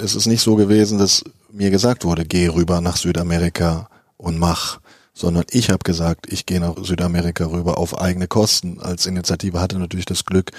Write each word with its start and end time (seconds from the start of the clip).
ist 0.00 0.14
es 0.14 0.26
nicht 0.26 0.42
so 0.42 0.56
gewesen, 0.56 0.98
dass 0.98 1.24
mir 1.52 1.70
gesagt 1.70 2.04
wurde, 2.04 2.24
geh 2.24 2.48
rüber 2.48 2.80
nach 2.80 2.96
Südamerika 2.96 3.88
und 4.16 4.38
mach 4.38 4.80
sondern 5.20 5.44
ich 5.50 5.68
habe 5.68 5.80
gesagt, 5.84 6.32
ich 6.32 6.46
gehe 6.46 6.60
nach 6.60 6.76
Südamerika 6.82 7.44
rüber 7.44 7.78
auf 7.78 8.00
eigene 8.00 8.26
Kosten. 8.26 8.80
Als 8.80 9.06
Initiative 9.06 9.60
hatte 9.60 9.78
natürlich 9.78 10.06
das 10.06 10.24
Glück, 10.24 10.50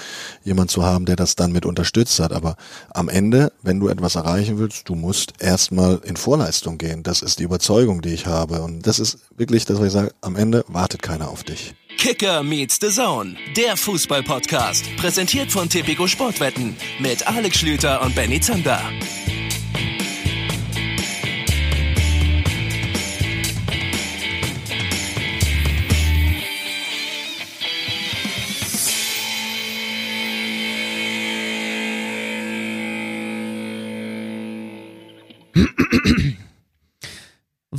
jemand 0.43 0.69
zu 0.69 0.83
haben, 0.83 1.05
der 1.05 1.15
das 1.15 1.35
dann 1.35 1.51
mit 1.51 1.65
unterstützt 1.65 2.19
hat. 2.19 2.31
Aber 2.31 2.55
am 2.93 3.09
Ende, 3.09 3.51
wenn 3.63 3.79
du 3.79 3.88
etwas 3.88 4.15
erreichen 4.15 4.59
willst, 4.59 4.88
du 4.88 4.96
musst 4.96 5.34
erstmal 5.39 6.00
in 6.04 6.16
Vorleistung 6.16 6.78
gehen. 6.78 7.02
Das 7.02 7.23
ist 7.23 7.39
die 7.39 7.44
Überzeugung, 7.44 8.02
die 8.02 8.14
ich 8.14 8.28
habe. 8.28 8.62
Und 8.62 8.86
das 8.86 9.00
ist 9.00 9.18
wirklich 9.36 9.66
das, 9.66 9.80
was 9.80 9.88
ich 9.88 9.94
sage, 9.94 10.14
am 10.21 10.36
Ende 10.36 10.64
wartet 10.68 11.02
keiner 11.02 11.30
auf 11.30 11.44
dich. 11.44 11.73
Kicker 11.98 12.42
meets 12.44 12.78
the 12.80 12.89
Zone, 12.89 13.36
der 13.58 13.76
Fußball-Podcast, 13.76 14.96
präsentiert 14.98 15.52
von 15.52 15.70
Tipico 15.70 16.08
Sportwetten 16.08 16.76
mit 17.00 17.28
Alex 17.28 17.58
Schlüter 17.58 18.02
und 18.02 18.16
Benny 18.16 18.39
Zander. 18.39 18.82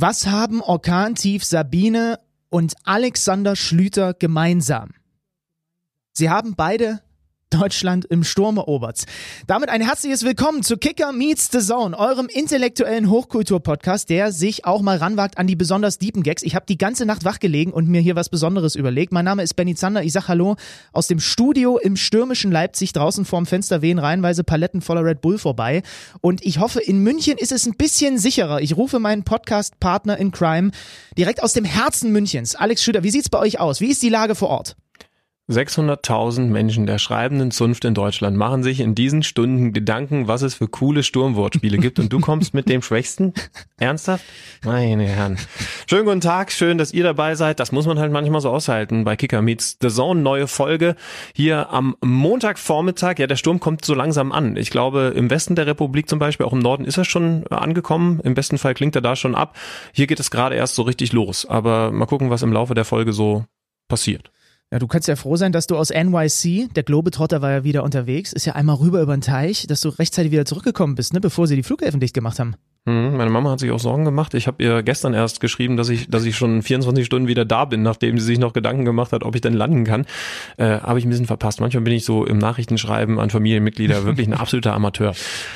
Was 0.05 0.27
haben 0.27 0.61
Orkantief 0.61 1.45
Sabine 1.45 2.19
und 2.49 2.73
Alexander 2.83 3.55
Schlüter 3.55 4.13
gemeinsam? 4.13 4.89
Sie 6.11 6.29
haben 6.29 6.55
beide 6.57 7.01
Deutschland 7.53 8.05
im 8.05 8.23
Sturm 8.23 8.57
erobert. 8.57 9.03
Damit 9.47 9.69
ein 9.69 9.81
herzliches 9.81 10.23
Willkommen 10.23 10.63
zu 10.63 10.77
Kicker 10.77 11.11
Meets 11.11 11.49
the 11.51 11.59
Zone, 11.59 11.97
eurem 11.97 12.27
intellektuellen 12.27 13.09
Hochkultur-Podcast, 13.09 14.09
der 14.09 14.31
sich 14.31 14.65
auch 14.65 14.81
mal 14.81 14.97
ranwagt 14.97 15.37
an 15.37 15.45
die 15.45 15.55
besonders 15.55 15.99
deepen 15.99 16.23
Gags. 16.23 16.41
Ich 16.43 16.55
habe 16.55 16.65
die 16.67 16.77
ganze 16.77 17.05
Nacht 17.05 17.25
wachgelegen 17.25 17.71
und 17.71 17.87
mir 17.87 18.01
hier 18.01 18.15
was 18.15 18.29
Besonderes 18.29 18.75
überlegt. 18.75 19.13
Mein 19.13 19.25
Name 19.25 19.43
ist 19.43 19.55
Benny 19.55 19.75
Zander. 19.75 20.03
Ich 20.03 20.13
sag 20.13 20.27
Hallo 20.27 20.55
aus 20.91 21.07
dem 21.07 21.19
Studio 21.19 21.77
im 21.77 21.95
stürmischen 21.95 22.51
Leipzig. 22.51 22.93
Draußen 22.93 23.25
vorm 23.25 23.45
Fenster 23.45 23.81
wehen 23.81 23.99
reihenweise 23.99 24.43
Paletten 24.43 24.81
voller 24.81 25.05
Red 25.05 25.21
Bull 25.21 25.37
vorbei. 25.37 25.83
Und 26.21 26.43
ich 26.43 26.59
hoffe, 26.59 26.79
in 26.81 26.99
München 26.99 27.37
ist 27.37 27.51
es 27.51 27.67
ein 27.67 27.75
bisschen 27.77 28.17
sicherer. 28.17 28.61
Ich 28.61 28.75
rufe 28.75 28.99
meinen 28.99 29.23
Podcast-Partner 29.23 30.17
in 30.17 30.31
Crime 30.31 30.71
direkt 31.17 31.43
aus 31.43 31.53
dem 31.53 31.65
Herzen 31.65 32.11
Münchens. 32.11 32.55
Alex 32.55 32.83
Schütter, 32.83 33.03
wie 33.03 33.11
sieht's 33.11 33.29
bei 33.29 33.39
euch 33.39 33.59
aus? 33.59 33.79
Wie 33.79 33.91
ist 33.91 34.01
die 34.01 34.09
Lage 34.09 34.35
vor 34.35 34.49
Ort? 34.49 34.75
600.000 35.49 36.45
Menschen 36.45 36.85
der 36.85 36.99
schreibenden 36.99 37.51
Zunft 37.51 37.83
in 37.83 37.93
Deutschland 37.93 38.37
machen 38.37 38.63
sich 38.63 38.79
in 38.79 38.95
diesen 38.95 39.23
Stunden 39.23 39.73
Gedanken, 39.73 40.29
was 40.29 40.41
es 40.41 40.55
für 40.55 40.69
coole 40.69 41.03
Sturmwortspiele 41.03 41.79
gibt 41.79 41.99
und 41.99 42.13
du 42.13 42.21
kommst 42.21 42.53
mit 42.53 42.69
dem 42.69 42.81
Schwächsten? 42.81 43.33
Ernsthaft? 43.77 44.23
Meine 44.63 45.03
Herren. 45.03 45.37
Schönen 45.89 46.05
guten 46.05 46.21
Tag, 46.21 46.53
schön, 46.53 46.77
dass 46.77 46.93
ihr 46.93 47.03
dabei 47.03 47.35
seid. 47.35 47.59
Das 47.59 47.73
muss 47.73 47.85
man 47.85 47.99
halt 47.99 48.13
manchmal 48.13 48.39
so 48.39 48.49
aushalten 48.51 49.03
bei 49.03 49.17
Kicker 49.17 49.41
Meets 49.41 49.79
The 49.81 49.89
Zone. 49.89 50.21
Neue 50.21 50.47
Folge 50.47 50.95
hier 51.35 51.69
am 51.71 51.97
Montagvormittag. 52.01 53.19
Ja, 53.19 53.27
der 53.27 53.35
Sturm 53.35 53.59
kommt 53.59 53.83
so 53.83 53.93
langsam 53.93 54.31
an. 54.31 54.55
Ich 54.55 54.69
glaube, 54.69 55.11
im 55.13 55.29
Westen 55.29 55.55
der 55.55 55.67
Republik 55.67 56.07
zum 56.07 56.19
Beispiel, 56.19 56.45
auch 56.45 56.53
im 56.53 56.59
Norden 56.59 56.85
ist 56.85 56.95
er 56.95 57.03
schon 57.03 57.45
angekommen. 57.47 58.21
Im 58.21 58.33
besten 58.33 58.57
Fall 58.57 58.75
klingt 58.75 58.95
er 58.95 59.01
da 59.01 59.17
schon 59.17 59.35
ab. 59.35 59.57
Hier 59.91 60.07
geht 60.07 60.21
es 60.21 60.31
gerade 60.31 60.55
erst 60.55 60.75
so 60.75 60.83
richtig 60.83 61.11
los. 61.11 61.45
Aber 61.45 61.91
mal 61.91 62.05
gucken, 62.05 62.29
was 62.29 62.43
im 62.43 62.53
Laufe 62.53 62.75
der 62.75 62.85
Folge 62.85 63.11
so 63.11 63.43
passiert. 63.89 64.31
Ja, 64.73 64.79
du 64.79 64.87
kannst 64.87 65.07
ja 65.07 65.15
froh 65.15 65.35
sein, 65.35 65.51
dass 65.51 65.67
du 65.67 65.77
aus 65.77 65.91
NYC, 65.91 66.73
der 66.73 66.81
Globetrotter 66.81 67.43
war 67.43 67.51
ja 67.51 67.63
wieder 67.63 67.83
unterwegs, 67.83 68.33
ist 68.33 68.45
ja 68.45 68.53
einmal 68.53 68.77
rüber 68.77 69.01
über 69.01 69.15
den 69.15 69.21
Teich, 69.21 69.67
dass 69.67 69.81
du 69.81 69.89
rechtzeitig 69.89 70.31
wieder 70.31 70.45
zurückgekommen 70.45 70.95
bist, 70.95 71.13
ne, 71.13 71.21
bevor 71.21 71.45
sie 71.45 71.55
die 71.55 71.61
Flughäfen 71.61 71.99
dicht 71.99 72.15
gemacht 72.15 72.39
haben. 72.39 72.55
Mhm, 72.85 73.15
meine 73.15 73.29
Mama 73.29 73.51
hat 73.51 73.61
sich 73.61 73.71
auch 73.71 73.79
Sorgen 73.79 74.03
gemacht. 74.03 74.33
Ich 74.33 74.45
habe 74.45 74.61
ihr 74.61 74.83
gestern 74.83 75.13
erst 75.13 75.39
geschrieben, 75.39 75.77
dass 75.77 75.87
ich, 75.87 76.09
dass 76.09 76.25
ich 76.25 76.35
schon 76.35 76.61
24 76.61 77.05
Stunden 77.05 77.29
wieder 77.29 77.45
da 77.45 77.63
bin, 77.63 77.81
nachdem 77.81 78.19
sie 78.19 78.25
sich 78.25 78.39
noch 78.39 78.51
Gedanken 78.51 78.83
gemacht 78.83 79.13
hat, 79.13 79.23
ob 79.23 79.35
ich 79.35 79.41
denn 79.41 79.53
landen 79.53 79.85
kann. 79.85 80.05
Äh, 80.57 80.79
habe 80.79 80.99
ich 80.99 81.05
ein 81.05 81.09
bisschen 81.09 81.25
verpasst. 81.25 81.61
Manchmal 81.61 81.83
bin 81.83 81.93
ich 81.93 82.03
so 82.03 82.25
im 82.25 82.39
Nachrichtenschreiben 82.39 83.19
an 83.19 83.29
Familienmitglieder 83.29 84.03
wirklich 84.05 84.27
ein 84.27 84.33
absoluter 84.33 84.73
Amateur. 84.73 85.13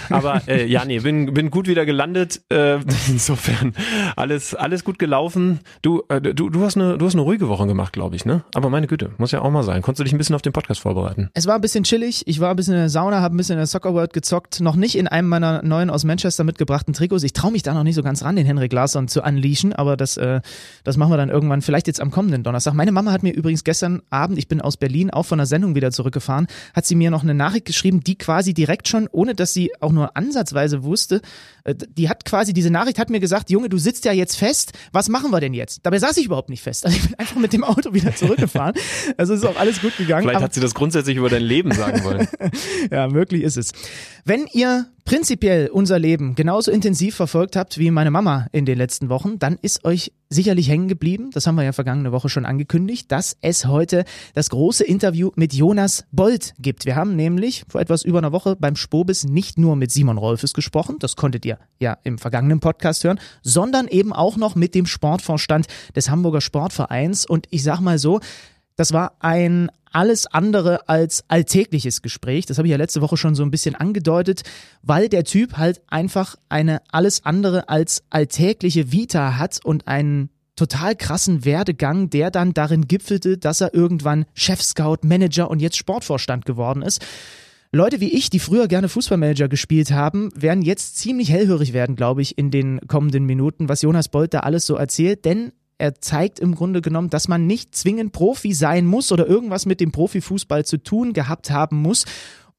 Aber 0.09 0.41
äh, 0.47 0.65
ja, 0.67 0.85
nee, 0.85 0.99
bin, 0.99 1.33
bin 1.33 1.51
gut 1.51 1.67
wieder 1.67 1.85
gelandet. 1.85 2.43
Äh, 2.47 2.79
insofern 3.09 3.73
alles, 4.15 4.55
alles 4.55 4.85
gut 4.85 4.97
gelaufen. 4.97 5.59
Du, 5.81 6.03
äh, 6.07 6.21
du, 6.21 6.49
du 6.49 6.63
hast 6.63 6.77
eine, 6.77 6.97
du 6.97 7.05
hast 7.07 7.15
eine 7.15 7.23
ruhige 7.23 7.49
Woche 7.49 7.67
gemacht, 7.67 7.91
glaube 7.91 8.15
ich, 8.15 8.23
ne? 8.23 8.45
Aber 8.53 8.69
meine 8.69 8.87
Güte, 8.87 9.11
muss 9.17 9.33
ja 9.33 9.41
auch 9.41 9.51
mal 9.51 9.63
sein. 9.63 9.81
Konntest 9.81 9.99
du 9.99 10.03
dich 10.05 10.13
ein 10.13 10.17
bisschen 10.17 10.35
auf 10.35 10.43
den 10.43 10.53
Podcast 10.53 10.79
vorbereiten? 10.79 11.29
Es 11.33 11.45
war 11.45 11.55
ein 11.55 11.61
bisschen 11.61 11.83
chillig. 11.83 12.23
Ich 12.25 12.39
war 12.39 12.51
ein 12.51 12.55
bisschen 12.55 12.75
in 12.75 12.79
der 12.79 12.89
Sauna, 12.89 13.19
habe 13.19 13.35
ein 13.35 13.37
bisschen 13.37 13.55
in 13.55 13.59
der 13.59 13.67
Soccer 13.67 13.93
World 13.93 14.13
gezockt. 14.13 14.61
Noch 14.61 14.77
nicht 14.77 14.97
in 14.97 15.09
einem 15.09 15.27
meiner 15.27 15.61
neuen 15.61 15.89
aus 15.89 16.05
Manchester 16.05 16.45
mitgebrachten 16.45 16.93
Trikots 16.93 17.16
Markus. 17.17 17.23
Ich 17.23 17.33
traue 17.33 17.51
mich 17.51 17.63
da 17.63 17.73
noch 17.73 17.83
nicht 17.83 17.95
so 17.95 18.03
ganz 18.03 18.23
ran, 18.23 18.35
den 18.35 18.45
Henrik 18.45 18.71
Larsson 18.71 19.07
zu 19.07 19.23
unleashen, 19.23 19.73
aber 19.73 19.97
das, 19.97 20.17
äh, 20.17 20.41
das 20.83 20.97
machen 20.97 21.11
wir 21.11 21.17
dann 21.17 21.29
irgendwann, 21.29 21.61
vielleicht 21.61 21.87
jetzt 21.87 21.99
am 21.99 22.11
kommenden 22.11 22.43
Donnerstag. 22.43 22.73
Meine 22.73 22.91
Mama 22.91 23.11
hat 23.11 23.23
mir 23.23 23.33
übrigens 23.33 23.63
gestern 23.63 24.01
Abend, 24.09 24.37
ich 24.37 24.47
bin 24.47 24.61
aus 24.61 24.77
Berlin 24.77 25.09
auch 25.09 25.23
von 25.23 25.39
der 25.39 25.47
Sendung 25.47 25.73
wieder 25.73 25.91
zurückgefahren, 25.91 26.47
hat 26.73 26.85
sie 26.85 26.95
mir 26.95 27.09
noch 27.09 27.23
eine 27.23 27.33
Nachricht 27.33 27.65
geschrieben, 27.65 28.01
die 28.01 28.17
quasi 28.17 28.53
direkt 28.53 28.87
schon, 28.87 29.07
ohne 29.11 29.33
dass 29.33 29.53
sie 29.53 29.71
auch 29.79 29.91
nur 29.91 30.15
ansatzweise 30.15 30.83
wusste, 30.83 31.21
äh, 31.63 31.75
die 31.75 32.09
hat 32.09 32.25
quasi, 32.25 32.53
diese 32.53 32.69
Nachricht 32.69 32.99
hat 32.99 33.09
mir 33.09 33.19
gesagt, 33.19 33.49
Junge, 33.49 33.69
du 33.69 33.77
sitzt 33.77 34.05
ja 34.05 34.11
jetzt 34.11 34.35
fest, 34.35 34.73
was 34.91 35.09
machen 35.09 35.31
wir 35.31 35.39
denn 35.39 35.53
jetzt? 35.53 35.79
Dabei 35.83 35.99
saß 35.99 36.17
ich 36.17 36.25
überhaupt 36.25 36.49
nicht 36.49 36.61
fest. 36.61 36.85
Also 36.85 36.97
ich 36.97 37.03
bin 37.03 37.17
einfach 37.19 37.37
mit 37.37 37.53
dem 37.53 37.63
Auto 37.63 37.93
wieder 37.93 38.15
zurückgefahren. 38.15 38.75
Also 39.17 39.33
ist 39.33 39.45
auch 39.45 39.57
alles 39.57 39.81
gut 39.81 39.97
gegangen. 39.97 40.27
Vielleicht 40.27 40.43
hat 40.43 40.53
sie 40.53 40.61
das 40.61 40.75
grundsätzlich 40.75 41.17
über 41.17 41.29
dein 41.29 41.41
Leben 41.41 41.71
sagen 41.71 42.03
wollen. 42.03 42.27
ja, 42.91 43.07
möglich 43.07 43.41
ist 43.41 43.57
es. 43.57 43.71
Wenn 44.25 44.45
ihr 44.51 44.87
prinzipiell 45.07 45.69
unser 45.69 45.99
Leben 45.99 46.35
genauso 46.35 46.69
intensiv 46.69 47.15
verfolgt 47.15 47.55
habt 47.55 47.77
wie 47.77 47.91
meine 47.91 48.11
Mama 48.11 48.47
in 48.51 48.65
den 48.65 48.77
letzten 48.77 49.07
Wochen, 49.07 49.39
dann 49.39 49.57
ist 49.61 49.85
euch 49.85 50.11
sicherlich 50.27 50.67
hängen 50.67 50.89
geblieben, 50.89 51.29
das 51.31 51.47
haben 51.47 51.55
wir 51.55 51.63
ja 51.63 51.71
vergangene 51.71 52.11
Woche 52.11 52.27
schon 52.27 52.45
angekündigt, 52.45 53.09
dass 53.09 53.37
es 53.39 53.65
heute 53.67 54.03
das 54.33 54.49
große 54.49 54.83
Interview 54.83 55.31
mit 55.35 55.53
Jonas 55.53 56.03
Bold 56.11 56.55
gibt. 56.59 56.83
Wir 56.83 56.97
haben 56.97 57.15
nämlich 57.15 57.63
vor 57.69 57.79
etwas 57.79 58.03
über 58.03 58.17
einer 58.17 58.33
Woche 58.33 58.57
beim 58.57 58.75
Spobis 58.75 59.23
nicht 59.23 59.57
nur 59.57 59.77
mit 59.77 59.91
Simon 59.91 60.17
Rolfes 60.17 60.53
gesprochen, 60.53 60.97
das 60.99 61.15
konntet 61.15 61.45
ihr 61.45 61.57
ja 61.79 61.97
im 62.03 62.17
vergangenen 62.17 62.59
Podcast 62.59 63.05
hören, 63.05 63.21
sondern 63.41 63.87
eben 63.87 64.11
auch 64.11 64.35
noch 64.35 64.55
mit 64.55 64.75
dem 64.75 64.85
Sportvorstand 64.85 65.67
des 65.95 66.09
Hamburger 66.09 66.41
Sportvereins 66.41 67.25
und 67.25 67.47
ich 67.49 67.63
sag 67.63 67.79
mal 67.79 67.97
so, 67.97 68.19
das 68.77 68.93
war 68.93 69.17
ein 69.19 69.69
alles 69.91 70.27
andere 70.27 70.87
als 70.87 71.23
alltägliches 71.27 72.01
Gespräch. 72.01 72.45
Das 72.45 72.57
habe 72.57 72.67
ich 72.67 72.71
ja 72.71 72.77
letzte 72.77 73.01
Woche 73.01 73.17
schon 73.17 73.35
so 73.35 73.43
ein 73.43 73.51
bisschen 73.51 73.75
angedeutet, 73.75 74.43
weil 74.83 75.09
der 75.09 75.23
Typ 75.23 75.57
halt 75.57 75.81
einfach 75.87 76.35
eine 76.49 76.81
alles 76.91 77.25
andere 77.25 77.67
als 77.67 78.03
alltägliche 78.09 78.91
Vita 78.91 79.37
hat 79.37 79.59
und 79.63 79.87
einen 79.87 80.29
total 80.55 80.95
krassen 80.95 81.45
Werdegang, 81.45 82.09
der 82.09 82.31
dann 82.31 82.53
darin 82.53 82.87
gipfelte, 82.87 83.37
dass 83.37 83.61
er 83.61 83.73
irgendwann 83.73 84.25
Chef-Scout, 84.33 84.99
Manager 85.03 85.49
und 85.49 85.61
jetzt 85.61 85.77
Sportvorstand 85.77 86.45
geworden 86.45 86.81
ist. 86.81 87.03
Leute 87.71 87.99
wie 87.99 88.13
ich, 88.13 88.29
die 88.29 88.39
früher 88.39 88.67
gerne 88.67 88.89
Fußballmanager 88.89 89.49
gespielt 89.49 89.91
haben, 89.91 90.29
werden 90.35 90.61
jetzt 90.61 90.97
ziemlich 90.97 91.31
hellhörig 91.31 91.73
werden, 91.73 91.95
glaube 91.95 92.21
ich, 92.21 92.37
in 92.37 92.49
den 92.49 92.79
kommenden 92.87 93.25
Minuten, 93.25 93.67
was 93.67 93.81
Jonas 93.81 94.09
Bolt 94.09 94.33
da 94.33 94.39
alles 94.39 94.65
so 94.65 94.75
erzählt, 94.75 95.25
denn 95.25 95.51
er 95.77 96.01
zeigt 96.01 96.39
im 96.39 96.55
Grunde 96.55 96.81
genommen, 96.81 97.09
dass 97.09 97.27
man 97.27 97.45
nicht 97.45 97.75
zwingend 97.75 98.11
Profi 98.11 98.53
sein 98.53 98.85
muss 98.85 99.11
oder 99.11 99.27
irgendwas 99.27 99.65
mit 99.65 99.79
dem 99.79 99.91
Profifußball 99.91 100.65
zu 100.65 100.77
tun 100.77 101.13
gehabt 101.13 101.51
haben 101.51 101.81
muss, 101.81 102.05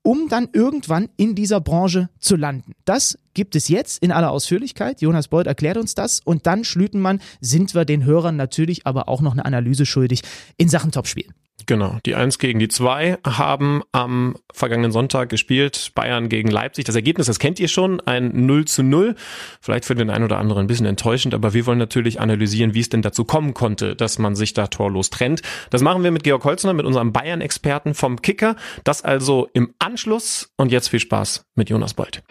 um 0.03 0.29
dann 0.29 0.49
irgendwann 0.53 1.09
in 1.17 1.35
dieser 1.35 1.61
Branche 1.61 2.09
zu 2.19 2.37
landen. 2.37 2.73
Das 2.85 3.19
gibt 3.35 3.57
es 3.57 3.69
jetzt 3.69 4.03
in 4.03 4.13
aller 4.13 4.31
Ausführlichkeit. 4.31 5.01
Jonas 5.01 5.29
Bold 5.29 5.47
erklärt 5.47 5.77
uns 5.77 5.95
das 5.95 6.21
und 6.21 6.47
dann 6.47 6.65
Schlütenmann 6.65 7.21
sind 7.41 7.75
wir 7.75 7.85
den 7.85 8.05
Hörern 8.05 8.37
natürlich 8.37 8.87
aber 8.87 9.09
auch 9.09 9.21
noch 9.21 9.33
eine 9.33 9.45
Analyse 9.45 9.85
schuldig 9.85 10.23
in 10.57 10.69
Sachen 10.69 10.93
Topspiel. 10.93 11.27
Genau, 11.67 11.99
die 12.07 12.15
Eins 12.15 12.39
gegen 12.39 12.59
die 12.59 12.69
Zwei 12.69 13.19
haben 13.27 13.83
am 13.93 14.37
vergangenen 14.53 14.93
Sonntag 14.93 15.29
gespielt, 15.29 15.93
Bayern 15.95 16.29
gegen 16.29 16.51
Leipzig. 16.51 16.85
Das 16.85 16.95
Ergebnis, 16.95 17.27
das 17.27 17.39
kennt 17.39 17.61
ihr 17.61 17.69
schon, 17.69 18.01
ein 18.01 18.47
0 18.47 18.65
zu 18.67 18.83
0. 18.83 19.15
Vielleicht 19.61 19.85
für 19.85 19.95
den 19.95 20.09
einen 20.09 20.25
oder 20.25 20.39
anderen 20.39 20.65
ein 20.65 20.67
bisschen 20.67 20.87
enttäuschend, 20.87 21.35
aber 21.35 21.55
wir 21.55 21.67
wollen 21.67 21.79
natürlich 21.79 22.21
analysieren, 22.21 22.75
wie 22.75 22.81
es 22.81 22.89
denn 22.89 23.03
dazu 23.03 23.25
kommen 23.25 23.55
konnte, 23.55 23.97
dass 23.97 24.19
man 24.19 24.37
sich 24.37 24.55
da 24.55 24.69
torlos 24.69 25.11
trennt. 25.11 25.43
Das 25.71 25.83
machen 25.83 26.05
wir 26.05 26.11
mit 26.11 26.25
Georg 26.25 26.45
Holzner, 26.45 26.73
mit 26.73 26.87
unserem 26.87 27.13
Bayern-Experten 27.13 27.95
vom 27.95 28.23
Kicker. 28.23 28.57
Das 28.85 29.03
also 29.03 29.49
im 29.53 29.75
Anschluss 29.79 30.53
und 30.57 30.73
jetzt 30.73 30.89
viel 30.89 31.01
Spaß 31.01 31.45
mit 31.55 31.71
Jonas 31.71 31.95
Bold. 31.95 32.23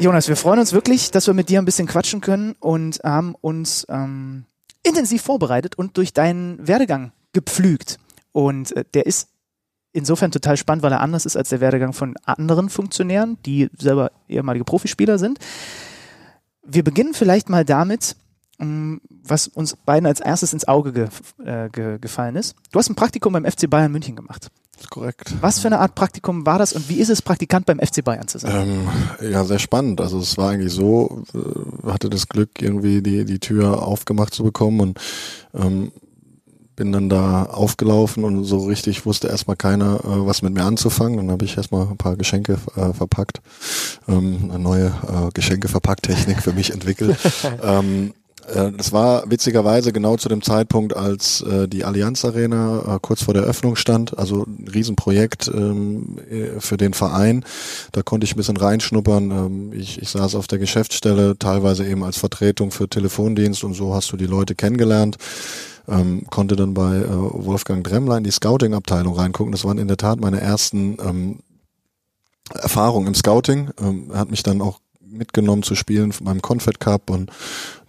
Jonas, 0.00 0.28
wir 0.28 0.36
freuen 0.36 0.60
uns 0.60 0.72
wirklich, 0.72 1.10
dass 1.10 1.26
wir 1.26 1.34
mit 1.34 1.50
dir 1.50 1.58
ein 1.58 1.66
bisschen 1.66 1.86
quatschen 1.86 2.22
können 2.22 2.56
und 2.58 3.00
haben 3.04 3.34
uns 3.42 3.86
ähm, 3.90 4.46
intensiv 4.82 5.20
vorbereitet 5.20 5.76
und 5.76 5.98
durch 5.98 6.14
deinen 6.14 6.66
Werdegang 6.66 7.12
gepflügt. 7.34 7.98
Und 8.32 8.74
äh, 8.74 8.86
der 8.94 9.04
ist 9.04 9.28
insofern 9.92 10.30
total 10.30 10.56
spannend, 10.56 10.82
weil 10.82 10.92
er 10.92 11.02
anders 11.02 11.26
ist 11.26 11.36
als 11.36 11.50
der 11.50 11.60
Werdegang 11.60 11.92
von 11.92 12.14
anderen 12.24 12.70
Funktionären, 12.70 13.36
die 13.44 13.68
selber 13.76 14.10
ehemalige 14.26 14.64
Profispieler 14.64 15.18
sind. 15.18 15.38
Wir 16.62 16.82
beginnen 16.82 17.12
vielleicht 17.12 17.50
mal 17.50 17.66
damit, 17.66 18.16
ähm, 18.58 19.02
was 19.22 19.48
uns 19.48 19.76
beiden 19.76 20.06
als 20.06 20.20
erstes 20.20 20.54
ins 20.54 20.66
Auge 20.66 20.94
ge 20.94 21.08
äh, 21.44 21.68
ge 21.68 21.98
gefallen 21.98 22.36
ist. 22.36 22.56
Du 22.72 22.78
hast 22.78 22.88
ein 22.88 22.94
Praktikum 22.94 23.34
beim 23.34 23.44
FC 23.44 23.68
Bayern 23.68 23.92
München 23.92 24.16
gemacht. 24.16 24.50
Korrekt. 24.88 25.34
Was 25.40 25.58
für 25.58 25.68
eine 25.68 25.80
Art 25.80 25.94
Praktikum 25.94 26.46
war 26.46 26.58
das 26.58 26.72
und 26.72 26.88
wie 26.88 27.00
ist 27.00 27.10
es, 27.10 27.20
Praktikant 27.20 27.66
beim 27.66 27.78
FC 27.78 28.02
Bayern 28.02 28.28
zu 28.28 28.38
sein? 28.38 28.88
Ähm, 29.20 29.30
ja, 29.30 29.44
sehr 29.44 29.58
spannend. 29.58 30.00
Also 30.00 30.18
es 30.18 30.38
war 30.38 30.50
eigentlich 30.50 30.72
so, 30.72 31.22
äh, 31.34 31.90
hatte 31.90 32.08
das 32.08 32.28
Glück, 32.28 32.62
irgendwie 32.62 33.02
die, 33.02 33.24
die 33.24 33.38
Tür 33.38 33.82
aufgemacht 33.82 34.32
zu 34.32 34.44
bekommen 34.44 34.80
und 34.80 35.00
ähm, 35.54 35.92
bin 36.80 36.92
dann 36.92 37.10
da 37.10 37.44
aufgelaufen 37.44 38.24
und 38.24 38.44
so 38.44 38.64
richtig 38.64 39.04
wusste 39.04 39.28
erstmal 39.28 39.56
keiner, 39.56 40.00
äh, 40.02 40.26
was 40.26 40.40
mit 40.40 40.54
mir 40.54 40.64
anzufangen. 40.64 41.18
Dann 41.18 41.30
habe 41.30 41.44
ich 41.44 41.58
erstmal 41.58 41.86
ein 41.86 41.98
paar 41.98 42.16
Geschenke 42.16 42.56
äh, 42.74 42.94
verpackt, 42.94 43.42
ähm, 44.08 44.48
eine 44.50 44.58
neue 44.58 44.86
äh, 44.86 45.30
Geschenkeverpacktechnik 45.34 46.42
für 46.42 46.54
mich 46.54 46.72
entwickelt. 46.72 47.18
ähm, 47.62 48.12
äh, 48.12 48.29
das 48.76 48.92
war 48.92 49.30
witzigerweise 49.30 49.92
genau 49.92 50.16
zu 50.16 50.28
dem 50.28 50.42
Zeitpunkt, 50.42 50.96
als 50.96 51.42
äh, 51.42 51.68
die 51.68 51.84
Allianz 51.84 52.24
Arena 52.24 52.96
äh, 52.96 52.98
kurz 53.00 53.22
vor 53.22 53.34
der 53.34 53.44
Öffnung 53.44 53.76
stand. 53.76 54.18
Also 54.18 54.44
ein 54.44 54.68
Riesenprojekt 54.68 55.50
ähm, 55.52 56.18
äh, 56.30 56.60
für 56.60 56.76
den 56.76 56.94
Verein. 56.94 57.44
Da 57.92 58.02
konnte 58.02 58.24
ich 58.24 58.34
ein 58.34 58.36
bisschen 58.36 58.56
reinschnuppern. 58.56 59.30
Ähm, 59.30 59.72
ich, 59.72 60.00
ich 60.02 60.08
saß 60.08 60.34
auf 60.34 60.46
der 60.46 60.58
Geschäftsstelle, 60.58 61.38
teilweise 61.38 61.86
eben 61.86 62.02
als 62.02 62.18
Vertretung 62.18 62.70
für 62.70 62.88
Telefondienst 62.88 63.64
und 63.64 63.74
so 63.74 63.94
hast 63.94 64.12
du 64.12 64.16
die 64.16 64.26
Leute 64.26 64.54
kennengelernt. 64.54 65.16
Ähm, 65.88 66.24
konnte 66.30 66.56
dann 66.56 66.74
bei 66.74 66.96
äh, 66.96 67.08
Wolfgang 67.08 67.84
Dremmler 67.84 68.18
in 68.18 68.24
die 68.24 68.30
Scouting-Abteilung 68.30 69.14
reingucken. 69.14 69.52
Das 69.52 69.64
waren 69.64 69.78
in 69.78 69.88
der 69.88 69.96
Tat 69.96 70.20
meine 70.20 70.40
ersten 70.40 70.98
ähm, 71.04 71.38
Erfahrungen 72.54 73.08
im 73.08 73.14
Scouting. 73.14 73.70
Ähm, 73.80 74.10
hat 74.14 74.30
mich 74.30 74.42
dann 74.42 74.60
auch 74.60 74.78
mitgenommen 75.10 75.62
zu 75.62 75.74
spielen 75.74 76.12
beim 76.22 76.40
Confed 76.42 76.80
Cup 76.80 77.10
und 77.10 77.30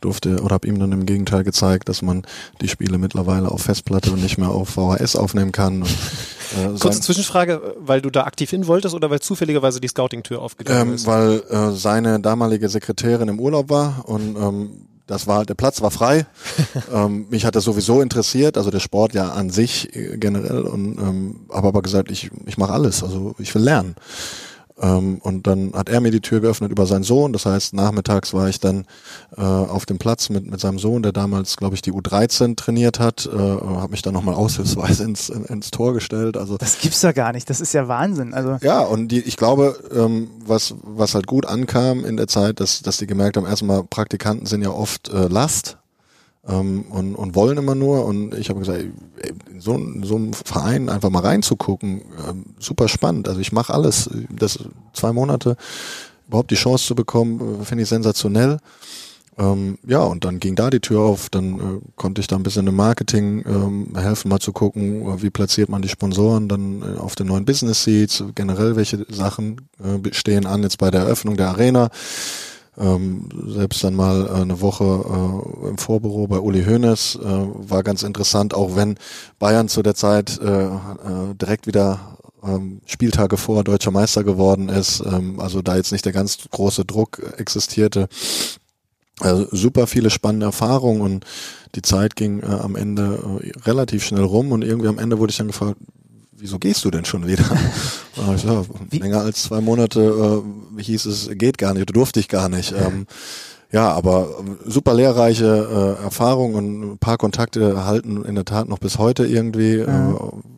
durfte 0.02 0.42
oder 0.42 0.56
habe 0.56 0.68
ihm 0.68 0.80
dann 0.80 0.92
im 0.92 1.06
Gegenteil 1.06 1.44
gezeigt, 1.44 1.90
dass 1.90 2.02
man 2.02 2.24
die 2.62 2.68
Spiele 2.68 2.98
mittlerweile 2.98 3.50
auf 3.50 3.62
Festplatte 3.62 4.12
und 4.12 4.22
nicht 4.22 4.38
mehr 4.38 4.50
auf 4.50 4.70
VHS 4.70 5.16
aufnehmen 5.16 5.52
kann. 5.52 5.84
Und, 5.84 5.90
äh, 6.58 6.80
Kurze 6.80 7.02
Zwischenfrage, 7.02 7.76
weil 7.78 8.02
du 8.02 8.10
da 8.10 8.24
aktiv 8.24 8.50
hin 8.50 8.68
wolltest 8.68 8.96
oder 8.96 9.10
weil 9.10 9.20
zufälligerweise 9.20 9.80
die 9.80 9.88
Scouting-Tür 9.88 10.42
aufgegangen 10.42 10.90
ähm, 10.90 10.96
ist? 10.96 11.06
Weil 11.06 11.44
äh, 11.50 11.72
seine 11.72 12.20
damalige 12.20 12.68
Sekretärin 12.70 13.30
im 13.30 13.40
Urlaub 13.40 13.70
war 13.70 14.04
und 14.08 14.36
ähm, 14.36 14.88
das 15.08 15.28
war 15.28 15.46
der 15.46 15.56
Platz 15.56 15.82
war 15.82 15.92
frei. 15.92 16.26
ähm, 16.94 17.28
mich 17.30 17.46
hat 17.46 17.56
das 17.56 17.66
sowieso 17.66 18.02
interessiert, 18.02 18.58
also 18.58 18.72
der 18.72 18.80
Sport 18.80 19.14
ja 19.14 19.30
an 19.30 19.50
sich 19.50 19.96
äh, 19.96 20.18
generell 20.18 20.62
und 20.62 20.98
ähm, 20.98 21.42
habe 21.52 21.68
aber 21.68 21.82
gesagt, 21.82 22.10
ich 22.12 22.32
ich 22.46 22.58
mache 22.58 22.74
alles, 22.74 23.04
also 23.04 23.36
ich 23.38 23.54
will 23.54 23.62
lernen. 23.62 23.96
Ähm, 24.82 25.20
und 25.22 25.48
dann 25.48 25.74
hat 25.74 25.90
er 25.90 26.02
mir 26.02 26.12
die 26.12 26.22
Tür 26.22 26.42
geöffnet 26.42 26.72
über 26.72 26.86
seinen 26.86 27.04
Sohn. 27.04 27.34
Das 27.34 27.46
heißt, 27.46 27.74
nachmittags 27.74 28.34
war 28.34 28.50
ich 28.50 28.60
dann 28.60 28.86
äh, 29.38 29.42
auf 29.42 29.86
dem 29.86 30.00
Platz 30.00 30.30
mit, 30.30 30.50
mit 30.50 30.60
seinem 30.60 30.80
Sohn, 30.80 31.04
der 31.04 31.12
damals, 31.12 31.58
glaube 31.58 31.76
ich, 31.76 31.82
die 31.82 31.92
U13 31.92 32.56
trainiert 32.56 33.00
hat. 33.00 33.30
Äh, 33.32 33.38
habe 33.38 33.92
mich 33.92 34.02
dann 34.02 34.14
nochmal 34.14 34.36
aushilfsweise 34.42 35.04
ins, 35.04 35.30
ins 35.30 35.72
Tor 35.72 35.94
gestellt. 35.94 36.38
Also 36.38 36.58
Das 36.58 36.80
gibt's 36.80 37.02
ja 37.02 37.12
gar 37.12 37.32
nicht. 37.32 37.50
Das 37.50 37.62
ist 37.62 37.74
ja 37.74 37.88
Wahnsinn. 37.88 38.34
Also 38.34 38.58
Ja, 38.62 38.82
und 38.82 39.10
die, 39.10 39.22
ich 39.22 39.38
glaube, 39.38 39.80
ähm, 39.94 40.30
was, 40.46 40.76
was 40.82 41.14
halt 41.16 41.28
gut 41.28 41.46
ankam 41.46 42.04
in 42.04 42.18
der 42.18 42.28
Zeit, 42.28 42.60
dass, 42.60 42.82
dass 42.82 42.98
die 42.98 43.08
gemerkt 43.08 43.38
haben, 43.38 43.46
erstmal 43.46 43.84
Praktikanten 43.84 44.46
sind 44.46 44.64
ja 44.64 44.72
oft 44.72 45.10
äh, 45.10 45.28
Last 45.28 45.78
ähm, 46.48 46.86
und, 46.90 47.16
und 47.16 47.36
wollen 47.36 47.58
immer 47.58 47.76
nur. 47.76 48.06
Und 48.06 48.34
ich 48.36 48.50
habe 48.50 48.60
gesagt, 48.60 48.84
in 49.50 49.62
so, 49.62 49.76
in 49.76 50.04
so 50.04 50.16
einem 50.16 50.34
Verein 50.34 50.90
einfach 50.90 51.10
mal 51.10 51.24
reinzugucken, 51.24 52.02
ähm, 52.28 52.46
super 52.60 52.88
spannend. 52.88 53.28
Also 53.28 53.40
ich 53.40 53.52
mache 53.52 53.74
alles. 53.74 54.10
Das 54.30 54.60
zwei 54.94 55.14
Monate 55.14 55.56
überhaupt 56.28 56.52
die 56.52 56.56
Chance 56.56 56.86
zu 56.86 56.96
bekommen, 56.96 57.62
äh, 57.62 57.66
finde 57.66 57.84
ich 57.84 57.90
sensationell. 57.90 58.58
Ähm, 59.38 59.78
ja, 59.88 60.04
und 60.04 60.26
dann 60.26 60.40
ging 60.40 60.56
da 60.56 60.70
die 60.70 60.82
Tür 60.82 61.02
auf, 61.02 61.30
dann 61.30 61.60
äh, 61.60 61.82
konnte 61.96 62.20
ich 62.20 62.28
da 62.28 62.36
ein 62.36 62.44
bisschen 62.44 62.68
im 62.68 62.76
Marketing 62.76 63.44
ähm, 63.48 63.88
helfen, 63.96 64.28
mal 64.28 64.40
zu 64.40 64.52
gucken, 64.52 65.08
äh, 65.08 65.22
wie 65.22 65.30
platziert 65.30 65.70
man 65.70 65.82
die 65.82 65.90
Sponsoren 65.90 66.50
dann 66.50 66.82
äh, 66.82 67.00
auf 67.00 67.16
den 67.16 67.28
neuen 67.28 67.46
Business 67.46 67.84
Seats, 67.84 68.24
generell 68.36 68.76
welche 68.76 69.06
Sachen 69.10 69.62
äh, 69.80 70.14
stehen 70.14 70.46
an 70.46 70.64
jetzt 70.64 70.78
bei 70.78 70.92
der 70.92 71.02
Eröffnung 71.02 71.38
der 71.38 71.50
Arena 71.50 71.90
ähm, 72.82 73.30
selbst 73.48 73.84
dann 73.84 73.96
mal 73.96 74.26
äh, 74.26 74.42
eine 74.42 74.62
Woche 74.62 74.84
äh, 74.84 75.70
im 75.70 75.78
Vorbüro 75.78 76.28
bei 76.28 76.40
Uli 76.40 76.64
Hoeneß 76.66 77.20
äh, 77.22 77.26
war 77.26 77.84
ganz 77.84 78.04
interessant, 78.04 78.54
auch 78.54 78.76
wenn 78.76 78.98
Bayern 79.40 79.70
zu 79.70 79.84
der 79.84 79.96
Zeit 79.96 80.40
äh, 80.42 80.66
äh, 80.66 81.36
direkt 81.40 81.68
wieder 81.68 82.18
ähm, 82.44 82.82
Spieltage 82.86 83.38
vor 83.38 83.64
deutscher 83.64 83.92
Meister 83.92 84.24
geworden 84.24 84.70
ist, 84.70 85.04
ähm, 85.06 85.40
also 85.40 85.62
da 85.62 85.76
jetzt 85.76 85.92
nicht 85.92 86.06
der 86.06 86.14
ganz 86.14 86.40
große 86.50 86.86
Druck 86.86 87.22
existierte. 87.38 88.08
Also 89.20 89.48
super 89.52 89.86
viele 89.86 90.10
spannende 90.10 90.48
Erfahrungen 90.48 91.02
und 91.02 91.26
die 91.76 91.84
Zeit 91.84 92.16
ging 92.16 92.42
äh, 92.42 92.48
am 92.48 92.76
Ende 92.76 93.40
äh, 93.44 93.60
relativ 93.62 94.04
schnell 94.04 94.24
rum 94.24 94.52
und 94.52 94.64
irgendwie 94.64 94.88
am 94.88 94.98
Ende 94.98 95.20
wurde 95.20 95.32
ich 95.32 95.38
dann 95.38 95.48
gefragt, 95.48 95.78
wieso 96.42 96.60
gehst 96.60 96.84
du 96.84 96.92
denn 96.92 97.06
schon 97.06 97.28
wieder? 97.28 97.46
ich, 98.36 98.44
ja, 98.44 98.64
länger 98.92 99.22
als 99.22 99.44
zwei 99.44 99.62
Monate 99.62 100.44
äh, 100.78 100.82
hieß 100.82 101.06
es, 101.06 101.30
geht 101.34 101.58
gar 101.58 101.74
nicht, 101.74 101.88
du 101.88 101.94
durfte 101.94 102.20
ich 102.20 102.28
gar 102.28 102.50
nicht. 102.50 102.74
Ähm, 102.74 103.06
ja, 103.72 103.90
aber 103.92 104.44
super 104.66 104.94
lehrreiche 104.94 105.98
äh, 106.00 106.04
Erfahrung 106.04 106.56
und 106.56 106.94
ein 106.94 106.98
paar 106.98 107.18
Kontakte 107.18 107.86
halten 107.86 108.26
in 108.26 108.36
der 108.36 108.44
Tat 108.44 108.68
noch 108.68 108.80
bis 108.80 108.98
heute 108.98 109.26
irgendwie. 109.26 109.76
Äh, 109.76 109.90
mhm. 109.90 110.16
Äh, 110.16 110.52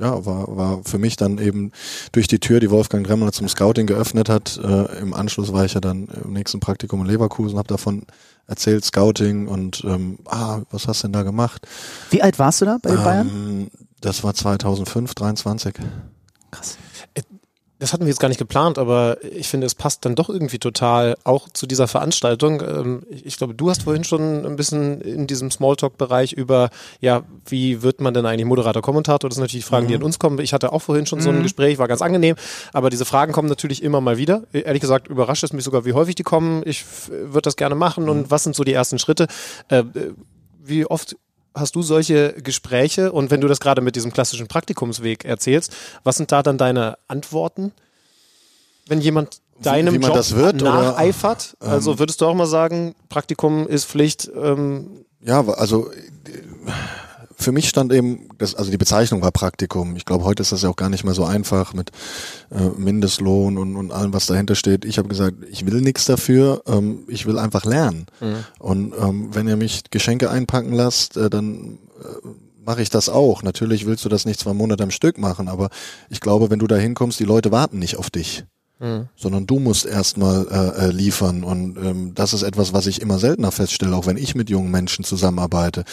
ja, 0.00 0.26
war, 0.26 0.56
war 0.56 0.80
für 0.84 0.98
mich 0.98 1.14
dann 1.14 1.38
eben 1.38 1.70
durch 2.10 2.26
die 2.26 2.40
Tür, 2.40 2.58
die 2.58 2.70
Wolfgang 2.70 3.06
Dremmler 3.06 3.30
zum 3.30 3.48
Scouting 3.48 3.86
geöffnet 3.86 4.28
hat. 4.28 4.58
Äh, 4.62 4.98
Im 4.98 5.14
Anschluss 5.14 5.52
war 5.52 5.64
ich 5.64 5.74
ja 5.74 5.80
dann 5.80 6.08
im 6.24 6.32
nächsten 6.32 6.58
Praktikum 6.58 7.02
in 7.02 7.06
Leverkusen, 7.06 7.58
habe 7.58 7.68
davon 7.68 8.02
erzählt, 8.48 8.84
Scouting 8.84 9.46
und 9.46 9.84
ähm, 9.86 10.18
ah, 10.26 10.62
was 10.70 10.88
hast 10.88 11.02
du 11.02 11.06
denn 11.06 11.12
da 11.12 11.22
gemacht? 11.22 11.66
Wie 12.10 12.22
alt 12.22 12.40
warst 12.40 12.60
du 12.60 12.64
da 12.64 12.78
bei 12.82 12.90
ähm, 12.90 13.04
Bayern? 13.04 13.70
Das 14.04 14.22
war 14.22 14.34
2005, 14.34 15.14
23. 15.14 15.74
Krass. 16.50 16.76
Äh, 17.14 17.22
das 17.78 17.92
hatten 17.92 18.04
wir 18.04 18.10
jetzt 18.10 18.20
gar 18.20 18.28
nicht 18.28 18.38
geplant, 18.38 18.78
aber 18.78 19.16
ich 19.24 19.48
finde, 19.48 19.66
es 19.66 19.74
passt 19.74 20.04
dann 20.04 20.14
doch 20.14 20.28
irgendwie 20.28 20.58
total 20.58 21.16
auch 21.24 21.48
zu 21.48 21.66
dieser 21.66 21.88
Veranstaltung. 21.88 22.60
Ähm, 22.60 23.02
ich 23.08 23.38
glaube, 23.38 23.54
du 23.54 23.70
hast 23.70 23.84
vorhin 23.84 24.04
schon 24.04 24.44
ein 24.44 24.56
bisschen 24.56 25.00
in 25.00 25.26
diesem 25.26 25.50
Smalltalk-Bereich 25.50 26.34
über, 26.34 26.68
ja, 27.00 27.22
wie 27.46 27.82
wird 27.82 28.02
man 28.02 28.12
denn 28.12 28.26
eigentlich 28.26 28.44
Moderator, 28.44 28.82
Kommentator? 28.82 29.30
Das 29.30 29.36
sind 29.36 29.42
natürlich 29.42 29.64
Fragen, 29.64 29.86
mhm. 29.86 29.88
die 29.88 29.94
an 29.96 30.02
uns 30.02 30.18
kommen. 30.18 30.38
Ich 30.40 30.52
hatte 30.52 30.72
auch 30.74 30.80
vorhin 30.80 31.06
schon 31.06 31.22
so 31.22 31.30
ein 31.30 31.38
mhm. 31.38 31.42
Gespräch, 31.44 31.78
war 31.78 31.88
ganz 31.88 32.02
angenehm, 32.02 32.36
aber 32.74 32.90
diese 32.90 33.06
Fragen 33.06 33.32
kommen 33.32 33.48
natürlich 33.48 33.82
immer 33.82 34.02
mal 34.02 34.18
wieder. 34.18 34.44
Ehrlich 34.52 34.82
gesagt, 34.82 35.08
überrascht 35.08 35.44
es 35.44 35.54
mich 35.54 35.64
sogar, 35.64 35.86
wie 35.86 35.94
häufig 35.94 36.14
die 36.14 36.24
kommen. 36.24 36.62
Ich 36.66 36.84
würde 37.08 37.42
das 37.42 37.56
gerne 37.56 37.74
machen 37.74 38.10
und 38.10 38.18
mhm. 38.18 38.30
was 38.30 38.44
sind 38.44 38.54
so 38.54 38.64
die 38.64 38.74
ersten 38.74 38.98
Schritte? 38.98 39.28
Äh, 39.68 39.78
äh, 39.78 40.12
wie 40.66 40.86
oft 40.86 41.16
hast 41.54 41.76
du 41.76 41.82
solche 41.82 42.34
Gespräche 42.34 43.12
und 43.12 43.30
wenn 43.30 43.40
du 43.40 43.48
das 43.48 43.60
gerade 43.60 43.80
mit 43.80 43.96
diesem 43.96 44.12
klassischen 44.12 44.48
Praktikumsweg 44.48 45.24
erzählst, 45.24 45.74
was 46.02 46.16
sind 46.16 46.32
da 46.32 46.42
dann 46.42 46.58
deine 46.58 46.98
Antworten? 47.08 47.72
Wenn 48.86 49.00
jemand 49.00 49.40
deinem 49.62 50.00
Job 50.00 50.30
wird, 50.32 50.60
nacheifert, 50.60 51.56
oder, 51.60 51.70
also 51.70 51.92
ähm, 51.92 51.98
würdest 51.98 52.20
du 52.20 52.26
auch 52.26 52.34
mal 52.34 52.46
sagen, 52.46 52.94
Praktikum 53.08 53.66
ist 53.66 53.86
Pflicht? 53.86 54.30
Ähm, 54.34 55.04
ja, 55.24 55.46
also 55.46 55.90
für 57.44 57.52
mich 57.52 57.68
stand 57.68 57.92
eben, 57.92 58.28
das, 58.38 58.54
also 58.54 58.70
die 58.70 58.78
Bezeichnung 58.78 59.22
war 59.22 59.30
Praktikum. 59.30 59.94
Ich 59.96 60.04
glaube, 60.04 60.24
heute 60.24 60.42
ist 60.42 60.52
das 60.52 60.62
ja 60.62 60.70
auch 60.70 60.76
gar 60.76 60.88
nicht 60.88 61.04
mehr 61.04 61.14
so 61.14 61.24
einfach 61.24 61.74
mit 61.74 61.90
äh, 62.50 62.68
Mindestlohn 62.76 63.58
und, 63.58 63.76
und 63.76 63.92
allem, 63.92 64.12
was 64.12 64.26
dahinter 64.26 64.54
steht. 64.54 64.84
Ich 64.84 64.98
habe 64.98 65.08
gesagt, 65.08 65.36
ich 65.50 65.66
will 65.66 65.80
nichts 65.80 66.06
dafür, 66.06 66.62
ähm, 66.66 67.04
ich 67.06 67.26
will 67.26 67.38
einfach 67.38 67.64
lernen. 67.64 68.06
Mhm. 68.20 68.44
Und 68.58 68.94
ähm, 68.98 69.28
wenn 69.32 69.46
ihr 69.46 69.56
mich 69.56 69.84
Geschenke 69.90 70.30
einpacken 70.30 70.72
lasst, 70.72 71.16
äh, 71.16 71.30
dann 71.30 71.78
äh, 72.00 72.28
mache 72.64 72.82
ich 72.82 72.90
das 72.90 73.08
auch. 73.08 73.42
Natürlich 73.42 73.86
willst 73.86 74.04
du 74.04 74.08
das 74.08 74.24
nicht 74.24 74.40
zwei 74.40 74.54
Monate 74.54 74.82
am 74.82 74.90
Stück 74.90 75.18
machen, 75.18 75.48
aber 75.48 75.68
ich 76.08 76.20
glaube, 76.20 76.50
wenn 76.50 76.58
du 76.58 76.66
da 76.66 76.76
hinkommst, 76.76 77.20
die 77.20 77.24
Leute 77.24 77.52
warten 77.52 77.78
nicht 77.78 77.96
auf 77.96 78.10
dich. 78.10 78.44
Mhm. 78.80 79.08
sondern 79.14 79.46
du 79.46 79.60
musst 79.60 79.86
erstmal 79.86 80.48
äh, 80.50 80.86
äh, 80.86 80.90
liefern. 80.90 81.44
Und 81.44 81.76
ähm, 81.76 82.12
das 82.14 82.32
ist 82.32 82.42
etwas, 82.42 82.72
was 82.72 82.88
ich 82.88 83.00
immer 83.00 83.20
seltener 83.20 83.52
feststelle, 83.52 83.94
auch 83.94 84.06
wenn 84.06 84.16
ich 84.16 84.34
mit 84.34 84.50
jungen 84.50 84.70
Menschen 84.70 85.04
zusammenarbeite. 85.04 85.84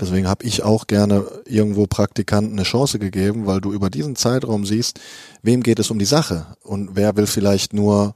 Deswegen 0.00 0.26
habe 0.26 0.44
ich 0.44 0.62
auch 0.62 0.86
gerne 0.86 1.26
irgendwo 1.44 1.86
Praktikanten 1.86 2.54
eine 2.54 2.62
Chance 2.62 2.98
gegeben, 2.98 3.46
weil 3.46 3.60
du 3.60 3.72
über 3.72 3.90
diesen 3.90 4.16
Zeitraum 4.16 4.64
siehst, 4.64 5.00
wem 5.42 5.62
geht 5.62 5.78
es 5.78 5.90
um 5.90 5.98
die 5.98 6.06
Sache 6.06 6.46
und 6.62 6.90
wer 6.94 7.14
will 7.14 7.26
vielleicht 7.26 7.74
nur 7.74 8.14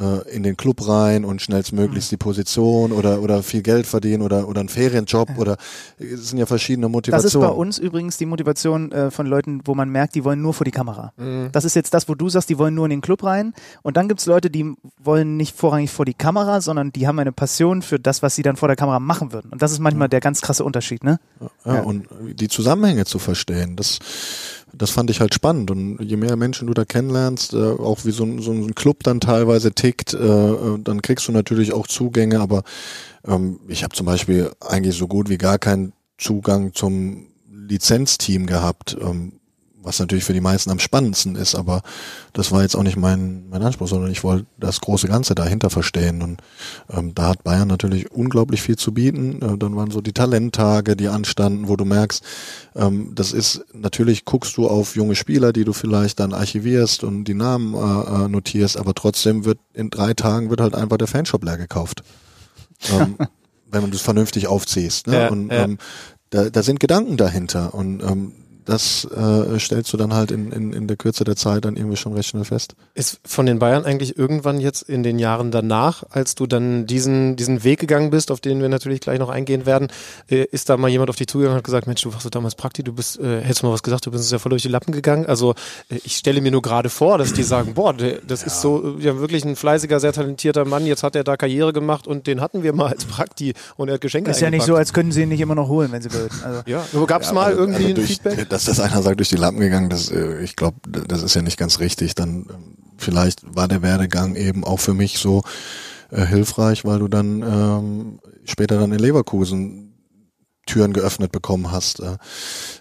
äh, 0.00 0.28
in 0.34 0.42
den 0.42 0.56
Club 0.56 0.86
rein 0.86 1.24
und 1.24 1.42
schnellstmöglichst 1.42 2.10
mhm. 2.10 2.14
die 2.14 2.16
Position 2.18 2.92
oder 2.92 3.20
oder 3.20 3.42
viel 3.42 3.62
Geld 3.62 3.86
verdienen 3.86 4.22
oder 4.22 4.48
oder 4.48 4.60
einen 4.60 4.68
Ferienjob 4.68 5.36
oder 5.38 5.56
es 5.98 6.28
sind 6.30 6.38
ja 6.38 6.46
verschiedene 6.46 6.88
Motivationen. 6.88 7.24
Das 7.24 7.34
ist 7.34 7.40
bei 7.40 7.48
uns 7.48 7.78
übrigens 7.78 8.16
die 8.16 8.26
Motivation 8.26 8.92
äh, 8.92 9.10
von 9.10 9.26
Leuten, 9.26 9.60
wo 9.64 9.74
man 9.74 9.88
merkt, 9.88 10.14
die 10.14 10.24
wollen 10.24 10.40
nur 10.40 10.54
vor 10.54 10.64
die 10.64 10.70
Kamera. 10.70 11.12
Mhm. 11.16 11.48
Das 11.52 11.64
ist 11.64 11.74
jetzt 11.74 11.94
das, 11.94 12.08
wo 12.08 12.14
du 12.14 12.28
sagst, 12.28 12.48
die 12.48 12.58
wollen 12.58 12.74
nur 12.74 12.86
in 12.86 12.90
den 12.90 13.00
Club 13.00 13.24
rein 13.24 13.54
und 13.82 13.96
dann 13.96 14.08
gibt's 14.08 14.26
Leute, 14.26 14.50
die 14.50 14.74
wollen 14.98 15.36
nicht 15.36 15.56
vorrangig 15.56 15.90
vor 15.90 16.04
die 16.04 16.14
Kamera, 16.14 16.60
sondern 16.60 16.92
die 16.92 17.06
haben 17.06 17.18
eine 17.18 17.32
Passion 17.32 17.82
für 17.82 17.98
das, 17.98 18.22
was 18.22 18.34
sie 18.34 18.42
dann 18.42 18.56
vor 18.56 18.68
der 18.68 18.76
Kamera 18.76 19.00
machen 19.00 19.32
würden. 19.32 19.50
Und 19.50 19.62
das 19.62 19.72
ist 19.72 19.78
manchmal 19.78 20.08
mhm. 20.08 20.10
der 20.10 20.20
ganz 20.20 20.40
krasse 20.40 20.64
Unterschied, 20.64 21.04
ne? 21.04 21.18
Ja, 21.64 21.74
ja, 21.74 21.80
und 21.82 22.06
die 22.20 22.48
Zusammenhänge 22.48 23.04
zu 23.04 23.18
verstehen, 23.18 23.76
das 23.76 23.98
das 24.72 24.90
fand 24.90 25.10
ich 25.10 25.20
halt 25.20 25.34
spannend. 25.34 25.70
Und 25.70 25.98
je 26.00 26.16
mehr 26.16 26.36
Menschen 26.36 26.66
du 26.66 26.74
da 26.74 26.84
kennenlernst, 26.84 27.54
äh, 27.54 27.56
auch 27.56 28.04
wie 28.04 28.10
so, 28.10 28.24
ein, 28.24 28.40
so 28.40 28.52
ein 28.52 28.74
Club 28.74 29.02
dann 29.02 29.20
teilweise 29.20 29.72
tickt, 29.72 30.14
äh, 30.14 30.18
äh, 30.18 30.78
dann 30.82 31.02
kriegst 31.02 31.28
du 31.28 31.32
natürlich 31.32 31.72
auch 31.72 31.86
Zugänge. 31.86 32.40
Aber 32.40 32.62
ähm, 33.26 33.60
ich 33.68 33.84
habe 33.84 33.94
zum 33.94 34.06
Beispiel 34.06 34.50
eigentlich 34.60 34.96
so 34.96 35.08
gut 35.08 35.28
wie 35.28 35.38
gar 35.38 35.58
keinen 35.58 35.92
Zugang 36.18 36.74
zum 36.74 37.26
Lizenzteam 37.50 38.46
gehabt. 38.46 38.96
Ähm, 39.00 39.37
was 39.88 39.98
natürlich 39.98 40.24
für 40.24 40.34
die 40.34 40.42
meisten 40.42 40.70
am 40.70 40.78
spannendsten 40.78 41.34
ist, 41.34 41.54
aber 41.54 41.80
das 42.34 42.52
war 42.52 42.60
jetzt 42.62 42.76
auch 42.76 42.82
nicht 42.82 42.98
mein, 42.98 43.48
mein 43.48 43.62
Anspruch, 43.62 43.88
sondern 43.88 44.10
ich 44.10 44.22
wollte 44.22 44.46
das 44.58 44.80
große 44.80 45.08
Ganze 45.08 45.34
dahinter 45.34 45.70
verstehen. 45.70 46.20
Und 46.20 46.42
ähm, 46.90 47.14
da 47.14 47.28
hat 47.28 47.42
Bayern 47.42 47.68
natürlich 47.68 48.12
unglaublich 48.12 48.60
viel 48.60 48.76
zu 48.76 48.92
bieten. 48.92 49.40
Äh, 49.40 49.56
dann 49.56 49.74
waren 49.76 49.90
so 49.90 50.02
die 50.02 50.12
Talenttage, 50.12 50.94
die 50.94 51.08
anstanden, 51.08 51.68
wo 51.68 51.76
du 51.76 51.86
merkst, 51.86 52.22
ähm, 52.76 53.12
das 53.14 53.32
ist, 53.32 53.64
natürlich 53.72 54.26
guckst 54.26 54.58
du 54.58 54.68
auf 54.68 54.94
junge 54.94 55.16
Spieler, 55.16 55.54
die 55.54 55.64
du 55.64 55.72
vielleicht 55.72 56.20
dann 56.20 56.34
archivierst 56.34 57.02
und 57.02 57.24
die 57.24 57.34
Namen 57.34 57.74
äh, 57.74 58.24
äh 58.24 58.28
notierst, 58.28 58.76
aber 58.76 58.92
trotzdem 58.92 59.46
wird 59.46 59.58
in 59.72 59.88
drei 59.88 60.12
Tagen 60.12 60.50
wird 60.50 60.60
halt 60.60 60.74
einfach 60.74 60.98
der 60.98 61.08
Fanshop 61.08 61.42
leer 61.44 61.56
gekauft. 61.56 62.02
ähm, 62.92 63.16
wenn 63.70 63.82
man 63.82 63.90
das 63.90 64.02
vernünftig 64.02 64.46
aufziehst. 64.46 65.06
Ne? 65.06 65.14
Ja, 65.14 65.28
und 65.28 65.50
ja. 65.50 65.64
Ähm, 65.64 65.78
da, 66.30 66.50
da 66.50 66.62
sind 66.62 66.78
Gedanken 66.78 67.16
dahinter 67.16 67.74
und 67.74 68.02
ähm, 68.02 68.32
das 68.68 69.04
äh, 69.06 69.58
stellst 69.58 69.90
du 69.94 69.96
dann 69.96 70.12
halt 70.12 70.30
in, 70.30 70.52
in, 70.52 70.72
in 70.74 70.86
der 70.88 70.98
Kürze 70.98 71.24
der 71.24 71.36
Zeit 71.36 71.64
dann 71.64 71.76
irgendwie 71.76 71.96
schon 71.96 72.12
recht 72.12 72.28
schnell 72.28 72.44
fest. 72.44 72.74
Ist 72.94 73.18
von 73.24 73.46
den 73.46 73.58
Bayern 73.58 73.86
eigentlich 73.86 74.18
irgendwann 74.18 74.60
jetzt 74.60 74.82
in 74.82 75.02
den 75.02 75.18
Jahren 75.18 75.50
danach, 75.50 76.04
als 76.10 76.34
du 76.34 76.46
dann 76.46 76.86
diesen, 76.86 77.36
diesen 77.36 77.64
Weg 77.64 77.80
gegangen 77.80 78.10
bist, 78.10 78.30
auf 78.30 78.40
den 78.40 78.60
wir 78.60 78.68
natürlich 78.68 79.00
gleich 79.00 79.18
noch 79.18 79.30
eingehen 79.30 79.64
werden, 79.64 79.88
äh, 80.30 80.44
ist 80.52 80.68
da 80.68 80.76
mal 80.76 80.88
jemand 80.88 81.08
auf 81.08 81.16
dich 81.16 81.28
zugegangen 81.28 81.54
und 81.54 81.58
hat 81.58 81.64
gesagt, 81.64 81.86
Mensch, 81.86 82.02
du 82.02 82.12
warst 82.12 82.26
doch 82.26 82.30
damals 82.30 82.56
Prakti, 82.56 82.82
du 82.82 82.92
bist, 82.92 83.18
äh, 83.18 83.40
hättest 83.40 83.62
mal 83.62 83.72
was 83.72 83.82
gesagt, 83.82 84.04
du 84.04 84.10
bist 84.10 84.24
uns 84.24 84.30
ja 84.30 84.38
voll 84.38 84.50
durch 84.50 84.62
die 84.62 84.68
Lappen 84.68 84.92
gegangen. 84.92 85.24
Also 85.24 85.54
äh, 85.88 85.98
ich 86.04 86.16
stelle 86.16 86.42
mir 86.42 86.50
nur 86.50 86.60
gerade 86.60 86.90
vor, 86.90 87.16
dass 87.16 87.32
die 87.32 87.44
sagen, 87.44 87.72
boah, 87.72 87.94
der, 87.94 88.20
das 88.26 88.42
ist 88.42 88.60
so 88.60 88.98
äh, 88.98 89.02
ja 89.02 89.18
wirklich 89.18 89.46
ein 89.46 89.56
fleißiger, 89.56 89.98
sehr 89.98 90.12
talentierter 90.12 90.66
Mann, 90.66 90.84
jetzt 90.84 91.02
hat 91.02 91.16
er 91.16 91.24
da 91.24 91.38
Karriere 91.38 91.72
gemacht 91.72 92.06
und 92.06 92.26
den 92.26 92.42
hatten 92.42 92.62
wir 92.62 92.74
mal 92.74 92.88
als 92.88 93.06
Prakti 93.06 93.54
und 93.78 93.88
er 93.88 93.94
hat 93.94 94.02
Geschenke 94.02 94.30
Ist 94.30 94.40
ja 94.40 94.50
nicht 94.50 94.66
so, 94.66 94.76
als 94.76 94.92
könnten 94.92 95.12
sie 95.12 95.22
ihn 95.22 95.30
nicht 95.30 95.40
immer 95.40 95.54
noch 95.54 95.68
holen, 95.68 95.90
wenn 95.90 96.02
sie 96.02 96.12
würden. 96.12 96.38
Also, 96.44 96.62
Ja, 96.66 96.84
gab 97.06 97.22
es 97.22 97.32
mal 97.32 97.46
Also- 97.46 97.60
irgendwie 97.60 97.86
also 97.86 98.02
ein 98.02 98.06
Feedback? 98.06 98.48
Dass 98.58 98.64
das 98.64 98.80
einer 98.80 99.02
sagt, 99.02 99.20
durch 99.20 99.28
die 99.28 99.36
Lappen 99.36 99.60
gegangen, 99.60 99.88
das, 99.88 100.10
äh, 100.10 100.42
ich 100.42 100.56
glaube, 100.56 100.78
das 100.88 101.22
ist 101.22 101.34
ja 101.34 101.42
nicht 101.42 101.58
ganz 101.58 101.78
richtig. 101.78 102.16
Dann 102.16 102.46
ähm, 102.50 102.76
vielleicht 102.96 103.54
war 103.54 103.68
der 103.68 103.82
Werdegang 103.82 104.34
eben 104.34 104.64
auch 104.64 104.80
für 104.80 104.94
mich 104.94 105.18
so 105.18 105.44
äh, 106.10 106.26
hilfreich, 106.26 106.84
weil 106.84 106.98
du 106.98 107.06
dann 107.06 107.42
ähm, 107.42 108.20
später 108.44 108.80
dann 108.80 108.90
in 108.90 108.98
Leverkusen 108.98 109.94
Türen 110.66 110.92
geöffnet 110.92 111.30
bekommen 111.30 111.70
hast. 111.70 112.00
Äh. 112.00 112.16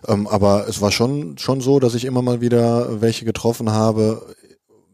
Ähm, 0.08 0.26
aber 0.26 0.68
es 0.68 0.82
war 0.82 0.92
schon 0.92 1.38
schon 1.38 1.62
so, 1.62 1.80
dass 1.80 1.94
ich 1.94 2.06
immer 2.06 2.24
mal 2.24 2.42
wieder 2.42 3.00
welche 3.00 3.24
getroffen 3.24 3.70
habe, 3.70 4.36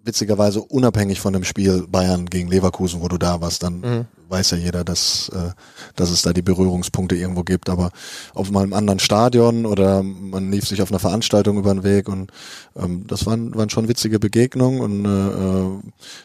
witzigerweise 0.04 0.62
unabhängig 0.62 1.20
von 1.22 1.34
dem 1.34 1.44
Spiel 1.44 1.86
Bayern 1.88 2.26
gegen 2.26 2.50
Leverkusen, 2.50 3.02
wo 3.02 3.08
du 3.08 3.18
da 3.18 3.40
warst, 3.42 3.64
dann 3.64 3.80
Mhm. 3.80 4.06
weiß 4.30 4.52
ja 4.52 4.58
jeder, 4.58 4.84
dass, 4.84 5.30
äh, 5.30 5.52
dass 5.96 6.10
es 6.10 6.22
da 6.24 6.34
die 6.34 6.42
Berührungspunkte 6.42 7.16
irgendwo 7.16 7.44
gibt. 7.44 7.70
Aber 7.70 7.92
auf 8.34 8.52
mal 8.52 8.64
im 8.66 8.74
anderen 8.74 9.00
Stadion 9.00 9.66
oder 9.66 10.04
man 10.04 10.52
lief 10.52 10.68
sich 10.68 10.82
auf 10.82 10.90
einer 10.92 11.00
Veranstaltung 11.00 11.58
über 11.58 11.74
den 11.74 11.84
Weg 11.84 12.10
und 12.10 12.32
ähm, 12.76 13.06
das 13.08 13.26
waren, 13.26 13.56
waren 13.56 13.70
schon 13.70 13.88
witzige 13.88 14.20
Begegnungen 14.20 14.82
und 14.82 15.06
äh, 15.06 15.28
äh, 15.28 15.80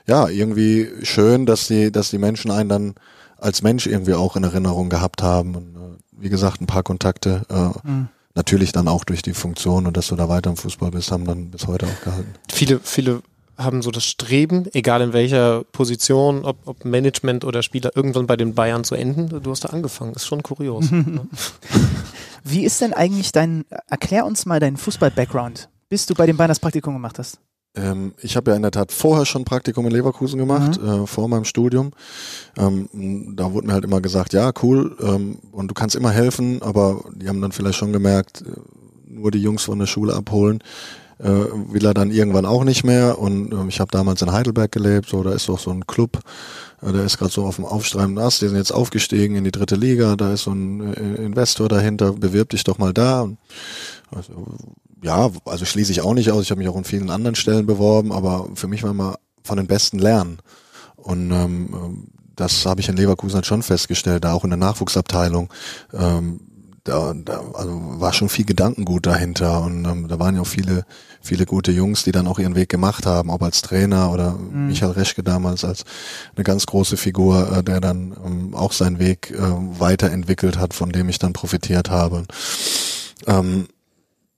ja, 0.07 0.29
irgendwie 0.29 0.89
schön, 1.03 1.47
dass 1.47 1.69
die, 1.69 1.93
dass 1.93 2.11
die 2.11 2.19
Menschen 2.19 2.51
einen 2.51 2.69
dann 2.69 2.95
als 3.39 3.63
Mensch 3.63 3.87
irgendwie 3.87 4.15
auch 4.15 4.35
in 4.35 4.43
Erinnerung 4.43 4.89
gehabt 4.89 5.23
haben. 5.23 5.55
Und 5.55 5.77
äh, 5.77 5.79
wie 6.21 6.29
gesagt, 6.31 6.61
ein 6.61 6.67
paar 6.67 6.83
Kontakte, 6.83 7.43
äh, 7.49 7.89
Mhm. 7.89 8.09
natürlich 8.35 8.73
dann 8.73 8.89
auch 8.89 9.05
durch 9.05 9.23
die 9.23 9.35
Funktion 9.35 9.87
und 9.87 9.97
dass 9.97 10.09
du 10.09 10.17
da 10.17 10.29
weiter 10.29 10.51
im 10.51 10.57
Fußball 10.57 10.91
bist, 10.91 11.13
haben 11.13 11.25
dann 11.25 11.51
bis 11.53 11.67
heute 11.69 11.87
auch 11.87 12.05
gehalten. 12.05 12.35
viele, 12.51 12.81
viele 12.83 13.23
haben 13.59 13.83
so 13.83 13.91
das 13.91 14.05
Streben, 14.05 14.67
egal 14.73 15.03
in 15.03 15.13
welcher 15.13 15.65
Position, 15.65 16.45
ob, 16.45 16.59
ob 16.67 16.85
Management 16.85 17.45
oder 17.45 17.63
Spieler, 17.63 17.91
irgendwann 17.95 18.27
bei 18.27 18.37
den 18.37 18.55
Bayern 18.55 18.85
zu 18.85 18.95
enden. 18.95 19.43
Du 19.43 19.51
hast 19.51 19.65
da 19.65 19.71
angefangen, 19.71 20.15
ist 20.15 20.27
schon 20.27 20.43
kurios. 20.43 20.91
ne? 20.91 21.27
Wie 22.45 22.65
ist 22.65 22.81
denn 22.81 22.95
eigentlich 22.95 23.33
dein, 23.33 23.65
erklär 23.89 24.25
uns 24.25 24.47
mal 24.47 24.61
deinen 24.61 24.77
Fußball-Background, 24.77 25.69
bis 25.89 26.07
du 26.07 26.15
bei 26.15 26.27
den 26.27 26.37
Bayern 26.37 26.49
das 26.49 26.61
Praktikum 26.61 26.95
gemacht 26.95 27.19
hast. 27.19 27.41
Ähm, 27.75 28.15
ich 28.21 28.37
habe 28.37 28.51
ja 28.51 28.57
in 28.57 28.63
der 28.63 28.71
Tat 28.71 28.93
vorher 28.93 29.27
schon 29.27 29.45
Praktikum 29.45 29.87
in 29.87 29.93
Leverkusen 29.93 30.39
gemacht, 30.39 30.81
äh, 30.81 31.07
vor 31.07 31.29
meinem 31.29 31.45
Studium. 31.45 31.91
Ähm, 32.57 33.35
da 33.37 33.53
wurde 33.53 33.67
mir 33.67 33.75
halt 33.75 33.85
immer 33.85 34.01
gesagt, 34.01 34.33
ja, 34.33 34.53
cool, 34.63 34.97
ähm, 35.01 35.39
und 35.53 35.69
du 35.69 35.75
kannst 35.75 35.97
immer 35.97 36.11
helfen, 36.11 36.63
aber 36.63 37.05
die 37.15 37.29
haben 37.29 37.41
dann 37.41 37.53
vielleicht 37.53 37.79
schon 37.79 37.93
gemerkt, 37.93 38.43
äh, 38.43 38.53
nur 39.07 39.31
die 39.31 39.43
Jungs 39.43 39.65
von 39.65 39.79
der 39.79 39.87
Schule 39.87 40.15
abholen, 40.15 40.63
äh, 41.19 41.29
will 41.29 41.85
er 41.85 41.95
dann 41.95 42.11
irgendwann 42.11 42.47
auch 42.47 42.65
nicht 42.65 42.85
mehr. 42.85 43.19
Und 43.19 43.53
ähm, 43.53 43.69
ich 43.69 43.81
habe 43.81 43.91
damals 43.91 44.23
in 44.23 44.33
Heidelberg 44.33 44.71
gelebt, 44.73 45.09
so 45.09 45.23
da 45.23 45.33
ist 45.33 45.49
doch 45.49 45.59
so 45.59 45.71
ein 45.71 45.87
Club, 45.87 46.21
äh, 46.83 46.93
der 46.93 47.05
ist 47.05 47.19
gerade 47.19 47.33
so 47.33 47.45
auf 47.45 47.57
dem 47.57 47.65
aufstreibenden 47.65 48.25
Ast, 48.25 48.43
die 48.43 48.49
sind 48.49 48.57
jetzt 48.57 48.73
aufgestiegen 48.73 49.37
in 49.37 49.45
die 49.45 49.53
dritte 49.53 49.77
Liga, 49.77 50.17
da 50.17 50.33
ist 50.33 50.43
so 50.43 50.53
ein 50.53 50.95
äh, 50.95 51.25
Investor 51.25 51.69
dahinter, 51.69 52.13
bewirb 52.13 52.51
dich 52.51 52.65
doch 52.65 52.79
mal 52.79 52.93
da. 52.93 53.23
Und, 53.23 53.39
also, 54.11 54.33
ja, 55.03 55.31
also 55.45 55.65
schließe 55.65 55.93
ich 55.93 56.01
auch 56.01 56.15
nicht 56.15 56.31
aus. 56.31 56.45
Ich 56.45 56.51
habe 56.51 56.59
mich 56.59 56.69
auch 56.69 56.77
in 56.77 56.85
vielen 56.85 57.11
anderen 57.11 57.37
Stellen 57.37 57.67
beworben, 57.67 58.13
aber 58.13 58.49
für 58.55 58.69
mich 58.69 58.83
war 58.83 58.91
immer 58.91 59.17
von 59.45 59.57
den 59.57 59.67
Besten 59.67 59.99
lernen. 59.99 60.39
Und 60.97 61.31
ähm, 61.31 61.69
ähm, 61.73 62.07
das 62.37 62.67
habe 62.67 62.81
ich 62.81 62.89
in 62.89 62.97
Leverkusen 62.97 63.37
halt 63.37 63.47
schon 63.47 63.63
festgestellt, 63.63 64.25
da 64.25 64.33
auch 64.33 64.45
in 64.45 64.51
der 64.51 64.59
Nachwuchsabteilung. 64.59 65.53
Ähm, 65.93 66.41
da, 66.85 67.13
da 67.15 67.43
also 67.55 68.01
war 68.01 68.13
schon 68.13 68.29
viel 68.29 68.45
Gedankengut 68.45 69.07
dahinter 69.07 69.63
und 69.63 69.85
ähm, 69.85 70.09
da 70.09 70.19
waren 70.19 70.35
ja 70.35 70.43
auch 70.43 70.47
viele, 70.47 70.85
viele 71.21 71.47
gute 71.47 71.73
Jungs, 71.73 72.05
die 72.05 72.13
dann 72.13 72.27
auch 72.27 72.39
ihren 72.39 72.55
Weg 72.55 72.69
gemacht 72.69 73.07
haben, 73.07 73.31
auch 73.31 73.41
als 73.41 73.63
Trainer 73.63 74.13
oder 74.13 74.33
Michael 74.37 74.93
Reschke 74.93 75.23
damals 75.23 75.65
als 75.65 75.85
eine 76.35 76.45
ganz 76.45 76.67
große 76.67 76.97
Figur, 76.97 77.59
äh, 77.59 77.63
der 77.63 77.81
dann 77.81 78.17
ähm, 78.25 78.55
auch 78.55 78.73
seinen 78.73 78.99
Weg 78.99 79.31
äh, 79.31 79.39
weiterentwickelt 79.79 80.59
hat, 80.59 80.75
von 80.75 80.91
dem 80.91 81.09
ich 81.09 81.19
dann 81.19 81.33
profitiert 81.33 81.91
habe. 81.91 82.25
Ähm, 83.27 83.69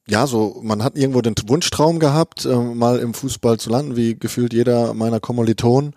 ja, 0.09 0.27
so, 0.27 0.59
man 0.63 0.83
hat 0.83 0.97
irgendwo 0.97 1.21
den 1.21 1.35
Wunschtraum 1.47 2.01
gehabt, 2.01 2.45
äh, 2.45 2.57
mal 2.57 2.99
im 2.99 3.15
Fußball 3.15 3.59
zu 3.59 3.71
landen, 3.71 3.97
wie 3.97 4.19
gefühlt 4.19 4.53
jeder 4.53 4.93
meiner 4.93 5.21
Kommilitonen. 5.21 5.95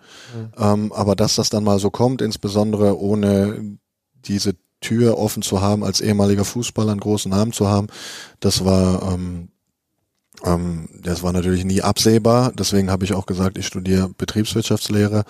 Ähm, 0.56 0.92
aber 0.92 1.16
dass 1.16 1.34
das 1.34 1.48
dann 1.48 1.64
mal 1.64 1.80
so 1.80 1.90
kommt, 1.90 2.22
insbesondere 2.22 2.98
ohne 3.00 3.76
diese 4.24 4.54
Tür 4.84 5.18
offen 5.18 5.42
zu 5.42 5.60
haben, 5.60 5.82
als 5.82 6.00
ehemaliger 6.00 6.44
Fußballer 6.44 6.92
einen 6.92 7.00
großen 7.00 7.30
Namen 7.30 7.52
zu 7.52 7.68
haben, 7.68 7.88
das 8.40 8.64
war, 8.64 9.14
ähm, 9.14 9.48
ähm, 10.44 10.88
das 11.02 11.22
war 11.22 11.32
natürlich 11.32 11.64
nie 11.64 11.82
absehbar. 11.82 12.52
Deswegen 12.56 12.90
habe 12.90 13.04
ich 13.04 13.14
auch 13.14 13.26
gesagt, 13.26 13.56
ich 13.58 13.66
studiere 13.66 14.10
Betriebswirtschaftslehre, 14.16 15.24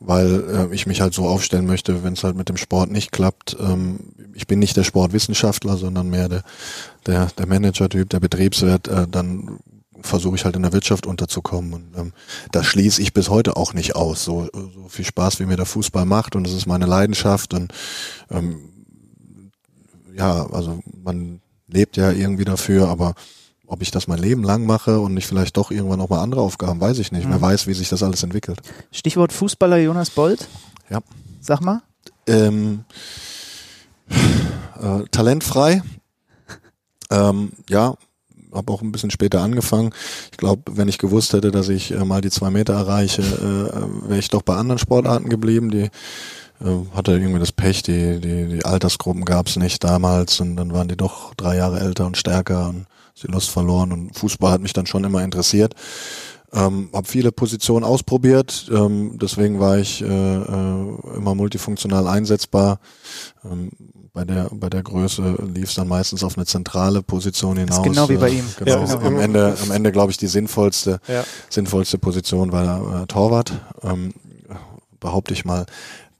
weil 0.00 0.44
äh, 0.48 0.74
ich 0.74 0.86
mich 0.86 1.00
halt 1.00 1.14
so 1.14 1.26
aufstellen 1.26 1.66
möchte, 1.66 2.02
wenn 2.02 2.14
es 2.14 2.24
halt 2.24 2.36
mit 2.36 2.48
dem 2.48 2.56
Sport 2.56 2.90
nicht 2.90 3.12
klappt. 3.12 3.56
Ähm, 3.60 4.00
ich 4.34 4.46
bin 4.46 4.58
nicht 4.58 4.76
der 4.76 4.84
Sportwissenschaftler, 4.84 5.76
sondern 5.76 6.08
mehr 6.08 6.28
der, 6.28 6.42
der, 7.06 7.26
der 7.38 7.46
Manager-Typ, 7.46 8.08
der 8.10 8.20
Betriebswirt, 8.20 8.88
äh, 8.88 9.06
dann 9.08 9.58
versuche 10.02 10.36
ich 10.36 10.44
halt 10.44 10.56
in 10.56 10.62
der 10.62 10.72
Wirtschaft 10.72 11.06
unterzukommen. 11.06 11.72
Und 11.72 11.98
ähm, 11.98 12.12
das 12.52 12.66
schließe 12.66 13.02
ich 13.02 13.12
bis 13.12 13.28
heute 13.28 13.56
auch 13.56 13.74
nicht 13.74 13.96
aus. 13.96 14.24
So, 14.24 14.48
so 14.52 14.88
viel 14.88 15.04
Spaß, 15.04 15.40
wie 15.40 15.46
mir 15.46 15.56
der 15.56 15.66
Fußball 15.66 16.06
macht 16.06 16.36
und 16.36 16.46
es 16.46 16.52
ist 16.52 16.66
meine 16.66 16.86
Leidenschaft 16.86 17.54
und 17.54 17.72
ähm, 18.30 18.75
ja, 20.16 20.46
also 20.50 20.80
man 21.02 21.40
lebt 21.68 21.96
ja 21.96 22.10
irgendwie 22.10 22.44
dafür, 22.44 22.88
aber 22.88 23.14
ob 23.66 23.82
ich 23.82 23.90
das 23.90 24.06
mein 24.06 24.18
Leben 24.18 24.44
lang 24.44 24.64
mache 24.64 25.00
und 25.00 25.14
nicht 25.14 25.26
vielleicht 25.26 25.56
doch 25.56 25.70
irgendwann 25.70 26.00
auch 26.00 26.08
mal 26.08 26.22
andere 26.22 26.40
Aufgaben, 26.40 26.80
weiß 26.80 26.98
ich 27.00 27.10
nicht. 27.10 27.28
Wer 27.28 27.40
weiß, 27.40 27.66
wie 27.66 27.74
sich 27.74 27.88
das 27.88 28.02
alles 28.02 28.22
entwickelt. 28.22 28.60
Stichwort 28.92 29.32
Fußballer 29.32 29.78
Jonas 29.78 30.10
Bold. 30.10 30.46
Ja. 30.88 31.00
Sag 31.40 31.60
mal. 31.60 31.82
Ähm, 32.28 32.84
äh, 34.80 35.02
talentfrei. 35.10 35.82
Ähm, 37.10 37.52
ja, 37.68 37.94
habe 38.52 38.72
auch 38.72 38.82
ein 38.82 38.92
bisschen 38.92 39.10
später 39.10 39.42
angefangen. 39.42 39.92
Ich 40.30 40.38
glaube, 40.38 40.62
wenn 40.76 40.88
ich 40.88 40.98
gewusst 40.98 41.32
hätte, 41.32 41.50
dass 41.50 41.68
ich 41.68 41.92
äh, 41.92 42.04
mal 42.04 42.20
die 42.20 42.30
zwei 42.30 42.50
Meter 42.50 42.74
erreiche, 42.74 43.22
äh, 43.22 44.08
wäre 44.08 44.18
ich 44.18 44.28
doch 44.28 44.42
bei 44.42 44.56
anderen 44.56 44.78
Sportarten 44.78 45.28
geblieben. 45.28 45.70
Die 45.70 45.82
äh, 45.82 45.90
hatte 46.94 47.12
irgendwie 47.12 47.38
das 47.40 47.52
Pech, 47.52 47.82
die, 47.82 48.20
die, 48.20 48.48
die 48.48 48.64
Altersgruppen 48.64 49.24
gab 49.24 49.46
es 49.48 49.56
nicht 49.56 49.84
damals 49.84 50.40
und 50.40 50.56
dann 50.56 50.72
waren 50.72 50.88
die 50.88 50.96
doch 50.96 51.34
drei 51.34 51.56
Jahre 51.56 51.80
älter 51.80 52.06
und 52.06 52.16
stärker 52.16 52.68
und 52.70 52.86
die 53.22 53.28
Lust 53.28 53.50
verloren 53.50 53.92
und 53.92 54.16
Fußball 54.16 54.52
hat 54.52 54.60
mich 54.60 54.72
dann 54.72 54.86
schon 54.86 55.04
immer 55.04 55.22
interessiert. 55.22 55.74
Ähm, 56.52 56.90
habe 56.94 57.06
viele 57.08 57.32
Positionen 57.32 57.84
ausprobiert, 57.84 58.70
ähm, 58.72 59.18
deswegen 59.20 59.58
war 59.60 59.78
ich 59.78 60.00
äh, 60.02 60.06
äh, 60.06 61.16
immer 61.16 61.34
multifunktional 61.34 62.06
einsetzbar. 62.06 62.78
Ähm, 63.44 63.70
bei 64.12 64.24
der 64.24 64.48
bei 64.50 64.70
der 64.70 64.82
Größe 64.82 65.36
lief 65.54 65.68
es 65.68 65.74
dann 65.74 65.88
meistens 65.88 66.24
auf 66.24 66.36
eine 66.38 66.46
zentrale 66.46 67.02
Position 67.02 67.58
hinaus. 67.58 67.82
genau 67.82 68.08
wie 68.08 68.16
bei 68.16 68.30
Äh, 68.30 68.38
ihm. 68.38 68.44
Genau. 68.58 68.70
Ja, 68.78 68.82
ist 68.84 68.94
am 68.96 69.18
Ende 69.20 69.56
am 69.62 69.70
Ende 69.72 69.92
glaube 69.92 70.10
ich 70.12 70.16
die 70.16 70.28
sinnvollste 70.28 71.00
Ja. 71.08 71.24
sinnvollste 71.50 71.98
Position 71.98 72.50
war 72.52 73.02
äh, 73.02 73.06
Torwart. 73.06 73.52
Ähm, 73.82 74.14
behaupte 75.00 75.34
ich 75.34 75.44
mal 75.44 75.66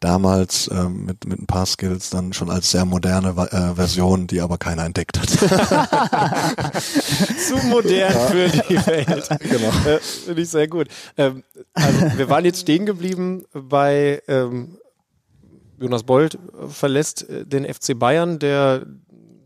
damals 0.01 0.71
ähm, 0.73 1.05
mit 1.07 1.27
mit 1.27 1.41
ein 1.41 1.47
paar 1.47 1.67
Skills 1.67 2.11
dann 2.11 2.33
schon 2.33 2.51
als 2.51 2.71
sehr 2.71 2.85
moderne 2.85 3.29
äh, 3.29 3.75
Version, 3.75 4.27
die 4.27 4.41
aber 4.41 4.59
keiner 4.59 4.85
entdeckt 4.85 5.19
hat. 5.19 5.29
Zu 7.49 7.57
modern 7.67 8.13
für 8.29 8.49
die 8.49 8.87
Welt. 8.87 9.29
genau. 9.41 9.69
Äh, 9.89 9.99
Finde 10.01 10.43
ich 10.43 10.49
sehr 10.49 10.69
gut. 10.69 10.89
Ähm, 11.17 11.43
also 11.73 12.19
wir 12.19 12.29
waren 12.29 12.45
jetzt 12.45 12.61
stehen 12.61 12.87
geblieben 12.87 13.45
bei 13.53 14.23
ähm, 14.29 14.79
Jonas 15.79 16.03
Bold 16.05 16.35
äh, 16.35 16.69
verlässt 16.69 17.29
äh, 17.29 17.47
den 17.47 17.65
FC 17.65 17.99
Bayern, 17.99 18.39
der 18.39 18.87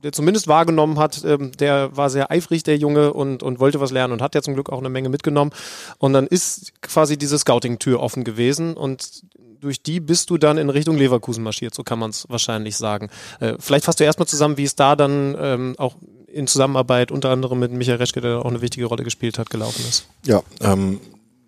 der 0.03 0.13
zumindest 0.13 0.49
wahrgenommen 0.49 0.99
hat, 0.99 1.25
ähm, 1.25 1.53
der 1.53 1.97
war 1.97 2.09
sehr 2.11 2.31
eifrig, 2.31 2.63
der 2.63 2.77
Junge, 2.77 3.13
und, 3.13 3.43
und 3.43 3.61
wollte 3.61 3.81
was 3.81 3.91
lernen 3.91 4.15
und 4.15 4.23
hat 4.23 4.35
ja 4.35 4.43
zum 4.43 4.55
Glück 4.55 4.71
auch 4.71 4.79
eine 4.79 4.89
Menge 4.89 5.11
mitgenommen. 5.11 5.51
Und 5.99 6.13
dann 6.13 6.27
ist 6.27 6.73
quasi 6.81 7.19
diese 7.19 7.39
Scouting-Tür 7.39 8.01
offen 8.01 8.25
gewesen 8.25 8.75
und 8.75 9.25
durch 9.61 9.83
die 9.83 10.01
bist 10.01 10.31
du 10.31 10.39
dann 10.39 10.59
in 10.59 10.71
Richtung 10.71 10.97
Leverkusen 10.97 11.45
marschiert, 11.45 11.75
so 11.75 11.83
kann 11.83 11.99
man 11.99 12.11
es 12.11 12.27
wahrscheinlich 12.29 12.77
sagen. 12.77 13.11
Äh, 13.41 13.55
vielleicht 13.59 13.85
fasst 13.85 14.01
du 14.01 14.05
erstmal 14.05 14.29
zusammen, 14.29 14.57
wie 14.57 14.65
es 14.65 14.75
da 14.75 14.97
dann 14.97 15.37
ähm, 15.39 15.75
auch 15.79 15.97
in 16.27 16.47
Zusammenarbeit 16.47 17.11
unter 17.11 17.31
anderem 17.31 17.59
mit 17.59 17.73
Michael 17.73 17.99
Reschke, 17.99 18.21
der 18.21 18.39
auch 18.39 18.51
eine 18.51 18.61
wichtige 18.63 18.87
Rolle 18.87 19.05
gespielt 19.05 19.39
hat, 19.39 19.51
gelaufen 19.51 19.85
ist. 19.89 20.07
Ja, 20.25 20.43
ähm, 20.61 21.01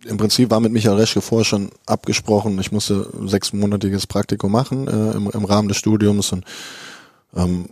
im 0.04 0.16
Prinzip 0.16 0.50
war 0.50 0.60
mit 0.60 0.72
Michael 0.72 0.96
Reschke 0.96 1.20
vorher 1.20 1.44
schon 1.44 1.70
abgesprochen, 1.86 2.58
ich 2.58 2.72
musste 2.72 3.08
sechsmonatiges 3.24 4.06
Praktikum 4.06 4.50
machen 4.50 4.88
äh, 4.88 5.16
im, 5.16 5.30
im 5.30 5.44
Rahmen 5.44 5.68
des 5.68 5.76
Studiums 5.76 6.32
und 6.32 6.44
ähm, 7.34 7.66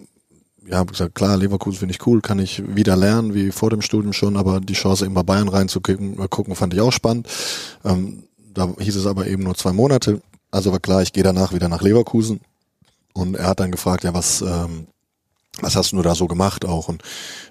ja, 0.66 0.76
habe 0.78 0.92
gesagt, 0.92 1.16
klar, 1.16 1.36
Leverkusen 1.36 1.80
finde 1.80 1.94
ich 1.94 2.06
cool, 2.06 2.20
kann 2.20 2.38
ich 2.38 2.62
wieder 2.76 2.96
lernen, 2.96 3.34
wie 3.34 3.50
vor 3.50 3.70
dem 3.70 3.82
Studium 3.82 4.12
schon, 4.12 4.36
aber 4.36 4.60
die 4.60 4.74
Chance, 4.74 5.04
eben 5.04 5.14
bei 5.14 5.24
Bayern 5.24 5.48
reinzugucken, 5.48 6.18
äh, 6.20 6.54
fand 6.54 6.74
ich 6.74 6.80
auch 6.80 6.92
spannend. 6.92 7.26
Ähm, 7.84 8.22
da 8.52 8.72
hieß 8.78 8.96
es 8.96 9.06
aber 9.06 9.26
eben 9.26 9.42
nur 9.42 9.54
zwei 9.54 9.72
Monate. 9.72 10.20
Also 10.50 10.72
war 10.72 10.80
klar, 10.80 11.02
ich 11.02 11.12
gehe 11.12 11.22
danach 11.22 11.52
wieder 11.52 11.68
nach 11.68 11.82
Leverkusen. 11.82 12.40
Und 13.12 13.36
er 13.36 13.48
hat 13.48 13.60
dann 13.60 13.72
gefragt, 13.72 14.04
ja, 14.04 14.14
was, 14.14 14.40
ähm, 14.42 14.86
was 15.60 15.76
hast 15.76 15.92
du 15.92 16.02
da 16.02 16.14
so 16.14 16.26
gemacht 16.26 16.64
auch? 16.64 16.88
Und 16.88 17.02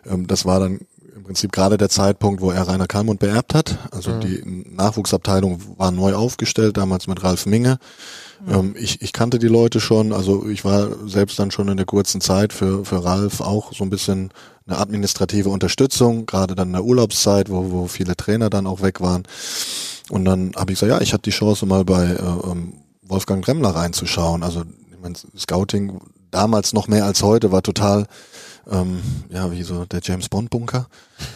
ähm, 0.05 0.27
das 0.27 0.45
war 0.45 0.59
dann 0.59 0.79
im 1.15 1.23
Prinzip 1.23 1.51
gerade 1.51 1.77
der 1.77 1.89
Zeitpunkt, 1.89 2.41
wo 2.41 2.51
er 2.51 2.67
Rainer 2.67 2.87
Kalmund 2.87 3.19
beerbt 3.19 3.53
hat. 3.53 3.77
Also 3.91 4.11
mhm. 4.11 4.21
die 4.21 4.65
Nachwuchsabteilung 4.71 5.61
war 5.77 5.91
neu 5.91 6.15
aufgestellt, 6.15 6.77
damals 6.77 7.07
mit 7.07 7.23
Ralf 7.23 7.45
Minge. 7.45 7.77
Mhm. 8.45 8.53
Ähm, 8.53 8.75
ich, 8.77 9.01
ich 9.01 9.13
kannte 9.13 9.37
die 9.37 9.47
Leute 9.47 9.79
schon, 9.79 10.13
also 10.13 10.47
ich 10.47 10.63
war 10.63 11.07
selbst 11.07 11.37
dann 11.39 11.51
schon 11.51 11.67
in 11.67 11.77
der 11.77 11.85
kurzen 11.85 12.21
Zeit 12.21 12.53
für, 12.53 12.85
für 12.85 13.03
Ralf 13.03 13.41
auch 13.41 13.73
so 13.73 13.83
ein 13.83 13.89
bisschen 13.89 14.31
eine 14.65 14.77
administrative 14.77 15.49
Unterstützung, 15.49 16.25
gerade 16.25 16.55
dann 16.55 16.69
in 16.69 16.73
der 16.73 16.85
Urlaubszeit, 16.85 17.49
wo, 17.49 17.71
wo 17.71 17.87
viele 17.87 18.15
Trainer 18.15 18.49
dann 18.49 18.67
auch 18.67 18.81
weg 18.81 19.01
waren. 19.01 19.23
Und 20.09 20.25
dann 20.25 20.53
habe 20.55 20.71
ich 20.71 20.79
gesagt, 20.79 20.91
ja, 20.91 21.01
ich 21.01 21.13
hatte 21.13 21.23
die 21.23 21.31
Chance 21.31 21.65
mal 21.65 21.83
bei 21.83 22.05
äh, 22.05 22.49
ähm, 22.49 22.73
Wolfgang 23.09 23.43
Dremmler 23.43 23.69
reinzuschauen. 23.69 24.43
Also 24.43 24.61
ich 24.61 24.99
mein, 25.01 25.15
Scouting 25.37 25.99
damals 26.31 26.73
noch 26.73 26.87
mehr 26.87 27.05
als 27.05 27.23
heute 27.23 27.51
war 27.51 27.63
total 27.63 28.05
ähm, 28.69 29.01
ja 29.29 29.51
wie 29.51 29.63
so 29.63 29.85
der 29.85 29.99
James 30.03 30.29
Bond 30.29 30.49
Bunker, 30.49 30.87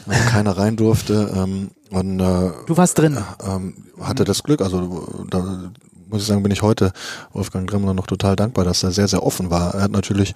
wo 0.05 0.13
keiner 0.29 0.57
rein 0.57 0.75
durfte. 0.75 1.31
Ähm, 1.35 1.71
und 1.89 2.19
äh, 2.19 2.51
du 2.67 2.77
warst 2.77 2.97
drin. 2.97 3.17
Ähm, 3.43 3.85
hatte 3.99 4.23
das 4.23 4.43
Glück. 4.43 4.61
Also 4.61 5.25
da 5.29 5.71
muss 6.07 6.21
ich 6.21 6.27
sagen, 6.27 6.43
bin 6.43 6.51
ich 6.51 6.61
heute 6.61 6.91
Wolfgang 7.31 7.69
Dremmler 7.69 7.93
noch 7.93 8.07
total 8.07 8.35
dankbar, 8.35 8.65
dass 8.65 8.83
er 8.83 8.91
sehr 8.91 9.07
sehr 9.07 9.23
offen 9.23 9.49
war. 9.49 9.73
Er 9.73 9.81
hat 9.83 9.91
natürlich 9.91 10.33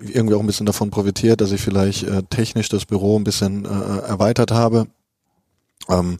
irgendwie 0.00 0.34
auch 0.34 0.40
ein 0.40 0.46
bisschen 0.46 0.66
davon 0.66 0.90
profitiert, 0.90 1.40
dass 1.40 1.52
ich 1.52 1.60
vielleicht 1.60 2.02
äh, 2.02 2.22
technisch 2.24 2.68
das 2.68 2.84
Büro 2.84 3.18
ein 3.18 3.24
bisschen 3.24 3.64
äh, 3.64 4.06
erweitert 4.06 4.50
habe. 4.50 4.86
Ähm, 5.88 6.18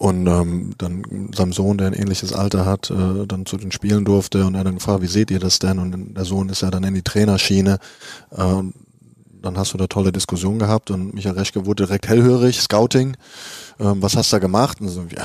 und 0.00 0.26
ähm, 0.28 0.70
dann 0.78 1.28
seinem 1.34 1.52
Sohn, 1.52 1.76
der 1.76 1.88
ein 1.88 1.92
ähnliches 1.92 2.32
Alter 2.32 2.64
hat, 2.64 2.90
äh, 2.90 3.26
dann 3.26 3.44
zu 3.44 3.58
den 3.58 3.70
Spielen 3.70 4.06
durfte 4.06 4.46
und 4.46 4.54
er 4.54 4.64
dann 4.64 4.76
gefragt, 4.76 5.02
wie 5.02 5.06
seht 5.06 5.30
ihr 5.30 5.40
das 5.40 5.58
denn? 5.58 5.78
Und 5.78 6.16
der 6.16 6.24
Sohn 6.24 6.48
ist 6.48 6.62
ja 6.62 6.70
dann 6.70 6.84
in 6.84 6.94
die 6.94 7.02
Trainerschiene. 7.02 7.78
Äh, 8.30 8.62
dann 9.42 9.58
hast 9.58 9.74
du 9.74 9.76
da 9.76 9.88
tolle 9.88 10.10
Diskussionen 10.10 10.58
gehabt 10.58 10.90
und 10.90 11.12
Michael 11.12 11.36
Reschke 11.36 11.66
wurde 11.66 11.84
direkt 11.84 12.08
hellhörig, 12.08 12.62
Scouting. 12.62 13.14
Ähm, 13.78 14.00
was 14.00 14.16
hast 14.16 14.32
du 14.32 14.36
da 14.36 14.40
gemacht? 14.40 14.80
Und 14.80 14.88
so, 14.88 15.02
ja, 15.02 15.22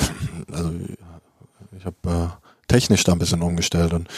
also 0.51 0.73
ich 1.77 1.85
habe 1.85 1.95
äh, 2.03 2.27
technisch 2.67 3.05
da 3.05 3.13
ein 3.13 3.19
bisschen 3.19 3.43
umgestellt 3.43 3.93
und 3.93 4.09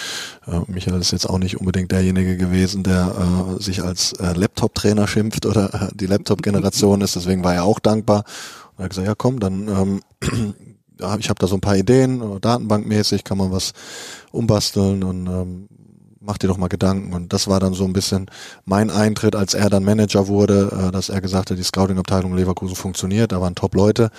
äh, 0.48 0.60
Michael 0.66 1.00
ist 1.00 1.12
jetzt 1.12 1.30
auch 1.30 1.38
nicht 1.38 1.60
unbedingt 1.60 1.92
derjenige 1.92 2.36
gewesen, 2.36 2.82
der 2.82 3.14
äh, 3.60 3.62
sich 3.62 3.84
als 3.84 4.14
äh, 4.14 4.34
Laptop-Trainer 4.34 5.08
schimpft 5.08 5.46
oder 5.46 5.72
äh, 5.72 5.88
die 5.94 6.08
Laptop-Generation 6.08 7.02
ist, 7.02 7.16
deswegen 7.16 7.44
war 7.44 7.54
er 7.54 7.64
auch 7.64 7.78
dankbar 7.78 8.24
und 8.78 8.84
hat 8.84 8.90
gesagt, 8.90 9.08
ja 9.08 9.16
komm, 9.16 9.40
dann 9.40 9.68
ähm, 9.68 10.02
ich 11.20 11.30
habe 11.30 11.40
da 11.40 11.48
so 11.48 11.56
ein 11.56 11.62
paar 11.62 11.78
Ideen, 11.78 12.22
äh, 12.22 12.40
datenbankmäßig 12.40 13.24
kann 13.24 13.38
man 13.38 13.52
was 13.52 13.74
umbasteln 14.32 15.04
und 15.04 15.28
ähm, 15.28 15.68
mach 16.28 16.38
dir 16.38 16.48
doch 16.48 16.58
mal 16.58 16.68
Gedanken. 16.68 17.14
Und 17.14 17.34
das 17.34 17.48
war 17.48 17.60
dann 17.60 17.74
so 17.74 17.86
ein 17.86 17.94
bisschen 17.94 18.30
mein 18.66 18.90
Eintritt, 18.90 19.36
als 19.36 19.54
er 19.54 19.70
dann 19.70 19.84
Manager 19.84 20.28
wurde, 20.28 20.88
äh, 20.88 20.92
dass 20.92 21.10
er 21.10 21.22
gesagt 21.22 21.50
hat, 21.50 21.58
die 21.58 21.64
Scouting-Abteilung 21.64 22.36
Leverkusen 22.36 22.76
funktioniert, 22.76 23.32
da 23.32 23.42
waren 23.42 23.56
Top-Leute, 23.56 24.12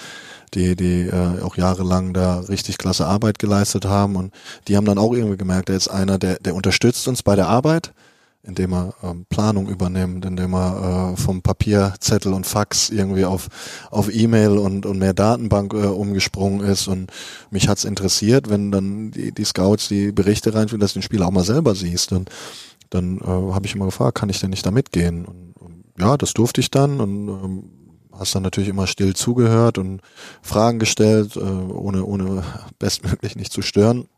die, 0.54 0.74
die 0.74 1.02
äh, 1.02 1.42
auch 1.42 1.56
jahrelang 1.56 2.14
da 2.14 2.40
richtig 2.40 2.78
klasse 2.78 3.06
Arbeit 3.06 3.38
geleistet 3.38 3.84
haben. 3.84 4.16
Und 4.16 4.32
die 4.66 4.76
haben 4.76 4.86
dann 4.86 4.98
auch 4.98 5.12
irgendwie 5.12 5.36
gemerkt, 5.36 5.68
er 5.68 5.76
ist 5.76 5.88
einer, 5.88 6.18
der, 6.18 6.38
der 6.38 6.54
unterstützt 6.54 7.06
uns 7.06 7.22
bei 7.22 7.36
der 7.36 7.48
Arbeit 7.48 7.92
indem 8.48 8.72
er 8.72 8.94
ähm, 9.02 9.26
Planung 9.28 9.68
übernimmt, 9.68 10.24
indem 10.24 10.54
er 10.54 11.12
äh, 11.12 11.20
vom 11.20 11.42
Papierzettel 11.42 12.32
und 12.32 12.46
Fax 12.46 12.88
irgendwie 12.88 13.26
auf 13.26 13.48
auf 13.90 14.12
E-Mail 14.12 14.58
und 14.58 14.86
und 14.86 14.98
mehr 14.98 15.14
Datenbank 15.14 15.74
äh, 15.74 15.86
umgesprungen 15.86 16.60
ist 16.60 16.88
und 16.88 17.12
mich 17.50 17.68
hat's 17.68 17.84
interessiert, 17.84 18.48
wenn 18.48 18.72
dann 18.72 19.10
die, 19.10 19.32
die 19.32 19.44
Scouts 19.44 19.88
die 19.88 20.10
Berichte 20.12 20.54
reinführen, 20.54 20.80
dass 20.80 20.94
du 20.94 20.98
den 20.98 21.02
Spieler 21.04 21.26
auch 21.26 21.30
mal 21.30 21.44
selber 21.44 21.74
siehst 21.74 22.12
und 22.12 22.30
dann 22.90 23.18
äh, 23.18 23.24
habe 23.26 23.66
ich 23.66 23.74
immer 23.74 23.84
gefragt, 23.84 24.16
kann 24.16 24.30
ich 24.30 24.40
denn 24.40 24.50
nicht 24.50 24.64
da 24.64 24.70
mitgehen? 24.70 25.26
Und, 25.26 25.52
und 25.60 25.84
ja, 25.98 26.16
das 26.16 26.32
durfte 26.32 26.62
ich 26.62 26.70
dann 26.70 27.00
und 27.00 27.28
ähm, 27.28 27.64
hast 28.12 28.34
dann 28.34 28.42
natürlich 28.42 28.70
immer 28.70 28.86
still 28.86 29.14
zugehört 29.14 29.76
und 29.76 30.00
Fragen 30.40 30.78
gestellt, 30.78 31.36
äh, 31.36 31.40
ohne 31.40 32.04
ohne 32.04 32.44
bestmöglich 32.78 33.36
nicht 33.36 33.52
zu 33.52 33.60
stören. 33.60 34.08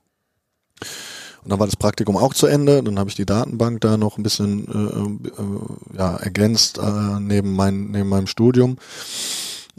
Und 1.42 1.50
dann 1.50 1.58
war 1.58 1.66
das 1.66 1.76
Praktikum 1.76 2.16
auch 2.16 2.34
zu 2.34 2.46
Ende. 2.46 2.82
Dann 2.82 2.98
habe 2.98 3.08
ich 3.08 3.16
die 3.16 3.24
Datenbank 3.24 3.80
da 3.80 3.96
noch 3.96 4.18
ein 4.18 4.22
bisschen 4.22 4.66
äh, 4.68 5.28
äh, 5.28 5.96
ja, 5.98 6.16
ergänzt 6.16 6.78
äh, 6.78 7.20
neben, 7.20 7.54
mein, 7.54 7.90
neben 7.90 8.08
meinem 8.08 8.26
Studium. 8.26 8.76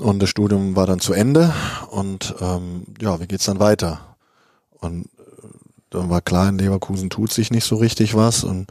Und 0.01 0.19
das 0.19 0.29
Studium 0.29 0.75
war 0.75 0.87
dann 0.87 0.99
zu 0.99 1.13
Ende. 1.13 1.53
Und 1.91 2.35
ähm, 2.41 2.85
ja, 2.99 3.19
wie 3.19 3.27
geht's 3.27 3.45
dann 3.45 3.59
weiter? 3.59 4.15
Und 4.79 5.05
äh, 5.05 5.47
dann 5.91 6.09
war 6.09 6.21
klar, 6.21 6.49
in 6.49 6.57
Leverkusen 6.57 7.11
tut 7.11 7.31
sich 7.31 7.51
nicht 7.51 7.65
so 7.65 7.75
richtig 7.75 8.15
was. 8.15 8.43
Und 8.43 8.67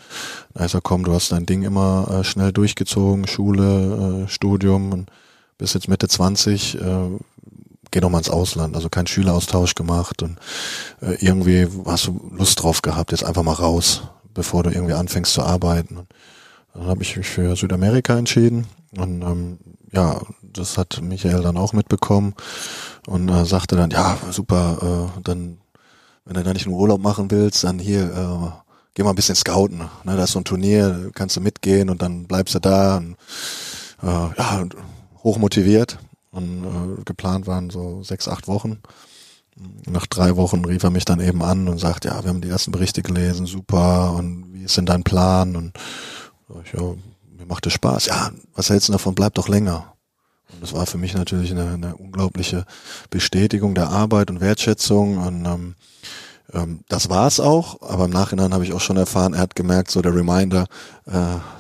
da 0.55 0.65
ist 0.65 0.75
er, 0.75 0.81
komm, 0.81 1.05
du 1.05 1.13
hast 1.13 1.31
dein 1.31 1.47
Ding 1.47 1.63
immer 1.63 2.09
äh, 2.11 2.25
schnell 2.25 2.53
durchgezogen, 2.53 3.29
Schule, 3.29 4.25
äh, 4.25 4.29
Studium 4.29 4.93
und 4.93 5.11
bis 5.59 5.75
jetzt 5.75 5.89
Mitte 5.89 6.09
20, 6.09 6.81
äh, 6.81 7.09
geh 7.91 8.01
doch 8.01 8.11
mal 8.11 8.19
ins 8.19 8.31
Ausland, 8.31 8.77
also 8.77 8.89
kein 8.89 9.07
Schüleraustausch 9.07 9.75
gemacht 9.75 10.23
und 10.23 10.39
äh, 11.01 11.15
irgendwie 11.25 11.69
hast 11.87 12.07
du 12.07 12.31
Lust 12.33 12.63
drauf 12.63 12.83
gehabt, 12.83 13.13
jetzt 13.13 13.25
einfach 13.25 13.43
mal 13.43 13.53
raus, 13.53 14.03
bevor 14.35 14.63
du 14.63 14.71
irgendwie 14.71 14.95
anfängst 14.95 15.33
zu 15.33 15.43
arbeiten. 15.43 15.99
Und 15.99 16.09
dann 16.75 16.87
habe 16.87 17.03
ich 17.03 17.17
mich 17.17 17.29
für 17.29 17.57
Südamerika 17.57 18.17
entschieden 18.17 18.67
und 18.97 19.23
ähm, 19.23 19.59
ja, 19.93 20.21
das 20.43 20.79
hat 20.79 21.01
Michael 21.03 21.43
dann 21.43 21.57
auch 21.57 21.73
mitbekommen 21.73 22.35
und 23.07 23.29
äh, 23.29 23.45
sagte 23.45 23.77
dann, 23.77 23.91
ja, 23.91 24.19
super, 24.31 25.11
äh, 25.17 25.21
dann, 25.23 25.59
wenn 26.25 26.35
du 26.35 26.43
da 26.43 26.53
nicht 26.53 26.67
einen 26.67 26.75
Urlaub 26.75 27.01
machen 27.01 27.31
willst, 27.31 27.65
dann 27.65 27.79
hier, 27.79 28.05
äh, 28.05 28.71
geh 28.95 29.03
mal 29.03 29.11
ein 29.11 29.17
bisschen 29.17 29.35
scouten. 29.35 29.79
Ne? 30.05 30.17
Da 30.17 30.25
ist 30.25 30.33
so 30.33 30.41
ein 30.41 30.45
Turnier, 30.45 31.11
kannst 31.15 31.37
du 31.37 31.41
mitgehen 31.41 31.91
und 31.91 32.03
dann 32.03 32.27
bleibst 32.27 32.55
du 32.55 32.61
da 32.61 32.99
und 32.99 33.17
äh, 34.03 34.07
ja, 34.07 34.65
hochmotiviert. 35.23 35.99
Und 36.31 36.65
äh, 36.65 37.03
geplant 37.05 37.47
waren 37.47 37.71
so 37.71 38.03
sechs, 38.03 38.29
acht 38.29 38.49
Wochen. 38.49 38.81
Nach 39.87 40.07
drei 40.07 40.37
Wochen 40.37 40.65
rief 40.65 40.83
er 40.85 40.91
mich 40.91 41.05
dann 41.05 41.21
eben 41.21 41.43
an 41.43 41.69
und 41.69 41.79
sagt, 41.79 42.05
ja, 42.05 42.23
wir 42.23 42.31
haben 42.31 42.41
die 42.41 42.49
ersten 42.49 42.71
Berichte 42.71 43.03
gelesen, 43.03 43.47
super, 43.47 44.13
und 44.13 44.55
wie 44.55 44.63
ist 44.65 44.77
denn 44.77 44.87
dein 44.87 45.03
Plan? 45.03 45.57
Und 45.57 45.73
ich, 46.65 46.73
ja, 46.73 46.81
mir 47.37 47.47
macht 47.47 47.67
es 47.67 47.73
Spaß. 47.73 48.07
Ja, 48.07 48.31
was 48.55 48.71
hältst 48.71 48.89
du 48.89 48.93
davon? 48.93 49.15
Bleib 49.15 49.35
doch 49.35 49.49
länger. 49.49 49.93
Und 50.53 50.63
das 50.63 50.73
war 50.73 50.87
für 50.87 50.99
mich 50.99 51.15
natürlich 51.15 51.51
eine, 51.51 51.71
eine 51.71 51.97
unglaubliche 51.97 52.65
Bestätigung 53.11 53.75
der 53.75 53.89
Arbeit 53.89 54.31
und 54.31 54.41
Wertschätzung. 54.41 55.19
Und 55.19 55.45
ähm, 55.45 55.75
ähm, 56.53 56.81
das 56.89 57.09
war 57.09 57.27
es 57.27 57.41
auch, 57.41 57.81
aber 57.83 58.07
im 58.07 58.11
Nachhinein 58.11 58.53
habe 58.53 58.65
ich 58.65 58.73
auch 58.73 58.81
schon 58.81 58.97
erfahren, 58.97 59.35
er 59.35 59.41
hat 59.41 59.55
gemerkt, 59.55 59.91
so 59.91 60.03
der 60.03 60.15
Reminder, 60.15 60.67
äh, 61.07 61.13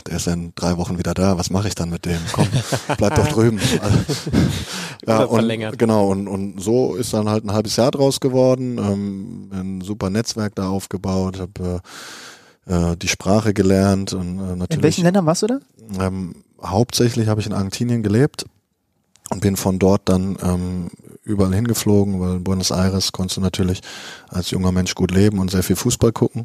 der 0.06 0.16
ist 0.16 0.26
in 0.26 0.52
drei 0.54 0.76
Wochen 0.76 0.98
wieder 0.98 1.14
da, 1.14 1.38
was 1.38 1.50
mache 1.50 1.68
ich 1.68 1.74
dann 1.74 1.90
mit 1.90 2.06
dem? 2.06 2.18
Komm, 2.32 2.48
bleib 2.98 3.14
doch 3.14 3.28
drüben. 3.28 3.60
Ja, 5.06 5.24
und, 5.24 5.78
genau, 5.78 6.08
und, 6.10 6.28
und 6.28 6.60
so 6.60 6.94
ist 6.94 7.14
dann 7.14 7.26
halt 7.28 7.42
ein 7.42 7.52
halbes 7.52 7.76
Jahr 7.76 7.90
draus 7.90 8.20
geworden, 8.20 8.76
ähm, 8.76 9.50
ein 9.50 9.80
super 9.80 10.10
Netzwerk 10.10 10.54
da 10.54 10.68
aufgebaut, 10.68 11.40
habe 11.40 11.80
äh, 12.66 12.92
äh, 12.92 12.96
die 12.96 13.08
Sprache 13.08 13.54
gelernt 13.54 14.12
und 14.12 14.38
äh, 14.38 14.56
natürlich. 14.56 14.76
In 14.76 14.82
welchen 14.82 15.04
Ländern 15.04 15.24
warst 15.26 15.42
du 15.42 15.46
da? 15.46 15.60
Ähm, 15.98 16.36
hauptsächlich 16.62 17.28
habe 17.28 17.40
ich 17.40 17.46
in 17.46 17.54
Argentinien 17.54 18.02
gelebt 18.02 18.44
und 19.30 19.40
bin 19.40 19.56
von 19.56 19.78
dort 19.78 20.02
dann 20.04 20.36
ähm, 20.42 20.90
überall 21.24 21.54
hingeflogen, 21.54 22.20
weil 22.20 22.36
in 22.36 22.44
Buenos 22.44 22.70
Aires 22.70 23.12
konntest 23.12 23.36
du 23.36 23.40
natürlich 23.40 23.80
als 24.28 24.50
junger 24.50 24.72
Mensch 24.72 24.94
gut 24.94 25.10
leben 25.10 25.38
und 25.38 25.50
sehr 25.50 25.62
viel 25.62 25.76
Fußball 25.76 26.12
gucken. 26.12 26.44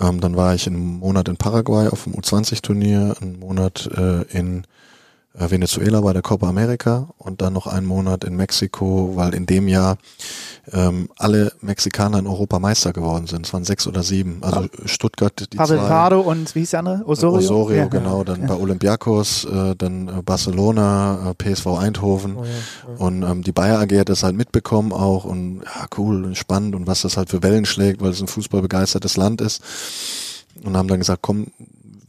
Ähm, 0.00 0.20
dann 0.20 0.36
war 0.36 0.54
ich 0.54 0.66
einen 0.66 0.98
Monat 0.98 1.28
in 1.28 1.36
Paraguay 1.36 1.88
auf 1.88 2.04
dem 2.04 2.14
U20-Turnier, 2.14 3.16
einen 3.20 3.38
Monat 3.38 3.88
äh, 3.96 4.22
in 4.36 4.66
Venezuela 5.34 6.00
bei 6.02 6.12
der 6.12 6.20
Copa 6.20 6.48
America 6.48 7.08
und 7.16 7.40
dann 7.40 7.54
noch 7.54 7.66
einen 7.66 7.86
Monat 7.86 8.22
in 8.24 8.36
Mexiko, 8.36 9.12
weil 9.14 9.32
in 9.34 9.46
dem 9.46 9.66
Jahr 9.66 9.96
ähm, 10.72 11.08
alle 11.16 11.52
Mexikaner 11.62 12.18
in 12.18 12.26
Europa 12.26 12.58
Meister 12.58 12.92
geworden 12.92 13.26
sind. 13.26 13.46
Es 13.46 13.52
waren 13.54 13.64
sechs 13.64 13.86
oder 13.86 14.02
sieben. 14.02 14.38
Also 14.42 14.66
Stuttgart 14.84 15.48
die 15.52 15.56
Pavel 15.56 15.78
zwei. 15.78 15.88
Pardo 15.88 16.20
und 16.20 16.54
wie 16.54 16.60
hieß 16.60 16.70
der 16.70 16.78
andere? 16.80 17.02
Osorio? 17.06 17.38
Osorio, 17.38 17.76
Ja. 17.78 17.84
genau, 17.86 18.24
dann 18.24 18.46
bei 18.46 18.54
Olympiakos, 18.54 19.44
äh, 19.46 19.74
dann 19.76 20.08
äh, 20.08 20.22
Barcelona, 20.22 21.30
äh, 21.30 21.34
PSV 21.34 21.66
Eindhoven 21.78 22.36
und 22.98 23.22
ähm, 23.22 23.42
die 23.42 23.52
Bayer 23.52 23.80
AG 23.80 23.98
hat 23.98 24.08
das 24.10 24.22
halt 24.22 24.36
mitbekommen 24.36 24.92
auch 24.92 25.24
und 25.24 25.62
ja, 25.64 25.86
cool 25.96 26.24
und 26.24 26.36
spannend 26.36 26.74
und 26.74 26.86
was 26.86 27.02
das 27.02 27.16
halt 27.16 27.30
für 27.30 27.42
Wellen 27.42 27.64
schlägt, 27.64 28.02
weil 28.02 28.10
es 28.10 28.20
ein 28.20 28.28
fußballbegeistertes 28.28 29.16
Land 29.16 29.40
ist 29.40 29.62
und 30.62 30.76
haben 30.76 30.88
dann 30.88 30.98
gesagt, 30.98 31.22
komm, 31.22 31.46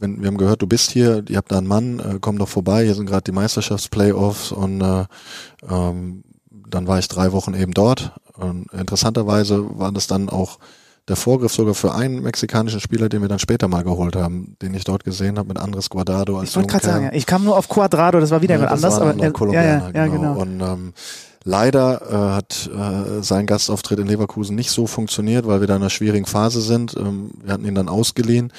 wenn, 0.04 0.20
wir 0.20 0.28
haben 0.28 0.36
gehört, 0.38 0.62
du 0.62 0.66
bist 0.66 0.90
hier, 0.90 1.24
ihr 1.28 1.36
habt 1.36 1.50
da 1.50 1.58
einen 1.58 1.66
Mann, 1.66 1.98
äh, 1.98 2.18
komm 2.20 2.38
doch 2.38 2.48
vorbei, 2.48 2.84
hier 2.84 2.94
sind 2.94 3.06
gerade 3.06 3.24
die 3.24 3.32
Meisterschaftsplayoffs 3.32 4.52
und 4.52 4.80
äh, 4.80 5.04
ähm, 5.68 6.22
dann 6.68 6.86
war 6.86 6.98
ich 6.98 7.08
drei 7.08 7.32
Wochen 7.32 7.54
eben 7.54 7.72
dort 7.72 8.12
und 8.36 8.66
interessanterweise 8.72 9.78
war 9.78 9.92
das 9.92 10.06
dann 10.06 10.28
auch 10.28 10.58
der 11.08 11.16
Vorgriff 11.16 11.52
sogar 11.52 11.74
für 11.74 11.94
einen 11.94 12.22
mexikanischen 12.22 12.80
Spieler, 12.80 13.08
den 13.08 13.20
wir 13.20 13.28
dann 13.28 13.38
später 13.38 13.68
mal 13.68 13.84
geholt 13.84 14.16
haben, 14.16 14.56
den 14.62 14.72
ich 14.72 14.84
dort 14.84 15.04
gesehen 15.04 15.38
habe 15.38 15.48
mit 15.48 15.58
Andres 15.58 15.90
Guardado 15.90 16.38
als 16.38 16.50
Ich 16.50 16.56
wollte 16.56 16.68
gerade 16.68 16.86
sagen, 16.86 17.10
ich 17.12 17.26
kam 17.26 17.44
nur 17.44 17.58
auf 17.58 17.68
Quadrado, 17.68 18.20
das 18.20 18.30
war 18.30 18.40
wieder 18.40 18.58
Ja, 18.58 18.66
anders. 18.68 18.98
aber 18.98 19.14
ja, 19.14 19.24
ja, 19.24 19.30
Kolumbianer, 19.30 19.94
ja, 19.94 20.06
genau. 20.06 20.40
Und 20.40 20.60
ähm, 20.62 20.92
leider 21.44 22.00
äh, 22.10 22.36
hat 22.36 22.70
äh, 22.74 23.22
sein 23.22 23.46
Gastauftritt 23.46 23.98
in 23.98 24.06
Leverkusen 24.06 24.56
nicht 24.56 24.70
so 24.70 24.86
funktioniert, 24.86 25.46
weil 25.46 25.60
wir 25.60 25.66
da 25.66 25.76
in 25.76 25.82
einer 25.82 25.90
schwierigen 25.90 26.26
Phase 26.26 26.62
sind. 26.62 26.94
Ähm, 26.96 27.32
wir 27.42 27.52
hatten 27.52 27.66
ihn 27.66 27.74
dann 27.74 27.90
ausgeliehen. 27.90 28.50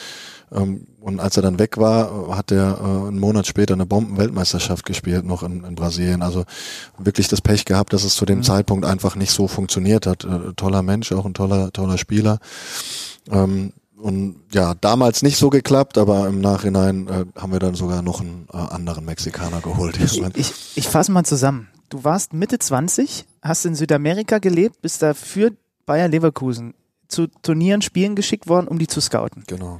Ähm, 0.51 0.87
und 1.01 1.19
als 1.19 1.37
er 1.37 1.43
dann 1.43 1.59
weg 1.59 1.77
war, 1.77 2.29
äh, 2.29 2.33
hat 2.33 2.51
er 2.51 2.77
äh, 2.79 3.07
einen 3.07 3.19
Monat 3.19 3.47
später 3.47 3.73
eine 3.73 3.85
Bombenweltmeisterschaft 3.85 4.85
gespielt, 4.85 5.25
noch 5.25 5.43
in, 5.43 5.63
in 5.63 5.75
Brasilien. 5.75 6.21
Also 6.21 6.45
wirklich 6.97 7.27
das 7.27 7.41
Pech 7.41 7.65
gehabt, 7.65 7.93
dass 7.93 8.03
es 8.03 8.15
zu 8.15 8.23
Mhm. 8.25 8.27
dem 8.27 8.43
Zeitpunkt 8.43 8.85
einfach 8.85 9.15
nicht 9.15 9.31
so 9.31 9.47
funktioniert 9.47 10.05
hat. 10.07 10.23
Äh, 10.23 10.53
toller 10.55 10.81
Mensch, 10.81 11.11
auch 11.11 11.25
ein 11.25 11.33
toller, 11.33 11.71
toller 11.73 11.97
Spieler. 11.97 12.39
Ähm, 13.31 13.73
und 13.97 14.35
ja, 14.51 14.75
damals 14.75 15.23
nicht 15.23 15.37
so 15.37 15.49
geklappt, 15.49 15.97
aber 15.97 16.27
im 16.27 16.41
Nachhinein 16.41 17.07
haben 17.35 17.51
wir 17.53 17.59
dann 17.59 17.75
sogar 17.75 18.01
noch 18.01 18.19
einen 18.19 18.45
anderen 18.51 19.05
Mexikaner 19.05 19.61
geholt. 19.61 19.97
Ich, 19.99 20.21
ich, 20.35 20.53
ich 20.75 20.87
fasse 20.87 21.11
mal 21.11 21.23
zusammen. 21.23 21.69
Du 21.89 22.03
warst 22.03 22.33
Mitte 22.33 22.59
20, 22.59 23.25
hast 23.41 23.65
in 23.65 23.73
Südamerika 23.73 24.39
gelebt, 24.39 24.81
bist 24.81 25.01
da 25.01 25.13
für 25.13 25.53
Bayer 25.85 26.07
Leverkusen 26.09 26.73
zu 27.07 27.27
Turnieren, 27.41 27.81
Spielen 27.81 28.15
geschickt 28.15 28.47
worden, 28.47 28.67
um 28.67 28.77
die 28.79 28.87
zu 28.87 28.99
scouten. 28.99 29.43
genau. 29.47 29.79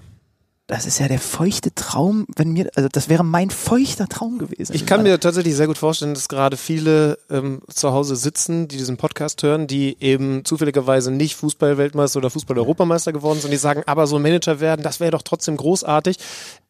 Das 0.68 0.88
ist 0.88 0.98
ja 0.98 1.08
der 1.08 1.20
feuchte 1.20 1.76
Traum, 1.76 2.26
wenn 2.36 2.50
mir, 2.50 2.72
also 2.74 2.90
das 2.90 3.08
wäre 3.08 3.24
mein 3.24 3.52
feuchter 3.52 4.08
Traum 4.08 4.40
gewesen. 4.40 4.74
Ich 4.74 4.88
kann 4.88 5.04
mir 5.04 5.20
tatsächlich 5.20 5.56
sehr 5.56 5.68
gut 5.68 5.78
vorstellen, 5.78 6.16
dass 6.16 6.28
gerade 6.28 6.58
viele 6.58 7.20
ähm, 7.30 7.62
zu 7.68 7.92
Hause 7.92 8.16
sitzen, 8.16 8.68
die 8.68 8.78
diesen 8.78 8.98
Podcast 8.98 9.44
hören, 9.44 9.68
die 9.68 9.96
eben 10.00 10.44
zufälligerweise 10.44 11.12
nicht 11.12 11.36
Fußball-Weltmeister 11.36 12.18
oder 12.18 12.32
Fußball-Europameister 12.32 13.14
geworden 13.14 13.40
sind, 13.40 13.52
die 13.52 13.58
sagen, 13.58 13.84
aber 13.86 14.08
so 14.08 14.18
Manager 14.18 14.60
werden, 14.60 14.82
das 14.82 15.00
wäre 15.00 15.12
doch 15.12 15.22
trotzdem 15.22 15.56
großartig. 15.56 16.18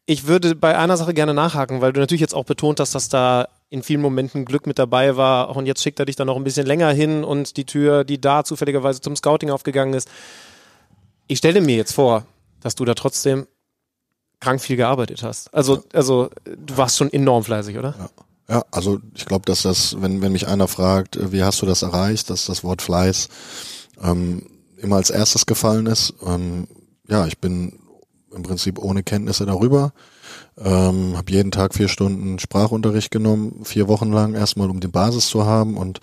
Ich 0.04 0.26
würde 0.26 0.54
bei 0.54 0.76
einer 0.76 0.98
Sache 0.98 1.14
gerne 1.14 1.32
nachhaken, 1.32 1.80
weil 1.80 1.94
du 1.94 2.00
natürlich 2.00 2.20
jetzt 2.20 2.34
auch 2.34 2.44
betont 2.44 2.80
hast, 2.80 2.94
dass 2.94 3.08
da 3.08 3.48
in 3.70 3.82
vielen 3.82 4.02
Momenten 4.02 4.44
Glück 4.44 4.66
mit 4.66 4.78
dabei 4.78 5.16
war 5.16 5.56
und 5.56 5.64
jetzt 5.64 5.82
schickt 5.82 5.98
er 6.00 6.04
dich 6.04 6.16
dann 6.16 6.26
noch 6.26 6.36
ein 6.36 6.44
bisschen 6.44 6.66
länger 6.66 6.90
hin 6.90 7.24
und 7.24 7.56
die 7.56 7.64
Tür, 7.64 8.04
die 8.04 8.20
da 8.20 8.44
zufälligerweise 8.44 9.00
zum 9.00 9.16
Scouting 9.16 9.50
aufgegangen 9.50 9.94
ist. 9.94 10.06
Ich 11.28 11.38
stelle 11.38 11.62
mir 11.62 11.76
jetzt 11.76 11.92
vor, 11.92 12.26
dass 12.60 12.74
du 12.74 12.84
da 12.84 12.94
trotzdem 12.94 13.46
krank 14.40 14.60
viel 14.60 14.76
gearbeitet 14.76 15.22
hast. 15.22 15.52
Also, 15.54 15.84
also 15.92 16.30
du 16.44 16.76
warst 16.76 16.96
schon 16.96 17.12
enorm 17.12 17.44
fleißig, 17.44 17.78
oder? 17.78 17.94
Ja, 18.48 18.62
also 18.70 19.00
ich 19.14 19.26
glaube, 19.26 19.44
dass 19.44 19.62
das, 19.62 20.00
wenn, 20.00 20.22
wenn 20.22 20.32
mich 20.32 20.46
einer 20.46 20.68
fragt, 20.68 21.16
äh, 21.16 21.32
wie 21.32 21.42
hast 21.42 21.60
du 21.62 21.66
das 21.66 21.82
erreicht, 21.82 22.30
dass 22.30 22.46
das 22.46 22.62
Wort 22.62 22.80
Fleiß 22.80 23.28
ähm, 24.02 24.46
immer 24.76 24.96
als 24.96 25.10
erstes 25.10 25.46
gefallen 25.46 25.86
ist. 25.86 26.14
Ähm, 26.24 26.68
ja, 27.08 27.26
ich 27.26 27.38
bin 27.38 27.78
im 28.34 28.42
Prinzip 28.42 28.78
ohne 28.78 29.02
Kenntnisse 29.02 29.46
darüber. 29.46 29.92
Ähm, 30.58 31.16
habe 31.16 31.32
jeden 31.32 31.50
Tag 31.50 31.74
vier 31.74 31.88
Stunden 31.88 32.38
Sprachunterricht 32.38 33.10
genommen, 33.10 33.64
vier 33.64 33.88
Wochen 33.88 34.12
lang 34.12 34.34
erstmal, 34.34 34.70
um 34.70 34.80
die 34.80 34.88
Basis 34.88 35.28
zu 35.28 35.44
haben 35.44 35.76
und 35.76 36.00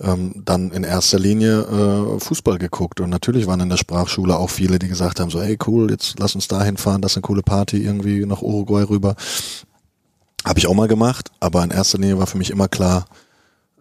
ähm, 0.00 0.42
dann 0.44 0.70
in 0.72 0.84
erster 0.84 1.18
Linie 1.18 1.60
äh, 1.60 2.20
Fußball 2.20 2.58
geguckt. 2.58 3.00
Und 3.00 3.10
natürlich 3.10 3.46
waren 3.46 3.60
in 3.60 3.68
der 3.68 3.76
Sprachschule 3.76 4.36
auch 4.36 4.50
viele, 4.50 4.78
die 4.78 4.88
gesagt 4.88 5.20
haben, 5.20 5.30
so, 5.30 5.40
hey 5.40 5.58
cool, 5.66 5.90
jetzt 5.90 6.18
lass 6.18 6.34
uns 6.34 6.48
dahin 6.48 6.76
fahren, 6.76 7.02
das 7.02 7.12
ist 7.12 7.16
eine 7.16 7.22
coole 7.22 7.42
Party, 7.42 7.82
irgendwie 7.82 8.24
nach 8.26 8.42
Uruguay 8.42 8.82
rüber. 8.82 9.16
Habe 10.44 10.58
ich 10.58 10.66
auch 10.66 10.74
mal 10.74 10.88
gemacht, 10.88 11.30
aber 11.40 11.64
in 11.64 11.70
erster 11.70 11.98
Linie 11.98 12.18
war 12.18 12.26
für 12.26 12.38
mich 12.38 12.50
immer 12.50 12.68
klar 12.68 13.06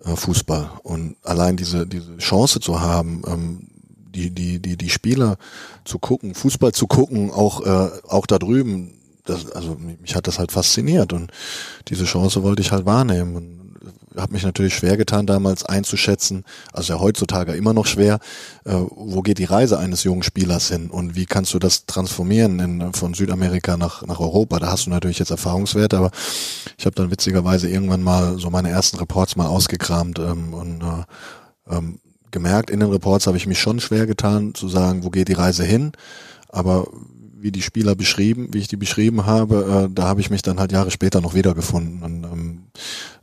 äh, 0.04 0.15
Fußball. 0.15 0.71
Und 0.84 1.17
allein 1.23 1.58
diese, 1.58 1.86
diese 1.86 2.17
Chance 2.17 2.60
zu 2.60 2.82
haben, 2.82 3.21
ähm, 3.28 3.67
die, 4.15 4.32
die, 4.32 4.60
die, 4.60 4.78
die 4.78 4.89
Spieler 4.89 5.38
zu 5.84 5.99
gucken, 5.99 6.34
Fußball 6.34 6.71
zu 6.71 6.88
gucken, 6.88 7.32
auch, 7.32 7.65
äh, 7.65 7.89
auch 8.08 8.25
da 8.25 8.39
drüben, 8.39 8.93
das, 9.25 9.51
also 9.51 9.75
mich, 9.75 9.99
mich 9.99 10.15
hat 10.15 10.28
das 10.28 10.39
halt 10.39 10.51
fasziniert 10.51 11.12
und 11.12 11.32
diese 11.88 12.06
Chance 12.06 12.43
wollte 12.43 12.62
ich 12.62 12.71
halt 12.71 12.86
wahrnehmen. 12.86 13.36
Und 13.36 13.64
habe 14.17 14.34
mich 14.34 14.43
natürlich 14.43 14.75
schwer 14.75 14.97
getan, 14.97 15.25
damals 15.25 15.65
einzuschätzen, 15.65 16.43
also 16.73 16.93
ja 16.93 16.99
heutzutage 16.99 17.54
immer 17.54 17.73
noch 17.73 17.86
schwer, 17.86 18.19
äh, 18.65 18.73
wo 18.73 19.21
geht 19.21 19.38
die 19.38 19.45
Reise 19.45 19.80
eines 19.80 20.04
jungen 20.04 20.23
Spielers 20.23 20.69
hin 20.69 20.89
und 20.89 21.15
wie 21.15 21.25
kannst 21.25 21.54
du 21.54 21.60
das 21.60 21.86
transformieren 21.86 22.60
in, 22.60 22.93
von 22.93 23.13
Südamerika 23.13 23.78
nach, 23.78 24.06
nach 24.06 24.19
Europa? 24.19 24.60
Da 24.60 24.71
hast 24.71 24.86
du 24.86 24.89
natürlich 24.89 25.19
jetzt 25.19 25.32
Erfahrungswerte, 25.32 25.97
aber 25.97 26.12
ich 26.78 26.86
habe 26.86 26.95
dann 26.95 27.12
witzigerweise 27.12 27.69
irgendwann 27.69 28.04
mal 28.04 28.39
so 28.39 28.49
meine 28.49 28.69
ersten 28.69 28.97
Reports 28.97 29.36
mal 29.36 29.47
ausgekramt 29.47 30.19
ähm, 30.19 30.54
und 30.54 30.82
äh, 30.82 31.75
ähm, 31.75 31.99
gemerkt, 32.32 32.69
in 32.69 32.82
den 32.82 32.89
Reports 32.89 33.28
habe 33.28 33.38
ich 33.38 33.47
mich 33.47 33.60
schon 33.60 33.80
schwer 33.80 34.06
getan, 34.06 34.54
zu 34.54 34.67
sagen, 34.67 35.04
wo 35.04 35.10
geht 35.10 35.30
die 35.30 35.34
Reise 35.34 35.63
hin, 35.63 35.93
aber 36.49 36.88
wie 37.45 37.51
die 37.51 37.62
Spieler 37.62 37.95
beschrieben, 37.95 38.49
wie 38.54 38.58
ich 38.58 38.67
die 38.67 38.75
beschrieben 38.75 39.28
habe, 39.28 39.86
äh, 39.86 39.93
da 39.93 40.08
habe 40.08 40.19
ich 40.19 40.32
mich 40.32 40.41
dann 40.41 40.60
halt 40.60 40.71
Jahre 40.71 40.89
später 40.89 41.21
noch 41.21 41.36
wiedergefunden. 41.36 42.01
Und 42.01 42.23
ähm, 42.23 42.63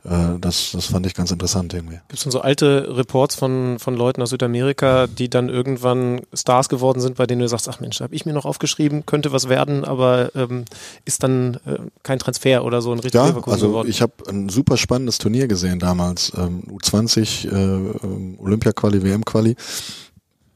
äh, 0.05 0.39
das, 0.39 0.71
das 0.73 0.87
fand 0.87 1.05
ich 1.05 1.13
ganz 1.13 1.31
interessant 1.31 1.73
irgendwie. 1.73 1.95
Gibt 1.95 2.13
es 2.13 2.23
denn 2.23 2.31
so 2.31 2.41
alte 2.41 2.97
Reports 2.97 3.35
von, 3.35 3.79
von 3.79 3.95
Leuten 3.95 4.21
aus 4.21 4.31
Südamerika, 4.31 5.07
die 5.07 5.29
dann 5.29 5.49
irgendwann 5.49 6.21
Stars 6.33 6.67
geworden 6.69 6.99
sind, 6.99 7.15
bei 7.15 7.25
denen 7.25 7.41
du 7.41 7.47
sagst, 7.47 7.69
ach 7.69 7.79
Mensch, 7.79 8.01
habe 8.01 8.13
ich 8.13 8.25
mir 8.25 8.33
noch 8.33 8.45
aufgeschrieben, 8.45 9.05
könnte 9.05 9.31
was 9.31 9.47
werden, 9.47 9.85
aber 9.85 10.35
ähm, 10.35 10.65
ist 11.05 11.23
dann 11.23 11.55
äh, 11.65 11.77
kein 12.03 12.19
Transfer 12.19 12.65
oder 12.65 12.81
so 12.81 12.91
ein 12.91 12.99
richtiger 12.99 13.27
Ja, 13.27 13.43
also 13.45 13.67
geworden? 13.69 13.89
ich 13.89 14.01
habe 14.01 14.13
ein 14.27 14.49
super 14.49 14.77
spannendes 14.77 15.19
Turnier 15.19 15.47
gesehen 15.47 15.79
damals, 15.79 16.33
ähm, 16.35 16.63
U20 16.69 17.47
äh, 17.47 17.55
ähm, 18.03 18.37
Olympia-Quali, 18.39 19.03
WM-Quali 19.03 19.55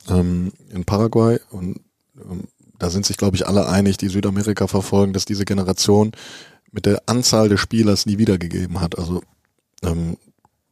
ähm, 0.10 0.52
in 0.70 0.84
Paraguay 0.84 1.40
und 1.52 1.80
ähm, 2.18 2.44
da 2.80 2.90
sind 2.90 3.06
sich, 3.06 3.18
glaube 3.18 3.36
ich, 3.36 3.48
alle 3.48 3.68
einig, 3.68 3.98
die 3.98 4.08
Südamerika 4.10 4.68
verfolgen, 4.68 5.14
dass 5.14 5.26
diese 5.26 5.46
Generation 5.46 6.12
mit 6.72 6.86
der 6.86 7.02
Anzahl 7.08 7.50
der 7.50 7.58
Spielers 7.58 8.06
nie 8.06 8.20
wiedergegeben 8.20 8.82
hat. 8.82 9.00
Also 9.00 9.22
ähm, 9.84 10.18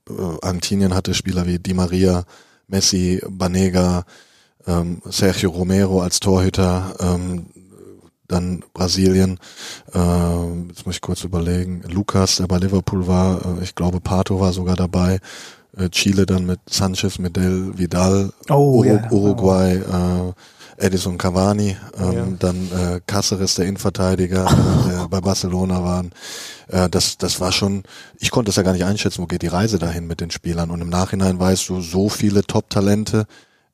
äh, 0.10 0.14
Argentinien 0.42 0.94
hatte 0.94 1.14
Spieler 1.14 1.46
wie 1.46 1.60
Di 1.60 1.74
Maria, 1.74 2.24
Messi, 2.68 3.22
Banega, 3.28 4.06
ähm, 4.68 5.02
Sergio 5.06 5.52
Romero 5.52 6.02
als 6.02 6.20
Torhüter, 6.20 6.96
ähm, 7.00 7.48
dann 8.28 8.64
Brasilien, 8.74 9.40
äh, 9.94 10.68
jetzt 10.70 10.86
muss 10.86 10.96
ich 10.96 11.02
kurz 11.02 11.24
überlegen, 11.24 11.84
Lukas, 11.88 12.38
der 12.38 12.48
bei 12.48 12.58
Liverpool 12.58 13.06
war, 13.06 13.60
äh, 13.60 13.64
ich 13.64 13.76
glaube 13.76 14.02
Pato 14.02 14.40
war 14.40 14.52
sogar 14.52 14.76
dabei, 14.76 15.20
äh, 15.78 15.90
Chile 15.90 16.26
dann 16.26 16.46
mit 16.46 16.60
Sanchez, 16.68 17.20
Medel, 17.20 17.78
Vidal, 17.78 18.32
Oh, 18.50 18.80
Uru 18.80 18.86
ja. 18.86 19.12
Uruguay, 19.12 19.76
äh, 19.76 20.34
Edison 20.78 21.18
Cavani, 21.18 21.78
ähm, 21.98 22.14
Ja. 22.14 22.26
dann 22.40 22.70
äh, 22.72 23.00
Cáceres, 23.08 23.56
der 23.56 23.66
Innenverteidiger, 23.66 24.46
der 24.90 25.08
bei 25.10 25.22
Barcelona 25.22 25.84
waren. 25.84 26.12
Äh, 26.68 26.90
das, 26.90 27.18
das 27.18 27.40
war 27.40 27.52
schon, 27.52 27.84
ich 28.20 28.32
konnte 28.32 28.50
es 28.50 28.56
ja 28.58 28.64
gar 28.64 28.74
nicht 28.74 28.86
einschätzen, 28.86 29.22
wo 29.22 29.28
geht 29.28 29.42
die 29.42 29.48
Reise 29.48 29.80
dahin 29.80 30.08
mit 30.08 30.20
den 30.22 30.32
Spielern. 30.32 30.70
Und 30.72 30.82
im 30.82 30.90
Nachhinein 30.90 31.40
weißt 31.40 31.70
du, 31.70 31.82
so 31.82 32.10
viele 32.10 32.44
Top-Talente 32.44 33.26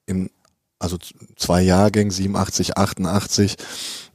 in, 0.06 0.30
also 0.80 0.98
zwei 1.38 1.62
Jahrgängen, 1.62 2.12
87, 2.12 2.78
88, 2.78 3.56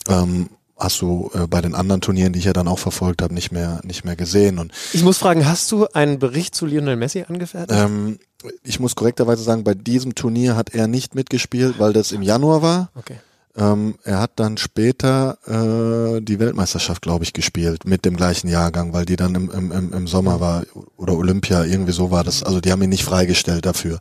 ähm, 0.09 0.51
hast 0.79 1.01
du 1.01 1.31
äh, 1.33 1.46
bei 1.46 1.62
den 1.62 1.75
anderen 1.75 2.03
Turnieren, 2.03 2.33
die 2.35 2.38
ich 2.38 2.44
ja 2.44 2.53
dann 2.53 2.68
auch 2.68 2.79
verfolgt 2.79 3.22
habe, 3.22 3.33
nicht 3.33 3.51
mehr, 3.51 3.81
nicht 3.83 4.05
mehr 4.05 4.14
gesehen. 4.16 4.59
Und 4.59 4.72
ich 4.92 5.03
muss 5.03 5.16
fragen, 5.18 5.46
hast 5.49 5.72
du 5.72 5.87
einen 5.88 6.18
Bericht 6.18 6.55
zu 6.55 6.66
Lionel 6.66 6.96
Messi 6.96 7.25
angefertigt? 7.27 7.81
ähm, 7.81 8.18
ich 8.63 8.81
muss 8.81 8.95
korrekterweise 8.95 9.43
sagen, 9.43 9.65
bei 9.65 9.75
diesem 9.75 10.15
Turnier 10.15 10.57
hat 10.57 10.75
er 10.75 10.87
nicht 10.87 11.15
mitgespielt, 11.15 11.79
weil 11.79 11.93
das 11.93 12.13
im 12.13 12.23
Januar 12.23 12.63
war. 12.63 12.91
Okay. 12.95 13.17
Ähm, 13.57 13.95
er 14.05 14.21
hat 14.21 14.33
dann 14.37 14.59
später 14.59 15.39
äh, 15.47 16.21
die 16.21 16.39
Weltmeisterschaft, 16.39 17.01
glaube 17.01 17.25
ich, 17.25 17.33
gespielt 17.33 17.87
mit 17.87 18.05
dem 18.05 18.17
gleichen 18.17 18.49
Jahrgang, 18.49 18.93
weil 18.93 19.07
die 19.07 19.17
dann 19.17 19.35
im, 19.35 19.51
im, 19.51 19.93
im 19.93 20.07
Sommer 20.07 20.41
war 20.41 20.65
oder 20.97 21.15
Olympia, 21.15 21.65
irgendwie 21.65 21.93
so 21.93 22.11
war 22.11 22.23
das. 22.23 22.43
Also 22.43 22.61
die 22.61 22.71
haben 22.71 22.83
ihn 22.83 22.91
nicht 22.91 23.05
freigestellt 23.05 23.65
dafür. 23.65 23.99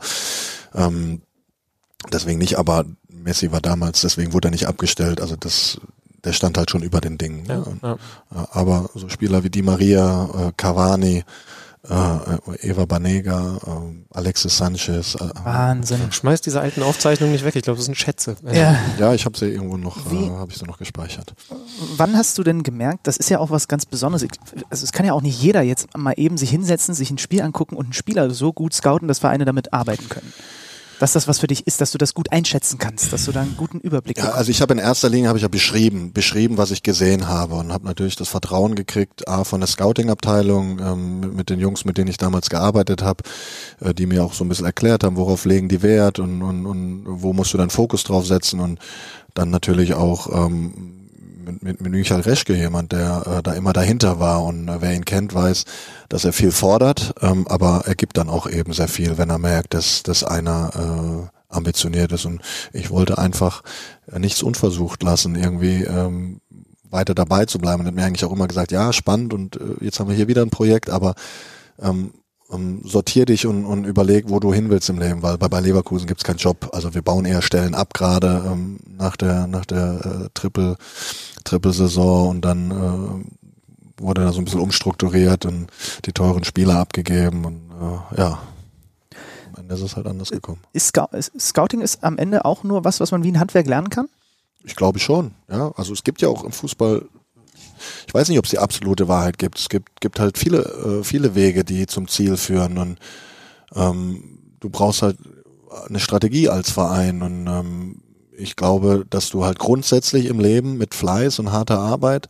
Ähm, 0.74 1.22
deswegen 2.12 2.38
nicht, 2.38 2.58
aber 2.58 2.86
Messi 3.08 3.52
war 3.54 3.62
damals, 3.62 4.02
deswegen 4.02 4.34
wurde 4.34 4.50
er 4.50 4.52
nicht 4.52 4.68
abgestellt. 4.68 5.22
Also 5.22 5.38
das, 5.38 5.80
der 6.26 6.34
stand 6.34 6.58
halt 6.58 6.70
schon 6.70 6.84
über 6.84 7.00
den 7.00 7.18
Dingen. 7.18 7.44
Ne? 7.44 7.64
Ja. 7.82 7.94
äh, 7.94 8.48
aber 8.52 8.90
so 8.94 9.08
Spieler 9.08 9.46
wie 9.46 9.50
Di 9.50 9.62
Maria, 9.62 10.50
äh, 10.50 10.52
Cavani, 10.58 11.24
äh, 11.90 12.68
Eva 12.70 12.86
Banega, 12.86 13.58
äh, 13.66 14.16
Alexis 14.18 14.58
Sanchez. 14.58 15.16
Äh, 15.16 15.30
Wahnsinn. 15.44 16.12
Schmeiß 16.12 16.42
diese 16.42 16.60
alten 16.62 16.84
Aufzeichnungen 16.84 17.34
nicht 17.34 17.46
weg. 17.46 17.56
Ich 17.56 17.64
glaube, 17.64 17.78
das 17.78 17.86
sind 17.86 17.96
Schätze. 17.96 18.36
Ja. 18.52 18.78
ja, 19.00 19.14
ich 19.14 19.26
habe 19.26 19.38
sie 19.38 19.46
irgendwo 19.48 19.78
noch, 19.78 20.12
Wie- 20.12 20.26
äh, 20.26 20.30
habe 20.32 20.52
ich 20.52 20.58
sie 20.58 20.66
noch 20.66 20.78
gespeichert. 20.78 21.34
Wann 21.98 22.16
hast 22.18 22.38
du 22.38 22.44
denn 22.44 22.64
gemerkt, 22.64 23.08
das 23.08 23.18
ist 23.18 23.30
ja 23.30 23.40
auch 23.40 23.50
was 23.52 23.68
ganz 23.68 23.86
Besonderes. 23.86 24.24
Ich, 24.24 24.32
also 24.70 24.84
es 24.84 24.92
kann 24.92 25.06
ja 25.06 25.14
auch 25.14 25.22
nicht 25.22 25.42
jeder 25.42 25.62
jetzt 25.62 25.96
mal 25.98 26.14
eben 26.18 26.38
sich 26.38 26.50
hinsetzen, 26.50 26.94
sich 26.96 27.12
ein 27.12 27.18
Spiel 27.18 27.42
angucken 27.42 27.76
und 27.76 27.86
einen 27.86 27.94
Spieler 27.94 28.30
so 28.32 28.54
gut 28.54 28.74
scouten, 28.74 29.08
dass 29.08 29.20
Vereine 29.20 29.46
damit 29.46 29.74
arbeiten 29.74 30.10
können. 30.10 30.34
Dass 31.00 31.14
das 31.14 31.28
was 31.28 31.40
für 31.40 31.48
dich 31.48 31.68
ist, 31.68 31.82
dass 31.82 31.92
du 31.92 31.98
das 31.98 32.14
gut 32.14 32.32
einschätzen 32.32 32.78
kannst, 32.78 33.12
dass 33.12 33.26
du 33.26 33.32
da 33.32 33.42
einen 33.42 33.58
guten 33.58 33.80
Überblick 33.80 34.18
Ja, 34.18 34.24
bekommst. 34.24 34.38
also 34.40 34.52
ich 34.52 34.62
habe 34.62 34.74
in 34.74 34.80
erster 34.80 35.10
Linie 35.10 35.28
habe 35.28 35.38
ich 35.38 35.44
ja 35.44 35.48
beschrieben, 35.50 36.14
beschrieben, 36.14 36.58
was 36.58 36.72
ich 36.72 36.84
gesehen 36.84 37.28
habe 37.28 37.56
und 37.56 37.74
habe 37.74 37.86
natürlich 37.86 38.16
das 38.16 38.30
Vertrauen 38.30 38.76
gekriegt, 38.76 39.28
a 39.28 39.44
von 39.44 39.60
der 39.60 39.68
Scouting-Abteilung 39.68 40.80
ähm, 40.80 41.20
mit- 41.20 41.34
mit 41.36 41.50
den 41.50 41.60
Jungs, 41.60 41.84
mit 41.86 41.98
denen 41.98 42.08
ich 42.10 42.18
damals 42.18 42.50
gearbeitet 42.50 43.02
habe, 43.04 43.24
äh, 43.82 43.94
die 43.94 44.06
mir 44.06 44.24
auch 44.24 44.34
so 44.34 44.44
ein 44.46 44.50
bisschen 44.50 44.66
erklärt 44.66 45.04
haben, 45.04 45.16
worauf 45.18 45.46
legen 45.46 45.68
die 45.70 45.82
Wert 45.82 46.20
und, 46.20 46.42
und, 46.42 46.66
und 46.66 47.04
wo 47.08 47.34
musst 47.34 47.54
du 47.54 47.58
deinen 47.58 47.70
Fokus 47.72 48.04
drauf 48.04 48.26
setzen 48.26 48.60
und 48.60 48.80
dann 49.34 49.50
natürlich 49.50 49.94
auch 49.96 50.46
ähm, 50.48 50.92
mit, 51.46 51.62
mit, 51.62 51.82
mit 51.82 51.92
Michael 51.92 52.22
Reschke 52.22 52.56
jemand, 52.56 52.92
der 52.92 53.24
äh, 53.40 53.44
da 53.44 53.54
immer 53.54 53.74
dahinter 53.74 54.20
war 54.20 54.44
und 54.44 54.68
äh, 54.68 54.78
wer 54.82 54.94
ihn 54.96 55.06
kennt, 55.06 55.34
weiß, 55.36 55.66
dass 56.10 56.26
er 56.26 56.34
viel 56.34 56.52
fordert, 56.52 57.14
ähm, 57.22 57.48
aber 57.48 57.84
er 57.86 57.96
gibt 57.96 58.18
dann 58.18 58.30
auch 58.30 58.48
eben 58.48 58.74
sehr 58.74 58.88
viel, 58.88 59.18
wenn 59.18 59.30
er 59.30 59.40
merkt, 59.40 59.74
dass, 59.74 60.04
dass 60.04 60.24
einer 60.24 61.30
äh, 61.30 61.56
ambitioniert 61.56 62.12
ist 62.12 62.26
und 62.26 62.42
ich 62.74 62.90
wollte 62.90 63.18
einfach 63.18 63.64
nichts 64.18 64.44
unversucht 64.44 65.04
lassen, 65.04 65.36
irgendwie 65.36 65.84
ähm, 65.84 66.42
weiter 66.90 67.16
dabei 67.16 67.46
zu 67.46 67.60
bleiben 67.60 67.82
und 67.82 67.88
hat 67.88 67.96
mir 67.96 68.06
eigentlich 68.06 68.26
auch 68.26 68.32
immer 68.32 68.48
gesagt, 68.48 68.72
ja, 68.72 68.94
spannend 68.94 69.34
und 69.34 69.58
äh, 69.58 69.84
jetzt 69.84 70.00
haben 70.00 70.10
wir 70.10 70.16
hier 70.16 70.28
wieder 70.28 70.42
ein 70.42 70.50
Projekt, 70.50 70.90
aber 70.90 71.16
ähm, 71.80 72.12
ähm, 72.52 72.82
sortier 72.86 73.26
dich 73.26 73.48
und, 73.48 73.66
und 73.66 73.86
überleg, 73.86 74.26
wo 74.30 74.40
du 74.40 74.54
hin 74.54 74.70
willst 74.70 74.90
im 74.90 75.00
Leben, 75.00 75.24
weil 75.24 75.38
bei, 75.38 75.48
bei 75.48 75.60
Leverkusen 75.60 76.08
gibt's 76.08 76.24
keinen 76.24 76.38
Job. 76.38 76.70
Also 76.74 76.94
wir 76.94 77.02
bauen 77.02 77.26
eher 77.26 77.42
Stellen 77.42 77.76
ab 77.76 77.94
gerade 77.94 78.44
ähm, 78.46 78.80
nach 78.88 79.16
der 79.18 79.48
nach 79.48 79.66
der 79.66 80.26
äh, 80.26 80.30
Triple 80.34 80.78
Triple 81.44 81.74
Saison 81.74 82.30
und 82.30 82.42
dann 82.46 82.72
äh, 82.72 83.45
wurde 83.98 84.22
da 84.22 84.32
so 84.32 84.40
ein 84.40 84.46
bisschen 84.46 84.60
umstrukturiert 84.60 85.46
und 85.46 85.68
die 86.06 86.14
teuren 86.14 86.44
Spieler 86.44 86.78
abgegeben 86.78 87.46
und 87.46 87.72
äh, 87.72 88.22
ja. 88.22 88.40
Am 89.54 89.62
Ende 89.62 89.76
ist 89.76 89.82
es 89.82 89.96
halt 89.96 90.08
anders 90.08 90.32
gekommen. 90.32 90.62
Ist 90.74 90.88
Scou 90.88 91.08
ist, 91.12 91.32
Scouting 91.40 91.82
ist 91.82 92.04
am 92.04 92.18
Ende 92.18 92.46
auch 92.46 92.64
nur 92.64 92.84
was, 92.84 93.00
was 93.00 93.12
man 93.12 93.24
wie 93.24 93.32
ein 93.32 93.40
Handwerk 93.40 93.68
lernen 93.68 93.90
kann? 93.90 94.10
Ich 94.64 94.76
glaube 94.76 95.00
schon, 95.00 95.32
ja. 95.50 95.72
Also 95.76 95.94
es 95.94 96.04
gibt 96.04 96.22
ja 96.22 96.28
auch 96.28 96.44
im 96.44 96.52
Fußball, 96.52 97.06
ich 98.08 98.14
weiß 98.14 98.30
nicht, 98.30 98.40
ob 98.40 98.46
es 98.46 98.52
die 98.52 98.60
absolute 98.60 99.08
Wahrheit 99.08 99.38
gibt. 99.38 99.60
Es 99.60 99.70
gibt, 99.70 100.02
gibt 100.02 100.20
halt 100.20 100.38
viele, 100.38 100.60
äh, 100.60 101.04
viele 101.04 101.36
Wege, 101.36 101.64
die 101.64 101.86
zum 101.86 102.08
Ziel 102.08 102.36
führen 102.38 102.78
und 102.78 103.00
ähm, 103.76 104.40
du 104.60 104.70
brauchst 104.70 105.02
halt 105.02 105.18
eine 105.88 106.00
Strategie 106.00 106.50
als 106.50 106.72
Verein 106.72 107.22
und 107.22 107.48
ähm, 107.48 108.02
ich 108.38 108.56
glaube, 108.56 109.06
dass 109.10 109.30
du 109.30 109.46
halt 109.46 109.60
grundsätzlich 109.60 110.26
im 110.26 110.40
Leben 110.40 110.78
mit 110.78 110.94
Fleiß 110.94 111.40
und 111.40 111.52
harter 111.52 111.80
Arbeit 111.80 112.28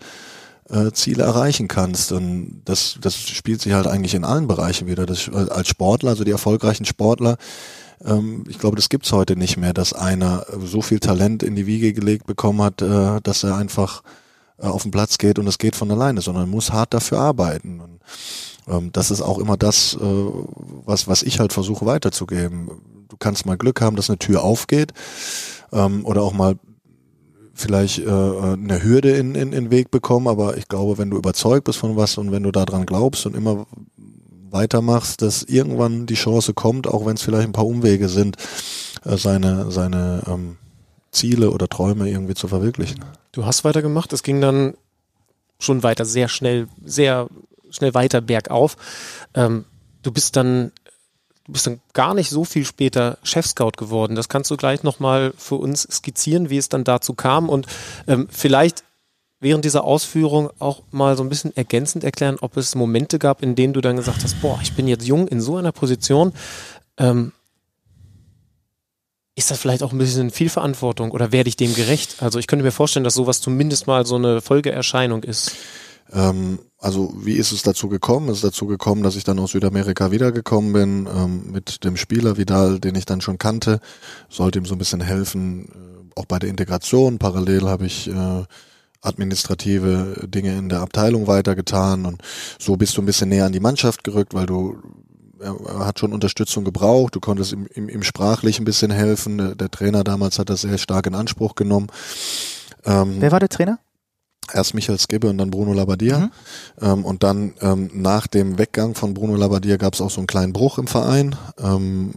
äh, 0.70 0.92
Ziele 0.92 1.24
erreichen 1.24 1.68
kannst. 1.68 2.12
Und 2.12 2.62
das, 2.66 2.98
das 3.02 3.16
spielt 3.16 3.62
sich 3.62 3.74
halt 3.74 3.88
eigentlich 3.88 4.14
in 4.14 4.26
allen 4.26 4.48
Bereichen 4.48 4.88
wieder. 4.88 5.06
Das, 5.06 5.30
als 5.30 5.68
Sportler, 5.68 6.12
also 6.12 6.24
die 6.24 6.32
erfolgreichen 6.32 6.86
Sportler, 6.86 7.38
ähm, 8.04 8.44
ich 8.48 8.60
glaube, 8.60 8.76
das 8.76 8.90
gibt's 8.90 9.12
heute 9.12 9.36
nicht 9.36 9.58
mehr, 9.58 9.74
dass 9.74 9.94
einer 9.94 10.46
so 10.64 10.82
viel 10.82 11.00
Talent 11.00 11.44
in 11.44 11.56
die 11.56 11.68
Wiege 11.68 11.94
gelegt 11.94 12.26
bekommen 12.26 12.62
hat, 12.62 12.82
äh, 12.82 13.22
dass 13.22 13.44
er 13.44 13.56
einfach 13.56 14.04
äh, 14.58 14.68
auf 14.68 14.84
den 14.84 14.92
Platz 14.92 15.18
geht 15.18 15.40
und 15.40 15.48
es 15.48 15.58
geht 15.58 15.76
von 15.76 15.92
alleine, 15.92 16.22
sondern 16.22 16.50
muss 16.50 16.72
hart 16.72 16.94
dafür 16.94 17.20
arbeiten. 17.20 17.80
Und, 17.80 18.00
ähm, 18.68 18.92
das 18.92 19.12
ist 19.12 19.22
auch 19.22 19.38
immer 19.38 19.58
das, 19.58 19.96
äh, 19.96 20.00
was, 20.86 21.08
was 21.08 21.24
ich 21.24 21.40
halt 21.40 21.54
versuche 21.54 21.86
weiterzugeben. 21.86 22.70
Du 23.08 23.18
kannst 23.18 23.46
mal 23.46 23.58
Glück 23.58 23.82
haben, 23.82 23.96
dass 23.96 24.10
eine 24.10 24.20
Tür 24.20 24.44
aufgeht 24.44 24.94
ähm, 25.72 26.06
oder 26.06 26.22
auch 26.22 26.34
mal 26.34 26.56
vielleicht 27.56 28.00
äh, 28.00 28.10
eine 28.10 28.84
Hürde 28.84 29.12
in, 29.12 29.34
in, 29.34 29.54
in 29.54 29.72
Weg 29.72 29.90
bekommen, 29.90 30.28
aber 30.28 30.58
ich 30.58 30.68
glaube, 30.68 30.98
wenn 30.98 31.10
du 31.10 31.18
überzeugt 31.18 31.64
bist 31.64 31.80
von 31.80 31.96
was 31.96 32.18
und 32.18 32.32
wenn 32.32 32.44
du 32.44 32.52
daran 32.52 32.86
glaubst 32.86 33.26
und 33.26 33.36
immer 33.36 33.66
weitermachst, 34.52 35.22
dass 35.22 35.44
irgendwann 35.44 36.06
die 36.06 36.16
Chance 36.16 36.54
kommt, 36.54 36.88
auch 36.88 37.06
wenn 37.06 37.16
es 37.16 37.22
vielleicht 37.22 37.48
ein 37.48 37.54
paar 37.54 37.66
Umwege 37.66 38.10
sind, 38.10 38.38
äh, 39.06 39.18
seine, 39.18 39.72
seine 39.72 40.24
ähm, 40.28 40.58
Ziele 41.12 41.52
oder 41.52 41.68
Träume 41.68 42.10
irgendwie 42.10 42.36
zu 42.36 42.48
verwirklichen. 42.48 43.04
Du 43.32 43.46
hast 43.46 43.64
weitergemacht. 43.64 44.14
Es 44.14 44.24
ging 44.24 44.42
dann 44.42 44.76
schon 45.60 45.84
weiter, 45.84 46.06
sehr 46.06 46.28
schnell, 46.28 46.68
sehr 46.84 47.28
schnell 47.70 47.94
weiter 47.94 48.22
bergauf. 48.22 48.76
Ähm, 49.34 49.66
du 50.04 50.12
bist 50.12 50.36
dann, 50.36 50.72
du 51.46 51.52
bist 51.52 51.68
dann 51.68 51.80
gar 51.94 52.14
nicht 52.14 52.30
so 52.30 52.44
viel 52.44 52.66
später 52.66 53.18
Chefscout 53.24 53.74
geworden. 53.78 54.16
Das 54.16 54.30
kannst 54.30 54.52
du 54.52 54.58
gleich 54.58 54.84
nochmal 54.84 55.34
für 55.38 55.56
uns 55.56 55.84
skizzieren, 55.84 56.50
wie 56.50 56.58
es 56.58 56.70
dann 56.70 56.84
dazu 56.84 57.14
kam 57.14 57.50
und 57.50 57.68
ähm, 58.08 58.28
vielleicht 58.30 58.84
während 59.40 59.64
dieser 59.64 59.84
Ausführung 59.84 60.50
auch 60.60 60.82
mal 60.92 61.16
so 61.16 61.24
ein 61.24 61.30
bisschen 61.30 61.56
ergänzend 61.56 62.04
erklären, 62.04 62.38
ob 62.42 62.58
es 62.58 62.74
Momente 62.74 63.20
gab, 63.20 63.44
in 63.44 63.56
denen 63.56 63.74
du 63.74 63.82
dann 63.82 63.96
gesagt 63.96 64.24
hast, 64.24 64.42
boah, 64.42 64.60
ich 64.64 64.74
bin 64.74 64.88
jetzt 64.88 65.06
jung 65.06 65.28
in 65.28 65.40
so 65.40 65.58
einer 65.58 65.72
Position. 65.72 66.34
Ähm, 66.98 67.32
ist 69.36 69.52
das 69.52 69.60
vielleicht 69.60 69.84
auch 69.84 69.92
ein 69.92 69.98
bisschen 69.98 70.32
viel 70.32 70.50
Verantwortung 70.50 71.12
oder 71.12 71.32
werde 71.32 71.50
ich 71.50 71.58
dem 71.58 71.76
gerecht? 71.76 72.24
Also 72.24 72.40
ich 72.40 72.48
könnte 72.48 72.64
mir 72.64 72.72
vorstellen, 72.72 73.04
dass 73.04 73.14
sowas 73.14 73.42
zumindest 73.42 73.86
mal 73.86 74.06
so 74.06 74.16
eine 74.16 74.42
Folgeerscheinung 74.42 75.24
ist. 75.24 75.52
Ähm, 76.12 76.60
also 76.86 77.12
wie 77.18 77.34
ist 77.34 77.52
es 77.52 77.64
dazu 77.64 77.90
gekommen? 77.90 78.30
Es 78.30 78.38
ist 78.38 78.44
dazu 78.44 78.68
gekommen, 78.68 79.02
dass 79.02 79.16
ich 79.16 79.24
dann 79.24 79.40
aus 79.40 79.54
Südamerika 79.54 80.12
wiedergekommen 80.12 80.72
bin 80.72 81.10
ähm, 81.12 81.52
mit 81.52 81.84
dem 81.84 81.98
Spieler 81.98 82.38
Vidal, 82.38 82.80
den 82.80 82.94
ich 82.94 83.06
dann 83.06 83.22
schon 83.22 83.40
kannte, 83.40 83.80
sollte 84.30 84.60
ihm 84.60 84.66
so 84.66 84.76
ein 84.76 84.78
bisschen 84.78 85.02
helfen, 85.02 85.66
äh, 85.66 86.20
auch 86.20 86.26
bei 86.26 86.38
der 86.38 86.48
Integration. 86.48 87.18
Parallel 87.18 87.64
habe 87.64 87.88
ich 87.88 88.08
äh, 88.08 88.44
administrative 89.02 90.28
Dinge 90.28 90.56
in 90.56 90.70
der 90.70 90.82
Abteilung 90.82 91.26
weitergetan 91.26 92.06
und 92.06 92.22
so 92.60 92.76
bist 92.76 92.96
du 92.96 93.02
ein 93.02 93.08
bisschen 93.08 93.30
näher 93.30 93.46
an 93.46 93.52
die 93.52 93.60
Mannschaft 93.60 94.04
gerückt, 94.04 94.36
weil 94.36 94.46
du 94.46 94.78
er 95.40 95.86
hat 95.86 96.00
schon 96.00 96.14
Unterstützung 96.14 96.64
gebraucht, 96.64 97.16
du 97.16 97.20
konntest 97.20 97.52
ihm, 97.52 97.68
ihm, 97.74 97.90
ihm 97.90 98.04
sprachlich 98.04 98.60
ein 98.60 98.66
bisschen 98.66 98.92
helfen. 98.92 99.38
Der, 99.38 99.56
der 99.56 99.70
Trainer 99.70 100.04
damals 100.04 100.38
hat 100.40 100.50
das 100.50 100.62
sehr 100.62 100.78
stark 100.78 101.08
in 101.08 101.16
Anspruch 101.16 101.56
genommen. 101.56 101.88
Ähm, 102.86 103.16
Wer 103.20 103.32
war 103.32 103.40
der 103.40 103.50
Trainer? 103.50 103.80
Erst 104.54 104.74
Michael 104.74 105.00
Skibbe 105.00 105.30
und 105.30 105.38
dann 105.38 105.52
Bruno 105.52 105.74
Labbadia. 105.74 106.20
Mhm. 106.20 106.32
Ähm, 106.82 107.06
und 107.06 107.24
dann 107.24 107.54
ähm, 107.62 107.90
nach 107.94 108.28
dem 108.28 108.58
Weggang 108.58 108.96
von 108.96 109.14
Bruno 109.14 109.36
Labbadia 109.36 109.78
gab 109.78 109.94
es 109.94 110.02
auch 110.02 110.12
so 110.12 110.20
einen 110.20 110.28
kleinen 110.28 110.54
Bruch 110.54 110.78
im 110.78 110.88
Verein. 110.88 111.36
Ähm, 111.60 112.12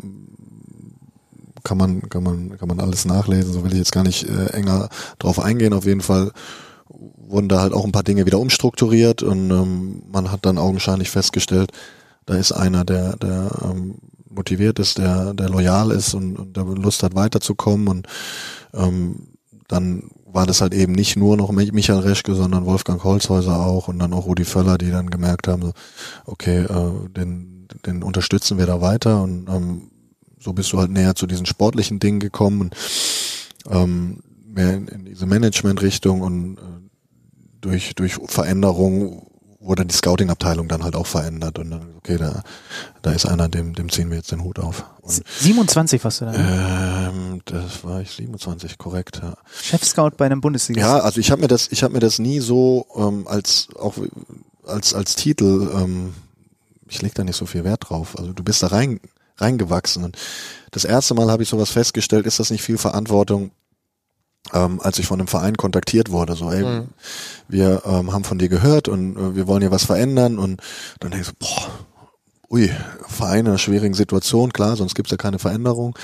kann 1.65 1.77
man, 1.77 2.09
kann 2.09 2.23
man, 2.23 2.57
kann 2.57 2.69
man 2.69 2.81
alles 2.81 3.05
nachlesen, 3.05 3.53
so 3.53 3.65
will 3.65 3.73
ich 3.73 3.79
jetzt 3.79 3.93
gar 3.93 4.05
nicht 4.05 4.29
äh, 4.29 4.47
enger 4.53 4.89
drauf 5.19 5.39
eingehen. 5.39 5.73
Auf 5.73 5.85
jeden 5.85 6.01
Fall 6.01 6.33
wurden 6.89 7.49
da 7.49 7.61
halt 7.61 7.73
auch 7.73 7.85
ein 7.85 7.93
paar 7.93 8.03
Dinge 8.03 8.27
wieder 8.27 8.39
umstrukturiert 8.39 9.23
und 9.23 9.51
ähm, 9.51 10.03
man 10.11 10.33
hat 10.33 10.47
dann 10.47 10.59
augenscheinlich 10.59 11.11
festgestellt, 11.11 11.73
da 12.27 12.35
ist 12.35 12.53
einer, 12.53 12.85
der, 12.85 13.17
der 13.17 13.51
ähm, 13.65 13.97
motiviert 14.31 14.79
ist, 14.79 14.99
der, 14.99 15.35
der 15.35 15.49
loyal 15.49 15.91
ist 15.91 16.15
und, 16.15 16.39
und 16.39 16.57
der 16.57 16.65
Lust 16.65 17.03
hat 17.03 17.15
weiterzukommen 17.15 17.89
und 17.89 18.07
ähm, 18.75 19.29
dann 19.67 20.11
war 20.33 20.47
das 20.47 20.61
halt 20.61 20.75
eben 20.75 20.93
nicht 20.93 21.17
nur 21.17 21.37
noch 21.37 21.51
Michael 21.51 22.01
Reschke, 22.01 22.35
sondern 22.35 22.67
Wolfgang 22.67 23.03
Holzhäuser 23.03 23.61
auch 23.61 23.89
und 23.89 23.99
dann 23.99 24.13
auch 24.13 24.27
Rudi 24.27 24.45
Völler, 24.45 24.79
die 24.79 24.91
dann 24.91 25.11
gemerkt 25.11 25.49
haben, 25.49 25.63
so, 25.63 25.73
okay, 26.27 26.65
äh, 26.65 27.09
den, 27.11 27.69
den 27.87 28.03
unterstützen 28.03 28.59
wir 28.59 28.67
da 28.67 28.81
weiter 28.81 29.23
und 29.23 29.49
ähm, 29.49 29.91
so 30.39 30.53
bist 30.53 30.73
du 30.73 30.79
halt 30.79 30.91
näher 30.91 31.15
zu 31.15 31.27
diesen 31.27 31.47
sportlichen 31.47 31.99
Dingen 31.99 32.21
gekommen 32.21 32.61
und 32.61 32.77
ähm, 33.71 34.21
mehr 34.47 34.75
in, 34.75 34.89
in 34.89 35.05
diese 35.05 35.27
Management-Richtung 35.27 36.21
und 36.21 36.59
äh, 36.59 36.61
durch, 37.61 37.95
durch 37.95 38.19
Veränderung 38.27 39.28
wurde 39.61 39.85
die 39.85 39.95
Scouting-Abteilung 39.95 40.69
dann 40.69 40.85
halt 40.85 40.95
auch 40.95 41.07
verändert 41.07 41.59
und 41.59 41.71
dann, 41.71 41.97
okay, 41.99 42.17
da, 42.17 42.43
da 43.03 43.13
ist 43.13 43.27
einer, 43.27 43.49
dem, 43.49 43.75
dem 43.75 43.91
ziehen 43.91 44.09
wir 44.11 44.17
jetzt 44.17 44.31
den 44.31 44.45
Hut 44.45 44.59
auf. 44.59 44.85
Und, 45.01 45.23
27 45.41 46.03
warst 46.05 46.21
du 46.21 46.27
da. 46.27 46.33
ne? 46.33 47.11
ähm, 47.13 47.41
das 47.45 47.83
war 47.83 48.01
ich 48.01 48.11
27, 48.13 48.79
korrekt, 48.79 49.21
ja. 49.23 49.35
Chefscout 49.61 50.13
bei 50.17 50.27
einem 50.27 50.41
Bundesliga. 50.41 50.81
Ja, 50.81 50.99
also 51.01 51.19
ich 51.19 51.31
habe 51.31 51.43
mir 51.43 51.49
das, 51.49 51.69
ich 51.73 51.83
habe 51.83 51.95
mir 51.95 52.01
das 52.01 52.19
nie 52.19 52.39
so 52.41 52.87
ähm, 52.97 53.27
als 53.27 53.69
auch 53.79 53.95
als 54.65 54.95
als 54.95 55.17
Titel. 55.17 55.71
Ähm, 55.75 56.15
ich 56.89 57.03
leg 57.03 57.15
da 57.15 57.25
nicht 57.25 57.37
so 57.37 57.47
viel 57.47 57.65
Wert 57.65 57.89
drauf. 57.89 58.17
Also 58.19 58.33
du 58.33 58.45
bist 58.45 58.63
da 58.63 58.69
rein 58.69 59.01
reingewachsen. 59.39 60.05
Und 60.05 60.17
das 60.71 60.85
erste 60.85 61.15
Mal 61.15 61.31
habe 61.31 61.43
ich 61.43 61.49
sowas 61.49 61.71
festgestellt. 61.71 62.27
Ist 62.27 62.39
das 62.41 62.51
nicht 62.51 62.63
viel 62.63 62.79
Verantwortung? 62.79 63.51
Ähm, 64.55 64.81
als 64.83 64.99
ich 64.99 65.07
von 65.07 65.21
einem 65.21 65.29
Verein 65.29 65.57
kontaktiert 65.57 66.11
wurde, 66.11 66.35
so, 66.35 66.51
ey, 66.51 66.65
Mhm. 66.65 66.89
wir 67.49 67.83
ähm, 67.85 68.13
haben 68.13 68.25
von 68.25 68.39
dir 68.39 68.49
gehört 68.49 68.89
und 68.89 69.17
äh, 69.17 69.37
wir 69.37 69.47
wollen 69.47 69.61
hier 69.61 69.71
was 69.71 69.85
verändern 69.85 70.39
und 70.39 70.63
dann 71.01 71.11
denkst 71.11 71.29
du, 71.29 71.35
boah, 71.39 71.71
ui, 72.51 72.71
Verein 73.07 73.41
in 73.41 73.49
einer 73.49 73.59
schwierigen 73.59 73.93
Situation, 73.95 74.53
klar, 74.53 74.77
sonst 74.77 74.95
gibt's 74.95 75.11
ja 75.11 75.19
keine 75.19 75.39
Veränderung. 75.39 75.99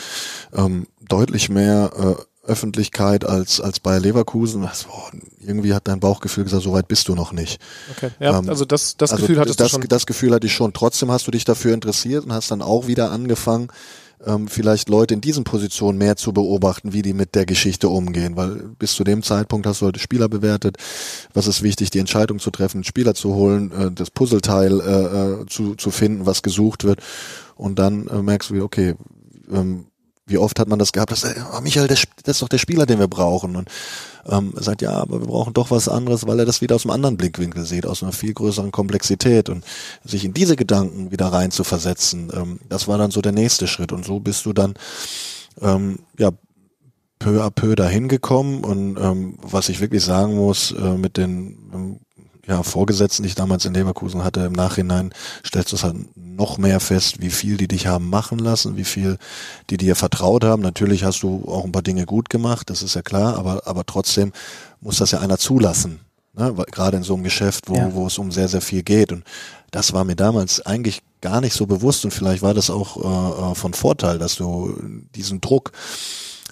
Ähm, 0.52 0.86
deutlich 1.08 1.48
mehr 1.48 2.16
Öffentlichkeit 2.46 3.24
als, 3.24 3.60
als 3.60 3.80
Bayer 3.80 4.00
Leverkusen. 4.00 4.62
Das, 4.62 4.84
boah, 4.84 5.10
irgendwie 5.40 5.72
hat 5.74 5.88
dein 5.88 6.00
Bauchgefühl 6.00 6.44
gesagt, 6.44 6.62
so 6.62 6.72
weit 6.72 6.88
bist 6.88 7.08
du 7.08 7.14
noch 7.14 7.32
nicht. 7.32 7.60
Okay. 7.96 8.10
Ja, 8.20 8.38
Ähm, 8.38 8.48
also 8.48 8.64
das, 8.66 8.96
das 8.96 9.12
also 9.12 9.22
Gefühl 9.22 9.40
hattest 9.40 9.60
das, 9.60 9.72
du 9.72 9.80
schon. 9.80 9.88
Das 9.88 10.04
Gefühl 10.06 10.34
hatte 10.34 10.46
ich 10.46 10.52
schon. 10.52 10.72
Trotzdem 10.74 11.10
hast 11.10 11.26
du 11.26 11.30
dich 11.30 11.44
dafür 11.44 11.72
interessiert 11.72 12.24
und 12.26 12.32
hast 12.32 12.50
dann 12.50 12.60
auch 12.62 12.86
wieder 12.86 13.10
angefangen, 13.10 13.68
ähm, 14.26 14.48
vielleicht 14.48 14.88
Leute 14.88 15.14
in 15.14 15.20
diesen 15.20 15.44
Positionen 15.44 15.98
mehr 15.98 16.16
zu 16.16 16.32
beobachten, 16.32 16.92
wie 16.92 17.02
die 17.02 17.12
mit 17.12 17.34
der 17.34 17.46
Geschichte 17.46 17.88
umgehen. 17.88 18.36
Weil 18.36 18.70
bis 18.78 18.94
zu 18.94 19.04
dem 19.04 19.22
Zeitpunkt 19.22 19.66
hast 19.66 19.80
du 19.80 19.86
heute 19.86 20.00
Spieler 20.00 20.28
bewertet. 20.28 20.76
Was 21.32 21.46
ist 21.46 21.62
wichtig, 21.62 21.90
die 21.90 21.98
Entscheidung 21.98 22.38
zu 22.38 22.50
treffen, 22.50 22.78
einen 22.78 22.84
Spieler 22.84 23.14
zu 23.14 23.34
holen, 23.34 23.72
äh, 23.72 23.90
das 23.92 24.10
Puzzleteil 24.10 24.80
äh, 24.80 25.42
äh, 25.42 25.46
zu, 25.46 25.74
zu 25.74 25.90
finden, 25.90 26.26
was 26.26 26.42
gesucht 26.42 26.84
wird. 26.84 27.00
Und 27.56 27.78
dann 27.78 28.06
äh, 28.08 28.22
merkst 28.22 28.50
du, 28.50 28.62
okay, 28.62 28.94
ähm, 29.50 29.86
wie 30.26 30.38
oft 30.38 30.58
hat 30.58 30.68
man 30.68 30.78
das 30.78 30.92
gehabt, 30.92 31.12
dass, 31.12 31.24
äh, 31.24 31.34
oh, 31.56 31.60
Michael, 31.60 31.86
das, 31.86 32.04
das 32.22 32.36
ist 32.36 32.42
doch 32.42 32.48
der 32.48 32.58
Spieler, 32.58 32.86
den 32.86 32.98
wir 32.98 33.08
brauchen. 33.08 33.56
Und 33.56 33.68
ähm, 34.28 34.52
sagt, 34.56 34.82
ja, 34.82 34.92
aber 34.92 35.20
wir 35.20 35.26
brauchen 35.26 35.54
doch 35.54 35.70
was 35.70 35.88
anderes, 35.88 36.26
weil 36.26 36.38
er 36.38 36.46
das 36.46 36.60
wieder 36.60 36.74
aus 36.74 36.84
einem 36.84 36.92
anderen 36.92 37.16
Blickwinkel 37.16 37.64
sieht, 37.64 37.86
aus 37.86 38.02
einer 38.02 38.12
viel 38.12 38.34
größeren 38.34 38.72
Komplexität 38.72 39.48
und 39.48 39.64
sich 40.04 40.24
in 40.24 40.34
diese 40.34 40.56
Gedanken 40.56 41.10
wieder 41.10 41.26
rein 41.26 41.50
zu 41.50 41.64
versetzen, 41.64 42.30
ähm, 42.34 42.60
das 42.68 42.88
war 42.88 42.98
dann 42.98 43.10
so 43.10 43.20
der 43.20 43.32
nächste 43.32 43.66
Schritt. 43.66 43.92
Und 43.92 44.04
so 44.04 44.20
bist 44.20 44.46
du 44.46 44.52
dann 44.52 44.74
ähm, 45.60 46.00
ja 46.18 46.30
peu 47.18 47.42
à 47.42 47.50
peu 47.50 47.74
dahin 47.74 48.08
gekommen 48.08 48.64
und 48.64 48.98
ähm, 48.98 49.38
was 49.40 49.68
ich 49.68 49.80
wirklich 49.80 50.04
sagen 50.04 50.34
muss, 50.34 50.72
äh, 50.72 50.98
mit 50.98 51.16
den 51.16 51.58
ähm, 51.72 52.00
ja, 52.46 52.62
Vorgesetzten, 52.62 53.22
die 53.22 53.28
ich 53.28 53.34
damals 53.34 53.64
in 53.64 53.74
Leverkusen 53.74 54.22
hatte, 54.24 54.40
im 54.40 54.52
Nachhinein 54.52 55.12
stellst 55.44 55.72
du 55.72 55.76
es 55.76 55.84
halt 55.84 55.96
noch 56.16 56.58
mehr 56.58 56.80
fest, 56.80 57.20
wie 57.20 57.30
viel 57.30 57.56
die 57.56 57.68
dich 57.68 57.86
haben 57.86 58.10
machen 58.10 58.38
lassen, 58.38 58.76
wie 58.76 58.84
viel 58.84 59.18
die 59.70 59.76
dir 59.76 59.96
vertraut 59.96 60.44
haben. 60.44 60.62
Natürlich 60.62 61.04
hast 61.04 61.22
du 61.22 61.44
auch 61.48 61.64
ein 61.64 61.72
paar 61.72 61.82
Dinge 61.82 62.06
gut 62.06 62.28
gemacht, 62.30 62.70
das 62.70 62.82
ist 62.82 62.94
ja 62.94 63.02
klar, 63.02 63.38
aber, 63.38 63.66
aber 63.66 63.86
trotzdem 63.86 64.32
muss 64.80 64.98
das 64.98 65.10
ja 65.12 65.20
einer 65.20 65.38
zulassen. 65.38 66.00
Ne? 66.36 66.52
Gerade 66.72 66.96
in 66.96 67.02
so 67.02 67.14
einem 67.14 67.24
Geschäft, 67.24 67.68
wo, 67.68 67.76
Ja. 67.76 67.94
wo 67.94 68.06
es 68.06 68.18
um 68.18 68.32
sehr, 68.32 68.48
sehr 68.48 68.60
viel 68.60 68.82
geht. 68.82 69.12
Und 69.12 69.24
das 69.70 69.92
war 69.92 70.04
mir 70.04 70.16
damals 70.16 70.60
eigentlich 70.66 71.02
gar 71.20 71.40
nicht 71.40 71.54
so 71.54 71.66
bewusst 71.66 72.04
und 72.04 72.10
vielleicht 72.10 72.42
war 72.42 72.52
das 72.54 72.68
auch 72.70 72.96
äh, 72.96 73.52
äh, 73.52 73.54
von 73.54 73.72
Vorteil, 73.72 74.18
dass 74.18 74.34
du 74.36 74.76
diesen 75.14 75.40
Druck 75.40 75.72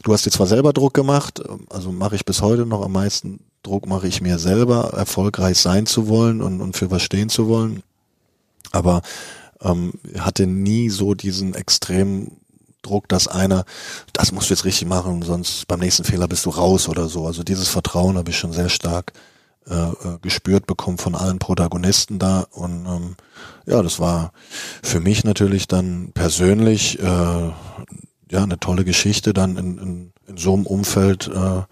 Du 0.02 0.12
hast 0.12 0.26
dir 0.26 0.30
zwar 0.30 0.46
selber 0.46 0.72
Druck 0.72 0.94
gemacht, 0.94 1.42
also 1.70 1.92
mache 1.92 2.16
ich 2.16 2.24
bis 2.24 2.42
heute 2.42 2.66
noch 2.66 2.84
am 2.84 2.92
meisten 2.92 3.40
Druck 3.62 3.86
mache 3.86 4.08
ich 4.08 4.20
mir 4.20 4.38
selber, 4.38 4.92
erfolgreich 4.94 5.58
sein 5.58 5.86
zu 5.86 6.08
wollen 6.08 6.42
und, 6.42 6.60
und 6.60 6.76
für 6.76 6.90
was 6.90 7.02
stehen 7.02 7.28
zu 7.28 7.46
wollen, 7.46 7.82
aber 8.72 9.02
ähm, 9.60 9.92
hatte 10.18 10.46
nie 10.46 10.90
so 10.90 11.14
diesen 11.14 11.54
extremen 11.54 12.38
Druck, 12.82 13.08
dass 13.08 13.28
einer, 13.28 13.64
das 14.12 14.32
musst 14.32 14.50
du 14.50 14.54
jetzt 14.54 14.64
richtig 14.64 14.88
machen, 14.88 15.22
sonst 15.22 15.68
beim 15.68 15.78
nächsten 15.78 16.02
Fehler 16.02 16.26
bist 16.26 16.44
du 16.46 16.50
raus 16.50 16.88
oder 16.88 17.08
so. 17.08 17.26
Also 17.26 17.44
dieses 17.44 17.68
Vertrauen 17.68 18.16
habe 18.16 18.30
ich 18.30 18.38
schon 18.38 18.52
sehr 18.52 18.68
stark 18.68 19.12
äh, 19.70 19.74
äh, 19.74 20.18
gespürt 20.20 20.66
bekommen 20.66 20.98
von 20.98 21.14
allen 21.14 21.38
Protagonisten 21.38 22.18
da 22.18 22.46
und 22.50 22.84
ähm, 22.84 23.16
ja, 23.64 23.80
das 23.80 24.00
war 24.00 24.32
für 24.82 24.98
mich 24.98 25.22
natürlich 25.22 25.68
dann 25.68 26.10
persönlich 26.12 26.98
äh, 26.98 27.50
ja 28.32 28.42
eine 28.42 28.58
tolle 28.58 28.84
Geschichte, 28.84 29.32
dann 29.32 29.56
in, 29.56 29.78
in, 29.78 30.12
in 30.26 30.36
so 30.36 30.54
einem 30.54 30.66
Umfeld 30.66 31.28
äh, 31.28 31.62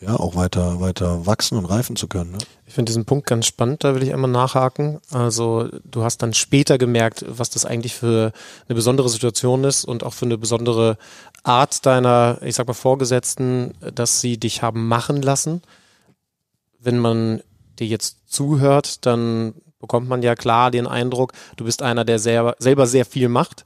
ja 0.00 0.14
auch 0.14 0.34
weiter 0.34 0.80
weiter 0.80 1.26
wachsen 1.26 1.56
und 1.56 1.66
reifen 1.66 1.96
zu 1.96 2.08
können. 2.08 2.32
Ne? 2.32 2.38
Ich 2.66 2.74
finde 2.74 2.90
diesen 2.90 3.04
Punkt 3.04 3.26
ganz 3.26 3.46
spannend, 3.46 3.84
da 3.84 3.94
will 3.94 4.02
ich 4.02 4.12
einmal 4.12 4.30
nachhaken. 4.30 5.00
Also 5.10 5.68
du 5.84 6.02
hast 6.02 6.18
dann 6.22 6.34
später 6.34 6.78
gemerkt, 6.78 7.24
was 7.28 7.50
das 7.50 7.64
eigentlich 7.64 7.94
für 7.94 8.32
eine 8.68 8.74
besondere 8.74 9.08
Situation 9.08 9.64
ist 9.64 9.84
und 9.84 10.02
auch 10.02 10.12
für 10.12 10.26
eine 10.26 10.38
besondere 10.38 10.98
Art 11.44 11.86
deiner, 11.86 12.38
ich 12.42 12.56
sag 12.56 12.66
mal, 12.66 12.74
Vorgesetzten, 12.74 13.74
dass 13.94 14.20
sie 14.20 14.38
dich 14.38 14.62
haben 14.62 14.88
machen 14.88 15.22
lassen. 15.22 15.62
Wenn 16.78 16.98
man 16.98 17.42
dir 17.78 17.86
jetzt 17.86 18.32
zuhört, 18.32 19.06
dann 19.06 19.54
bekommt 19.78 20.08
man 20.08 20.22
ja 20.22 20.34
klar 20.34 20.70
den 20.70 20.86
Eindruck, 20.86 21.32
du 21.56 21.64
bist 21.64 21.82
einer, 21.82 22.04
der 22.04 22.18
selber, 22.18 22.56
selber 22.58 22.86
sehr 22.86 23.04
viel 23.04 23.28
macht. 23.28 23.64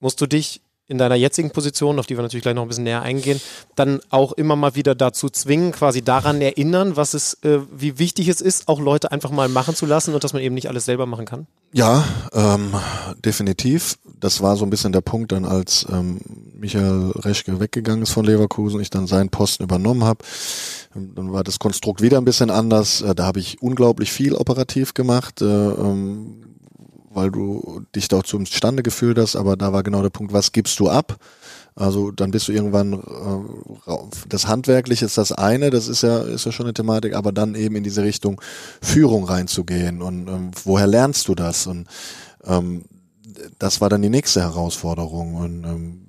Musst 0.00 0.20
du 0.20 0.26
dich 0.26 0.60
in 0.86 0.98
deiner 0.98 1.14
jetzigen 1.14 1.50
Position, 1.50 1.98
auf 1.98 2.06
die 2.06 2.16
wir 2.16 2.22
natürlich 2.22 2.42
gleich 2.42 2.54
noch 2.54 2.62
ein 2.62 2.68
bisschen 2.68 2.84
näher 2.84 3.02
eingehen, 3.02 3.40
dann 3.74 4.00
auch 4.10 4.32
immer 4.32 4.54
mal 4.54 4.74
wieder 4.74 4.94
dazu 4.94 5.30
zwingen, 5.30 5.72
quasi 5.72 6.02
daran 6.02 6.40
erinnern, 6.42 6.96
was 6.96 7.14
es, 7.14 7.38
äh, 7.42 7.60
wie 7.72 7.98
wichtig 7.98 8.28
es 8.28 8.40
ist, 8.40 8.68
auch 8.68 8.80
Leute 8.80 9.10
einfach 9.10 9.30
mal 9.30 9.48
machen 9.48 9.74
zu 9.74 9.86
lassen 9.86 10.14
und 10.14 10.22
dass 10.22 10.34
man 10.34 10.42
eben 10.42 10.54
nicht 10.54 10.68
alles 10.68 10.84
selber 10.84 11.06
machen 11.06 11.24
kann? 11.24 11.46
Ja, 11.72 12.04
ähm, 12.32 12.74
definitiv. 13.24 13.96
Das 14.20 14.42
war 14.42 14.56
so 14.56 14.64
ein 14.64 14.70
bisschen 14.70 14.92
der 14.92 15.00
Punkt 15.00 15.32
dann, 15.32 15.44
als 15.44 15.86
ähm, 15.90 16.20
Michael 16.56 17.12
Reschke 17.16 17.58
weggegangen 17.60 18.02
ist 18.02 18.12
von 18.12 18.24
Leverkusen, 18.24 18.80
ich 18.80 18.90
dann 18.90 19.06
seinen 19.06 19.30
Posten 19.30 19.64
übernommen 19.64 20.04
habe. 20.04 20.24
Dann 20.94 21.32
war 21.32 21.42
das 21.42 21.58
Konstrukt 21.58 22.00
wieder 22.00 22.18
ein 22.18 22.24
bisschen 22.24 22.50
anders. 22.50 23.00
Äh, 23.02 23.14
Da 23.14 23.24
habe 23.24 23.40
ich 23.40 23.60
unglaublich 23.62 24.12
viel 24.12 24.34
operativ 24.34 24.94
gemacht, 24.94 25.42
äh, 25.42 25.44
ähm, 25.46 26.53
weil 27.14 27.30
du 27.30 27.82
dich 27.94 28.08
da 28.08 28.18
auch 28.18 28.22
zustande 28.22 28.82
gefühlt 28.82 29.18
hast. 29.18 29.36
Aber 29.36 29.56
da 29.56 29.72
war 29.72 29.82
genau 29.82 30.02
der 30.02 30.10
Punkt, 30.10 30.32
was 30.32 30.52
gibst 30.52 30.78
du 30.80 30.88
ab? 30.88 31.16
Also 31.76 32.12
dann 32.12 32.30
bist 32.30 32.46
du 32.46 32.52
irgendwann 32.52 32.92
äh, 32.92 33.92
das 34.28 34.46
Handwerkliche 34.46 35.04
ist 35.04 35.18
das 35.18 35.32
eine, 35.32 35.70
das 35.70 35.88
ist 35.88 36.02
ja 36.02 36.22
ist 36.22 36.46
ja 36.46 36.52
schon 36.52 36.66
eine 36.66 36.74
Thematik, 36.74 37.14
aber 37.14 37.32
dann 37.32 37.56
eben 37.56 37.74
in 37.74 37.82
diese 37.82 38.04
Richtung 38.04 38.40
Führung 38.80 39.24
reinzugehen 39.24 40.00
und 40.00 40.28
ähm, 40.28 40.50
woher 40.62 40.86
lernst 40.86 41.26
du 41.26 41.34
das 41.34 41.66
und 41.66 41.88
ähm, 42.44 42.84
das 43.58 43.80
war 43.80 43.88
dann 43.88 44.02
die 44.02 44.08
nächste 44.08 44.40
Herausforderung 44.40 45.34
und 45.34 45.64
ähm, 45.64 46.03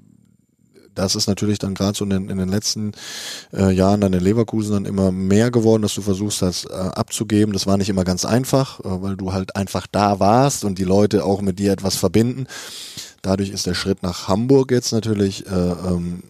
das 0.95 1.15
ist 1.15 1.27
natürlich 1.27 1.59
dann 1.59 1.75
gerade 1.75 1.97
so 1.97 2.05
in 2.05 2.09
den, 2.09 2.29
in 2.29 2.37
den 2.37 2.49
letzten 2.49 2.93
äh, 3.53 3.71
Jahren 3.71 4.01
dann 4.01 4.13
in 4.13 4.21
Leverkusen 4.21 4.73
dann 4.73 4.85
immer 4.85 5.11
mehr 5.11 5.51
geworden, 5.51 5.81
dass 5.81 5.93
du 5.93 6.01
versuchst, 6.01 6.41
das 6.41 6.65
äh, 6.65 6.73
abzugeben. 6.73 7.53
Das 7.53 7.67
war 7.67 7.77
nicht 7.77 7.89
immer 7.89 8.03
ganz 8.03 8.25
einfach, 8.25 8.79
äh, 8.79 9.01
weil 9.01 9.15
du 9.15 9.33
halt 9.33 9.55
einfach 9.55 9.87
da 9.91 10.19
warst 10.19 10.65
und 10.65 10.79
die 10.79 10.83
Leute 10.83 11.25
auch 11.25 11.41
mit 11.41 11.59
dir 11.59 11.71
etwas 11.71 11.95
verbinden. 11.95 12.47
Dadurch 13.21 13.49
ist 13.49 13.65
der 13.65 13.73
Schritt 13.73 14.03
nach 14.03 14.27
Hamburg 14.27 14.71
jetzt 14.71 14.91
natürlich 14.91 15.45
äh, 15.47 15.49
ähm, 15.49 16.23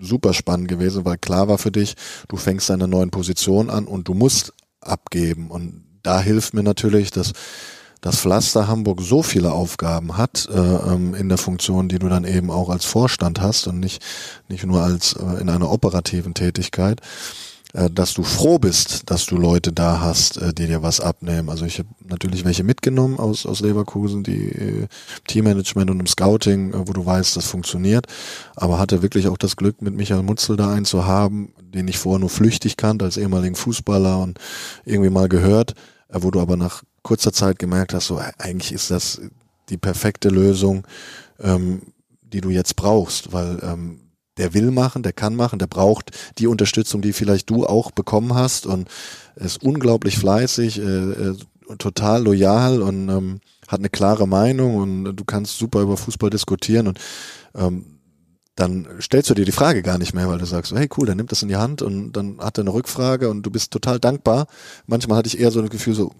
super 0.00 0.34
spannend 0.34 0.68
gewesen, 0.68 1.04
weil 1.04 1.18
klar 1.18 1.48
war 1.48 1.58
für 1.58 1.70
dich, 1.70 1.94
du 2.28 2.36
fängst 2.36 2.70
deine 2.70 2.88
neuen 2.88 3.10
Position 3.10 3.70
an 3.70 3.86
und 3.86 4.08
du 4.08 4.14
musst 4.14 4.52
abgeben. 4.80 5.50
Und 5.50 5.84
da 6.02 6.20
hilft 6.20 6.54
mir 6.54 6.62
natürlich, 6.62 7.10
dass 7.10 7.32
dass 8.02 8.18
Pflaster 8.18 8.68
Hamburg 8.68 9.00
so 9.00 9.22
viele 9.22 9.52
Aufgaben 9.52 10.18
hat 10.18 10.48
äh, 10.52 10.58
ähm, 10.58 11.14
in 11.14 11.30
der 11.30 11.38
Funktion, 11.38 11.88
die 11.88 11.98
du 11.98 12.08
dann 12.08 12.24
eben 12.24 12.50
auch 12.50 12.68
als 12.68 12.84
Vorstand 12.84 13.40
hast 13.40 13.66
und 13.68 13.80
nicht 13.80 14.02
nicht 14.48 14.66
nur 14.66 14.82
als 14.82 15.14
äh, 15.14 15.40
in 15.40 15.48
einer 15.48 15.70
operativen 15.70 16.34
Tätigkeit, 16.34 17.00
äh, 17.74 17.88
dass 17.88 18.12
du 18.12 18.24
froh 18.24 18.58
bist, 18.58 19.08
dass 19.08 19.24
du 19.26 19.36
Leute 19.36 19.72
da 19.72 20.00
hast, 20.00 20.36
äh, 20.36 20.52
die 20.52 20.66
dir 20.66 20.82
was 20.82 21.00
abnehmen. 21.00 21.48
Also 21.48 21.64
ich 21.64 21.78
habe 21.78 21.88
natürlich 22.04 22.44
welche 22.44 22.64
mitgenommen 22.64 23.20
aus 23.20 23.46
aus 23.46 23.60
Leverkusen, 23.60 24.24
die 24.24 24.48
äh, 24.48 24.88
Teammanagement 25.28 25.88
und 25.88 26.00
im 26.00 26.08
Scouting, 26.08 26.74
äh, 26.74 26.88
wo 26.88 26.92
du 26.92 27.06
weißt, 27.06 27.36
das 27.36 27.46
funktioniert, 27.46 28.06
aber 28.56 28.80
hatte 28.80 29.02
wirklich 29.02 29.28
auch 29.28 29.38
das 29.38 29.54
Glück, 29.56 29.80
mit 29.80 29.94
Michael 29.94 30.24
Mutzel 30.24 30.56
da 30.56 30.72
einen 30.72 30.86
zu 30.86 31.06
haben, 31.06 31.52
den 31.62 31.86
ich 31.86 31.98
vorher 31.98 32.18
nur 32.18 32.30
flüchtig 32.30 32.76
kannte 32.76 33.04
als 33.04 33.16
ehemaligen 33.16 33.54
Fußballer 33.54 34.18
und 34.18 34.40
irgendwie 34.84 35.10
mal 35.10 35.28
gehört, 35.28 35.74
wo 36.12 36.32
du 36.32 36.40
aber 36.40 36.56
nach 36.56 36.82
kurzer 37.02 37.32
Zeit 37.32 37.58
gemerkt 37.58 37.94
hast, 37.94 38.06
so 38.06 38.18
äh, 38.18 38.32
eigentlich 38.38 38.72
ist 38.72 38.90
das 38.90 39.20
die 39.68 39.78
perfekte 39.78 40.28
Lösung, 40.28 40.86
ähm, 41.40 41.82
die 42.22 42.40
du 42.40 42.50
jetzt 42.50 42.76
brauchst, 42.76 43.32
weil 43.32 43.58
ähm, 43.62 44.00
der 44.38 44.54
will 44.54 44.70
machen, 44.70 45.02
der 45.02 45.12
kann 45.12 45.34
machen, 45.34 45.58
der 45.58 45.66
braucht 45.66 46.10
die 46.38 46.46
Unterstützung, 46.46 47.02
die 47.02 47.12
vielleicht 47.12 47.50
du 47.50 47.66
auch 47.66 47.90
bekommen 47.90 48.34
hast 48.34 48.66
und 48.66 48.88
ist 49.36 49.62
unglaublich 49.62 50.18
fleißig, 50.18 50.78
äh, 50.78 50.82
äh, 50.82 51.36
total 51.78 52.22
loyal 52.24 52.82
und 52.82 53.08
ähm, 53.08 53.40
hat 53.68 53.80
eine 53.80 53.88
klare 53.88 54.26
Meinung 54.26 54.76
und 54.76 55.16
du 55.16 55.24
kannst 55.24 55.58
super 55.58 55.80
über 55.80 55.96
Fußball 55.96 56.30
diskutieren 56.30 56.88
und 56.88 56.98
ähm, 57.54 57.86
dann 58.54 58.86
stellst 59.00 59.30
du 59.30 59.34
dir 59.34 59.46
die 59.46 59.52
Frage 59.52 59.82
gar 59.82 59.96
nicht 59.96 60.12
mehr, 60.12 60.28
weil 60.28 60.38
du 60.38 60.44
sagst, 60.44 60.72
hey 60.72 60.88
cool, 60.96 61.06
dann 61.06 61.16
nimmt 61.16 61.32
das 61.32 61.42
in 61.42 61.48
die 61.48 61.56
Hand 61.56 61.80
und 61.80 62.12
dann 62.12 62.38
hat 62.38 62.58
er 62.58 62.64
eine 62.64 62.74
Rückfrage 62.74 63.30
und 63.30 63.42
du 63.42 63.50
bist 63.50 63.70
total 63.70 63.98
dankbar. 63.98 64.46
Manchmal 64.86 65.18
hatte 65.18 65.28
ich 65.28 65.40
eher 65.40 65.50
so 65.50 65.60
ein 65.60 65.70
Gefühl 65.70 65.94
so, 65.94 66.12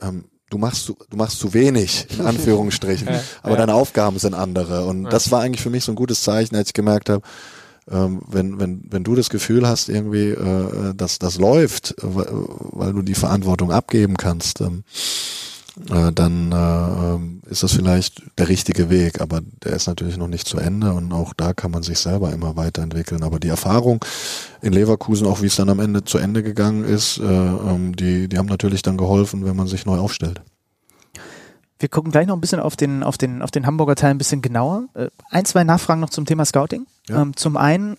ähm, 0.00 0.24
du 0.50 0.58
machst 0.58 0.84
zu, 0.84 0.96
du 1.10 1.16
machst 1.16 1.38
zu 1.38 1.52
wenig, 1.54 2.06
in 2.18 2.20
Anführungsstrichen, 2.26 3.08
Ja, 3.08 3.20
aber 3.42 3.52
ja. 3.54 3.58
deine 3.58 3.74
Aufgaben 3.74 4.18
sind 4.18 4.34
andere. 4.34 4.84
Und 4.86 5.04
das 5.04 5.30
war 5.30 5.40
eigentlich 5.40 5.62
für 5.62 5.70
mich 5.70 5.84
so 5.84 5.92
ein 5.92 5.96
gutes 5.96 6.22
Zeichen, 6.22 6.56
als 6.56 6.68
ich 6.68 6.74
gemerkt 6.74 7.10
habe, 7.10 7.22
ähm, 7.90 8.22
wenn, 8.28 8.58
wenn, 8.58 8.82
wenn 8.88 9.04
du 9.04 9.14
das 9.14 9.28
Gefühl 9.28 9.68
hast, 9.68 9.88
irgendwie, 9.88 10.30
äh, 10.30 10.94
dass 10.94 11.18
das 11.18 11.38
läuft, 11.38 11.92
äh, 11.98 12.02
weil 12.02 12.92
du 12.92 13.02
die 13.02 13.14
Verantwortung 13.14 13.72
abgeben 13.72 14.16
kannst, 14.16 14.60
ähm, 14.60 14.84
äh, 15.90 16.12
dann 16.12 16.52
äh, 16.52 16.54
ähm, 16.56 17.40
ist 17.46 17.64
das 17.64 17.72
vielleicht 17.72 18.22
der 18.38 18.48
richtige 18.48 18.90
Weg, 18.90 19.20
aber 19.20 19.40
der 19.64 19.72
ist 19.72 19.88
natürlich 19.88 20.16
noch 20.16 20.28
nicht 20.28 20.46
zu 20.46 20.58
Ende 20.58 20.92
und 20.92 21.12
auch 21.12 21.34
da 21.34 21.52
kann 21.52 21.72
man 21.72 21.82
sich 21.82 21.98
selber 21.98 22.32
immer 22.32 22.56
weiterentwickeln. 22.56 23.24
Aber 23.24 23.40
die 23.40 23.48
Erfahrung 23.48 24.04
in 24.62 24.72
Leverkusen, 24.72 25.26
auch 25.26 25.42
wie 25.42 25.46
es 25.46 25.56
dann 25.56 25.68
am 25.68 25.80
Ende 25.80 26.04
zu 26.04 26.18
Ende 26.18 26.42
gegangen 26.44 26.84
ist, 26.84 27.18
äh, 27.18 27.24
ähm, 27.24 27.96
die, 27.96 28.28
die 28.28 28.38
haben 28.38 28.46
natürlich 28.46 28.82
dann 28.82 28.96
geholfen, 28.96 29.44
wenn 29.44 29.56
man 29.56 29.66
sich 29.66 29.84
neu 29.84 29.98
aufstellt. 29.98 30.42
Wir 31.80 31.88
gucken 31.88 32.12
gleich 32.12 32.28
noch 32.28 32.36
ein 32.36 32.40
bisschen 32.40 32.60
auf 32.60 32.76
den, 32.76 33.02
auf 33.02 33.18
den, 33.18 33.42
auf 33.42 33.50
den 33.50 33.66
Hamburger 33.66 33.96
Teil 33.96 34.10
ein 34.10 34.18
bisschen 34.18 34.42
genauer. 34.42 34.84
Äh, 34.94 35.08
Ein, 35.30 35.44
zwei 35.44 35.64
Nachfragen 35.64 36.00
noch 36.00 36.10
zum 36.10 36.24
Thema 36.24 36.44
Scouting. 36.44 36.86
Ja. 37.08 37.20
Ähm, 37.20 37.36
zum 37.36 37.56
einen, 37.56 37.96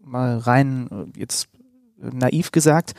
mal 0.00 0.38
rein 0.38 0.88
äh, 0.90 1.18
jetzt 1.20 1.48
naiv 1.98 2.50
gesagt, 2.50 2.94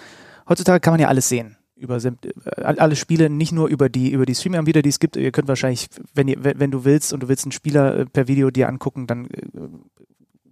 heutzutage 0.47 0.79
kann 0.79 0.93
man 0.93 1.01
ja 1.01 1.09
alles 1.09 1.27
sehen 1.27 1.57
über 1.85 2.03
äh, 2.03 2.61
alle 2.61 2.95
Spiele, 2.95 3.29
nicht 3.29 3.51
nur 3.51 3.67
über 3.67 3.89
die 3.89 4.11
über 4.11 4.25
die 4.25 4.35
Streaming-Anbieter, 4.35 4.81
die 4.81 4.89
es 4.89 4.99
gibt. 4.99 5.15
Ihr 5.15 5.31
könnt 5.31 5.47
wahrscheinlich, 5.47 5.87
wenn 6.13 6.27
ihr, 6.27 6.37
wenn 6.43 6.71
du 6.71 6.83
willst 6.83 7.13
und 7.13 7.21
du 7.21 7.27
willst 7.27 7.45
einen 7.45 7.51
Spieler 7.51 7.99
äh, 7.99 8.05
per 8.05 8.27
Video 8.27 8.51
dir 8.51 8.67
angucken, 8.67 9.07
dann 9.07 9.25
äh, 9.25 9.29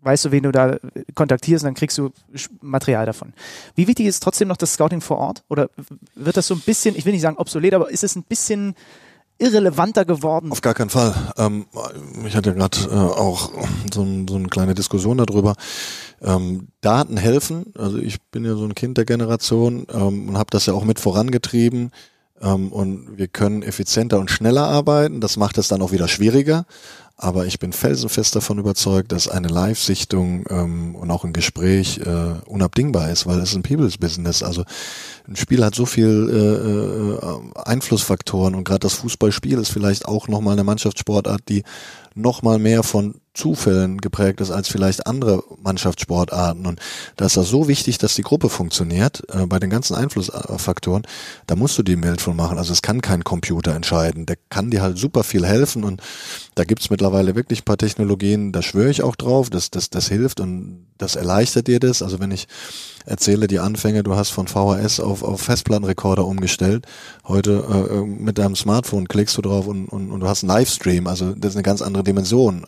weißt 0.04 0.26
du, 0.26 0.32
wen 0.32 0.44
du 0.44 0.52
da 0.52 0.78
kontaktierst 1.16 1.64
und 1.64 1.68
dann 1.68 1.74
kriegst 1.76 1.98
du 1.98 2.12
Material 2.62 3.06
davon. 3.06 3.34
Wie 3.76 3.88
wichtig 3.88 4.06
ist 4.06 4.22
trotzdem 4.22 4.50
noch 4.50 4.58
das 4.58 4.74
Scouting 4.74 5.02
vor 5.02 5.18
Ort? 5.18 5.44
Oder 5.50 5.70
wird 6.16 6.38
das 6.38 6.48
so 6.48 6.56
ein 6.56 6.62
bisschen, 6.62 6.96
ich 6.96 7.06
will 7.06 7.14
nicht 7.14 7.22
sagen 7.22 7.38
obsolet, 7.38 7.74
aber 7.74 7.90
ist 7.90 8.04
es 8.04 8.16
ein 8.16 8.24
bisschen 8.24 8.76
irrelevanter 9.38 10.06
geworden? 10.06 10.52
Auf 10.52 10.62
gar 10.62 10.74
keinen 10.74 10.90
Fall. 10.90 11.14
Ähm, 11.38 11.66
ich 12.26 12.36
hatte 12.36 12.54
gerade 12.54 12.78
äh, 12.90 12.94
auch 12.94 13.52
so, 13.94 14.06
so, 14.28 14.36
eine 14.36 14.48
kleine 14.48 14.74
Diskussion 14.74 15.18
darüber. 15.18 15.56
Ähm, 16.22 16.68
Daten 16.82 17.18
helfen. 17.18 17.74
Also 17.78 17.98
ich 17.98 18.22
bin 18.22 18.46
ja 18.46 18.56
so 18.56 18.66
ein 18.66 18.76
Kind 18.76 18.98
der 18.98 19.06
Generation 19.06 19.86
ähm, 19.94 20.30
und 20.30 20.38
habe 20.38 20.52
das 20.52 20.66
ja 20.66 20.74
auch 20.74 20.86
mit 20.86 21.00
vorangetrieben. 21.00 21.92
Ähm, 22.42 22.72
und 22.72 23.18
wir 23.18 23.28
können 23.28 23.64
effizienter 23.64 24.20
und 24.20 24.32
schneller 24.32 24.68
arbeiten. 24.68 25.22
Das 25.22 25.38
macht 25.38 25.58
es 25.58 25.68
dann 25.68 25.82
auch 25.82 25.92
wieder 25.92 26.08
schwieriger. 26.08 26.66
Aber 27.24 27.46
ich 27.46 27.58
bin 27.58 27.72
felsenfest 27.72 28.36
davon 28.36 28.60
überzeugt, 28.60 29.14
dass 29.14 29.30
eine 29.30 29.48
Live-Sichtung 29.48 30.44
ähm, 30.50 30.94
und 30.94 31.10
auch 31.10 31.24
ein 31.24 31.32
Gespräch 31.32 32.00
äh, 32.00 32.34
unabdingbar 32.46 33.10
ist, 33.12 33.26
weil 33.26 33.40
es 33.40 33.56
ein 33.56 33.64
People's 33.64 33.98
Business. 33.98 34.44
Also 34.44 34.66
ein 35.26 35.38
Spiel 35.38 35.64
hat 35.64 35.74
so 35.74 35.86
viel 35.86 36.30
äh, 36.30 37.26
äh, 37.26 37.64
Einflussfaktoren 37.64 38.56
und 38.56 38.66
gerade 38.66 38.80
das 38.80 38.96
Fußballspiel 38.96 39.58
ist 39.58 39.70
vielleicht 39.70 40.06
auch 40.06 40.28
nochmal 40.28 40.52
eine 40.52 40.66
Mannschaftssportart, 40.66 41.48
die 41.48 41.64
nochmal 42.14 42.60
mehr 42.60 42.84
von 42.84 43.16
Zufällen 43.34 43.98
geprägt 44.00 44.42
ist 44.42 44.52
als 44.52 44.68
vielleicht 44.68 45.08
andere 45.08 45.44
Mannschaftssportarten. 45.62 46.68
Und 46.68 46.80
da 47.16 47.26
ist 47.26 47.36
das 47.36 47.50
so 47.50 47.68
wichtig, 47.68 47.98
dass 47.98 48.14
die 48.14 48.22
Gruppe 48.22 48.48
funktioniert, 48.48 49.24
äh, 49.34 49.48
bei 49.48 49.60
den 49.60 49.72
ganzen 49.72 49.96
Einflussfaktoren, 49.96 51.04
da 51.48 51.56
musst 51.56 51.78
du 51.78 51.84
die 51.84 52.02
Welt 52.04 52.22
von 52.22 52.36
machen. 52.36 52.60
Also 52.60 52.74
es 52.74 52.84
kann 52.84 53.02
kein 53.02 53.24
Computer 53.24 53.74
entscheiden. 53.74 54.28
Der 54.28 54.38
kann 54.50 54.70
dir 54.70 54.84
halt 54.84 55.00
super 55.00 55.24
viel 55.24 55.48
helfen 55.48 55.84
und 55.84 56.02
da 56.54 56.64
gibt's 56.64 56.92
mittlerweile 56.92 57.36
wirklich 57.36 57.62
ein 57.62 57.66
paar 57.66 57.78
Technologien, 57.78 58.52
da 58.52 58.62
schwöre 58.62 58.92
ich 58.92 59.02
auch 59.02 59.16
drauf, 59.16 59.50
dass 59.50 59.72
das, 59.72 59.90
das 59.90 60.08
hilft 60.08 60.40
und 60.40 60.86
das 61.00 61.16
erleichtert 61.16 61.68
dir 61.68 61.80
das. 61.80 62.04
Also 62.04 62.20
wenn 62.20 62.30
ich 62.30 62.48
erzähle 63.06 63.48
die 63.48 63.60
Anfänge, 63.60 64.04
du 64.04 64.16
hast 64.16 64.30
von 64.30 64.48
VHS 64.48 65.00
auf, 65.00 65.24
auf 65.24 65.42
Festplattenrekorder 65.42 66.26
umgestellt, 66.26 66.86
heute 67.28 67.64
äh, 67.92 68.06
mit 68.06 68.38
deinem 68.38 68.56
Smartphone 68.56 69.08
klickst 69.08 69.36
du 69.38 69.42
drauf 69.42 69.66
und, 69.66 69.88
und, 69.88 70.12
und 70.12 70.20
du 70.20 70.28
hast 70.28 70.44
einen 70.44 70.52
Livestream, 70.52 71.08
also 71.08 71.34
das 71.34 71.52
ist 71.52 71.56
eine 71.56 71.64
ganz 71.64 71.82
andere 71.82 72.04
Dimension 72.04 72.66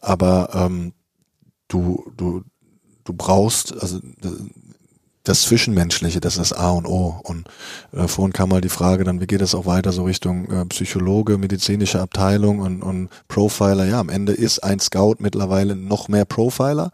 aber 0.00 0.50
ähm, 0.54 0.92
du, 1.68 2.12
du, 2.16 2.42
du 3.04 3.12
brauchst, 3.12 3.72
also 3.80 4.00
das 5.22 5.42
Zwischenmenschliche, 5.42 6.20
das 6.20 6.36
ist 6.36 6.50
das 6.50 6.52
A 6.52 6.70
und 6.70 6.86
O. 6.86 7.20
Und 7.22 7.46
äh, 7.92 8.08
vorhin 8.08 8.32
kam 8.32 8.48
mal 8.48 8.60
die 8.60 8.68
Frage, 8.68 9.04
dann 9.04 9.20
wie 9.20 9.26
geht 9.26 9.42
es 9.42 9.54
auch 9.54 9.66
weiter 9.66 9.92
so 9.92 10.04
Richtung 10.04 10.50
äh, 10.50 10.64
Psychologe, 10.66 11.38
medizinische 11.38 12.00
Abteilung 12.00 12.60
und, 12.60 12.82
und 12.82 13.10
Profiler. 13.28 13.84
Ja, 13.84 14.00
am 14.00 14.08
Ende 14.08 14.32
ist 14.32 14.60
ein 14.60 14.80
Scout 14.80 15.16
mittlerweile 15.18 15.76
noch 15.76 16.08
mehr 16.08 16.24
Profiler. 16.24 16.90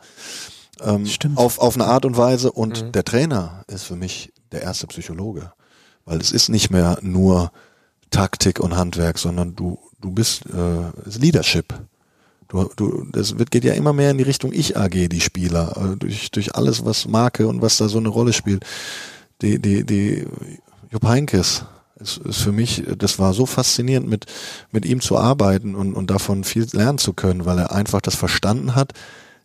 Ähm, 0.83 1.07
Stimmt. 1.07 1.39
Auf, 1.39 1.59
auf 1.59 1.77
eine 1.77 1.87
Art 1.87 2.05
und 2.05 2.17
Weise. 2.17 2.51
Und 2.51 2.83
mhm. 2.83 2.93
der 2.93 3.05
Trainer 3.05 3.65
ist 3.69 3.85
für 3.85 3.97
mich 3.97 4.33
der 4.53 4.63
erste 4.63 4.87
Psychologe. 4.89 5.53
Weil 6.05 6.21
es 6.21 6.33
ist 6.33 6.49
nicht 6.49 6.71
mehr 6.71 6.99
nur 7.03 7.53
Taktik 8.11 8.61
und 8.61 8.77
Handwerk, 8.77 9.19
sondern 9.19 9.55
du, 9.55 9.79
du 10.01 10.11
bist 10.11 10.45
äh, 10.47 11.19
Leadership. 11.19 11.75
Du, 12.49 12.71
du, 12.77 13.07
das 13.11 13.39
wird, 13.39 13.51
geht 13.51 13.65
ja 13.65 13.75
immer 13.75 13.93
mehr 13.93 14.11
in 14.11 14.19
die 14.19 14.25
Richtung 14.25 14.53
Ich-AG, 14.53 15.09
die 15.09 15.21
Spieler, 15.21 15.77
also 15.77 15.97
durch, 15.97 16.31
durch 16.31 16.55
alles, 16.55 16.85
was 16.85 17.09
Marke 17.09 17.49
und 17.49 17.61
was 17.61 17.77
da 17.77 17.89
so 17.89 17.99
eine 17.99 18.09
Rolle 18.09 18.33
spielt. 18.33 18.65
Die, 19.43 19.59
die, 19.59 19.85
die 19.85 20.27
Jupp 20.91 21.05
Heinkes 21.05 21.65
ist, 21.97 22.19
ist 22.19 22.39
für 22.39 22.53
mich, 22.53 22.85
das 22.97 23.19
war 23.19 23.35
so 23.35 23.47
faszinierend, 23.47 24.09
mit, 24.09 24.27
mit 24.71 24.87
ihm 24.87 25.01
zu 25.01 25.19
arbeiten 25.19 25.75
und, 25.75 25.95
und 25.95 26.11
davon 26.11 26.45
viel 26.45 26.67
lernen 26.73 26.99
zu 26.99 27.13
können, 27.13 27.45
weil 27.45 27.59
er 27.59 27.73
einfach 27.73 28.01
das 28.01 28.15
verstanden 28.15 28.75
hat, 28.75 28.93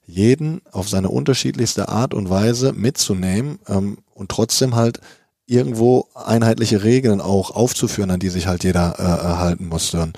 jeden 0.05 0.61
auf 0.71 0.89
seine 0.89 1.09
unterschiedlichste 1.09 1.89
Art 1.89 2.13
und 2.13 2.29
Weise 2.29 2.73
mitzunehmen 2.73 3.59
ähm, 3.67 3.99
und 4.13 4.29
trotzdem 4.29 4.75
halt 4.75 4.99
irgendwo 5.45 6.07
einheitliche 6.13 6.83
Regeln 6.83 7.21
auch 7.21 7.51
aufzuführen, 7.51 8.11
an 8.11 8.19
die 8.19 8.29
sich 8.29 8.47
halt 8.47 8.63
jeder 8.63 8.95
äh, 8.99 9.03
erhalten 9.03 9.67
musste. 9.67 10.01
Und, 10.01 10.17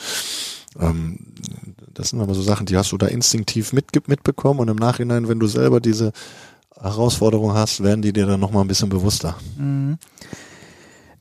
ähm, 0.80 1.20
das 1.94 2.10
sind 2.10 2.22
aber 2.22 2.34
so 2.34 2.42
Sachen, 2.42 2.66
die 2.66 2.78
hast 2.78 2.92
du 2.92 2.98
da 2.98 3.08
instinktiv 3.08 3.74
mit, 3.74 4.08
mitbekommen 4.08 4.60
und 4.60 4.68
im 4.68 4.78
Nachhinein, 4.78 5.28
wenn 5.28 5.40
du 5.40 5.48
selber 5.48 5.80
diese 5.80 6.12
Herausforderung 6.80 7.54
hast, 7.54 7.84
werden 7.84 8.02
die 8.02 8.14
dir 8.14 8.26
dann 8.26 8.40
nochmal 8.40 8.64
ein 8.64 8.68
bisschen 8.68 8.90
bewusster. 8.90 9.36
Mhm. 9.58 9.98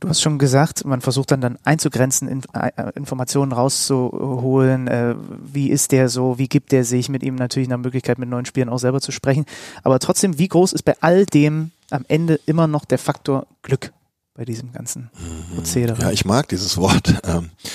Du 0.00 0.08
hast 0.08 0.20
schon 0.20 0.40
gesagt, 0.40 0.84
man 0.84 1.00
versucht 1.00 1.30
dann 1.30 1.40
dann 1.40 1.58
einzugrenzen, 1.62 2.26
in, 2.26 2.42
äh, 2.54 2.72
Informationen 2.96 3.52
rauszuholen. 3.52 4.88
Äh, 4.88 5.14
wie 5.44 5.70
ist 5.70 5.92
der 5.92 6.08
so? 6.08 6.38
Wie 6.38 6.48
gibt 6.48 6.72
der 6.72 6.84
sich? 6.84 7.08
Mit 7.08 7.22
ihm 7.22 7.36
natürlich 7.36 7.68
eine 7.68 7.78
Möglichkeit, 7.78 8.18
mit 8.18 8.28
neuen 8.28 8.44
Spielern 8.44 8.68
auch 8.68 8.80
selber 8.80 9.00
zu 9.00 9.12
sprechen. 9.12 9.44
Aber 9.84 10.00
trotzdem, 10.00 10.40
wie 10.40 10.48
groß 10.48 10.72
ist 10.72 10.82
bei 10.82 10.96
all 11.00 11.24
dem 11.24 11.70
am 11.90 12.04
Ende 12.08 12.40
immer 12.46 12.66
noch 12.66 12.84
der 12.84 12.98
Faktor 12.98 13.46
Glück 13.62 13.92
bei 14.34 14.44
diesem 14.44 14.72
ganzen 14.72 15.10
mhm. 15.14 15.54
Prozedere? 15.54 16.02
Ja, 16.02 16.10
ich 16.10 16.24
mag 16.24 16.48
dieses 16.48 16.76
Wort. 16.78 17.14
Ähm, 17.22 17.50
äh, 17.62 17.68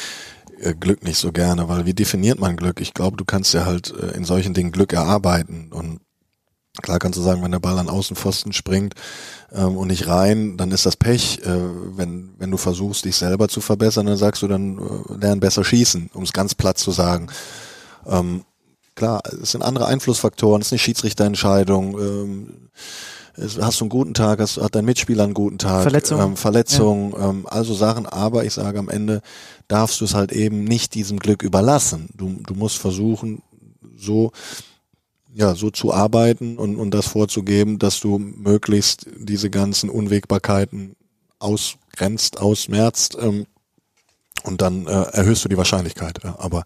Glück 0.79 1.03
nicht 1.03 1.17
so 1.17 1.31
gerne, 1.31 1.69
weil 1.69 1.85
wie 1.85 1.93
definiert 1.93 2.39
man 2.39 2.57
Glück? 2.57 2.81
Ich 2.81 2.93
glaube, 2.93 3.17
du 3.17 3.25
kannst 3.25 3.53
ja 3.53 3.65
halt 3.65 3.93
äh, 3.93 4.15
in 4.15 4.25
solchen 4.25 4.53
Dingen 4.53 4.71
Glück 4.71 4.93
erarbeiten 4.93 5.71
und 5.71 5.99
Klar 6.81 6.99
kannst 6.99 7.17
du 7.17 7.23
sagen, 7.23 7.43
wenn 7.43 7.51
der 7.51 7.59
Ball 7.59 7.79
an 7.79 7.89
Außenpfosten 7.89 8.53
springt 8.53 8.93
ähm, 9.51 9.77
und 9.77 9.87
nicht 9.87 10.07
rein, 10.07 10.57
dann 10.57 10.71
ist 10.71 10.85
das 10.85 10.95
Pech. 10.95 11.39
Äh, 11.43 11.97
wenn, 11.97 12.35
wenn 12.37 12.51
du 12.51 12.57
versuchst, 12.57 13.05
dich 13.05 13.15
selber 13.15 13.47
zu 13.47 13.61
verbessern, 13.61 14.05
dann 14.05 14.17
sagst 14.17 14.43
du, 14.43 14.47
dann 14.47 14.77
äh, 14.77 15.13
lern 15.19 15.39
besser 15.39 15.63
schießen, 15.63 16.11
um 16.13 16.23
es 16.23 16.33
ganz 16.33 16.53
platt 16.53 16.77
zu 16.77 16.91
sagen. 16.91 17.29
Ähm, 18.05 18.43
klar, 18.95 19.21
es 19.41 19.51
sind 19.51 19.63
andere 19.63 19.87
Einflussfaktoren, 19.87 20.61
es 20.61 20.67
ist 20.67 20.73
eine 20.73 20.79
Schiedsrichterentscheidung. 20.79 21.99
Ähm, 21.99 22.69
hast 23.37 23.79
du 23.79 23.85
einen 23.85 23.89
guten 23.89 24.13
Tag, 24.13 24.39
hast, 24.39 24.57
hat 24.57 24.75
dein 24.75 24.85
Mitspieler 24.85 25.23
einen 25.23 25.33
guten 25.33 25.57
Tag, 25.57 25.83
Verletzung, 25.83 26.21
ähm, 26.21 26.35
Verletzung, 26.37 27.13
ja. 27.13 27.29
ähm, 27.29 27.45
also 27.47 27.73
Sachen, 27.73 28.05
aber 28.05 28.45
ich 28.45 28.53
sage 28.53 28.79
am 28.79 28.89
Ende 28.89 29.21
darfst 29.67 30.01
du 30.01 30.05
es 30.05 30.13
halt 30.13 30.31
eben 30.31 30.63
nicht 30.63 30.95
diesem 30.95 31.19
Glück 31.19 31.43
überlassen. 31.43 32.09
Du, 32.15 32.35
du 32.45 32.53
musst 32.53 32.77
versuchen, 32.77 33.41
so 33.95 34.31
ja, 35.33 35.53
so 35.53 35.69
zu 35.69 35.93
arbeiten 35.93 36.57
und, 36.57 36.77
und 36.77 36.91
das 36.91 37.07
vorzugeben, 37.07 37.77
dass 37.77 37.99
du 37.99 38.17
möglichst 38.17 39.05
diese 39.19 39.51
ganzen 39.51 39.87
Unwägbarkeiten 39.87 40.95
ausgrenzt, 41.37 42.39
ausmerzt 42.39 43.15
ähm, 43.21 43.45
und 44.43 44.63
dann 44.63 44.87
äh, 44.87 45.03
erhöhst 45.11 45.45
du 45.45 45.49
die 45.49 45.57
Wahrscheinlichkeit. 45.57 46.23
Ja. 46.23 46.37
Aber 46.39 46.63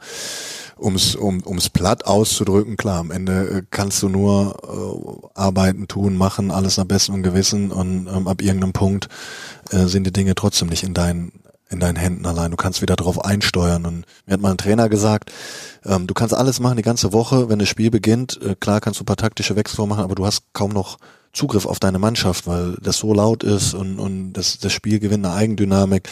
ums, 0.81 1.15
um 1.15 1.41
ums 1.45 1.69
platt 1.69 2.05
auszudrücken, 2.05 2.77
klar, 2.77 2.99
am 2.99 3.11
Ende 3.11 3.49
äh, 3.49 3.61
kannst 3.69 4.01
du 4.01 4.09
nur 4.09 4.57
äh, 4.63 5.39
arbeiten, 5.39 5.87
tun, 5.87 6.17
machen, 6.17 6.51
alles 6.51 6.77
nach 6.77 6.85
bestem 6.85 7.23
Gewissen 7.23 7.71
und 7.71 8.07
ähm, 8.07 8.27
ab 8.27 8.41
irgendeinem 8.41 8.73
Punkt 8.73 9.07
äh, 9.71 9.85
sind 9.85 10.05
die 10.05 10.13
Dinge 10.13 10.35
trotzdem 10.35 10.69
nicht 10.69 10.83
in 10.83 10.93
deinen 10.93 11.31
in 11.69 11.79
deinen 11.79 11.95
Händen 11.95 12.25
allein. 12.25 12.51
Du 12.51 12.57
kannst 12.57 12.81
wieder 12.81 12.97
darauf 12.97 13.23
einsteuern. 13.23 13.85
Und 13.85 14.05
mir 14.25 14.33
hat 14.33 14.41
mal 14.41 14.51
ein 14.51 14.57
Trainer 14.57 14.89
gesagt, 14.89 15.31
ähm, 15.85 16.05
du 16.05 16.13
kannst 16.13 16.33
alles 16.33 16.59
machen 16.59 16.75
die 16.75 16.83
ganze 16.83 17.13
Woche, 17.13 17.47
wenn 17.47 17.59
das 17.59 17.69
Spiel 17.69 17.89
beginnt. 17.89 18.37
Äh, 18.41 18.55
klar 18.55 18.81
kannst 18.81 18.99
du 18.99 19.03
ein 19.03 19.05
paar 19.05 19.15
taktische 19.15 19.55
Wechsel 19.55 19.87
machen, 19.87 20.03
aber 20.03 20.15
du 20.15 20.25
hast 20.25 20.43
kaum 20.51 20.71
noch 20.71 20.97
Zugriff 21.33 21.65
auf 21.65 21.79
deine 21.79 21.97
Mannschaft, 21.97 22.45
weil 22.45 22.75
das 22.81 22.97
so 22.97 23.13
laut 23.13 23.43
ist 23.43 23.73
und, 23.73 23.99
und 23.99 24.33
das, 24.33 24.59
das 24.59 24.73
Spiel 24.73 24.99
gewinnt 24.99 25.25
eine 25.25 25.33
Eigendynamik. 25.33 26.09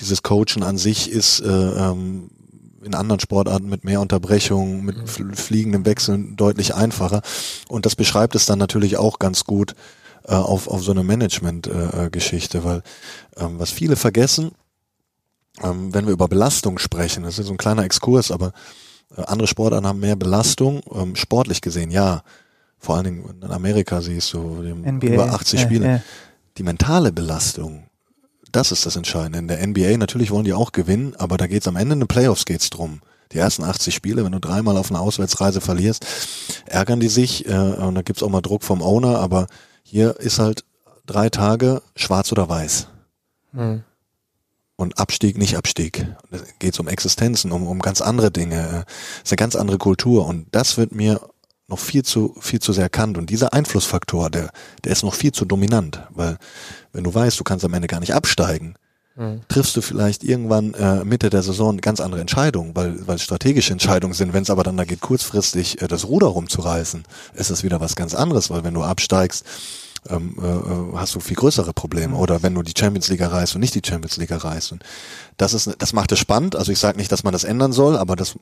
Dieses 0.00 0.22
Coachen 0.22 0.62
an 0.62 0.78
sich 0.78 1.10
ist 1.10 1.40
äh, 1.40 1.46
ähm, 1.46 2.30
in 2.84 2.94
anderen 2.94 3.20
Sportarten 3.20 3.68
mit 3.68 3.84
mehr 3.84 4.00
Unterbrechungen, 4.00 4.84
mit 4.84 4.96
mhm. 4.96 5.34
fliegenden 5.34 5.86
Wechseln 5.86 6.36
deutlich 6.36 6.74
einfacher. 6.74 7.22
Und 7.68 7.86
das 7.86 7.96
beschreibt 7.96 8.34
es 8.34 8.46
dann 8.46 8.58
natürlich 8.58 8.96
auch 8.96 9.18
ganz 9.18 9.44
gut 9.44 9.74
äh, 10.24 10.34
auf, 10.34 10.68
auf 10.68 10.82
so 10.82 10.92
eine 10.92 11.04
Management-Geschichte, 11.04 12.58
äh, 12.58 12.64
weil 12.64 12.82
ähm, 13.36 13.58
was 13.58 13.70
viele 13.70 13.96
vergessen, 13.96 14.52
ähm, 15.62 15.92
wenn 15.92 16.06
wir 16.06 16.12
über 16.12 16.28
Belastung 16.28 16.78
sprechen, 16.78 17.24
das 17.24 17.38
ist 17.38 17.46
so 17.46 17.52
ein 17.52 17.58
kleiner 17.58 17.84
Exkurs, 17.84 18.30
aber 18.30 18.52
äh, 19.16 19.22
andere 19.22 19.48
Sportarten 19.48 19.86
haben 19.86 20.00
mehr 20.00 20.16
Belastung, 20.16 20.80
ähm, 20.94 21.16
sportlich 21.16 21.60
gesehen, 21.60 21.90
ja. 21.90 22.22
Vor 22.78 22.96
allen 22.96 23.04
Dingen 23.04 23.42
in 23.42 23.50
Amerika 23.50 24.00
siehst 24.00 24.32
du 24.32 24.40
NBA, 24.40 25.06
über 25.06 25.32
80 25.32 25.60
äh, 25.60 25.62
Spiele. 25.62 26.02
Die 26.58 26.64
mentale 26.64 27.12
Belastung, 27.12 27.84
das 28.52 28.72
ist 28.72 28.86
das 28.86 28.96
Entscheidende. 28.96 29.38
In 29.38 29.48
der 29.48 29.66
NBA 29.66 29.96
natürlich 29.96 30.30
wollen 30.30 30.44
die 30.44 30.52
auch 30.52 30.72
gewinnen, 30.72 31.14
aber 31.16 31.36
da 31.36 31.46
geht's 31.46 31.68
am 31.68 31.76
Ende 31.76 31.94
in 31.94 32.00
den 32.00 32.08
Playoffs 32.08 32.44
geht's 32.44 32.70
drum. 32.70 33.00
Die 33.32 33.38
ersten 33.38 33.64
80 33.64 33.94
Spiele, 33.94 34.24
wenn 34.24 34.32
du 34.32 34.40
dreimal 34.40 34.76
auf 34.76 34.90
einer 34.90 35.00
Auswärtsreise 35.00 35.60
verlierst, 35.60 36.06
ärgern 36.66 37.00
die 37.00 37.08
sich 37.08 37.46
äh, 37.48 37.52
und 37.52 37.94
da 37.94 38.02
gibt's 38.02 38.22
auch 38.22 38.28
mal 38.28 38.42
Druck 38.42 38.62
vom 38.62 38.82
Owner, 38.82 39.18
aber 39.18 39.46
hier 39.82 40.20
ist 40.20 40.38
halt 40.38 40.64
drei 41.06 41.30
Tage 41.30 41.82
schwarz 41.96 42.30
oder 42.30 42.48
weiß. 42.48 42.88
Mhm 43.52 43.84
und 44.82 44.98
Abstieg, 44.98 45.38
nicht 45.38 45.56
Abstieg. 45.56 46.06
Da 46.30 46.38
geht 46.58 46.74
es 46.74 46.80
um 46.80 46.88
Existenzen, 46.88 47.52
um, 47.52 47.66
um 47.66 47.78
ganz 47.78 48.02
andere 48.02 48.30
Dinge. 48.30 48.84
Es 49.16 49.22
ist 49.24 49.32
eine 49.32 49.36
ganz 49.36 49.56
andere 49.56 49.78
Kultur 49.78 50.26
und 50.26 50.46
das 50.50 50.76
wird 50.76 50.92
mir 50.92 51.20
noch 51.72 51.78
viel 51.78 52.04
zu, 52.04 52.36
viel 52.38 52.60
zu 52.60 52.72
sehr 52.72 52.88
kannt. 52.88 53.18
Und 53.18 53.30
dieser 53.30 53.52
Einflussfaktor, 53.52 54.30
der, 54.30 54.50
der 54.84 54.92
ist 54.92 55.02
noch 55.02 55.14
viel 55.14 55.32
zu 55.32 55.44
dominant, 55.44 56.02
weil 56.10 56.36
wenn 56.92 57.02
du 57.02 57.12
weißt, 57.12 57.40
du 57.40 57.44
kannst 57.44 57.64
am 57.64 57.74
Ende 57.74 57.88
gar 57.88 58.00
nicht 58.00 58.14
absteigen, 58.14 58.74
mhm. 59.16 59.40
triffst 59.48 59.74
du 59.74 59.80
vielleicht 59.80 60.22
irgendwann 60.22 60.74
äh, 60.74 61.04
Mitte 61.04 61.30
der 61.30 61.42
Saison 61.42 61.78
ganz 61.78 62.00
andere 62.00 62.20
Entscheidungen, 62.20 62.76
weil, 62.76 63.06
weil 63.06 63.18
strategische 63.18 63.72
Entscheidungen 63.72 64.14
sind. 64.14 64.34
Wenn 64.34 64.42
es 64.42 64.50
aber 64.50 64.62
dann 64.62 64.76
da 64.76 64.84
geht, 64.84 65.00
kurzfristig 65.00 65.80
äh, 65.80 65.88
das 65.88 66.06
Ruder 66.06 66.28
rumzureißen, 66.28 67.04
ist 67.34 67.50
das 67.50 67.62
wieder 67.62 67.80
was 67.80 67.96
ganz 67.96 68.14
anderes, 68.14 68.50
weil 68.50 68.64
wenn 68.64 68.74
du 68.74 68.82
absteigst, 68.82 69.44
ähm, 70.10 70.36
äh, 70.42 70.46
äh 70.46 70.96
hast 70.96 71.14
du 71.14 71.20
viel 71.20 71.36
größere 71.36 71.72
Probleme. 71.72 72.16
Oder 72.16 72.42
wenn 72.42 72.54
du 72.54 72.62
die 72.62 72.74
Champions 72.78 73.08
League 73.08 73.20
erreichst 73.20 73.54
und 73.54 73.60
nicht 73.62 73.74
die 73.74 73.82
Champions 73.88 74.18
League 74.18 74.30
erreichst. 74.30 74.72
Und 74.72 74.82
das 75.38 75.54
ist, 75.54 75.70
das 75.78 75.94
macht 75.94 76.12
es 76.12 76.18
spannend. 76.18 76.54
Also 76.54 76.70
ich 76.70 76.78
sage 76.78 76.98
nicht, 76.98 77.10
dass 77.10 77.24
man 77.24 77.32
das 77.32 77.44
ändern 77.44 77.72
soll, 77.72 77.96
aber 77.96 78.14
das 78.14 78.36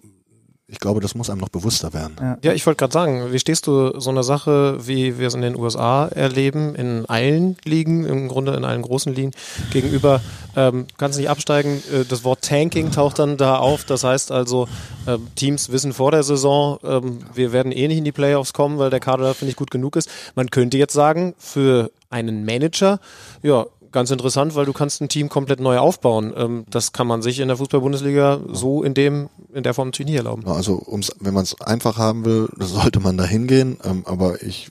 ich 0.70 0.78
glaube, 0.78 1.00
das 1.00 1.14
muss 1.14 1.30
einem 1.30 1.40
noch 1.40 1.48
bewusster 1.48 1.92
werden. 1.92 2.16
Ja, 2.20 2.38
ja 2.42 2.52
ich 2.52 2.64
wollte 2.66 2.78
gerade 2.78 2.92
sagen, 2.92 3.32
wie 3.32 3.38
stehst 3.38 3.66
du 3.66 3.98
so 3.98 4.10
einer 4.10 4.22
Sache, 4.22 4.78
wie 4.86 5.18
wir 5.18 5.28
es 5.28 5.34
in 5.34 5.42
den 5.42 5.56
USA 5.56 6.06
erleben, 6.06 6.74
in 6.74 7.06
allen 7.06 7.56
Ligen, 7.64 8.04
im 8.04 8.28
Grunde 8.28 8.54
in 8.54 8.64
allen 8.64 8.82
großen 8.82 9.12
Ligen 9.12 9.32
gegenüber, 9.72 10.20
ähm, 10.56 10.86
kannst 10.96 11.18
nicht 11.18 11.28
absteigen, 11.28 11.82
äh, 11.92 12.04
das 12.08 12.24
Wort 12.24 12.42
Tanking 12.42 12.92
taucht 12.92 13.18
dann 13.18 13.36
da 13.36 13.56
auf, 13.56 13.84
das 13.84 14.04
heißt 14.04 14.30
also, 14.30 14.68
äh, 15.06 15.18
Teams 15.34 15.72
wissen 15.72 15.92
vor 15.92 16.12
der 16.12 16.22
Saison, 16.22 16.78
äh, 16.84 17.00
wir 17.34 17.52
werden 17.52 17.72
eh 17.72 17.88
nicht 17.88 17.98
in 17.98 18.04
die 18.04 18.12
Playoffs 18.12 18.52
kommen, 18.52 18.78
weil 18.78 18.90
der 18.90 19.00
Kader 19.00 19.24
dafür 19.24 19.46
nicht 19.46 19.56
gut 19.56 19.70
genug 19.70 19.96
ist. 19.96 20.08
Man 20.36 20.50
könnte 20.50 20.78
jetzt 20.78 20.92
sagen, 20.92 21.34
für 21.38 21.90
einen 22.10 22.44
Manager, 22.44 23.00
ja, 23.42 23.66
ganz 23.92 24.10
interessant, 24.10 24.54
weil 24.54 24.66
du 24.66 24.72
kannst 24.72 25.00
ein 25.00 25.08
Team 25.08 25.28
komplett 25.28 25.60
neu 25.60 25.78
aufbauen. 25.78 26.32
Ähm, 26.36 26.64
das 26.70 26.92
kann 26.92 27.06
man 27.06 27.22
sich 27.22 27.40
in 27.40 27.48
der 27.48 27.56
Fußball-Bundesliga 27.56 28.40
so 28.52 28.82
in 28.82 28.94
dem 28.94 29.28
in 29.52 29.62
der 29.62 29.74
Form 29.74 29.88
natürlich 29.88 30.10
nie 30.10 30.16
erlauben. 30.16 30.46
Also 30.46 30.82
ums, 30.86 31.12
wenn 31.20 31.34
man 31.34 31.44
es 31.44 31.60
einfach 31.60 31.98
haben 31.98 32.24
will, 32.24 32.48
sollte 32.58 33.00
man 33.00 33.16
da 33.16 33.24
hingehen. 33.24 33.78
Ähm, 33.84 34.02
aber 34.06 34.42
ich 34.42 34.70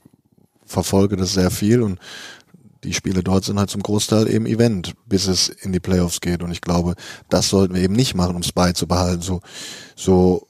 verfolge 0.66 1.18
das 1.18 1.34
sehr 1.34 1.52
viel 1.52 1.82
und 1.82 2.00
die 2.84 2.94
Spiele 2.94 3.24
dort 3.24 3.44
sind 3.44 3.60
halt 3.60 3.70
zum 3.70 3.84
Großteil 3.84 4.30
eben 4.30 4.46
Event, 4.46 4.94
bis 5.06 5.28
es 5.28 5.50
in 5.50 5.74
die 5.74 5.82
Playoffs 5.82 6.22
geht. 6.22 6.42
Und 6.42 6.52
ich 6.52 6.62
glaube, 6.62 6.96
das 7.30 7.50
sollten 7.50 7.76
wir 7.76 7.82
eben 7.82 7.96
nicht 7.96 8.16
machen, 8.16 8.36
um 8.36 8.42
es 8.42 8.54
beizubehalten. 8.54 9.22
So, 9.22 9.42
so 9.96 10.48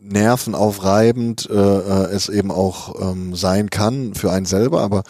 nervenaufreibend 0.00 1.48
äh, 1.50 1.54
äh, 1.54 2.12
es 2.12 2.28
eben 2.30 2.50
auch 2.50 3.12
ähm, 3.12 3.34
sein 3.34 3.68
kann 3.68 4.14
für 4.14 4.32
einen 4.32 4.46
selber, 4.46 4.80
aber 4.80 5.02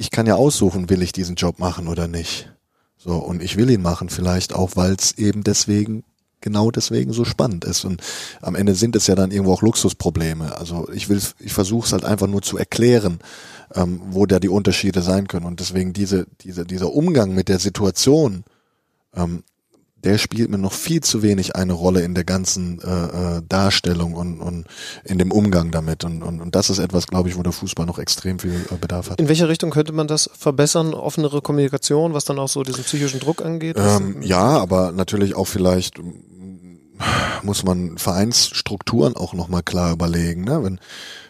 ich 0.00 0.10
kann 0.10 0.24
ja 0.24 0.34
aussuchen, 0.34 0.88
will 0.88 1.02
ich 1.02 1.12
diesen 1.12 1.34
Job 1.34 1.58
machen 1.58 1.86
oder 1.86 2.08
nicht. 2.08 2.50
So, 2.96 3.16
und 3.16 3.42
ich 3.42 3.58
will 3.58 3.68
ihn 3.68 3.82
machen, 3.82 4.08
vielleicht 4.08 4.54
auch, 4.54 4.70
weil 4.74 4.94
es 4.94 5.18
eben 5.18 5.44
deswegen, 5.44 6.04
genau 6.40 6.70
deswegen 6.70 7.12
so 7.12 7.26
spannend 7.26 7.66
ist. 7.66 7.84
Und 7.84 8.02
am 8.40 8.54
Ende 8.54 8.74
sind 8.74 8.96
es 8.96 9.06
ja 9.08 9.14
dann 9.14 9.30
irgendwo 9.30 9.52
auch 9.52 9.60
Luxusprobleme. 9.60 10.56
Also 10.56 10.88
ich 10.90 11.10
will, 11.10 11.20
ich 11.38 11.52
versuche 11.52 11.86
es 11.86 11.92
halt 11.92 12.06
einfach 12.06 12.28
nur 12.28 12.40
zu 12.40 12.56
erklären, 12.56 13.18
ähm, 13.74 14.00
wo 14.06 14.24
da 14.24 14.40
die 14.40 14.48
Unterschiede 14.48 15.02
sein 15.02 15.28
können. 15.28 15.44
Und 15.44 15.60
deswegen 15.60 15.92
diese, 15.92 16.26
diese, 16.40 16.64
dieser 16.64 16.94
Umgang 16.94 17.34
mit 17.34 17.50
der 17.50 17.58
Situation, 17.58 18.44
ähm, 19.14 19.44
der 20.04 20.18
spielt 20.18 20.50
mir 20.50 20.58
noch 20.58 20.72
viel 20.72 21.00
zu 21.02 21.22
wenig 21.22 21.56
eine 21.56 21.72
Rolle 21.72 22.02
in 22.02 22.14
der 22.14 22.24
ganzen 22.24 22.80
äh, 22.80 23.38
äh, 23.38 23.42
Darstellung 23.48 24.14
und, 24.14 24.40
und 24.40 24.66
in 25.04 25.18
dem 25.18 25.32
Umgang 25.32 25.70
damit. 25.70 26.04
Und, 26.04 26.22
und, 26.22 26.40
und 26.40 26.54
das 26.54 26.70
ist 26.70 26.78
etwas, 26.78 27.06
glaube 27.06 27.28
ich, 27.28 27.36
wo 27.36 27.42
der 27.42 27.52
Fußball 27.52 27.86
noch 27.86 27.98
extrem 27.98 28.38
viel 28.38 28.66
äh, 28.70 28.76
Bedarf 28.80 29.10
hat. 29.10 29.20
In 29.20 29.28
welche 29.28 29.48
Richtung 29.48 29.70
könnte 29.70 29.92
man 29.92 30.06
das 30.06 30.30
verbessern? 30.32 30.94
Offenere 30.94 31.42
Kommunikation, 31.42 32.14
was 32.14 32.24
dann 32.24 32.38
auch 32.38 32.48
so 32.48 32.62
diesen 32.62 32.84
psychischen 32.84 33.20
Druck 33.20 33.44
angeht? 33.44 33.76
Ähm, 33.78 34.22
ja, 34.22 34.40
aber 34.40 34.92
natürlich 34.92 35.34
auch 35.36 35.46
vielleicht 35.46 36.00
muss 37.42 37.64
man 37.64 37.98
Vereinsstrukturen 37.98 39.16
auch 39.16 39.34
nochmal 39.34 39.62
klar 39.62 39.92
überlegen. 39.92 40.44
Ne? 40.44 40.62
Wenn, 40.62 40.80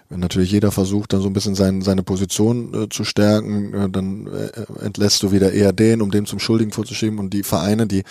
wenn 0.08 0.20
natürlich 0.20 0.50
jeder 0.50 0.72
versucht, 0.72 1.12
dann 1.12 1.20
so 1.20 1.28
ein 1.28 1.32
bisschen 1.32 1.54
sein, 1.54 1.82
seine 1.82 2.02
Position 2.02 2.74
äh, 2.74 2.88
zu 2.88 3.04
stärken, 3.04 3.74
äh, 3.74 3.88
dann 3.88 4.26
äh, 4.26 4.84
entlässt 4.84 5.22
du 5.22 5.32
wieder 5.32 5.52
eher 5.52 5.72
den, 5.72 6.02
um 6.02 6.10
dem 6.10 6.26
zum 6.26 6.40
Schuldigen 6.40 6.72
vorzuschieben 6.72 7.18
und 7.18 7.32
die 7.32 7.44
Vereine, 7.44 7.86
die 7.86 8.02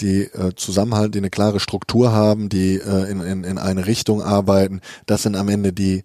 die 0.00 0.22
äh, 0.22 0.54
zusammenhalten, 0.56 1.12
die 1.12 1.18
eine 1.18 1.30
klare 1.30 1.60
Struktur 1.60 2.12
haben, 2.12 2.48
die 2.48 2.76
äh, 2.76 3.10
in, 3.10 3.20
in, 3.20 3.44
in 3.44 3.58
eine 3.58 3.86
Richtung 3.86 4.22
arbeiten, 4.22 4.80
das 5.06 5.22
sind 5.22 5.36
am 5.36 5.48
Ende 5.48 5.72
die, 5.72 6.04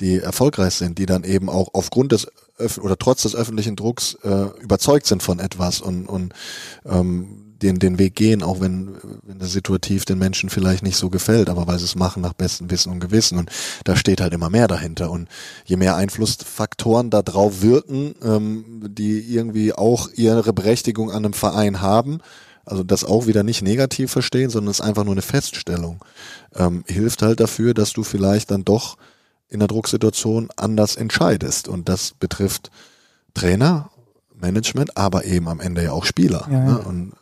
die 0.00 0.18
erfolgreich 0.18 0.74
sind, 0.74 0.98
die 0.98 1.06
dann 1.06 1.24
eben 1.24 1.48
auch 1.48 1.68
aufgrund 1.72 2.12
des 2.12 2.28
oder 2.82 2.98
trotz 2.98 3.22
des 3.22 3.34
öffentlichen 3.34 3.74
Drucks 3.74 4.18
äh, 4.22 4.46
überzeugt 4.60 5.06
sind 5.06 5.22
von 5.22 5.38
etwas 5.38 5.80
und, 5.80 6.06
und 6.06 6.34
ähm, 6.84 7.49
den, 7.62 7.78
den 7.78 7.98
Weg 7.98 8.14
gehen, 8.14 8.42
auch 8.42 8.60
wenn, 8.60 8.96
wenn 9.22 9.38
das 9.38 9.52
situativ 9.52 10.04
den 10.04 10.18
Menschen 10.18 10.50
vielleicht 10.50 10.82
nicht 10.82 10.96
so 10.96 11.10
gefällt, 11.10 11.48
aber 11.48 11.66
weil 11.66 11.78
sie 11.78 11.84
es 11.84 11.94
machen 11.94 12.22
nach 12.22 12.32
bestem 12.32 12.70
Wissen 12.70 12.92
und 12.92 13.00
Gewissen. 13.00 13.38
Und 13.38 13.50
da 13.84 13.96
steht 13.96 14.20
halt 14.20 14.32
immer 14.32 14.50
mehr 14.50 14.68
dahinter. 14.68 15.10
Und 15.10 15.28
je 15.64 15.76
mehr 15.76 15.96
Einflussfaktoren 15.96 17.10
da 17.10 17.22
drauf 17.22 17.62
wirken, 17.62 18.14
ähm, 18.22 18.64
die 18.88 19.20
irgendwie 19.20 19.72
auch 19.72 20.08
ihre 20.14 20.52
Berechtigung 20.52 21.10
an 21.10 21.24
einem 21.24 21.34
Verein 21.34 21.80
haben, 21.80 22.18
also 22.64 22.84
das 22.84 23.04
auch 23.04 23.26
wieder 23.26 23.42
nicht 23.42 23.62
negativ 23.62 24.10
verstehen, 24.10 24.50
sondern 24.50 24.70
es 24.70 24.80
ist 24.80 24.86
einfach 24.86 25.04
nur 25.04 25.14
eine 25.14 25.22
Feststellung, 25.22 26.04
ähm, 26.54 26.84
hilft 26.86 27.22
halt 27.22 27.40
dafür, 27.40 27.74
dass 27.74 27.92
du 27.92 28.04
vielleicht 28.04 28.50
dann 28.50 28.64
doch 28.64 28.96
in 29.48 29.58
der 29.58 29.68
Drucksituation 29.68 30.48
anders 30.56 30.96
entscheidest. 30.96 31.68
Und 31.68 31.88
das 31.88 32.12
betrifft 32.18 32.70
Trainer, 33.34 33.90
Management, 34.40 34.96
aber 34.96 35.24
eben 35.24 35.48
am 35.48 35.60
Ende 35.60 35.82
ja 35.82 35.92
auch 35.92 36.04
Spieler. 36.04 36.46
Ja, 36.50 36.58
ja. 36.58 36.64
Ne? 36.64 36.78
Und 36.78 37.12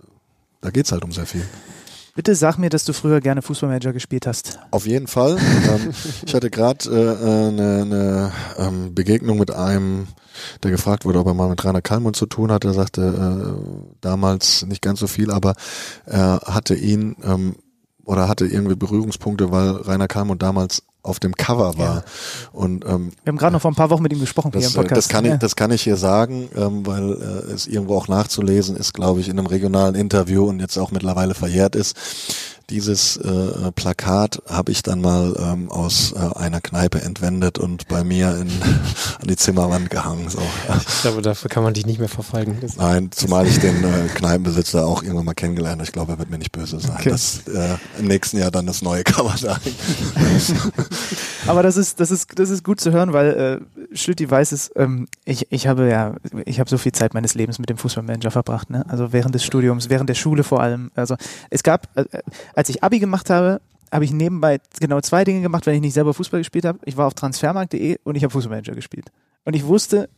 da 0.61 0.71
geht's 0.71 0.93
halt 0.93 1.05
um 1.05 1.13
sehr 1.13 1.27
viel. 1.27 1.45
Bitte 2.19 2.35
sag 2.35 2.59
mir, 2.59 2.69
dass 2.69 2.85
du 2.85 2.93
früher 2.93 3.21
gerne 3.21 3.43
Fußballmanager 3.43 3.93
gespielt 3.93 4.27
hast. 4.27 4.59
Auf 4.73 4.89
jeden 4.89 5.07
Fall. 5.07 5.39
ich 6.27 6.35
hatte 6.35 6.51
gerade 6.51 6.91
äh, 6.91 7.49
eine, 7.49 7.83
eine 7.83 8.33
ähm, 8.57 8.93
Begegnung 8.93 9.39
mit 9.39 9.53
einem, 9.53 10.09
der 10.65 10.73
gefragt 10.73 11.05
wurde, 11.05 11.21
ob 11.21 11.29
er 11.29 11.35
mal 11.35 11.49
mit 11.49 11.65
Rainer 11.65 11.81
Kalmund 11.81 12.17
zu 12.17 12.27
tun 12.27 12.51
hatte. 12.51 12.67
Er 12.67 12.75
sagte 12.75 13.03
äh, 13.03 13.95
damals 14.01 14.67
nicht 14.67 14.83
ganz 14.83 14.99
so 14.99 15.07
viel, 15.07 15.31
aber 15.31 15.55
er 16.07 16.41
hatte 16.47 16.75
ihn 16.75 17.15
ähm, 17.23 17.55
oder 18.05 18.27
hatte 18.27 18.47
irgendwie 18.47 18.75
Berührungspunkte, 18.75 19.53
weil 19.53 19.71
Rainer 19.77 20.09
Kalmund 20.09 20.43
damals 20.43 20.83
auf 21.09 21.21
dem 21.21 21.35
Cover 21.35 21.79
war. 21.79 21.97
Ja. 21.97 22.05
Und 22.53 22.85
ähm, 22.85 23.13
wir 23.25 23.31
haben 23.31 23.39
gerade 23.39 23.53
noch 23.53 23.63
vor 23.63 23.71
ein 23.71 23.75
paar 23.75 23.91
Wochen 23.91 24.03
mit 24.03 24.13
ihm 24.13 24.21
gesprochen 24.21 24.51
das, 24.53 24.61
hier 24.61 24.69
im 24.69 24.75
Podcast. 24.75 24.99
Das 24.99 25.09
kann, 25.09 25.25
ich, 25.25 25.39
das 25.39 25.57
kann 25.57 25.71
ich 25.71 25.83
hier 25.83 25.97
sagen, 25.97 26.49
ähm, 26.57 26.87
weil 26.87 27.13
äh, 27.13 27.53
es 27.53 27.67
irgendwo 27.67 27.97
auch 27.97 28.09
nachzulesen 28.09 28.77
ist, 28.77 28.95
glaube 28.95 29.21
ich, 29.21 29.29
in 29.29 29.39
einem 29.39 29.47
regionalen 29.47 29.95
Interview 29.95 30.47
und 30.49 30.61
jetzt 30.61 30.77
auch 30.77 30.91
mittlerweile 30.91 31.35
verjährt 31.35 31.75
ist. 31.75 31.97
Dieses 32.71 33.16
äh, 33.16 33.73
Plakat 33.73 34.43
habe 34.47 34.73
ich 34.73 34.83
dann 34.83 35.01
mal 35.01 35.35
ähm, 35.39 35.71
aus 35.71 36.12
äh, 36.12 36.39
einer 36.39 36.61
Kneipe 36.61 37.01
entwendet 37.01 37.59
und 37.59 37.89
bei 37.89 38.05
mir 38.05 38.37
in, 38.37 38.49
an 39.21 39.27
die 39.27 39.37
Zimmerwand 39.37 39.89
gehangen. 39.89 40.29
So. 40.29 40.43
Ich 40.87 41.01
glaube, 41.01 41.23
dafür 41.23 41.49
kann 41.49 41.62
man 41.62 41.73
dich 41.73 41.87
nicht 41.87 41.99
mehr 41.99 42.11
verfolgen. 42.11 42.59
Das 42.61 42.77
Nein, 42.77 43.11
zumal 43.11 43.47
ich 43.47 43.59
den 43.59 43.83
äh, 43.85 44.09
Kneipenbesitzer 44.14 44.87
auch 44.87 45.03
irgendwann 45.03 45.25
mal 45.25 45.35
kennengelernt 45.35 45.77
habe. 45.77 45.85
Ich 45.85 45.93
glaube, 45.93 46.12
er 46.12 46.19
wird 46.19 46.29
mir 46.29 46.37
nicht 46.37 46.53
böse 46.53 46.79
sein, 46.79 46.97
okay. 46.99 47.09
dass 47.09 47.49
äh, 47.49 47.79
im 47.99 48.07
nächsten 48.07 48.37
Jahr 48.37 48.51
dann 48.51 48.66
das 48.66 48.83
neue 48.83 49.03
Cover 49.03 49.35
da 49.41 49.59
Aber 51.47 51.62
das 51.62 51.79
ist, 51.79 52.01
das 52.01 52.11
ist, 52.11 52.39
das 52.39 52.51
ist 52.51 52.64
gut 52.64 52.81
zu 52.81 52.93
hören, 52.93 53.14
weil 53.14 53.62
äh, 53.62 53.97
Schlütti 53.97 54.31
weiß 54.31 54.53
es, 54.53 54.71
ähm, 54.77 55.09
ich, 55.25 55.51
ich 55.51 55.66
habe 55.66 55.89
ja, 55.89 56.16
ich 56.45 56.61
habe 56.61 56.69
so 56.69 56.77
viel 56.77 56.93
Zeit 56.93 57.14
meines 57.14 57.35
Lebens 57.35 57.59
mit 57.59 57.71
dem 57.71 57.79
Fußballmanager 57.79 58.31
verbracht, 58.31 58.69
ne? 58.69 58.85
Also 58.89 59.12
während 59.12 59.35
des 59.35 59.45
Studiums, 59.45 59.89
während 59.89 60.11
der 60.11 60.14
Schule 60.14 60.45
vor 60.45 60.61
allem. 60.61 60.91
Also 60.95 61.16
es 61.49 61.62
gab, 61.62 61.89
äh, 61.97 62.05
als 62.59 62.69
ich 62.69 62.83
Abi 62.83 62.99
gemacht 62.99 63.31
habe, 63.31 63.61
habe 63.93 64.05
ich 64.05 64.13
nebenbei 64.13 64.59
genau 64.81 65.01
zwei 65.01 65.23
Dinge 65.23 65.43
gemacht, 65.43 65.65
wenn 65.67 65.77
ich 65.77 65.81
nicht 65.81 65.95
selber 65.95 66.13
Fußball 66.13 66.41
gespielt 66.41 66.65
habe. 66.65 66.81
Ich 66.87 66.97
war 66.97 67.07
auf 67.07 67.15
transfermarkt.de 67.15 67.99
und 68.03 68.17
ich 68.17 68.25
habe 68.25 68.33
Fußballmanager 68.33 68.75
gespielt. 68.75 69.13
Und 69.45 69.55
ich 69.55 69.65
wusste 69.65 70.09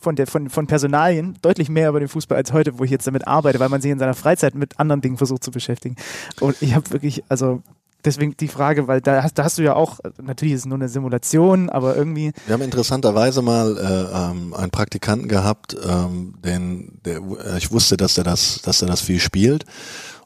von, 0.00 0.16
der, 0.16 0.26
von, 0.26 0.48
von 0.48 0.66
Personalien 0.66 1.36
deutlich 1.42 1.68
mehr 1.68 1.90
über 1.90 2.00
den 2.00 2.08
Fußball 2.08 2.38
als 2.38 2.54
heute, 2.54 2.78
wo 2.78 2.84
ich 2.84 2.90
jetzt 2.90 3.06
damit 3.06 3.28
arbeite, 3.28 3.60
weil 3.60 3.68
man 3.68 3.82
sich 3.82 3.90
in 3.90 3.98
seiner 3.98 4.14
Freizeit 4.14 4.54
mit 4.54 4.80
anderen 4.80 5.02
Dingen 5.02 5.18
versucht 5.18 5.44
zu 5.44 5.50
beschäftigen. 5.50 5.96
Und 6.40 6.56
ich 6.62 6.74
habe 6.74 6.90
wirklich, 6.90 7.22
also 7.28 7.62
deswegen 8.02 8.34
die 8.34 8.48
Frage, 8.48 8.88
weil 8.88 9.02
da 9.02 9.22
hast, 9.22 9.34
da 9.38 9.44
hast 9.44 9.58
du 9.58 9.62
ja 9.62 9.74
auch, 9.74 10.00
natürlich 10.22 10.54
ist 10.54 10.60
es 10.60 10.66
nur 10.66 10.78
eine 10.78 10.88
Simulation, 10.88 11.68
aber 11.68 11.96
irgendwie. 11.96 12.32
Wir 12.46 12.54
haben 12.54 12.62
interessanterweise 12.62 13.42
mal 13.42 13.76
äh, 13.76 14.30
ähm, 14.30 14.54
einen 14.54 14.70
Praktikanten 14.70 15.28
gehabt, 15.28 15.76
ähm, 15.86 16.34
den, 16.42 16.98
der, 17.04 17.16
äh, 17.16 17.58
ich 17.58 17.70
wusste, 17.72 17.98
dass 17.98 18.16
er 18.16 18.24
das, 18.24 18.62
dass 18.62 18.80
er 18.80 18.88
das 18.88 19.02
viel 19.02 19.20
spielt. 19.20 19.66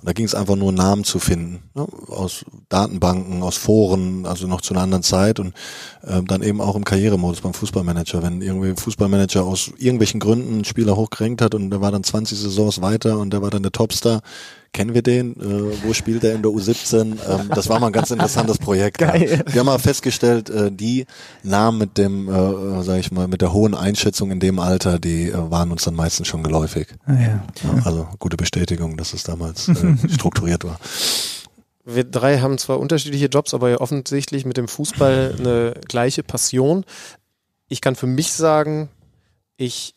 Und 0.01 0.09
da 0.09 0.13
ging 0.13 0.27
es 0.27 0.35
einfach 0.35 0.55
nur 0.55 0.71
Namen 0.71 1.03
zu 1.03 1.19
finden, 1.19 1.71
ne? 1.75 1.87
aus 2.09 2.45
Datenbanken, 2.69 3.43
aus 3.43 3.57
Foren, 3.57 4.27
also 4.27 4.47
noch 4.47 4.61
zu 4.61 4.73
einer 4.73 4.83
anderen 4.83 5.03
Zeit 5.03 5.41
und 5.41 5.55
äh, 6.03 6.23
dann 6.23 6.43
eben 6.43 6.61
auch 6.61 6.77
im 6.77 6.85
Karrieremodus 6.85 7.41
beim 7.41 7.53
Fußballmanager. 7.53 8.23
Wenn 8.23 8.41
irgendwie 8.41 8.81
Fußballmanager 8.81 9.45
aus 9.45 9.73
irgendwelchen 9.77 10.21
Gründen 10.21 10.55
einen 10.55 10.65
Spieler 10.65 10.97
hochgerenkt 10.97 11.43
hat 11.43 11.55
und 11.57 11.71
der 11.71 11.81
war 11.81 11.91
dann 11.91 12.05
20 12.05 12.39
Saisons 12.39 12.81
weiter 12.81 13.19
und 13.19 13.33
der 13.33 13.43
war 13.43 13.51
dann 13.51 13.63
der 13.65 13.73
Topstar, 13.73 14.21
kennen 14.73 14.95
wir 14.95 15.03
den? 15.03 15.33
Äh, 15.37 15.85
wo 15.85 15.93
spielt 15.93 16.25
er 16.25 16.35
in 16.35 16.43
der 16.43 16.51
U17? 16.51 17.01
Ähm, 17.01 17.51
das 17.55 17.69
war 17.69 17.81
mal 17.81 17.89
ein 17.89 17.93
ganz 17.93 18.11
interessantes 18.11 18.59
Projekt. 18.59 18.99
Geil. 18.99 19.43
Ja. 19.47 19.53
Wir 19.53 19.61
haben 19.61 19.67
mal 19.67 19.79
festgestellt, 19.79 20.51
äh, 20.51 20.71
die 20.71 21.07
Namen 21.43 21.79
mit 21.79 21.99
dem, 21.99 22.29
äh, 22.29 22.83
sag 22.83 22.99
ich 22.99 23.11
mal, 23.11 23.29
mit 23.29 23.43
der 23.43 23.53
hohen 23.53 23.75
Einschätzung 23.75 24.31
in 24.31 24.41
dem 24.41 24.59
Alter, 24.59 24.99
die 24.99 25.29
äh, 25.29 25.51
waren 25.51 25.71
uns 25.71 25.85
dann 25.85 25.95
meistens 25.95 26.29
schon 26.29 26.43
geläufig. 26.43 26.89
Ah, 27.07 27.13
ja. 27.15 27.21
ja. 27.21 27.45
Also 27.85 28.09
gute 28.19 28.37
Bestätigung, 28.37 28.97
dass 28.97 29.13
es 29.13 29.23
damals 29.23 29.69
äh, 29.69 29.75
strukturiert 30.09 30.65
war. 30.65 30.79
Wir 31.85 32.05
drei 32.05 32.41
haben 32.41 32.59
zwar 32.59 32.81
unterschiedliche 32.81 33.27
Jobs, 33.27 33.55
aber 33.55 33.71
ja 33.71 33.81
offensichtlich 33.81 34.45
mit 34.45 34.59
dem 34.59 34.69
Fußball 34.69 35.37
eine 35.39 35.75
gleiche 35.89 36.23
Passion. 36.23 36.85
Ich 37.69 37.81
kann 37.81 37.97
für 37.97 38.07
mich 38.07 38.33
sagen, 38.33 38.91
ich 39.57 39.95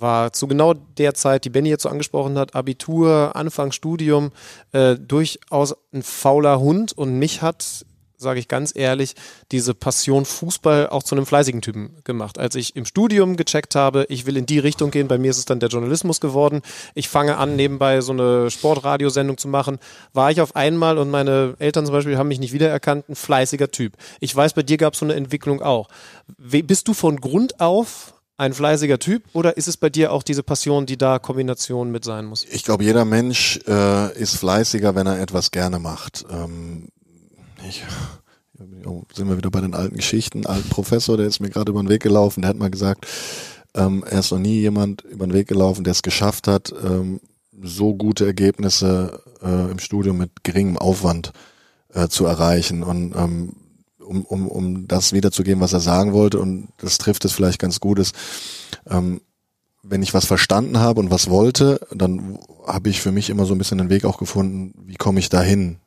war 0.00 0.32
zu 0.32 0.46
genau 0.46 0.74
der 0.74 1.14
Zeit, 1.14 1.44
die 1.44 1.50
Benny 1.50 1.68
jetzt 1.68 1.82
so 1.82 1.88
angesprochen 1.88 2.38
hat, 2.38 2.54
Abitur, 2.54 3.32
Anfang 3.34 3.72
Studium, 3.72 4.32
äh, 4.72 4.96
durchaus 4.96 5.74
ein 5.92 6.02
fauler 6.02 6.60
Hund 6.60 6.92
und 6.92 7.18
mich 7.18 7.42
hat 7.42 7.84
sage 8.18 8.40
ich 8.40 8.48
ganz 8.48 8.72
ehrlich, 8.74 9.14
diese 9.52 9.74
Passion 9.74 10.24
Fußball 10.24 10.88
auch 10.88 11.02
zu 11.02 11.14
einem 11.14 11.26
fleißigen 11.26 11.60
Typen 11.60 11.96
gemacht. 12.04 12.38
Als 12.38 12.54
ich 12.54 12.76
im 12.76 12.84
Studium 12.84 13.36
gecheckt 13.36 13.74
habe, 13.74 14.06
ich 14.08 14.26
will 14.26 14.36
in 14.36 14.46
die 14.46 14.58
Richtung 14.58 14.90
gehen, 14.90 15.08
bei 15.08 15.18
mir 15.18 15.30
ist 15.30 15.38
es 15.38 15.44
dann 15.44 15.60
der 15.60 15.68
Journalismus 15.68 16.20
geworden. 16.20 16.62
Ich 16.94 17.08
fange 17.08 17.36
an, 17.36 17.56
nebenbei 17.56 18.00
so 18.00 18.12
eine 18.12 18.50
Sportradiosendung 18.50 19.38
zu 19.38 19.48
machen, 19.48 19.78
war 20.12 20.30
ich 20.30 20.40
auf 20.40 20.56
einmal 20.56 20.98
und 20.98 21.10
meine 21.10 21.54
Eltern 21.58 21.84
zum 21.84 21.94
Beispiel 21.94 22.16
haben 22.16 22.28
mich 22.28 22.40
nicht 22.40 22.52
wiedererkannt, 22.52 23.08
ein 23.08 23.16
fleißiger 23.16 23.70
Typ. 23.70 23.94
Ich 24.20 24.34
weiß, 24.34 24.54
bei 24.54 24.62
dir 24.62 24.78
gab 24.78 24.94
es 24.94 25.00
so 25.00 25.06
eine 25.06 25.14
Entwicklung 25.14 25.62
auch. 25.62 25.88
Bist 26.38 26.88
du 26.88 26.94
von 26.94 27.20
Grund 27.20 27.60
auf 27.60 28.14
ein 28.36 28.52
fleißiger 28.52 28.98
Typ 28.98 29.24
oder 29.32 29.56
ist 29.56 29.68
es 29.68 29.76
bei 29.76 29.88
dir 29.88 30.12
auch 30.12 30.22
diese 30.22 30.42
Passion, 30.42 30.86
die 30.86 30.98
da 30.98 31.18
Kombination 31.18 31.90
mit 31.90 32.04
sein 32.04 32.26
muss? 32.26 32.44
Ich 32.50 32.64
glaube, 32.64 32.84
jeder 32.84 33.04
Mensch 33.04 33.58
äh, 33.66 34.18
ist 34.18 34.36
fleißiger, 34.36 34.94
wenn 34.94 35.06
er 35.06 35.20
etwas 35.20 35.50
gerne 35.50 35.78
macht. 35.78 36.24
Ähm, 36.30 36.88
ich, 37.68 37.82
sind 39.14 39.28
wir 39.28 39.36
wieder 39.36 39.50
bei 39.50 39.60
den 39.60 39.74
alten 39.74 39.96
Geschichten. 39.96 40.46
Alten 40.46 40.68
Professor, 40.68 41.16
der 41.16 41.26
ist 41.26 41.40
mir 41.40 41.50
gerade 41.50 41.70
über 41.70 41.82
den 41.82 41.88
Weg 41.88 42.02
gelaufen, 42.02 42.42
der 42.42 42.50
hat 42.50 42.56
mal 42.56 42.70
gesagt, 42.70 43.06
ähm, 43.74 44.04
er 44.08 44.20
ist 44.20 44.30
noch 44.30 44.38
nie 44.38 44.60
jemand 44.60 45.02
über 45.02 45.26
den 45.26 45.34
Weg 45.34 45.48
gelaufen, 45.48 45.84
der 45.84 45.92
es 45.92 46.02
geschafft 46.02 46.48
hat, 46.48 46.72
ähm, 46.84 47.20
so 47.62 47.94
gute 47.94 48.26
Ergebnisse 48.26 49.22
äh, 49.42 49.70
im 49.70 49.78
Studium 49.78 50.18
mit 50.18 50.44
geringem 50.44 50.76
Aufwand 50.76 51.32
äh, 51.92 52.08
zu 52.08 52.26
erreichen. 52.26 52.82
Und 52.82 53.14
ähm, 53.16 53.52
um, 54.06 54.24
um, 54.24 54.48
um 54.48 54.88
das 54.88 55.12
wiederzugeben, 55.12 55.60
was 55.60 55.72
er 55.72 55.80
sagen 55.80 56.12
wollte, 56.12 56.38
und 56.38 56.68
das 56.78 56.98
trifft 56.98 57.24
es 57.24 57.32
vielleicht 57.32 57.58
ganz 57.58 57.80
gut, 57.80 57.98
ist, 57.98 58.14
ähm, 58.88 59.20
wenn 59.82 60.02
ich 60.02 60.14
was 60.14 60.26
verstanden 60.26 60.78
habe 60.78 61.00
und 61.00 61.10
was 61.10 61.30
wollte, 61.30 61.80
dann 61.94 62.38
habe 62.66 62.88
ich 62.88 63.00
für 63.00 63.12
mich 63.12 63.30
immer 63.30 63.46
so 63.46 63.54
ein 63.54 63.58
bisschen 63.58 63.78
den 63.78 63.90
Weg 63.90 64.04
auch 64.04 64.18
gefunden, 64.18 64.74
wie 64.86 64.96
komme 64.96 65.20
ich 65.20 65.28
dahin? 65.28 65.78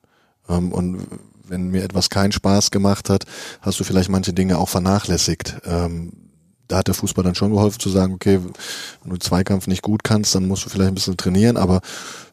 Ähm, 0.47 0.71
und 0.71 1.05
wenn 1.47 1.69
mir 1.69 1.83
etwas 1.83 2.09
keinen 2.09 2.31
Spaß 2.31 2.71
gemacht 2.71 3.09
hat, 3.09 3.25
hast 3.61 3.79
du 3.79 3.83
vielleicht 3.83 4.09
manche 4.09 4.33
Dinge 4.33 4.57
auch 4.57 4.69
vernachlässigt. 4.69 5.57
Ähm, 5.65 6.28
da 6.69 6.77
hat 6.77 6.87
der 6.87 6.93
Fußball 6.93 7.23
dann 7.23 7.35
schon 7.35 7.51
geholfen 7.51 7.79
zu 7.79 7.89
sagen, 7.89 8.13
okay, 8.13 8.39
wenn 9.03 9.09
du 9.11 9.17
Zweikampf 9.17 9.67
nicht 9.67 9.81
gut 9.81 10.03
kannst, 10.03 10.33
dann 10.35 10.47
musst 10.47 10.65
du 10.65 10.69
vielleicht 10.69 10.89
ein 10.89 10.95
bisschen 10.95 11.17
trainieren, 11.17 11.57
aber 11.57 11.81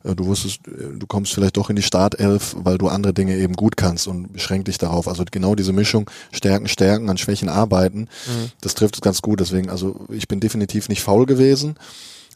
äh, 0.04 0.14
du 0.14 0.26
wusstest, 0.26 0.60
äh, 0.68 0.96
du 0.96 1.06
kommst 1.06 1.32
vielleicht 1.32 1.56
doch 1.56 1.70
in 1.70 1.76
die 1.76 1.82
Startelf, 1.82 2.54
weil 2.58 2.78
du 2.78 2.88
andere 2.88 3.14
Dinge 3.14 3.36
eben 3.36 3.54
gut 3.54 3.76
kannst 3.76 4.06
und 4.06 4.32
beschränk 4.32 4.66
dich 4.66 4.78
darauf. 4.78 5.08
Also 5.08 5.24
genau 5.30 5.54
diese 5.54 5.72
Mischung, 5.72 6.08
Stärken, 6.32 6.68
Stärken, 6.68 7.08
an 7.08 7.16
Schwächen 7.16 7.48
arbeiten, 7.48 8.00
mhm. 8.00 8.50
das 8.60 8.74
trifft 8.74 8.96
es 8.96 9.00
ganz 9.00 9.22
gut. 9.22 9.40
Deswegen, 9.40 9.70
also 9.70 10.06
ich 10.10 10.28
bin 10.28 10.38
definitiv 10.38 10.88
nicht 10.90 11.02
faul 11.02 11.24
gewesen, 11.24 11.76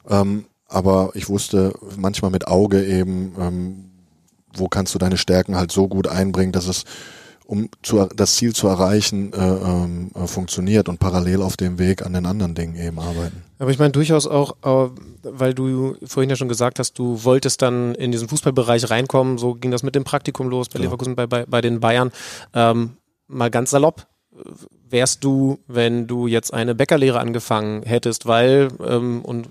ähm, 0.09 0.47
aber 0.67 1.11
ich 1.15 1.29
wusste 1.29 1.75
manchmal 1.97 2.31
mit 2.31 2.49
Auge 2.49 2.85
eben, 2.85 3.35
ähm, 3.39 3.85
wo 4.55 4.69
kannst 4.69 4.95
du 4.95 4.99
deine 4.99 5.19
Stärken 5.19 5.57
halt 5.57 5.71
so 5.71 5.87
gut 5.87 6.09
einbringen, 6.09 6.53
dass 6.53 6.67
es 6.67 6.85
um 7.51 7.69
zu, 7.83 8.07
das 8.15 8.37
Ziel 8.37 8.55
zu 8.55 8.69
erreichen, 8.69 9.33
äh, 9.33 9.37
ähm, 9.37 10.13
äh, 10.15 10.29
funktioniert 10.29 10.89
und 10.89 11.01
parallel 11.01 11.43
auf 11.43 11.57
dem 11.57 11.81
Weg 11.81 12.07
an 12.07 12.13
den 12.13 12.25
anderen 12.25 12.55
Dingen 12.55 12.77
eben 12.77 13.01
arbeiten. 13.01 13.43
Aber 13.59 13.73
ich 13.73 13.79
meine 13.81 13.91
durchaus 13.91 14.29
auch, 14.29 14.55
äh, 14.63 14.91
weil 15.25 15.53
du 15.53 15.97
vorhin 16.05 16.31
ja 16.31 16.37
schon 16.37 16.49
gesagt 16.49 16.79
hast, 16.79 16.97
du 16.97 17.25
wolltest 17.25 17.61
dann 17.61 17.97
in 17.97 18.13
diesen 18.13 18.29
Fußballbereich 18.29 18.89
reinkommen, 18.89 19.37
so 19.37 19.55
ging 19.55 19.73
das 19.73 19.83
mit 19.83 19.97
dem 19.97 20.05
Praktikum 20.05 20.49
los 20.49 20.69
bei 20.69 20.79
ja. 20.79 20.85
Leverkusen, 20.85 21.17
bei, 21.17 21.27
bei, 21.27 21.45
bei 21.45 21.61
den 21.61 21.81
Bayern. 21.81 22.13
Ähm, 22.55 22.93
mal 23.27 23.51
ganz 23.51 23.71
salopp, 23.71 24.07
wärst 24.89 25.25
du, 25.25 25.59
wenn 25.67 26.07
du 26.07 26.29
jetzt 26.29 26.55
eine 26.55 26.77
Bäckerlehre 26.77 27.19
angefangen 27.19 27.83
hättest, 27.83 28.27
weil, 28.27 28.69
ähm, 28.87 29.23
und 29.25 29.49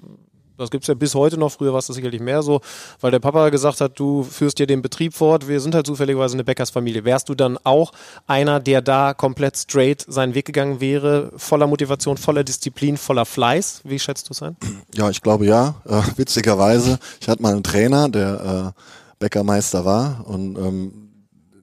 das 0.60 0.70
gibt's 0.72 0.88
ja 0.88 0.94
bis 0.94 1.16
heute 1.16 1.38
noch, 1.38 1.52
früher 1.52 1.72
war 1.72 1.80
es 1.80 1.88
sicherlich 1.88 2.22
mehr 2.22 2.44
so, 2.44 2.62
weil 3.02 3.12
der 3.12 3.20
Papa 3.20 3.50
gesagt 3.50 3.82
hat, 3.82 4.00
du 4.00 4.24
führst 4.24 4.60
dir 4.60 4.68
den 4.68 4.82
Betrieb 4.82 5.14
fort, 5.14 5.48
wir 5.48 5.60
sind 5.60 5.74
halt 5.74 5.88
zufälligerweise 5.88 6.36
eine 6.36 6.44
Bäckersfamilie. 6.44 7.06
Wärst 7.06 7.30
du 7.30 7.36
dann 7.36 7.58
auch 7.64 7.92
einer, 8.28 8.60
der 8.60 8.82
da 8.82 9.14
komplett 9.14 9.58
straight 9.58 10.06
seinen 10.08 10.36
Weg 10.36 10.46
gegangen 10.46 10.80
wäre, 10.80 11.32
voller 11.36 11.68
Motivation, 11.68 12.18
voller 12.18 12.44
Disziplin, 12.44 12.98
voller 12.98 13.26
Fleiß? 13.26 13.82
Wie 13.84 14.00
schätzt 14.00 14.30
du 14.30 14.34
es 14.34 14.44
ein? 14.44 14.56
Ja, 14.94 15.10
ich 15.10 15.22
glaube 15.22 15.46
ja. 15.46 15.76
Äh, 15.86 16.02
witzigerweise, 16.18 17.00
ich 17.22 17.30
hatte 17.30 17.42
mal 17.42 17.54
einen 17.54 17.64
Trainer, 17.64 18.10
der 18.10 18.74
äh, 18.76 18.82
Bäckermeister 19.20 19.86
war 19.86 20.26
und 20.28 20.58
ähm, 20.58 21.09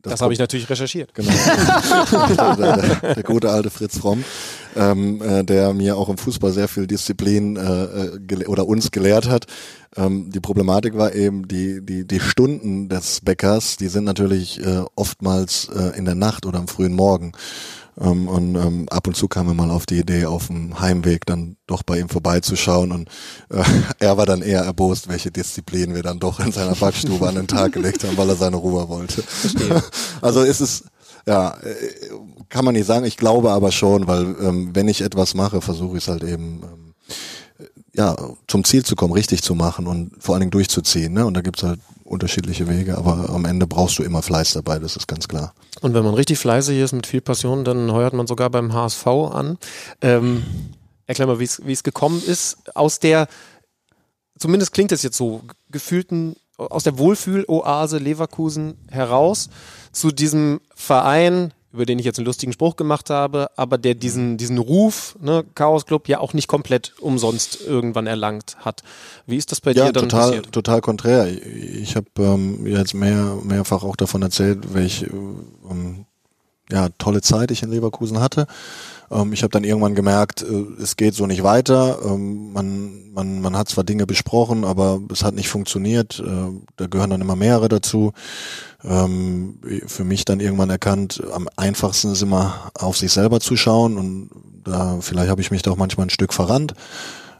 das, 0.06 0.12
das 0.12 0.22
habe 0.22 0.32
ich 0.32 0.38
natürlich 0.38 0.68
recherchiert. 0.68 1.14
Genau. 1.14 1.30
der, 2.56 2.56
der, 2.56 3.14
der, 3.14 3.22
gute 3.22 3.50
alte 3.50 3.70
Fritz 3.70 3.98
Fromm, 3.98 4.24
ähm, 4.76 5.20
äh, 5.22 5.44
der 5.44 5.72
mir 5.72 5.96
auch 5.96 6.08
im 6.08 6.18
Fußball 6.18 6.52
sehr 6.52 6.68
viel 6.68 6.86
Disziplin 6.86 7.56
äh, 7.56 8.34
äh 8.34 8.46
oder 8.46 8.66
uns 8.66 8.90
gelehrt 8.90 9.28
hat. 9.28 9.46
Ähm, 9.96 10.30
die 10.30 10.40
Problematik 10.40 10.96
war 10.96 11.14
eben, 11.14 11.48
die, 11.48 11.84
die, 11.84 12.06
die 12.06 12.20
Stunden 12.20 12.88
des 12.88 13.20
Bäckers, 13.20 13.76
die 13.76 13.88
sind 13.88 14.04
natürlich 14.04 14.64
äh, 14.64 14.82
oftmals 14.94 15.68
äh, 15.68 15.96
in 15.96 16.04
der 16.04 16.14
Nacht 16.14 16.46
oder 16.46 16.58
am 16.58 16.68
frühen 16.68 16.92
Morgen. 16.92 17.32
Ähm, 18.00 18.28
und 18.28 18.54
ähm, 18.56 18.86
ab 18.90 19.06
und 19.06 19.16
zu 19.16 19.28
kam 19.28 19.48
er 19.48 19.54
mal 19.54 19.70
auf 19.70 19.86
die 19.86 19.98
Idee, 19.98 20.26
auf 20.26 20.48
dem 20.48 20.78
Heimweg 20.80 21.24
dann 21.26 21.56
doch 21.66 21.82
bei 21.82 21.98
ihm 21.98 22.08
vorbeizuschauen. 22.08 22.92
Und 22.92 23.08
äh, 23.50 23.62
er 23.98 24.16
war 24.16 24.26
dann 24.26 24.42
eher 24.42 24.62
erbost, 24.62 25.08
welche 25.08 25.30
Disziplin 25.30 25.94
wir 25.94 26.02
dann 26.02 26.18
doch 26.18 26.40
in 26.40 26.52
seiner 26.52 26.74
Backstube 26.74 27.26
an 27.26 27.36
den 27.36 27.48
Tag 27.48 27.72
gelegt 27.72 28.04
haben, 28.04 28.16
weil 28.16 28.28
er 28.28 28.36
seine 28.36 28.56
Ruhe 28.56 28.88
wollte. 28.88 29.22
also 30.20 30.42
ist 30.42 30.60
es, 30.60 30.84
ja, 31.26 31.56
äh, 31.62 31.74
kann 32.48 32.64
man 32.64 32.74
nicht 32.74 32.86
sagen. 32.86 33.06
Ich 33.06 33.16
glaube 33.16 33.50
aber 33.50 33.72
schon, 33.72 34.06
weil 34.06 34.36
ähm, 34.40 34.70
wenn 34.74 34.88
ich 34.88 35.00
etwas 35.00 35.34
mache, 35.34 35.60
versuche 35.60 35.96
ich 35.96 36.04
es 36.04 36.08
halt 36.08 36.22
eben. 36.22 36.62
Ähm, 36.62 36.85
ja, 37.96 38.16
zum 38.46 38.64
Ziel 38.64 38.84
zu 38.84 38.94
kommen, 38.94 39.12
richtig 39.12 39.42
zu 39.42 39.54
machen 39.54 39.86
und 39.86 40.12
vor 40.18 40.34
allen 40.34 40.40
Dingen 40.40 40.50
durchzuziehen. 40.50 41.12
Ne? 41.12 41.26
Und 41.26 41.34
da 41.34 41.40
gibt's 41.40 41.62
halt 41.62 41.80
unterschiedliche 42.04 42.68
Wege, 42.68 42.96
aber 42.96 43.30
am 43.30 43.44
Ende 43.44 43.66
brauchst 43.66 43.98
du 43.98 44.02
immer 44.02 44.22
Fleiß 44.22 44.52
dabei, 44.52 44.78
das 44.78 44.96
ist 44.96 45.08
ganz 45.08 45.26
klar. 45.26 45.54
Und 45.80 45.94
wenn 45.94 46.04
man 46.04 46.14
richtig 46.14 46.38
fleißig 46.38 46.78
ist 46.78 46.92
mit 46.92 47.06
viel 47.06 47.20
Passion, 47.20 47.64
dann 47.64 47.90
heuert 47.92 48.14
man 48.14 48.26
sogar 48.26 48.50
beim 48.50 48.72
HSV 48.72 49.06
an. 49.06 49.58
Ähm, 50.00 50.44
erklär 51.06 51.26
mal, 51.26 51.40
wie 51.40 51.72
es 51.72 51.82
gekommen 51.82 52.22
ist, 52.24 52.58
aus 52.74 53.00
der, 53.00 53.28
zumindest 54.38 54.72
klingt 54.72 54.92
es 54.92 55.02
jetzt 55.02 55.16
so, 55.16 55.42
gefühlten, 55.70 56.36
aus 56.58 56.84
der 56.84 56.98
Wohlfühl-Oase 56.98 57.98
Leverkusen 57.98 58.76
heraus 58.90 59.50
zu 59.92 60.10
diesem 60.10 60.60
Verein, 60.74 61.52
über 61.76 61.84
den 61.86 61.98
ich 61.98 62.06
jetzt 62.06 62.18
einen 62.18 62.26
lustigen 62.26 62.52
Spruch 62.52 62.76
gemacht 62.76 63.10
habe, 63.10 63.50
aber 63.56 63.76
der 63.76 63.94
diesen, 63.94 64.38
diesen 64.38 64.58
Ruf, 64.58 65.16
ne, 65.20 65.44
Chaos 65.54 65.84
Club, 65.84 66.08
ja 66.08 66.20
auch 66.20 66.32
nicht 66.32 66.48
komplett 66.48 66.94
umsonst 67.00 67.60
irgendwann 67.60 68.06
erlangt 68.06 68.56
hat. 68.60 68.82
Wie 69.26 69.36
ist 69.36 69.52
das 69.52 69.60
bei 69.60 69.72
ja, 69.72 69.86
dir 69.86 69.92
dann 69.92 70.08
total, 70.08 70.28
passiert? 70.28 70.52
total 70.52 70.80
konträr. 70.80 71.28
Ich 71.28 71.94
habe 71.94 72.06
ähm, 72.18 72.66
jetzt 72.66 72.94
mehr, 72.94 73.36
mehrfach 73.42 73.82
auch 73.82 73.96
davon 73.96 74.22
erzählt, 74.22 74.72
welche 74.72 75.06
ähm, 75.06 76.06
ja, 76.70 76.88
tolle 76.98 77.20
Zeit 77.20 77.50
ich 77.50 77.62
in 77.62 77.70
Leverkusen 77.70 78.20
hatte. 78.20 78.46
Ähm, 79.10 79.32
ich 79.32 79.42
habe 79.42 79.50
dann 79.50 79.64
irgendwann 79.64 79.94
gemerkt, 79.94 80.42
äh, 80.42 80.82
es 80.82 80.96
geht 80.96 81.14
so 81.14 81.26
nicht 81.26 81.42
weiter. 81.42 81.98
Ähm, 82.04 82.52
man, 82.52 83.12
man, 83.12 83.40
man 83.40 83.56
hat 83.56 83.68
zwar 83.68 83.84
Dinge 83.84 84.06
besprochen, 84.06 84.64
aber 84.64 85.00
es 85.12 85.22
hat 85.22 85.34
nicht 85.34 85.48
funktioniert. 85.48 86.20
Äh, 86.20 86.50
da 86.76 86.86
gehören 86.86 87.10
dann 87.10 87.20
immer 87.20 87.36
mehrere 87.36 87.68
dazu. 87.68 88.12
Ähm, 88.84 89.58
für 89.86 90.04
mich 90.04 90.24
dann 90.24 90.40
irgendwann 90.40 90.70
erkannt, 90.70 91.22
am 91.32 91.48
einfachsten 91.56 92.12
ist 92.12 92.22
immer 92.22 92.70
auf 92.74 92.96
sich 92.96 93.12
selber 93.12 93.40
zu 93.40 93.56
schauen 93.56 93.96
und 93.96 94.30
da 94.64 94.98
vielleicht 95.00 95.30
habe 95.30 95.40
ich 95.40 95.50
mich 95.50 95.62
da 95.62 95.70
auch 95.70 95.76
manchmal 95.76 96.06
ein 96.06 96.10
Stück 96.10 96.32
verrannt 96.32 96.74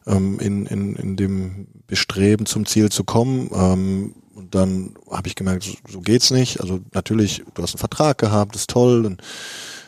ähm, 0.07 0.39
in, 0.41 0.67
in, 0.67 0.97
in 0.97 1.17
dem 1.17 1.67
Bestreben 1.87 2.47
zum 2.47 2.67
Ziel 2.67 2.91
zu 2.91 3.05
kommen. 3.05 3.51
Ähm, 3.53 4.15
und 4.35 4.55
dann 4.55 4.95
habe 5.11 5.29
ich 5.29 5.35
gemerkt, 5.35 5.65
so, 5.65 5.73
so 5.91 6.01
geht's 6.01 6.31
nicht. 6.31 6.61
Also 6.61 6.81
natürlich, 6.93 7.43
du 7.55 7.63
hast 7.63 7.75
einen 7.75 7.81
Vertrag 7.81 8.19
gehabt, 8.19 8.55
ist 8.55 8.71
toll 8.71 9.07
und 9.07 9.23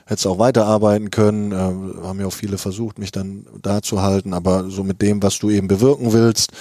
hättest 0.06 0.26
auch 0.26 0.38
weiterarbeiten 0.38 1.10
können. 1.10 1.52
Äh, 1.52 2.02
haben 2.06 2.20
ja 2.20 2.26
auch 2.26 2.32
viele 2.32 2.58
versucht, 2.58 2.98
mich 2.98 3.12
dann 3.12 3.46
da 3.62 3.82
zu 3.82 4.02
halten, 4.02 4.32
aber 4.32 4.70
so 4.70 4.84
mit 4.84 5.02
dem, 5.02 5.22
was 5.22 5.38
du 5.38 5.50
eben 5.50 5.68
bewirken 5.68 6.12
willst, 6.12 6.52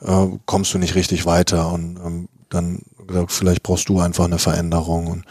äh, 0.00 0.26
kommst 0.46 0.74
du 0.74 0.78
nicht 0.78 0.94
richtig 0.94 1.26
weiter. 1.26 1.72
Und 1.72 1.98
ähm, 2.04 2.28
dann 2.48 2.80
gesagt, 3.06 3.32
vielleicht 3.32 3.62
brauchst 3.62 3.88
du 3.88 4.00
einfach 4.00 4.24
eine 4.24 4.38
Veränderung. 4.38 5.06
Und 5.06 5.24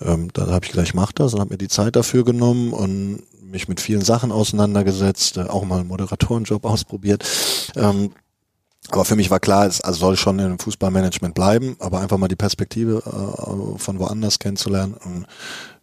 ähm, 0.00 0.28
dann 0.32 0.50
habe 0.50 0.64
ich 0.64 0.72
gleich 0.72 0.94
mach 0.94 1.12
das 1.12 1.34
und 1.34 1.40
habe 1.40 1.54
mir 1.54 1.58
die 1.58 1.68
Zeit 1.68 1.96
dafür 1.96 2.24
genommen 2.24 2.72
und 2.72 3.22
mich 3.42 3.68
mit 3.68 3.80
vielen 3.80 4.02
Sachen 4.02 4.32
auseinandergesetzt, 4.32 5.36
äh, 5.36 5.42
auch 5.42 5.64
mal 5.64 5.80
einen 5.80 5.88
Moderatorenjob 5.88 6.64
ausprobiert. 6.64 7.24
Ähm, 7.76 8.12
aber 8.90 9.04
für 9.04 9.16
mich 9.16 9.30
war 9.30 9.40
klar, 9.40 9.66
es 9.66 9.80
also 9.80 9.98
soll 9.98 10.16
schon 10.16 10.38
im 10.38 10.58
Fußballmanagement 10.58 11.34
bleiben, 11.34 11.76
aber 11.80 12.00
einfach 12.00 12.18
mal 12.18 12.28
die 12.28 12.36
Perspektive 12.36 13.02
äh, 13.04 13.78
von 13.78 13.98
woanders 13.98 14.38
kennenzulernen. 14.38 14.94
Und 14.94 15.26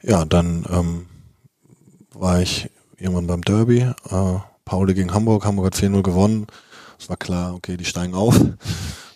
ja, 0.02 0.24
dann 0.26 0.66
ähm, 0.70 1.06
war 2.14 2.41
ich 2.41 2.70
irgendwann 2.98 3.28
beim 3.28 3.41
Derby. 3.41 3.82
Äh, 3.82 4.39
Pauli 4.66 4.94
gegen 4.94 5.14
Hamburg. 5.14 5.46
Hamburg 5.46 5.66
hat 5.66 5.76
4-0 5.76 6.02
gewonnen. 6.02 6.48
Es 6.98 7.10
war 7.10 7.18
klar, 7.18 7.54
okay, 7.54 7.76
die 7.76 7.86
steigen 7.86 8.14
auf. 8.14 8.39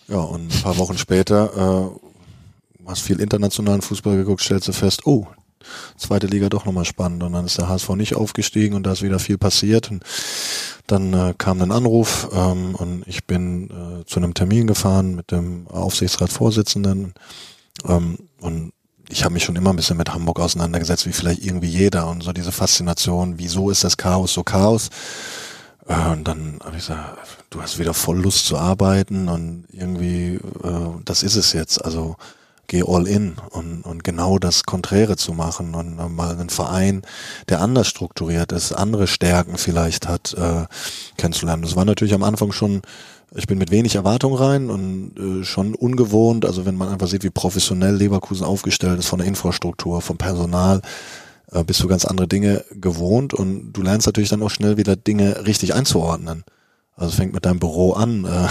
Ja, 0.08 0.20
und 0.20 0.52
ein 0.52 0.62
paar 0.62 0.78
Wochen 0.78 0.98
später 0.98 1.92
äh, 1.94 2.07
hast 2.88 3.02
viel 3.02 3.20
internationalen 3.20 3.82
Fußball 3.82 4.16
geguckt, 4.16 4.42
stellst 4.42 4.68
du 4.68 4.72
fest, 4.72 5.06
oh, 5.06 5.26
zweite 5.96 6.26
Liga 6.26 6.48
doch 6.48 6.64
nochmal 6.64 6.84
spannend. 6.84 7.22
Und 7.22 7.32
dann 7.32 7.44
ist 7.44 7.58
der 7.58 7.68
HSV 7.68 7.90
nicht 7.90 8.16
aufgestiegen 8.16 8.74
und 8.74 8.84
da 8.84 8.92
ist 8.92 9.02
wieder 9.02 9.18
viel 9.18 9.38
passiert. 9.38 9.90
Und 9.90 10.02
dann 10.86 11.12
äh, 11.12 11.34
kam 11.36 11.60
ein 11.60 11.72
Anruf 11.72 12.28
ähm, 12.32 12.74
und 12.74 13.04
ich 13.06 13.26
bin 13.26 13.70
äh, 13.70 14.04
zu 14.06 14.20
einem 14.20 14.34
Termin 14.34 14.66
gefahren 14.66 15.14
mit 15.14 15.30
dem 15.30 15.66
Aufsichtsratsvorsitzenden. 15.68 17.14
Ähm, 17.86 18.18
und 18.40 18.72
ich 19.10 19.24
habe 19.24 19.34
mich 19.34 19.44
schon 19.44 19.56
immer 19.56 19.70
ein 19.70 19.76
bisschen 19.76 19.96
mit 19.96 20.12
Hamburg 20.12 20.40
auseinandergesetzt, 20.40 21.06
wie 21.06 21.12
vielleicht 21.12 21.44
irgendwie 21.44 21.68
jeder. 21.68 22.08
Und 22.08 22.22
so 22.22 22.32
diese 22.32 22.52
Faszination, 22.52 23.38
wieso 23.38 23.70
ist 23.70 23.84
das 23.84 23.96
Chaos 23.96 24.32
so 24.32 24.42
Chaos? 24.42 24.90
Äh, 25.86 26.10
und 26.10 26.26
dann 26.26 26.58
habe 26.64 26.76
ich 26.76 26.86
gesagt, 26.86 27.18
du 27.50 27.60
hast 27.60 27.78
wieder 27.78 27.94
voll 27.94 28.18
Lust 28.18 28.46
zu 28.46 28.56
arbeiten 28.56 29.28
und 29.28 29.64
irgendwie, 29.72 30.34
äh, 30.62 31.02
das 31.04 31.22
ist 31.22 31.36
es 31.36 31.52
jetzt. 31.52 31.84
Also 31.84 32.16
geh 32.68 32.84
all 32.86 33.08
in 33.08 33.36
und, 33.50 33.82
und 33.82 34.04
genau 34.04 34.38
das 34.38 34.64
Konträre 34.64 35.16
zu 35.16 35.32
machen 35.32 35.74
und 35.74 35.96
mal 36.14 36.32
einen 36.32 36.50
Verein, 36.50 37.02
der 37.48 37.60
anders 37.60 37.88
strukturiert 37.88 38.52
ist, 38.52 38.72
andere 38.72 39.06
Stärken 39.06 39.56
vielleicht 39.58 40.06
hat, 40.06 40.34
äh, 40.34 40.66
kennenzulernen. 41.16 41.62
Das 41.62 41.76
war 41.76 41.84
natürlich 41.84 42.14
am 42.14 42.22
Anfang 42.22 42.52
schon, 42.52 42.82
ich 43.34 43.46
bin 43.46 43.58
mit 43.58 43.70
wenig 43.70 43.94
Erwartung 43.94 44.34
rein 44.34 44.70
und 44.70 45.18
äh, 45.18 45.44
schon 45.44 45.74
ungewohnt, 45.74 46.44
also 46.44 46.66
wenn 46.66 46.76
man 46.76 46.88
einfach 46.88 47.08
sieht, 47.08 47.24
wie 47.24 47.30
professionell 47.30 47.96
Leverkusen 47.96 48.44
aufgestellt 48.44 48.98
ist 48.98 49.08
von 49.08 49.18
der 49.18 49.28
Infrastruktur, 49.28 50.02
vom 50.02 50.18
Personal, 50.18 50.82
äh, 51.52 51.64
bist 51.64 51.82
du 51.82 51.88
ganz 51.88 52.04
andere 52.04 52.28
Dinge 52.28 52.64
gewohnt 52.70 53.32
und 53.32 53.72
du 53.72 53.82
lernst 53.82 54.06
natürlich 54.06 54.30
dann 54.30 54.42
auch 54.42 54.50
schnell 54.50 54.76
wieder 54.76 54.94
Dinge 54.94 55.46
richtig 55.46 55.74
einzuordnen. 55.74 56.44
Also 56.98 57.12
fängt 57.12 57.32
mit 57.32 57.46
deinem 57.46 57.60
Büro 57.60 57.92
an 57.92 58.24
äh, 58.24 58.48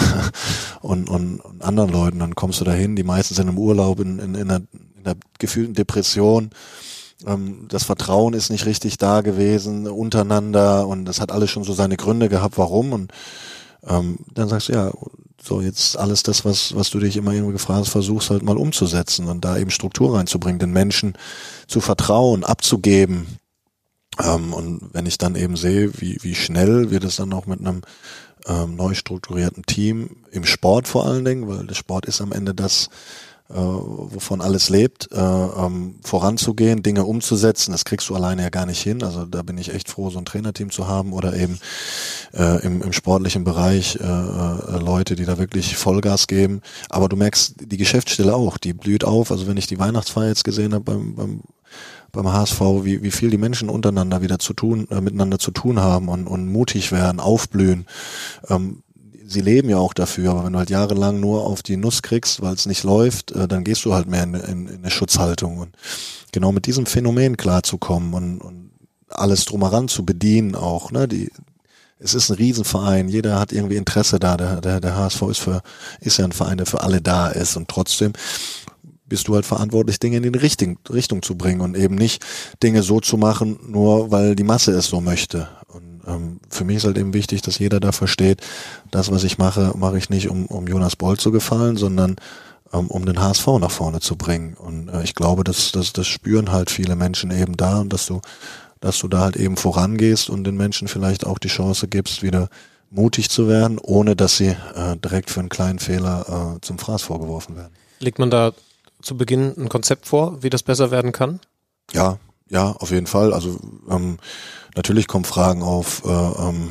und, 0.80 1.08
und, 1.10 1.40
und 1.40 1.62
anderen 1.62 1.90
Leuten, 1.90 2.18
dann 2.18 2.34
kommst 2.34 2.60
du 2.60 2.64
dahin, 2.64 2.96
die 2.96 3.04
meisten 3.04 3.34
sind 3.34 3.48
im 3.48 3.58
Urlaub 3.58 4.00
in, 4.00 4.18
in, 4.18 4.34
in, 4.34 4.50
einer, 4.50 4.62
in 4.72 5.04
einer 5.04 5.16
gefühlten 5.38 5.74
Depression. 5.74 6.50
Ähm, 7.26 7.66
das 7.68 7.84
Vertrauen 7.84 8.34
ist 8.34 8.50
nicht 8.50 8.66
richtig 8.66 8.96
da 8.96 9.20
gewesen 9.20 9.86
untereinander 9.86 10.86
und 10.86 11.04
das 11.04 11.20
hat 11.20 11.30
alles 11.30 11.50
schon 11.50 11.64
so 11.64 11.74
seine 11.74 11.96
Gründe 11.96 12.28
gehabt, 12.28 12.58
warum. 12.58 12.92
Und 12.92 13.12
ähm, 13.86 14.18
dann 14.34 14.48
sagst 14.48 14.68
du, 14.68 14.72
ja, 14.72 14.92
so 15.40 15.60
jetzt 15.60 15.98
alles 15.98 16.22
das, 16.22 16.44
was, 16.44 16.74
was 16.74 16.90
du 16.90 16.98
dich 16.98 17.16
immer 17.16 17.32
irgendwie 17.32 17.52
gefragt 17.52 17.80
hast, 17.80 17.90
versuchst 17.90 18.30
halt 18.30 18.42
mal 18.42 18.56
umzusetzen 18.56 19.28
und 19.28 19.44
da 19.44 19.56
eben 19.56 19.70
Struktur 19.70 20.16
reinzubringen, 20.16 20.58
den 20.58 20.72
Menschen 20.72 21.14
zu 21.66 21.80
vertrauen, 21.80 22.44
abzugeben. 22.44 23.26
Ähm, 24.22 24.52
und 24.52 24.90
wenn 24.92 25.06
ich 25.06 25.18
dann 25.18 25.36
eben 25.36 25.56
sehe, 25.56 25.92
wie, 26.00 26.18
wie 26.22 26.34
schnell 26.34 26.90
wir 26.90 27.00
das 27.00 27.16
dann 27.16 27.32
auch 27.32 27.46
mit 27.46 27.60
einem 27.60 27.82
ähm, 28.46 28.76
neu 28.76 28.94
strukturierten 28.94 29.64
Team, 29.64 30.16
im 30.30 30.44
Sport 30.44 30.88
vor 30.88 31.06
allen 31.06 31.24
Dingen, 31.24 31.48
weil 31.48 31.66
der 31.66 31.74
Sport 31.74 32.06
ist 32.06 32.20
am 32.20 32.32
Ende 32.32 32.54
das, 32.54 32.88
äh, 33.50 33.54
wovon 33.54 34.40
alles 34.40 34.68
lebt, 34.68 35.10
äh, 35.10 35.18
ähm, 35.18 35.96
voranzugehen, 36.02 36.82
Dinge 36.82 37.04
umzusetzen. 37.04 37.72
Das 37.72 37.84
kriegst 37.84 38.08
du 38.08 38.14
alleine 38.14 38.42
ja 38.42 38.50
gar 38.50 38.66
nicht 38.66 38.82
hin. 38.82 39.02
Also 39.02 39.24
da 39.24 39.42
bin 39.42 39.56
ich 39.56 39.72
echt 39.72 39.88
froh, 39.90 40.10
so 40.10 40.18
ein 40.18 40.26
Trainerteam 40.26 40.70
zu 40.70 40.86
haben 40.86 41.12
oder 41.12 41.34
eben 41.34 41.58
äh, 42.34 42.62
im, 42.64 42.82
im 42.82 42.92
sportlichen 42.92 43.44
Bereich 43.44 43.96
äh, 43.96 44.04
äh, 44.04 44.78
Leute, 44.78 45.16
die 45.16 45.24
da 45.24 45.38
wirklich 45.38 45.76
Vollgas 45.76 46.26
geben. 46.26 46.60
Aber 46.90 47.08
du 47.08 47.16
merkst 47.16 47.54
die 47.60 47.78
Geschäftsstelle 47.78 48.34
auch, 48.34 48.58
die 48.58 48.74
blüht 48.74 49.04
auf. 49.04 49.30
Also 49.30 49.46
wenn 49.46 49.56
ich 49.56 49.66
die 49.66 49.78
Weihnachtsfeier 49.78 50.28
jetzt 50.28 50.44
gesehen 50.44 50.74
habe 50.74 50.84
beim, 50.84 51.14
beim 51.14 51.40
beim 52.12 52.32
HSV, 52.32 52.60
wie, 52.82 53.02
wie 53.02 53.10
viel 53.10 53.30
die 53.30 53.38
Menschen 53.38 53.68
untereinander 53.68 54.22
wieder 54.22 54.38
zu 54.38 54.52
tun, 54.52 54.88
äh, 54.90 55.00
miteinander 55.00 55.38
zu 55.38 55.50
tun 55.50 55.80
haben 55.80 56.08
und, 56.08 56.26
und 56.26 56.48
mutig 56.50 56.92
werden, 56.92 57.20
aufblühen. 57.20 57.86
Ähm, 58.48 58.82
sie 59.26 59.40
leben 59.40 59.68
ja 59.68 59.78
auch 59.78 59.92
dafür, 59.92 60.30
aber 60.30 60.44
wenn 60.44 60.54
du 60.54 60.58
halt 60.58 60.70
jahrelang 60.70 61.20
nur 61.20 61.46
auf 61.46 61.62
die 61.62 61.76
Nuss 61.76 62.02
kriegst, 62.02 62.40
weil 62.40 62.54
es 62.54 62.66
nicht 62.66 62.82
läuft, 62.82 63.32
äh, 63.32 63.46
dann 63.46 63.64
gehst 63.64 63.84
du 63.84 63.94
halt 63.94 64.08
mehr 64.08 64.22
in, 64.24 64.34
in, 64.34 64.66
in 64.68 64.78
eine 64.78 64.90
Schutzhaltung. 64.90 65.58
Und 65.58 65.76
genau 66.32 66.52
mit 66.52 66.66
diesem 66.66 66.86
Phänomen 66.86 67.36
klarzukommen 67.36 68.14
und, 68.14 68.40
und 68.40 68.70
alles 69.10 69.44
drumheran 69.44 69.88
zu 69.88 70.04
bedienen 70.04 70.54
auch, 70.54 70.90
ne, 70.90 71.08
die, 71.08 71.30
es 71.98 72.14
ist 72.14 72.30
ein 72.30 72.36
Riesenverein, 72.36 73.08
jeder 73.08 73.38
hat 73.38 73.52
irgendwie 73.52 73.76
Interesse 73.76 74.18
da, 74.18 74.36
der, 74.36 74.60
der, 74.60 74.80
der 74.80 74.96
HSV 74.96 75.22
ist 75.22 75.38
für, 75.38 75.62
ist 76.00 76.18
ja 76.18 76.24
ein 76.24 76.32
Verein, 76.32 76.58
der 76.58 76.66
für 76.66 76.82
alle 76.82 77.00
da 77.00 77.28
ist 77.28 77.56
und 77.56 77.68
trotzdem 77.68 78.12
bist 79.08 79.28
du 79.28 79.34
halt 79.34 79.46
verantwortlich, 79.46 79.98
Dinge 79.98 80.18
in 80.18 80.22
die 80.22 80.38
richtigen 80.38 80.78
Richtung 80.90 81.22
zu 81.22 81.36
bringen 81.36 81.60
und 81.60 81.76
eben 81.76 81.94
nicht 81.94 82.24
Dinge 82.62 82.82
so 82.82 83.00
zu 83.00 83.16
machen, 83.16 83.58
nur 83.66 84.10
weil 84.10 84.36
die 84.36 84.44
Masse 84.44 84.72
es 84.72 84.86
so 84.86 85.00
möchte. 85.00 85.48
Und 85.68 86.02
ähm, 86.06 86.40
für 86.50 86.64
mich 86.64 86.78
ist 86.78 86.84
halt 86.84 86.98
eben 86.98 87.14
wichtig, 87.14 87.42
dass 87.42 87.58
jeder 87.58 87.80
da 87.80 87.92
versteht, 87.92 88.40
das, 88.90 89.10
was 89.10 89.24
ich 89.24 89.38
mache, 89.38 89.72
mache 89.76 89.98
ich 89.98 90.10
nicht, 90.10 90.28
um, 90.28 90.46
um 90.46 90.66
Jonas 90.66 90.96
Boll 90.96 91.16
zu 91.16 91.30
gefallen, 91.30 91.76
sondern 91.76 92.16
ähm, 92.72 92.88
um 92.88 93.06
den 93.06 93.20
HSV 93.20 93.46
nach 93.60 93.70
vorne 93.70 94.00
zu 94.00 94.16
bringen. 94.16 94.54
Und 94.54 94.88
äh, 94.88 95.02
ich 95.02 95.14
glaube, 95.14 95.44
dass, 95.44 95.72
dass 95.72 95.92
das 95.92 96.06
spüren 96.06 96.52
halt 96.52 96.70
viele 96.70 96.96
Menschen 96.96 97.30
eben 97.30 97.56
da 97.56 97.80
und 97.80 97.92
dass 97.92 98.06
du, 98.06 98.20
dass 98.80 98.98
du 98.98 99.08
da 99.08 99.20
halt 99.20 99.36
eben 99.36 99.56
vorangehst 99.56 100.30
und 100.30 100.44
den 100.44 100.56
Menschen 100.56 100.88
vielleicht 100.88 101.26
auch 101.26 101.38
die 101.38 101.48
Chance 101.48 101.88
gibst, 101.88 102.22
wieder 102.22 102.48
mutig 102.90 103.30
zu 103.30 103.48
werden, 103.48 103.78
ohne 103.78 104.16
dass 104.16 104.36
sie 104.36 104.56
äh, 104.74 104.96
direkt 104.96 105.30
für 105.30 105.40
einen 105.40 105.48
kleinen 105.48 105.78
Fehler 105.78 106.56
äh, 106.56 106.60
zum 106.60 106.78
Fraß 106.78 107.02
vorgeworfen 107.02 107.56
werden. 107.56 107.72
Legt 108.00 108.18
man 108.18 108.30
da 108.30 108.52
zu 109.02 109.16
Beginn 109.16 109.54
ein 109.56 109.68
Konzept 109.68 110.06
vor, 110.06 110.42
wie 110.42 110.50
das 110.50 110.62
besser 110.62 110.90
werden 110.90 111.12
kann? 111.12 111.40
Ja, 111.92 112.18
ja, 112.50 112.72
auf 112.72 112.90
jeden 112.90 113.06
Fall. 113.06 113.32
Also 113.32 113.58
ähm, 113.90 114.18
natürlich 114.74 115.06
kommen 115.06 115.24
Fragen 115.24 115.62
auf, 115.62 116.02
äh, 116.04 116.08
ähm, 116.08 116.70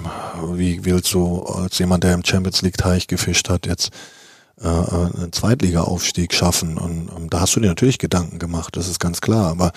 wie 0.54 0.86
willst 0.86 1.14
du 1.14 1.44
als 1.44 1.78
jemand, 1.80 2.04
der 2.04 2.14
im 2.14 2.26
Champions 2.26 2.62
League 2.62 2.78
Teich 2.78 3.08
gefischt 3.08 3.50
hat, 3.50 3.68
jetzt 3.68 3.92
äh, 4.60 4.68
einen 4.68 5.32
Zweitliga-Aufstieg 5.32 6.34
schaffen? 6.34 6.78
Und 6.78 7.10
ähm, 7.16 7.30
da 7.30 7.42
hast 7.42 7.56
du 7.56 7.60
dir 7.60 7.68
natürlich 7.68 8.00
Gedanken 8.00 8.40
gemacht, 8.40 8.76
das 8.76 8.88
ist 8.88 9.00
ganz 9.00 9.22
klar. 9.22 9.52
Aber 9.52 9.72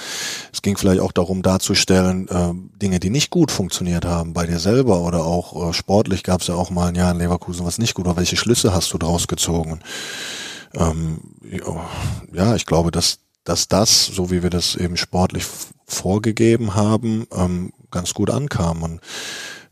es 0.53 0.63
ging 0.63 0.79
vielleicht 0.79 1.01
auch 1.01 1.13
darum 1.13 1.43
darzustellen, 1.43 2.29
äh, 2.29 2.79
Dinge, 2.79 2.99
die 2.99 3.11
nicht 3.11 3.31
gut 3.31 3.51
funktioniert 3.51 4.07
haben 4.07 4.33
bei 4.33 4.47
dir 4.47 4.59
selber 4.59 5.01
oder 5.01 5.25
auch 5.25 5.69
äh, 5.69 5.73
sportlich 5.75 6.23
gab 6.23 6.41
es 6.41 6.47
ja 6.47 6.55
auch 6.55 6.71
mal 6.71 6.89
ein 6.89 6.95
Jahr 6.95 7.13
in 7.13 7.19
Leverkusen, 7.19 7.67
was 7.67 7.79
nicht 7.79 7.95
gut 7.95 8.07
war. 8.07 8.17
Welche 8.17 8.37
Schlüsse 8.37 8.73
hast 8.73 8.93
du 8.93 8.99
draus 8.99 9.29
gezogen? 9.29 9.81
Ähm, 10.75 11.21
ja, 12.33 12.55
ich 12.55 12.67
glaube, 12.67 12.91
dass, 12.91 13.19
dass 13.45 13.69
das, 13.69 14.07
so 14.07 14.31
wie 14.31 14.43
wir 14.43 14.51
das 14.51 14.77
eben 14.77 14.97
sportlich 14.97 15.45
vorgegeben 15.87 16.75
haben, 16.75 17.27
ähm, 17.33 17.73
ganz 17.91 18.15
gut 18.15 18.31
ankam. 18.31 18.83
Und 18.83 19.01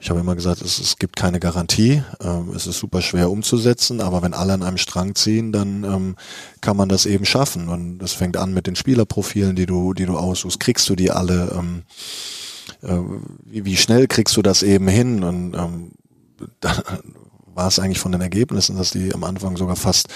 ich 0.01 0.11
habe 0.11 0.21
immer 0.21 0.35
gesagt, 0.35 0.61
es, 0.63 0.79
es 0.79 0.97
gibt 0.99 1.17
keine 1.17 1.41
Garantie, 1.41 2.03
ähm, 2.21 2.53
es 2.55 2.67
ist 2.67 2.79
super 2.79 3.03
schwer 3.03 3.31
umzusetzen, 3.31 4.01
aber 4.01 4.23
wenn 4.23 4.35
alle 4.35 4.53
an 4.53 4.63
einem 4.63 4.79
Strang 4.79 5.15
ziehen, 5.15 5.53
dann 5.53 5.85
ähm, 5.85 6.17
kann 6.61 6.77
man 6.77 6.89
das 6.89 7.07
eben 7.07 7.25
schaffen. 7.25 7.69
Und 7.69 7.99
das 7.99 8.13
fängt 8.13 8.37
an 8.37 8.53
mit 8.53 8.67
den 8.67 8.77
Spielerprofilen, 8.77 9.57
die 9.57 9.67
du, 9.67 9.95
die 9.95 10.07
du 10.07 10.17
aussuchst. 10.17 10.61
Kriegst 10.61 10.89
du 10.89 10.97
die 10.97 11.11
alle? 11.11 11.53
Ähm, 11.57 11.83
äh, 12.83 12.99
wie, 13.45 13.65
wie 13.65 13.77
schnell 13.77 14.07
kriegst 14.07 14.37
du 14.37 14.43
das 14.43 14.63
eben 14.63 14.89
hin? 14.89 15.23
Und 15.23 15.55
ähm, 15.55 15.93
da, 16.61 16.83
war 17.59 17.67
es 17.67 17.81
eigentlich 17.81 17.99
von 17.99 18.13
den 18.13 18.21
Ergebnissen, 18.21 18.77
dass 18.77 18.93
die 18.93 19.13
am 19.13 19.25
Anfang 19.25 19.57
sogar 19.57 19.75
fast 19.75 20.07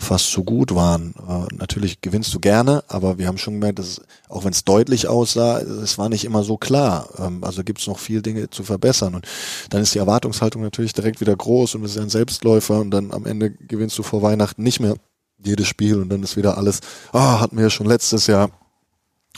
fast 0.00 0.32
zu 0.32 0.42
gut 0.42 0.74
waren. 0.74 1.14
Äh, 1.16 1.54
natürlich 1.54 2.00
gewinnst 2.00 2.34
du 2.34 2.40
gerne, 2.40 2.82
aber 2.88 3.18
wir 3.18 3.28
haben 3.28 3.38
schon 3.38 3.54
gemerkt, 3.54 3.78
dass 3.78 4.00
auch 4.28 4.44
wenn 4.44 4.50
es 4.50 4.64
deutlich 4.64 5.06
aussah, 5.06 5.60
es 5.60 5.96
war 5.96 6.08
nicht 6.08 6.24
immer 6.24 6.42
so 6.42 6.56
klar. 6.56 7.08
Ähm, 7.18 7.44
also 7.44 7.62
gibt 7.62 7.80
es 7.80 7.86
noch 7.86 8.00
viel 8.00 8.20
Dinge 8.20 8.50
zu 8.50 8.64
verbessern 8.64 9.14
und 9.14 9.26
dann 9.70 9.80
ist 9.80 9.94
die 9.94 9.98
Erwartungshaltung 9.98 10.60
natürlich 10.60 10.92
direkt 10.92 11.20
wieder 11.20 11.36
groß 11.36 11.76
und 11.76 11.84
es 11.84 11.92
ist 11.92 12.02
ein 12.02 12.10
Selbstläufer 12.10 12.80
und 12.80 12.90
dann 12.90 13.12
am 13.12 13.26
Ende 13.26 13.52
gewinnst 13.52 13.96
du 13.96 14.02
vor 14.02 14.22
Weihnachten 14.22 14.64
nicht 14.64 14.80
mehr 14.80 14.96
jedes 15.42 15.68
Spiel 15.68 16.02
und 16.02 16.08
dann 16.08 16.24
ist 16.24 16.36
wieder 16.36 16.58
alles, 16.58 16.80
oh, 17.12 17.20
hatten 17.20 17.56
wir 17.56 17.64
ja 17.64 17.70
schon 17.70 17.86
letztes 17.86 18.26
Jahr. 18.26 18.50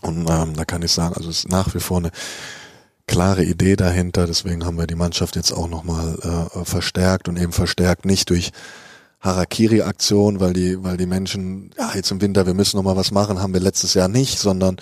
Und 0.00 0.30
ähm, 0.30 0.54
da 0.56 0.64
kann 0.64 0.80
ich 0.80 0.92
sagen, 0.92 1.14
also 1.14 1.28
es 1.28 1.40
ist 1.40 1.50
nach 1.50 1.74
wie 1.74 1.80
vor 1.80 1.98
eine 1.98 2.10
klare 3.10 3.42
Idee 3.44 3.74
dahinter. 3.74 4.26
Deswegen 4.26 4.64
haben 4.64 4.78
wir 4.78 4.86
die 4.86 4.94
Mannschaft 4.94 5.34
jetzt 5.34 5.52
auch 5.52 5.68
nochmal 5.68 6.48
äh, 6.54 6.64
verstärkt 6.64 7.28
und 7.28 7.36
eben 7.36 7.52
verstärkt 7.52 8.04
nicht 8.04 8.30
durch 8.30 8.52
Harakiri-Aktion, 9.20 10.38
weil 10.38 10.52
die, 10.52 10.82
weil 10.82 10.96
die 10.96 11.06
Menschen, 11.06 11.72
ja, 11.76 11.90
jetzt 11.94 12.12
im 12.12 12.20
Winter, 12.20 12.46
wir 12.46 12.54
müssen 12.54 12.76
nochmal 12.76 12.96
was 12.96 13.10
machen, 13.10 13.40
haben 13.40 13.52
wir 13.52 13.60
letztes 13.60 13.94
Jahr 13.94 14.06
nicht, 14.06 14.38
sondern 14.38 14.76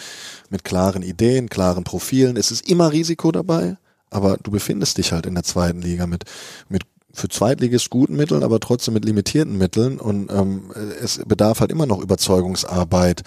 mit 0.50 0.62
klaren 0.62 1.02
Ideen, 1.02 1.48
klaren 1.48 1.84
Profilen. 1.84 2.36
Es 2.36 2.50
ist 2.50 2.68
immer 2.68 2.92
Risiko 2.92 3.32
dabei, 3.32 3.78
aber 4.10 4.36
du 4.36 4.50
befindest 4.50 4.98
dich 4.98 5.12
halt 5.12 5.24
in 5.24 5.34
der 5.34 5.44
zweiten 5.44 5.80
Liga 5.80 6.06
mit, 6.06 6.24
mit 6.68 6.82
für 7.14 7.28
Zweitligist 7.28 7.88
guten 7.88 8.14
Mitteln, 8.14 8.42
aber 8.42 8.60
trotzdem 8.60 8.94
mit 8.94 9.06
limitierten 9.06 9.56
Mitteln 9.56 9.98
und 9.98 10.30
ähm, 10.30 10.70
es 11.02 11.18
bedarf 11.26 11.60
halt 11.60 11.72
immer 11.72 11.86
noch 11.86 12.00
Überzeugungsarbeit, 12.00 13.22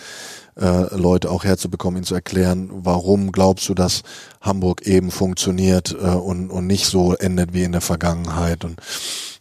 äh, 0.59 0.95
Leute 0.95 1.29
auch 1.29 1.43
herzubekommen, 1.43 1.97
ihnen 1.97 2.05
zu 2.05 2.15
erklären, 2.15 2.69
warum 2.71 3.31
glaubst 3.31 3.69
du, 3.69 3.73
dass 3.73 4.03
Hamburg 4.41 4.81
eben 4.85 5.11
funktioniert 5.11 5.95
äh, 5.99 6.07
und, 6.07 6.49
und 6.49 6.67
nicht 6.67 6.85
so 6.85 7.13
endet 7.13 7.53
wie 7.53 7.63
in 7.63 7.71
der 7.71 7.81
Vergangenheit. 7.81 8.65
Und 8.65 8.79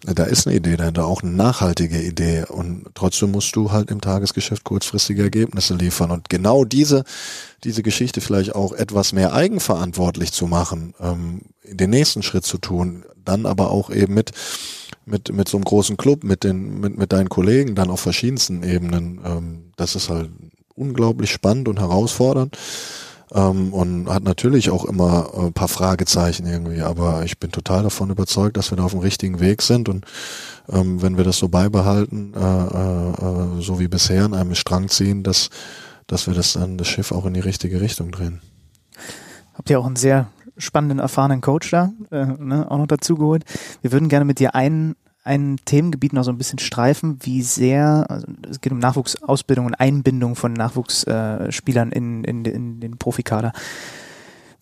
äh, 0.06 0.14
da 0.14 0.24
ist 0.24 0.46
eine 0.46 0.56
Idee 0.56 0.76
dahinter, 0.76 1.06
auch 1.06 1.22
eine 1.22 1.32
nachhaltige 1.32 2.00
Idee. 2.00 2.44
Und 2.48 2.86
trotzdem 2.94 3.32
musst 3.32 3.56
du 3.56 3.72
halt 3.72 3.90
im 3.90 4.00
Tagesgeschäft 4.00 4.64
kurzfristige 4.64 5.22
Ergebnisse 5.22 5.74
liefern. 5.74 6.10
Und 6.10 6.28
genau 6.28 6.64
diese, 6.64 7.04
diese 7.64 7.82
Geschichte 7.82 8.20
vielleicht 8.20 8.54
auch 8.54 8.72
etwas 8.72 9.12
mehr 9.12 9.32
eigenverantwortlich 9.32 10.32
zu 10.32 10.46
machen, 10.46 10.94
ähm, 11.00 11.42
den 11.64 11.90
nächsten 11.90 12.22
Schritt 12.22 12.44
zu 12.44 12.58
tun, 12.58 13.04
dann 13.24 13.46
aber 13.46 13.70
auch 13.70 13.90
eben 13.90 14.14
mit 14.14 14.32
mit, 15.06 15.32
mit 15.32 15.48
so 15.48 15.56
einem 15.56 15.64
großen 15.64 15.96
Club, 15.96 16.24
mit 16.24 16.44
den, 16.44 16.80
mit, 16.80 16.96
mit 16.96 17.12
deinen 17.12 17.28
Kollegen 17.28 17.74
dann 17.74 17.90
auf 17.90 18.00
verschiedensten 18.00 18.62
Ebenen, 18.62 19.20
ähm, 19.24 19.72
das 19.76 19.96
ist 19.96 20.08
halt 20.08 20.30
unglaublich 20.80 21.30
spannend 21.30 21.68
und 21.68 21.78
herausfordernd. 21.78 22.56
Ähm, 23.32 23.72
und 23.72 24.08
hat 24.08 24.24
natürlich 24.24 24.70
auch 24.70 24.84
immer 24.84 25.32
ein 25.36 25.52
paar 25.52 25.68
Fragezeichen 25.68 26.46
irgendwie, 26.46 26.82
aber 26.82 27.24
ich 27.24 27.38
bin 27.38 27.52
total 27.52 27.84
davon 27.84 28.10
überzeugt, 28.10 28.56
dass 28.56 28.72
wir 28.72 28.76
da 28.76 28.84
auf 28.84 28.90
dem 28.90 29.00
richtigen 29.00 29.38
Weg 29.38 29.62
sind 29.62 29.88
und 29.88 30.04
ähm, 30.68 31.00
wenn 31.00 31.16
wir 31.16 31.22
das 31.22 31.38
so 31.38 31.48
beibehalten, 31.48 32.34
äh, 32.34 32.38
äh, 32.38 33.58
äh, 33.58 33.62
so 33.62 33.78
wie 33.78 33.86
bisher 33.86 34.24
an 34.24 34.34
einem 34.34 34.56
Strang 34.56 34.88
ziehen, 34.88 35.22
dass, 35.22 35.50
dass 36.08 36.26
wir 36.26 36.34
das 36.34 36.54
dann 36.54 36.76
das 36.76 36.88
Schiff 36.88 37.12
auch 37.12 37.24
in 37.24 37.34
die 37.34 37.40
richtige 37.40 37.80
Richtung 37.80 38.10
drehen. 38.10 38.40
Habt 39.54 39.70
ihr 39.70 39.78
auch 39.78 39.86
einen 39.86 39.96
sehr 39.96 40.28
spannenden, 40.56 40.98
erfahrenen 40.98 41.40
Coach 41.40 41.70
da 41.70 41.92
äh, 42.10 42.26
ne, 42.26 42.68
auch 42.68 42.78
noch 42.78 42.88
dazu 42.88 43.14
geholt. 43.14 43.44
Wir 43.82 43.92
würden 43.92 44.08
gerne 44.08 44.24
mit 44.24 44.40
dir 44.40 44.54
einen 44.54 44.96
ein 45.22 45.58
Themengebiet 45.64 46.12
noch 46.12 46.24
so 46.24 46.30
ein 46.30 46.38
bisschen 46.38 46.58
streifen, 46.58 47.18
wie 47.22 47.42
sehr, 47.42 48.06
also 48.08 48.26
es 48.48 48.60
geht 48.60 48.72
um 48.72 48.78
Nachwuchsausbildung 48.78 49.66
und 49.66 49.74
Einbindung 49.74 50.34
von 50.34 50.52
Nachwuchsspielern 50.52 51.92
äh, 51.92 51.96
in, 51.96 52.24
in, 52.24 52.44
in 52.44 52.80
den 52.80 52.96
Profikader. 52.98 53.52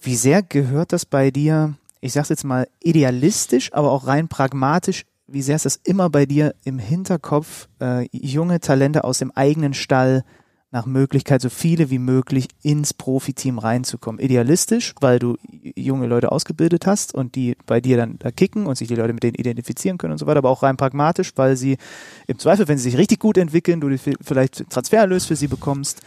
Wie 0.00 0.16
sehr 0.16 0.42
gehört 0.42 0.92
das 0.92 1.06
bei 1.06 1.30
dir, 1.30 1.74
ich 2.00 2.12
sag's 2.12 2.28
jetzt 2.28 2.44
mal 2.44 2.68
idealistisch, 2.80 3.72
aber 3.72 3.92
auch 3.92 4.06
rein 4.06 4.28
pragmatisch, 4.28 5.04
wie 5.28 5.42
sehr 5.42 5.56
ist 5.56 5.66
das 5.66 5.76
immer 5.84 6.10
bei 6.10 6.26
dir 6.26 6.54
im 6.64 6.78
Hinterkopf, 6.78 7.68
äh, 7.80 8.08
junge 8.12 8.60
Talente 8.60 9.04
aus 9.04 9.18
dem 9.18 9.30
eigenen 9.32 9.74
Stall 9.74 10.24
nach 10.70 10.84
Möglichkeit 10.84 11.40
so 11.40 11.48
viele 11.48 11.88
wie 11.88 11.98
möglich 11.98 12.48
ins 12.62 12.92
Profiteam 12.92 13.58
reinzukommen. 13.58 14.20
Idealistisch, 14.20 14.94
weil 15.00 15.18
du 15.18 15.36
junge 15.74 16.06
Leute 16.06 16.30
ausgebildet 16.30 16.86
hast 16.86 17.14
und 17.14 17.36
die 17.36 17.56
bei 17.66 17.80
dir 17.80 17.96
dann 17.96 18.18
da 18.18 18.30
kicken 18.30 18.66
und 18.66 18.76
sich 18.76 18.88
die 18.88 18.94
Leute 18.94 19.14
mit 19.14 19.22
denen 19.22 19.34
identifizieren 19.34 19.96
können 19.96 20.12
und 20.12 20.18
so 20.18 20.26
weiter, 20.26 20.38
aber 20.38 20.50
auch 20.50 20.62
rein 20.62 20.76
pragmatisch, 20.76 21.32
weil 21.36 21.56
sie 21.56 21.78
im 22.26 22.38
Zweifel, 22.38 22.68
wenn 22.68 22.76
sie 22.76 22.90
sich 22.90 22.98
richtig 22.98 23.18
gut 23.18 23.38
entwickeln, 23.38 23.80
du 23.80 23.96
vielleicht 24.20 24.68
Transfererlös 24.68 25.24
für 25.24 25.36
sie 25.36 25.48
bekommst. 25.48 26.02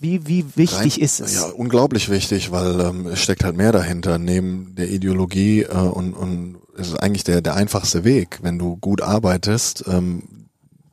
Wie, 0.00 0.26
wie 0.26 0.44
wichtig 0.56 0.96
rein, 0.96 1.04
ist 1.04 1.20
es? 1.20 1.34
Ja, 1.34 1.44
unglaublich 1.50 2.08
wichtig, 2.08 2.50
weil 2.50 2.80
ähm, 2.80 3.06
es 3.06 3.20
steckt 3.20 3.44
halt 3.44 3.56
mehr 3.56 3.70
dahinter. 3.70 4.18
Neben 4.18 4.74
der 4.74 4.88
Ideologie 4.88 5.62
äh, 5.62 5.74
und, 5.74 6.14
und 6.14 6.56
es 6.76 6.88
ist 6.88 6.96
eigentlich 6.96 7.24
der, 7.24 7.42
der 7.42 7.54
einfachste 7.54 8.02
Weg, 8.02 8.38
wenn 8.42 8.58
du 8.58 8.76
gut 8.78 9.02
arbeitest, 9.02 9.84
ähm, 9.86 10.22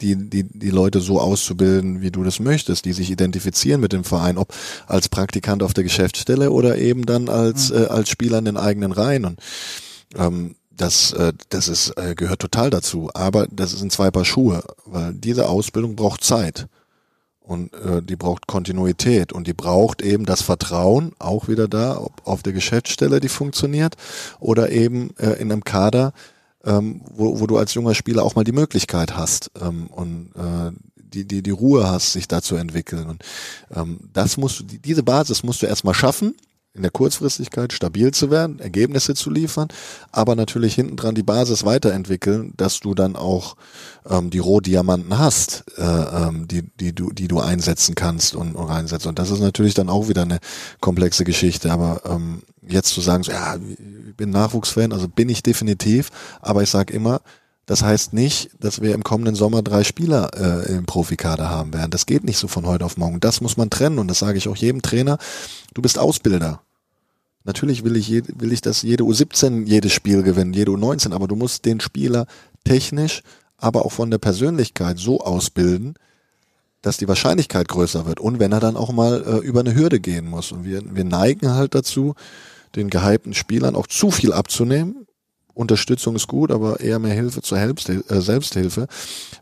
die, 0.02 0.16
die, 0.16 0.44
die 0.44 0.70
Leute 0.70 1.00
so 1.00 1.20
auszubilden, 1.20 2.02
wie 2.02 2.12
du 2.12 2.24
das 2.24 2.40
möchtest, 2.40 2.86
die 2.86 2.94
sich 2.94 3.12
identifizieren 3.12 3.82
mit 3.82 3.94
dem 3.94 4.04
Verein, 4.04 4.38
ob 4.38 4.54
als 4.88 5.10
Praktikant 5.10 5.64
auf 5.64 5.74
der 5.74 5.84
Geschäftsstelle 5.84 6.52
oder 6.52 6.78
eben 6.78 7.06
dann 7.06 7.30
als, 7.30 7.72
mhm. 7.72 7.78
äh, 7.78 7.86
als 7.86 8.10
Spieler 8.10 8.40
in 8.40 8.46
den 8.46 8.58
eigenen 8.58 8.92
Reihen. 8.92 9.26
Und 9.26 9.40
ähm, 10.16 10.56
das, 10.70 11.12
äh, 11.14 11.34
das 11.50 11.68
ist, 11.68 11.98
äh, 11.98 12.16
gehört 12.16 12.40
total 12.40 12.70
dazu. 12.70 13.10
Aber 13.14 13.48
das 13.52 13.72
sind 13.72 13.92
zwei 13.92 14.12
Paar 14.12 14.26
Schuhe, 14.26 14.64
weil 14.86 15.14
diese 15.14 15.50
Ausbildung 15.50 15.96
braucht 15.96 16.24
Zeit. 16.24 16.68
Und 17.40 17.74
äh, 17.76 18.02
die 18.02 18.18
braucht 18.18 18.46
Kontinuität 18.46 19.32
und 19.32 19.48
die 19.48 19.54
braucht 19.54 20.02
eben 20.02 20.26
das 20.26 20.42
Vertrauen, 20.42 21.14
auch 21.18 21.48
wieder 21.48 21.70
da, 21.70 21.98
ob 21.98 22.22
auf 22.26 22.44
der 22.44 22.52
Geschäftsstelle, 22.52 23.22
die 23.22 23.30
funktioniert, 23.30 23.96
oder 24.40 24.70
eben 24.70 25.16
äh, 25.18 25.32
in 25.40 25.50
einem 25.52 25.64
Kader, 25.64 26.12
ähm, 26.68 27.02
wo, 27.16 27.40
wo 27.40 27.48
du 27.48 27.58
als 27.58 27.74
junger 27.74 27.96
Spieler 27.96 28.24
auch 28.24 28.36
mal 28.36 28.44
die 28.44 28.52
Möglichkeit 28.52 29.16
hast 29.16 29.52
ähm, 29.60 29.88
und 29.88 30.32
äh, 30.36 30.72
die, 30.96 31.26
die, 31.26 31.42
die 31.42 31.52
Ruhe 31.52 31.90
hast, 31.90 32.14
sich 32.14 32.28
da 32.28 32.42
zu 32.42 32.58
entwickeln. 32.58 33.08
Und 33.08 33.24
ähm, 33.74 34.00
das 34.14 34.38
musst 34.38 34.60
du, 34.60 34.64
diese 34.66 35.04
Basis 35.04 35.44
musst 35.44 35.62
du 35.62 35.66
erstmal 35.66 35.94
schaffen 35.94 36.36
in 36.78 36.84
der 36.84 36.92
Kurzfristigkeit 36.92 37.74
stabil 37.74 38.12
zu 38.12 38.32
werden, 38.32 38.60
Ergebnisse 38.60 39.16
zu 39.16 39.30
liefern, 39.30 39.68
aber 40.12 40.36
natürlich 40.36 40.76
hinten 40.76 40.96
dran 40.96 41.16
die 41.16 41.24
Basis 41.24 41.66
weiterentwickeln, 41.66 42.54
dass 42.56 42.80
du 42.80 42.94
dann 42.94 43.16
auch 43.16 43.56
ähm, 44.10 44.30
die 44.30 44.40
Rohdiamanten 44.40 45.18
hast, 45.18 45.66
äh, 45.78 45.82
ähm, 45.82 46.48
die, 46.48 46.64
die, 46.80 46.94
du, 46.94 47.12
die 47.12 47.28
du 47.28 47.40
einsetzen 47.40 47.96
kannst 47.96 48.36
und, 48.36 48.56
und 48.56 48.66
reinsetzt. 48.66 49.08
Und 49.08 49.20
das 49.20 49.32
ist 49.32 49.42
natürlich 49.42 49.74
dann 49.74 49.90
auch 49.90 50.08
wieder 50.08 50.22
eine 50.22 50.40
komplexe 50.80 51.24
Geschichte. 51.24 51.72
Aber 51.72 52.02
ähm, 52.06 52.44
jetzt 52.68 52.94
zu 52.94 53.02
sagen, 53.02 53.24
so, 53.24 53.32
ja, 53.32 53.56
ich 53.56 54.16
bin 54.16 54.30
Nachwuchsfan, 54.30 54.94
also 54.94 55.08
bin 55.08 55.30
ich 55.30 55.44
definitiv, 55.44 56.10
aber 56.42 56.64
ich 56.64 56.70
sage 56.70 56.94
immer, 56.94 57.22
das 57.68 57.84
heißt 57.84 58.14
nicht, 58.14 58.52
dass 58.60 58.82
wir 58.82 58.94
im 58.94 59.04
kommenden 59.04 59.36
Sommer 59.36 59.62
drei 59.62 59.84
Spieler 59.84 60.30
äh, 60.34 60.72
im 60.74 60.86
Profikader 60.86 61.50
haben 61.50 61.74
werden. 61.74 61.92
Das 61.92 62.06
geht 62.06 62.24
nicht 62.24 62.38
so 62.38 62.48
von 62.48 62.66
heute 62.66 62.86
auf 62.86 62.96
morgen. 62.96 63.20
Das 63.20 63.42
muss 63.42 63.58
man 63.58 63.70
trennen 63.70 64.00
und 64.00 64.08
das 64.08 64.20
sage 64.20 64.38
ich 64.38 64.48
auch 64.48 64.56
jedem 64.56 64.82
Trainer. 64.82 65.18
Du 65.74 65.82
bist 65.82 66.00
Ausbilder. 66.00 66.62
Natürlich 67.48 67.86
will 67.86 67.96
ich, 67.96 68.12
will 68.12 68.52
ich, 68.52 68.60
dass 68.60 68.82
jede 68.82 69.06
U17 69.06 69.66
jedes 69.66 69.94
Spiel 69.94 70.22
gewinnen, 70.22 70.52
jede 70.52 70.72
U19, 70.72 71.14
aber 71.14 71.30
du 71.30 71.38
musst 71.38 71.64
den 71.64 71.80
Spieler 71.80 72.28
technisch, 72.66 73.24
aber 73.56 73.86
auch 73.86 73.94
von 73.94 74.12
der 74.12 74.18
Persönlichkeit 74.18 75.00
so 75.00 75.22
ausbilden, 75.22 75.94
dass 76.82 76.98
die 76.98 77.08
Wahrscheinlichkeit 77.08 77.70
größer 77.70 78.06
wird. 78.06 78.20
Und 78.20 78.42
wenn 78.42 78.52
er 78.52 78.60
dann 78.60 78.76
auch 78.76 78.92
mal 78.92 79.24
äh, 79.26 79.38
über 79.48 79.62
eine 79.62 79.74
Hürde 79.74 80.02
gehen 80.02 80.28
muss. 80.28 80.52
Und 80.52 80.66
wir, 80.66 80.82
wir 80.94 81.06
neigen 81.06 81.54
halt 81.54 81.74
dazu, 81.74 82.16
den 82.76 82.90
gehypten 82.90 83.34
Spielern 83.34 83.78
auch 83.78 83.88
zu 83.88 84.12
viel 84.12 84.34
abzunehmen. 84.34 85.08
Unterstützung 85.54 86.18
ist 86.18 86.28
gut, 86.28 86.52
aber 86.52 86.82
eher 86.82 87.00
mehr 87.00 87.14
Hilfe 87.14 87.42
zur 87.42 87.58
äh, 87.58 87.74
Selbsthilfe. 88.10 88.88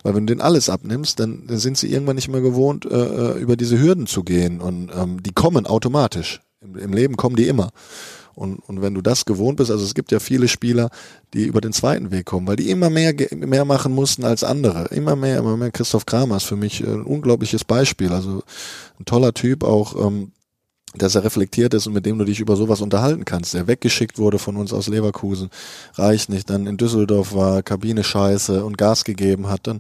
Weil 0.03 0.14
wenn 0.14 0.28
du 0.28 0.34
denen 0.34 0.41
alles 0.41 0.70
abnimmst, 0.70 1.20
dann, 1.20 1.47
dann 1.47 1.58
sind 1.58 1.76
sie 1.76 1.91
irgendwann 1.91 2.18
nicht 2.18 2.30
mehr 2.30 2.41
gewohnt, 2.41 2.86
äh, 2.86 2.89
äh 2.89 3.39
über 3.39 3.58
diese 3.58 3.80
Hürden 3.80 4.06
zu 4.06 4.24
gehen. 4.24 4.62
Und 4.62 4.91
ähm, 4.95 5.24
die 5.24 5.34
kommen 5.34 5.66
automatisch. 5.66 6.45
Im, 6.66 6.76
Im, 6.76 6.93
Leben 6.93 7.16
kommen 7.18 7.36
die 7.36 7.47
immer. 7.47 7.70
Und, 8.34 8.57
und 8.68 8.82
wenn 8.82 8.93
du 8.93 9.01
das 9.01 9.26
gewohnt 9.26 9.57
bist, 9.57 9.72
also 9.72 9.86
es 9.86 9.93
gibt 9.93 10.11
ja 10.11 10.20
viele 10.20 10.47
Spieler, 10.49 10.89
die 11.34 11.45
über 11.45 11.61
den 11.61 11.72
zweiten 11.72 12.11
Weg 12.11 12.26
kommen, 12.26 12.47
weil 12.47 12.57
die 12.57 12.70
immer 12.70 12.89
mehr, 12.89 13.13
mehr 13.32 13.63
machen 13.63 13.93
mussten 13.93 14.26
als 14.26 14.43
andere. 14.43 14.88
Immer 14.89 15.16
mehr, 15.16 15.39
immer 15.39 15.55
mehr. 15.55 15.72
Christoph 15.72 16.05
Kramer 16.05 16.38
ist 16.38 16.43
für 16.43 16.57
mich 16.57 16.82
ein 16.82 17.03
unglaubliches 17.03 17.63
Beispiel. 17.63 18.11
Also 18.11 18.43
ein 18.99 19.05
toller 19.05 19.34
Typ, 19.34 19.63
auch 19.63 20.05
ähm, 20.05 20.32
dass 20.97 21.16
er 21.16 21.24
reflektiert 21.24 21.74
ist 21.74 21.88
und 21.88 21.93
mit 21.93 22.05
dem 22.05 22.18
du 22.18 22.26
dich 22.26 22.39
über 22.39 22.55
sowas 22.55 22.82
unterhalten 22.82 23.26
kannst. 23.26 23.53
Der 23.53 23.68
weggeschickt 23.68 24.18
wurde 24.18 24.39
von 24.39 24.55
uns 24.57 24.74
aus 24.74 24.88
Leverkusen, 24.88 25.49
reicht 25.95 26.30
nicht. 26.30 26.49
Dann 26.49 26.68
in 26.68 26.78
Düsseldorf 26.78 27.34
war 27.34 27.63
Kabine 27.63 28.03
scheiße 28.03 28.63
und 28.63 28.78
Gas 28.78 29.03
gegeben 29.03 29.47
hat. 29.47 29.68
Dann 29.68 29.80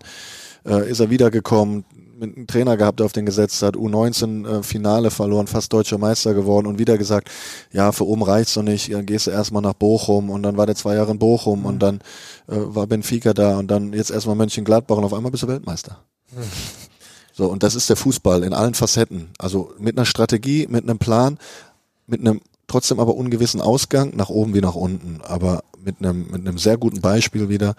äh, 0.65 0.89
ist 0.89 0.99
er 0.99 1.09
wiedergekommen, 1.09 1.85
mit 2.17 2.35
einem 2.35 2.47
Trainer 2.47 2.77
gehabt, 2.77 2.99
der 2.99 3.05
auf 3.05 3.11
den 3.11 3.25
gesetzt 3.25 3.61
hat, 3.61 3.75
U19 3.75 4.47
äh, 4.47 4.63
Finale 4.63 5.11
verloren, 5.11 5.47
fast 5.47 5.71
deutscher 5.73 5.97
Meister 5.97 6.33
geworden 6.33 6.67
und 6.67 6.79
wieder 6.79 6.97
gesagt, 6.97 7.29
ja, 7.71 7.91
für 7.91 8.05
oben 8.05 8.23
reicht's 8.23 8.55
noch 8.55 8.63
nicht, 8.63 8.91
dann 8.91 9.05
gehst 9.05 9.27
du 9.27 9.31
erstmal 9.31 9.61
nach 9.61 9.73
Bochum 9.73 10.29
und 10.29 10.43
dann 10.43 10.57
war 10.57 10.65
der 10.65 10.75
zwei 10.75 10.95
Jahre 10.95 11.11
in 11.11 11.19
Bochum 11.19 11.61
mhm. 11.61 11.65
und 11.65 11.79
dann 11.79 11.95
äh, 12.47 12.55
war 12.55 12.87
Benfica 12.87 13.33
da 13.33 13.57
und 13.57 13.69
dann 13.69 13.93
jetzt 13.93 14.11
erstmal 14.11 14.35
Mönchengladbach 14.35 14.97
und 14.97 15.03
auf 15.03 15.13
einmal 15.13 15.31
bist 15.31 15.43
du 15.43 15.47
Weltmeister. 15.47 15.99
Mhm. 16.31 16.41
So, 17.33 17.47
und 17.47 17.63
das 17.63 17.75
ist 17.75 17.89
der 17.89 17.97
Fußball 17.97 18.43
in 18.43 18.53
allen 18.53 18.75
Facetten. 18.75 19.29
Also 19.37 19.73
mit 19.77 19.97
einer 19.97 20.05
Strategie, 20.05 20.67
mit 20.69 20.83
einem 20.83 20.99
Plan, 20.99 21.37
mit 22.07 22.21
einem 22.21 22.39
trotzdem 22.67 22.99
aber 22.99 23.15
ungewissen 23.15 23.59
Ausgang, 23.59 24.15
nach 24.15 24.29
oben 24.29 24.53
wie 24.53 24.61
nach 24.61 24.75
unten, 24.75 25.19
aber 25.21 25.63
mit 25.83 25.97
einem, 25.99 26.27
mit 26.31 26.47
einem 26.47 26.57
sehr 26.57 26.77
guten 26.77 27.01
Beispiel 27.01 27.49
wieder 27.49 27.75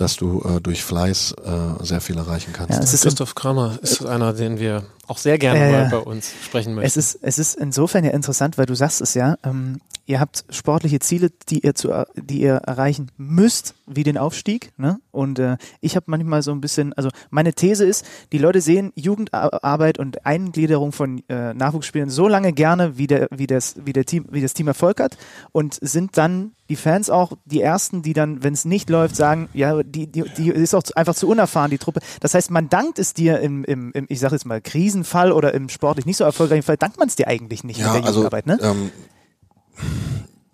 dass 0.00 0.16
du 0.16 0.42
äh, 0.42 0.60
durch 0.60 0.82
Fleiß 0.82 1.34
äh, 1.44 1.84
sehr 1.84 2.00
viel 2.00 2.16
erreichen 2.16 2.52
kannst. 2.52 2.72
Ja, 2.72 2.78
es 2.80 2.94
ist 2.94 3.02
Christoph 3.02 3.34
Kramer 3.34 3.78
ist 3.82 4.04
einer, 4.04 4.32
den 4.32 4.58
wir 4.58 4.84
auch 5.10 5.18
sehr 5.18 5.38
gerne 5.38 5.58
äh, 5.58 5.72
mal 5.72 5.88
bei 5.90 5.98
uns 5.98 6.32
sprechen 6.44 6.74
möchten. 6.74 6.86
Es 6.86 6.96
ist, 6.96 7.18
es 7.22 7.38
ist 7.38 7.56
insofern 7.56 8.04
ja 8.04 8.12
interessant, 8.12 8.56
weil 8.58 8.66
du 8.66 8.74
sagst 8.74 9.00
es 9.00 9.14
ja, 9.14 9.36
ähm, 9.42 9.80
ihr 10.06 10.20
habt 10.20 10.44
sportliche 10.50 11.00
Ziele, 11.00 11.30
die 11.48 11.60
ihr 11.60 11.74
zu, 11.74 12.06
die 12.14 12.40
ihr 12.42 12.54
erreichen 12.54 13.10
müsst, 13.16 13.74
wie 13.86 14.04
den 14.04 14.16
Aufstieg. 14.16 14.72
Ne? 14.76 15.00
Und 15.10 15.38
äh, 15.40 15.56
ich 15.80 15.96
habe 15.96 16.06
manchmal 16.08 16.42
so 16.42 16.52
ein 16.52 16.60
bisschen, 16.60 16.92
also 16.92 17.10
meine 17.30 17.52
These 17.52 17.84
ist, 17.84 18.06
die 18.32 18.38
Leute 18.38 18.60
sehen 18.60 18.92
Jugendarbeit 18.94 19.98
und 19.98 20.24
Eingliederung 20.24 20.92
von 20.92 21.22
äh, 21.28 21.54
Nachwuchsspielern 21.54 22.08
so 22.08 22.28
lange 22.28 22.52
gerne, 22.52 22.96
wie 22.96 23.08
der, 23.08 23.28
wie 23.32 23.46
das, 23.48 23.76
wie 23.84 23.92
der 23.92 24.04
Team, 24.04 24.26
wie 24.30 24.42
das 24.42 24.54
Team 24.54 24.68
Erfolg 24.68 25.00
hat 25.00 25.16
und 25.52 25.78
sind 25.80 26.16
dann 26.16 26.52
die 26.70 26.76
Fans 26.76 27.10
auch 27.10 27.32
die 27.44 27.60
ersten, 27.60 28.02
die 28.02 28.12
dann, 28.12 28.44
wenn 28.44 28.54
es 28.54 28.64
nicht 28.64 28.88
läuft, 28.90 29.16
sagen, 29.16 29.48
ja, 29.52 29.82
die, 29.82 30.06
die, 30.06 30.22
die 30.36 30.50
ist 30.50 30.72
auch 30.72 30.84
einfach 30.94 31.16
zu 31.16 31.28
unerfahren, 31.28 31.70
die 31.70 31.78
Truppe. 31.78 32.00
Das 32.20 32.32
heißt, 32.32 32.52
man 32.52 32.68
dankt 32.68 33.00
es 33.00 33.12
dir 33.12 33.40
im, 33.40 33.64
im, 33.64 33.90
im 33.92 34.06
ich 34.08 34.20
sage 34.20 34.36
jetzt 34.36 34.46
mal, 34.46 34.60
Krisenfall 35.00 35.32
oder 35.32 35.54
im 35.54 35.68
sportlich 35.68 36.06
nicht 36.06 36.16
so 36.16 36.24
erfolgreichen 36.24 36.62
Fall, 36.62 36.76
dankt 36.76 36.98
man 36.98 37.08
es 37.08 37.16
dir 37.16 37.28
eigentlich 37.28 37.64
nicht 37.64 37.78
ja, 37.78 37.92
mit 37.92 38.02
der 38.02 38.06
also, 38.06 38.20
Jugendarbeit, 38.20 38.46
ne? 38.46 38.58
Ähm, 38.62 38.90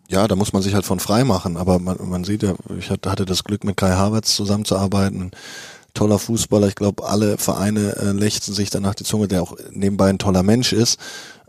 ja, 0.08 0.28
da 0.28 0.36
muss 0.36 0.52
man 0.52 0.62
sich 0.62 0.74
halt 0.74 0.84
von 0.84 1.00
frei 1.00 1.24
machen, 1.24 1.56
aber 1.56 1.78
man, 1.78 1.96
man 2.08 2.24
sieht 2.24 2.42
ja, 2.42 2.54
ich 2.78 2.90
hatte 2.90 3.24
das 3.24 3.42
Glück, 3.44 3.64
mit 3.64 3.76
Kai 3.76 3.92
Havertz 3.92 4.36
zusammenzuarbeiten 4.36 5.32
toller 5.94 6.18
Fußballer. 6.18 6.68
Ich 6.68 6.74
glaube, 6.74 7.08
alle 7.08 7.38
Vereine 7.38 7.96
äh, 7.96 8.12
lechzen 8.12 8.54
sich 8.54 8.70
danach 8.70 8.94
die 8.94 9.04
Zunge, 9.04 9.28
der 9.28 9.42
auch 9.42 9.56
nebenbei 9.72 10.10
ein 10.10 10.18
toller 10.18 10.42
Mensch 10.42 10.74
ist. 10.74 11.00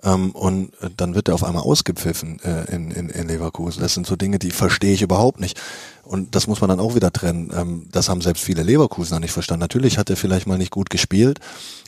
Ähm, 0.03 0.31
und 0.31 0.73
äh, 0.81 0.89
dann 0.95 1.15
wird 1.15 1.27
er 1.27 1.35
auf 1.35 1.43
einmal 1.43 1.63
ausgepfiffen 1.63 2.39
äh, 2.43 2.73
in, 2.73 2.91
in, 2.91 3.09
in 3.09 3.27
Leverkusen. 3.27 3.81
Das 3.81 3.93
sind 3.93 4.07
so 4.07 4.15
Dinge, 4.15 4.39
die 4.39 4.51
verstehe 4.51 4.93
ich 4.93 5.01
überhaupt 5.01 5.39
nicht. 5.39 5.59
Und 6.03 6.33
das 6.33 6.47
muss 6.47 6.61
man 6.61 6.69
dann 6.69 6.79
auch 6.79 6.95
wieder 6.95 7.11
trennen. 7.11 7.51
Ähm, 7.53 7.87
das 7.91 8.09
haben 8.09 8.21
selbst 8.21 8.43
viele 8.43 8.63
Leverkusener 8.63 9.19
nicht 9.19 9.33
verstanden. 9.33 9.61
Natürlich 9.61 9.97
hat 9.97 10.09
er 10.09 10.15
vielleicht 10.15 10.47
mal 10.47 10.57
nicht 10.57 10.71
gut 10.71 10.89
gespielt, 10.89 11.39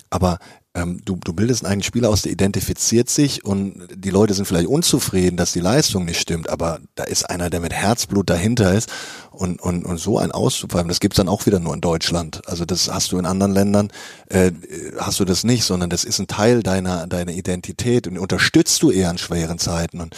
aber 0.09 0.39
ähm, 0.79 1.01
du, 1.05 1.17
du 1.23 1.33
bildest 1.33 1.65
einen 1.65 1.83
Spieler 1.83 2.09
aus, 2.09 2.21
der 2.21 2.31
identifiziert 2.31 3.09
sich 3.09 3.45
und 3.45 3.87
die 3.93 4.09
Leute 4.09 4.33
sind 4.33 4.45
vielleicht 4.45 4.67
unzufrieden, 4.67 5.37
dass 5.37 5.53
die 5.53 5.59
Leistung 5.59 6.05
nicht 6.05 6.19
stimmt, 6.19 6.49
aber 6.49 6.79
da 6.95 7.03
ist 7.03 7.29
einer, 7.29 7.49
der 7.49 7.59
mit 7.59 7.73
Herzblut 7.73 8.29
dahinter 8.29 8.73
ist 8.73 8.89
und, 9.31 9.61
und, 9.61 9.85
und 9.85 9.97
so 9.99 10.17
ein 10.17 10.31
auszupfeifen, 10.31 10.89
das 10.89 10.99
gibt's 10.99 11.17
dann 11.17 11.29
auch 11.29 11.45
wieder 11.45 11.59
nur 11.59 11.73
in 11.73 11.81
Deutschland. 11.81 12.41
Also 12.47 12.65
das 12.65 12.91
hast 12.91 13.11
du 13.11 13.17
in 13.17 13.25
anderen 13.25 13.53
Ländern, 13.53 13.89
äh, 14.27 14.51
hast 14.97 15.19
du 15.19 15.25
das 15.25 15.43
nicht, 15.43 15.63
sondern 15.63 15.89
das 15.89 16.03
ist 16.03 16.19
ein 16.19 16.27
Teil 16.27 16.63
deiner, 16.63 17.07
deiner 17.07 17.31
Identität 17.31 18.07
und 18.07 18.17
unterstützt 18.17 18.81
du 18.83 18.91
eher 18.91 19.09
in 19.09 19.17
schweren 19.17 19.57
Zeiten. 19.59 20.01
Und 20.01 20.15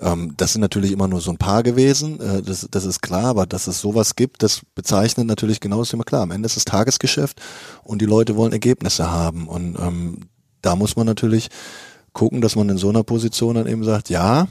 ähm, 0.00 0.34
das 0.36 0.52
sind 0.52 0.60
natürlich 0.60 0.92
immer 0.92 1.08
nur 1.08 1.20
so 1.20 1.30
ein 1.30 1.38
paar 1.38 1.62
gewesen, 1.62 2.20
äh, 2.20 2.42
das, 2.42 2.66
das 2.70 2.84
ist 2.84 3.02
klar, 3.02 3.24
aber 3.24 3.46
dass 3.46 3.66
es 3.66 3.80
sowas 3.80 4.16
gibt, 4.16 4.42
das 4.42 4.60
bezeichnet 4.74 5.26
natürlich 5.26 5.60
genau 5.60 5.80
das 5.80 5.90
Thema 5.90 6.04
klar. 6.04 6.22
Am 6.22 6.30
Ende 6.30 6.46
ist 6.46 6.56
es 6.56 6.64
Tagesgeschäft 6.64 7.40
und 7.82 8.00
die 8.00 8.06
Leute 8.06 8.36
wollen 8.36 8.52
Ergebnisse 8.52 9.10
haben 9.10 9.48
und 9.48 9.78
ähm, 9.78 9.99
ähm, 10.00 10.20
da 10.62 10.76
muss 10.76 10.96
man 10.96 11.06
natürlich 11.06 11.48
gucken, 12.12 12.40
dass 12.40 12.56
man 12.56 12.68
in 12.68 12.78
so 12.78 12.88
einer 12.88 13.02
Position 13.02 13.54
dann 13.54 13.66
eben 13.66 13.84
sagt, 13.84 14.10
ja, 14.10 14.48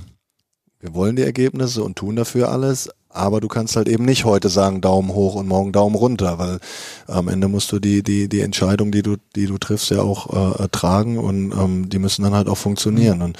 wir 0.79 0.93
wollen 0.93 1.15
die 1.15 1.23
Ergebnisse 1.23 1.83
und 1.83 1.97
tun 1.97 2.15
dafür 2.15 2.49
alles, 2.49 2.89
aber 3.09 3.41
du 3.41 3.47
kannst 3.47 3.75
halt 3.75 3.89
eben 3.89 4.05
nicht 4.05 4.23
heute 4.23 4.49
sagen 4.49 4.81
Daumen 4.81 5.13
hoch 5.13 5.35
und 5.35 5.47
morgen 5.47 5.71
Daumen 5.71 5.95
runter, 5.95 6.39
weil 6.39 6.59
am 7.07 7.27
Ende 7.27 7.47
musst 7.47 7.71
du 7.71 7.79
die 7.79 8.01
die 8.03 8.29
die 8.29 8.41
Entscheidung, 8.41 8.91
die 8.91 9.01
du 9.01 9.17
die 9.35 9.47
du 9.47 9.57
triffst, 9.57 9.89
ja 9.89 10.01
auch 10.01 10.59
äh, 10.59 10.67
tragen 10.69 11.17
und 11.17 11.51
ähm, 11.51 11.89
die 11.89 11.99
müssen 11.99 12.23
dann 12.23 12.35
halt 12.35 12.47
auch 12.47 12.57
funktionieren. 12.57 13.21
Und 13.21 13.37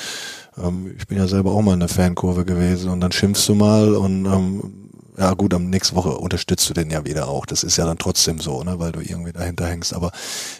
ähm, 0.57 0.93
ich 0.97 1.07
bin 1.07 1.17
ja 1.17 1.27
selber 1.27 1.51
auch 1.51 1.61
mal 1.61 1.75
in 1.75 1.79
der 1.79 1.87
Fankurve 1.87 2.45
gewesen 2.45 2.89
und 2.89 2.99
dann 2.99 3.11
schimpfst 3.11 3.47
du 3.47 3.55
mal 3.55 3.95
und 3.95 4.25
ähm, 4.25 4.88
ja 5.19 5.33
gut, 5.33 5.53
am 5.53 5.69
nächsten 5.69 5.97
Woche 5.97 6.17
unterstützt 6.17 6.69
du 6.69 6.73
den 6.73 6.89
ja 6.89 7.03
wieder 7.05 7.27
auch. 7.27 7.45
Das 7.45 7.63
ist 7.63 7.75
ja 7.75 7.85
dann 7.85 7.97
trotzdem 7.97 8.39
so, 8.39 8.63
ne, 8.63 8.79
weil 8.79 8.93
du 8.93 9.01
irgendwie 9.01 9.33
dahinter 9.33 9.67
hängst. 9.67 9.93
Aber 9.93 10.11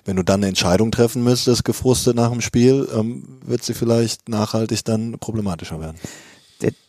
wenn 0.04 0.18
du 0.18 0.24
dann 0.24 0.42
eine 0.42 0.48
Entscheidung 0.48 0.92
treffen 0.92 1.24
müsstest, 1.24 1.64
gefrustet 1.64 2.18
nach 2.18 2.30
dem 2.30 2.42
Spiel, 2.42 2.88
ähm, 2.94 3.40
wird 3.46 3.64
sie 3.64 3.74
vielleicht 3.74 4.28
nachhaltig 4.28 4.84
dann 4.84 5.18
problematischer 5.18 5.80
werden. 5.80 5.98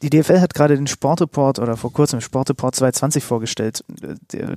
Die 0.02 0.10
DFL 0.10 0.40
hat 0.40 0.52
gerade 0.52 0.74
den 0.74 0.88
Sportreport 0.88 1.60
oder 1.60 1.76
vor 1.76 1.92
kurzem 1.92 2.20
Sportreport 2.20 2.74
220 2.74 3.22
vorgestellt. 3.22 3.84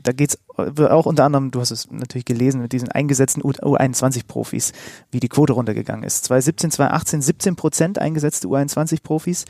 Da 0.01 0.11
geht's 0.11 0.39
auch 0.57 1.05
unter 1.05 1.26
anderem, 1.26 1.51
du 1.51 1.59
hast 1.59 1.70
es 1.70 1.91
natürlich 1.91 2.26
gelesen, 2.26 2.61
mit 2.61 2.72
diesen 2.72 2.89
eingesetzten 2.89 3.43
U21-Profis, 3.43 4.72
wie 5.11 5.20
die 5.20 5.30
Quote 5.30 5.53
runtergegangen 5.53 6.03
ist. 6.03 6.26
2017, 6.26 6.72
2018 6.72 7.22
17 7.22 7.55
Prozent 7.55 7.99
eingesetzte 7.99 8.47
U21-Profis. 8.47 9.45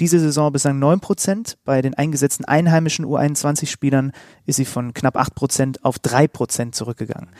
Diese 0.00 0.20
Saison 0.20 0.52
bislang 0.52 0.78
9 0.78 1.00
Prozent. 1.00 1.58
Bei 1.64 1.82
den 1.82 1.94
eingesetzten 1.94 2.44
einheimischen 2.44 3.04
U21-Spielern 3.04 4.12
ist 4.46 4.56
sie 4.56 4.64
von 4.64 4.94
knapp 4.94 5.16
8 5.16 5.34
Prozent 5.34 5.84
auf 5.84 5.98
3 5.98 6.28
Prozent 6.28 6.74
zurückgegangen. 6.74 7.30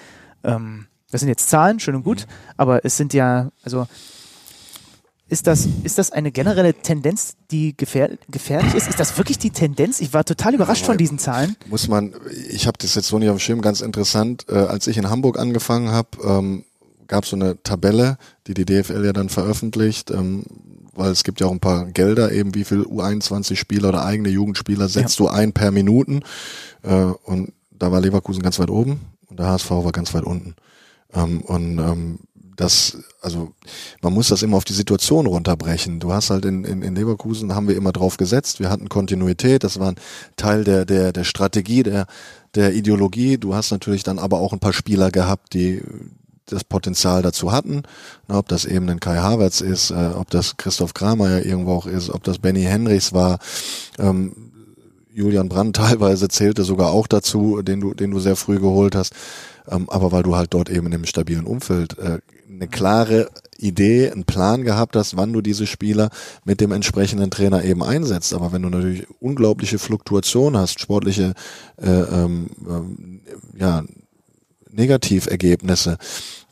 Ähm, 0.45 0.87
das 1.11 1.21
sind 1.21 1.29
jetzt 1.29 1.49
Zahlen, 1.49 1.81
schön 1.81 1.95
und 1.95 2.03
gut, 2.03 2.27
aber 2.57 2.85
es 2.85 2.97
sind 2.97 3.15
ja, 3.15 3.51
also 3.63 3.87
ist 5.31 5.47
das, 5.47 5.69
ist 5.83 5.99
das 5.99 6.11
eine 6.11 6.33
generelle 6.33 6.73
Tendenz, 6.73 7.37
die 7.51 7.77
gefähr 7.77 8.17
gefährlich 8.31 8.75
ist? 8.75 8.89
Ist 8.89 8.99
das 8.99 9.17
wirklich 9.19 9.39
die 9.39 9.51
Tendenz? 9.51 10.01
Ich 10.01 10.15
war 10.15 10.25
total 10.25 10.55
überrascht 10.55 10.87
von 10.87 10.97
diesen 10.97 11.19
Zahlen. 11.19 11.55
Muss 11.67 11.87
man, 11.87 12.15
ich 12.49 12.67
habe 12.67 12.79
das 12.79 12.95
jetzt 12.95 13.09
so 13.09 13.19
nicht 13.19 13.29
auf 13.29 13.37
dem 13.37 13.41
Schirm, 13.41 13.61
ganz 13.61 13.83
interessant. 13.83 14.47
Äh, 14.49 14.55
als 14.55 14.87
ich 14.87 14.97
in 14.97 15.11
Hamburg 15.11 15.39
angefangen 15.39 15.91
habe, 15.91 16.09
ähm, 16.25 16.65
gab 17.09 17.25
es 17.25 17.31
so 17.31 17.37
eine 17.37 17.63
Tabelle, 17.63 18.19
die 18.47 18.55
die 18.55 18.65
DFL 18.65 19.05
ja 19.05 19.13
dann 19.13 19.29
veröffentlicht, 19.29 20.11
ähm, 20.11 20.45
weil 20.95 21.11
es 21.11 21.25
gibt 21.25 21.41
ja 21.41 21.47
auch 21.47 21.53
ein 21.53 21.61
paar 21.61 21.87
Gelder, 21.87 22.33
eben 22.33 22.55
wie 22.55 22.65
viel 22.65 22.83
U21-Spieler 22.83 23.89
oder 23.89 24.05
eigene 24.05 24.29
Jugendspieler 24.29 24.89
setzt 24.89 25.19
ja. 25.19 25.27
du 25.27 25.31
ein 25.31 25.53
per 25.53 25.71
Minuten. 25.71 26.23
Äh, 26.83 26.95
und 26.95 27.53
da 27.71 27.91
war 27.93 28.01
Leverkusen 28.01 28.43
ganz 28.43 28.59
weit 28.59 28.71
oben 28.71 29.01
und 29.27 29.39
der 29.39 29.47
HSV 29.47 29.71
war 29.71 29.93
ganz 29.93 30.13
weit 30.15 30.25
unten. 30.25 30.55
Ähm, 31.13 31.41
und 31.43 31.79
ähm, 31.79 32.19
das, 32.57 32.99
also 33.23 33.53
man 34.03 34.13
muss 34.13 34.29
das 34.29 34.43
immer 34.43 34.57
auf 34.57 34.65
die 34.65 34.73
Situation 34.73 35.27
runterbrechen. 35.27 36.01
Du 36.01 36.13
hast 36.13 36.31
halt 36.31 36.45
in, 36.45 36.65
in, 36.65 36.83
in 36.83 36.97
Leverkusen 36.97 37.55
haben 37.55 37.69
wir 37.69 37.77
immer 37.77 37.93
drauf 37.93 38.17
gesetzt. 38.17 38.59
Wir 38.59 38.69
hatten 38.69 38.89
Kontinuität, 38.89 39.63
das 39.63 39.79
war 39.79 39.93
ein 39.93 39.97
Teil 40.37 40.65
der, 40.65 40.85
der, 40.85 41.13
der 41.13 41.25
Strategie, 41.25 41.85
der, 41.85 42.07
der 42.57 42.75
Ideologie. 42.75 43.39
Du 43.39 43.55
hast 43.55 43.71
natürlich 43.71 44.03
dann 44.03 44.19
aber 44.19 44.41
auch 44.41 44.53
ein 44.53 44.59
paar 44.59 44.73
Spieler 44.73 45.13
gehabt, 45.13 45.55
die, 45.55 45.81
das 46.51 46.65
Potenzial 46.65 47.23
dazu 47.23 47.53
hatten. 47.53 47.83
ob 48.29 48.49
das 48.49 48.65
eben 48.65 48.89
ein 48.89 49.01
Kai 49.01 49.19
Havertz 49.19 49.61
ist, 49.61 49.91
äh, 49.91 50.11
ob 50.15 50.31
das 50.31 50.57
Christoph 50.57 50.95
Kramer 50.95 51.31
ja 51.31 51.39
irgendwo 51.39 51.73
auch 51.73 51.87
ist, 51.87 52.11
ob 52.11 52.25
das 52.25 52.39
Benny 52.39 52.63
Henrichs 52.63 53.13
war. 53.13 53.39
Ähm, 53.99 54.35
Julian 55.13 55.49
Brandt 55.49 55.77
teilweise 55.77 56.29
zählte 56.29 56.65
sogar 56.65 56.91
auch 56.91 57.07
dazu, 57.07 57.63
den 57.63 57.81
du, 57.81 57.95
den 57.95 58.11
du 58.11 58.21
sehr 58.21 58.37
früh 58.37 58.59
geholt 58.59 58.95
hast. 58.95 59.15
Ähm, 59.69 59.89
aber 59.91 60.13
weil 60.13 60.23
du 60.23 60.37
halt 60.37 60.55
dort 60.55 60.71
eben 60.71 60.87
in 60.87 60.95
einem 60.95 61.05
stabilen 61.05 61.45
Umfeld 61.45 61.99
äh, 61.99 62.19
eine 62.49 62.69
klare 62.69 63.29
Idee, 63.59 64.11
einen 64.11 64.25
Plan 64.25 64.63
gehabt 64.63 64.97
hast, 64.97 65.17
wann 65.17 65.33
du 65.33 65.41
diese 65.41 65.67
Spieler 65.67 66.11
mit 66.45 66.61
dem 66.61 66.73
entsprechenden 66.73 67.31
Trainer 67.31 67.65
eben 67.65 67.83
einsetzt. 67.83 68.33
Aber 68.33 68.53
wenn 68.53 68.63
du 68.63 68.71
natürlich 68.71 69.07
unglaubliche 69.21 69.79
Fluktuation 69.79 70.57
hast, 70.57 70.81
sportliche 70.81 71.35
äh, 71.77 71.89
ähm, 71.91 72.51
äh, 72.67 73.61
ja, 73.61 73.85
Negativergebnisse, 74.71 75.99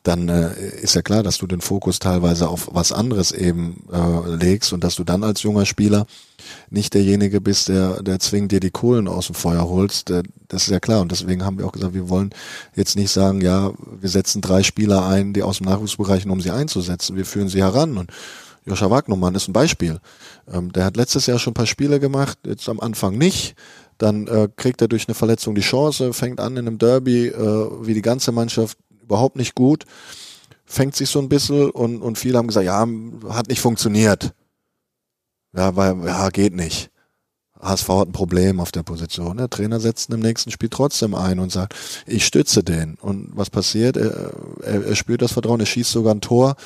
dann 0.07 0.28
äh, 0.28 0.54
ist 0.80 0.94
ja 0.94 1.02
klar, 1.02 1.22
dass 1.22 1.38
du 1.38 1.46
den 1.46 1.61
Fokus 1.61 1.98
teilweise 1.98 2.48
auf 2.48 2.68
was 2.72 2.92
anderes 2.92 3.32
eben 3.32 3.84
äh, 3.92 4.36
legst 4.36 4.72
und 4.72 4.84
dass 4.84 4.94
du 4.94 5.02
dann 5.02 5.24
als 5.24 5.42
junger 5.42 5.66
Spieler 5.66 6.07
nicht 6.70 6.94
derjenige 6.94 7.40
bist, 7.40 7.68
der, 7.68 8.02
der 8.02 8.20
zwingend 8.20 8.52
dir 8.52 8.61
die 8.61 8.70
Kohlen 8.70 9.09
aus 9.09 9.26
dem 9.26 9.34
Feuer 9.34 9.68
holst. 9.68 10.09
Der, 10.09 10.22
das 10.46 10.64
ist 10.64 10.70
ja 10.70 10.78
klar. 10.78 11.00
Und 11.00 11.11
deswegen 11.11 11.44
haben 11.44 11.59
wir 11.59 11.66
auch 11.66 11.72
gesagt, 11.72 11.94
wir 11.94 12.09
wollen 12.09 12.30
jetzt 12.76 12.94
nicht 12.94 13.11
sagen, 13.11 13.40
ja, 13.40 13.72
wir 14.00 14.09
setzen 14.09 14.42
drei 14.42 14.62
Spieler 14.62 15.07
ein, 15.07 15.32
die 15.32 15.42
aus 15.42 15.59
dem 15.59 15.66
Nachwuchsbereich, 15.66 16.24
um 16.26 16.40
sie 16.40 16.52
einzusetzen. 16.52 17.16
Wir 17.16 17.26
führen 17.26 17.48
sie 17.48 17.62
heran. 17.62 17.98
Und 17.98 18.12
Joscha 18.64 18.88
Wagnermann 18.88 19.34
ist 19.34 19.48
ein 19.48 19.52
Beispiel. 19.52 19.98
Ähm, 20.52 20.70
der 20.72 20.84
hat 20.84 20.96
letztes 20.96 21.26
Jahr 21.26 21.40
schon 21.40 21.52
ein 21.52 21.54
paar 21.54 21.66
Spiele 21.66 21.98
gemacht, 21.98 22.38
jetzt 22.46 22.68
am 22.68 22.78
Anfang 22.78 23.18
nicht. 23.18 23.57
Dann 23.98 24.26
äh, 24.26 24.48
kriegt 24.54 24.82
er 24.82 24.88
durch 24.88 25.09
eine 25.09 25.14
Verletzung 25.14 25.54
die 25.54 25.62
Chance, 25.62 26.12
fängt 26.12 26.38
an 26.38 26.57
in 26.57 26.66
einem 26.66 26.78
Derby, 26.78 27.28
äh, 27.28 27.68
wie 27.80 27.94
die 27.94 28.02
ganze 28.02 28.30
Mannschaft 28.30 28.76
überhaupt 29.07 29.36
nicht 29.36 29.54
gut, 29.54 29.84
fängt 30.64 30.94
sich 30.94 31.09
so 31.09 31.20
ein 31.20 31.28
bisschen 31.28 31.70
und, 31.70 32.02
und 32.02 32.18
viele 32.18 32.38
haben 32.38 32.48
gesagt, 32.48 32.66
ja, 32.66 32.86
hat 33.30 33.48
nicht 33.48 33.61
funktioniert. 33.61 34.34
Ja, 35.54 35.74
weil, 35.74 36.04
ja, 36.04 36.28
geht 36.28 36.54
nicht. 36.54 36.90
HSV 37.61 37.88
hat 37.88 38.09
ein 38.09 38.12
Problem 38.12 38.61
auf 38.61 38.72
der 38.72 38.82
Position. 38.82 39.36
Der 39.38 39.50
Trainer 39.50 39.80
setzt 39.80 40.11
im 40.11 40.20
nächsten 40.20 40.50
Spiel 40.50 40.68
trotzdem 40.68 41.14
ein 41.14 41.38
und 41.38 41.52
sagt, 41.52 41.74
ich 42.07 42.26
stütze 42.26 42.62
den. 42.62 42.96
Und 43.00 43.30
was 43.34 43.50
passiert? 43.50 43.96
Er, 43.96 44.32
er, 44.62 44.86
er 44.86 44.96
spürt 44.96 45.22
das 45.22 45.32
Vertrauen, 45.32 45.61
er 45.61 45.66
schießt 45.66 45.90
sogar 45.90 46.14
ein 46.14 46.20
Tor 46.20 46.57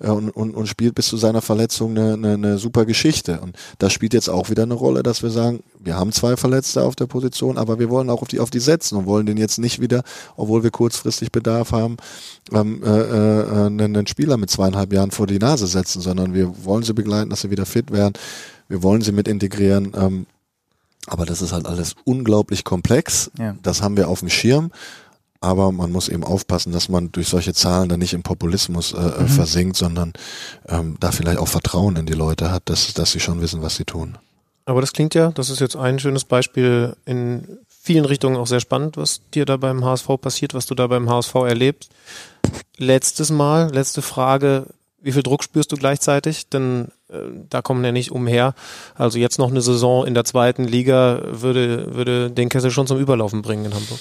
äh, 0.00 0.08
und, 0.08 0.30
und, 0.30 0.54
und 0.54 0.66
spielt 0.66 0.94
bis 0.94 1.08
zu 1.08 1.16
seiner 1.16 1.42
Verletzung 1.42 1.92
eine, 1.92 2.14
eine, 2.14 2.34
eine 2.34 2.58
super 2.58 2.84
Geschichte. 2.84 3.40
Und 3.40 3.56
das 3.78 3.92
spielt 3.92 4.14
jetzt 4.14 4.28
auch 4.28 4.50
wieder 4.50 4.64
eine 4.64 4.74
Rolle, 4.74 5.02
dass 5.02 5.22
wir 5.22 5.30
sagen, 5.30 5.62
wir 5.78 5.96
haben 5.96 6.12
zwei 6.12 6.36
Verletzte 6.36 6.82
auf 6.82 6.96
der 6.96 7.06
Position, 7.06 7.58
aber 7.58 7.78
wir 7.78 7.90
wollen 7.90 8.10
auch 8.10 8.22
auf 8.22 8.28
die, 8.28 8.40
auf 8.40 8.50
die 8.50 8.60
setzen 8.60 8.96
und 8.96 9.06
wollen 9.06 9.26
den 9.26 9.36
jetzt 9.36 9.58
nicht 9.58 9.80
wieder, 9.80 10.02
obwohl 10.36 10.62
wir 10.62 10.70
kurzfristig 10.70 11.32
Bedarf 11.32 11.72
haben, 11.72 11.96
ähm, 12.52 12.82
äh, 12.84 12.88
äh, 12.88 13.66
einen, 13.66 13.80
einen 13.80 14.06
Spieler 14.06 14.36
mit 14.36 14.50
zweieinhalb 14.50 14.92
Jahren 14.92 15.10
vor 15.10 15.26
die 15.26 15.38
Nase 15.38 15.66
setzen, 15.66 16.00
sondern 16.00 16.34
wir 16.34 16.64
wollen 16.64 16.82
sie 16.82 16.94
begleiten, 16.94 17.30
dass 17.30 17.42
sie 17.42 17.50
wieder 17.50 17.66
fit 17.66 17.90
werden. 17.90 18.14
Wir 18.68 18.82
wollen 18.82 19.02
sie 19.02 19.12
mit 19.12 19.28
integrieren. 19.28 19.92
Ähm, 19.94 20.26
aber 21.06 21.26
das 21.26 21.42
ist 21.42 21.52
halt 21.52 21.66
alles 21.66 21.94
unglaublich 22.04 22.64
komplex. 22.64 23.30
Ja. 23.38 23.56
Das 23.62 23.82
haben 23.82 23.96
wir 23.96 24.08
auf 24.08 24.20
dem 24.20 24.30
Schirm. 24.30 24.70
Aber 25.40 25.72
man 25.72 25.90
muss 25.90 26.08
eben 26.08 26.22
aufpassen, 26.22 26.72
dass 26.72 26.88
man 26.88 27.10
durch 27.10 27.26
solche 27.26 27.52
Zahlen 27.52 27.88
dann 27.88 27.98
nicht 27.98 28.14
im 28.14 28.22
Populismus 28.22 28.92
äh, 28.92 28.98
äh, 28.98 29.22
mhm. 29.22 29.28
versinkt, 29.28 29.76
sondern 29.76 30.12
ähm, 30.68 30.96
da 31.00 31.10
vielleicht 31.10 31.38
auch 31.38 31.48
Vertrauen 31.48 31.96
in 31.96 32.06
die 32.06 32.12
Leute 32.12 32.52
hat, 32.52 32.68
dass, 32.68 32.94
dass 32.94 33.10
sie 33.10 33.18
schon 33.18 33.40
wissen, 33.40 33.60
was 33.60 33.74
sie 33.74 33.84
tun. 33.84 34.18
Aber 34.66 34.80
das 34.80 34.92
klingt 34.92 35.16
ja, 35.16 35.32
das 35.32 35.50
ist 35.50 35.60
jetzt 35.60 35.74
ein 35.74 35.98
schönes 35.98 36.24
Beispiel 36.24 36.94
in 37.04 37.58
vielen 37.68 38.04
Richtungen 38.04 38.36
auch 38.36 38.46
sehr 38.46 38.60
spannend, 38.60 38.96
was 38.96 39.22
dir 39.34 39.44
da 39.44 39.56
beim 39.56 39.84
HSV 39.84 40.06
passiert, 40.20 40.54
was 40.54 40.66
du 40.66 40.76
da 40.76 40.86
beim 40.86 41.10
HSV 41.10 41.34
erlebst. 41.34 41.90
Letztes 42.76 43.30
Mal, 43.30 43.74
letzte 43.74 44.02
Frage, 44.02 44.66
wie 45.00 45.10
viel 45.10 45.24
Druck 45.24 45.42
spürst 45.42 45.72
du 45.72 45.76
gleichzeitig? 45.76 46.48
Denn 46.48 46.92
da 47.48 47.62
kommen 47.62 47.84
ja 47.84 47.92
nicht 47.92 48.10
umher. 48.10 48.54
Also 48.94 49.18
jetzt 49.18 49.38
noch 49.38 49.50
eine 49.50 49.62
Saison 49.62 50.06
in 50.06 50.14
der 50.14 50.24
zweiten 50.24 50.64
Liga 50.64 51.20
würde, 51.30 51.94
würde 51.94 52.30
den 52.30 52.48
Kessel 52.48 52.70
schon 52.70 52.86
zum 52.86 52.98
Überlaufen 52.98 53.42
bringen 53.42 53.66
in 53.66 53.74
Hamburg. 53.74 54.00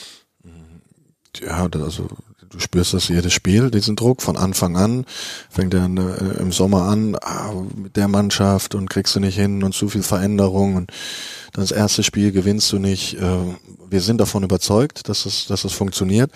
Ja, 1.40 1.68
also 1.82 2.08
du 2.50 2.60
spürst 2.60 2.94
das 2.94 3.08
jedes 3.08 3.34
Spiel, 3.34 3.72
diesen 3.72 3.96
Druck 3.96 4.22
von 4.22 4.38
Anfang 4.38 4.76
an. 4.76 5.06
Fängt 5.50 5.74
er 5.74 5.86
äh, 5.86 6.42
im 6.42 6.52
Sommer 6.52 6.84
an 6.84 7.16
ah, 7.22 7.54
mit 7.76 7.96
der 7.96 8.08
Mannschaft 8.08 8.76
und 8.76 8.90
kriegst 8.90 9.16
du 9.16 9.20
nicht 9.20 9.36
hin 9.36 9.64
und 9.64 9.74
zu 9.74 9.90
viel 9.90 10.04
Veränderung 10.04 10.76
und 10.76 10.92
dann 11.54 11.64
das 11.64 11.72
erste 11.72 12.04
Spiel 12.04 12.32
gewinnst 12.32 12.72
du 12.72 12.80
nicht. 12.80 13.16
Äh, 13.16 13.56
wir 13.90 14.02
sind 14.02 14.20
davon 14.20 14.44
überzeugt, 14.44 15.10
dass 15.10 15.26
es, 15.26 15.48
dass 15.48 15.64
es 15.64 15.74
funktioniert. 15.74 16.32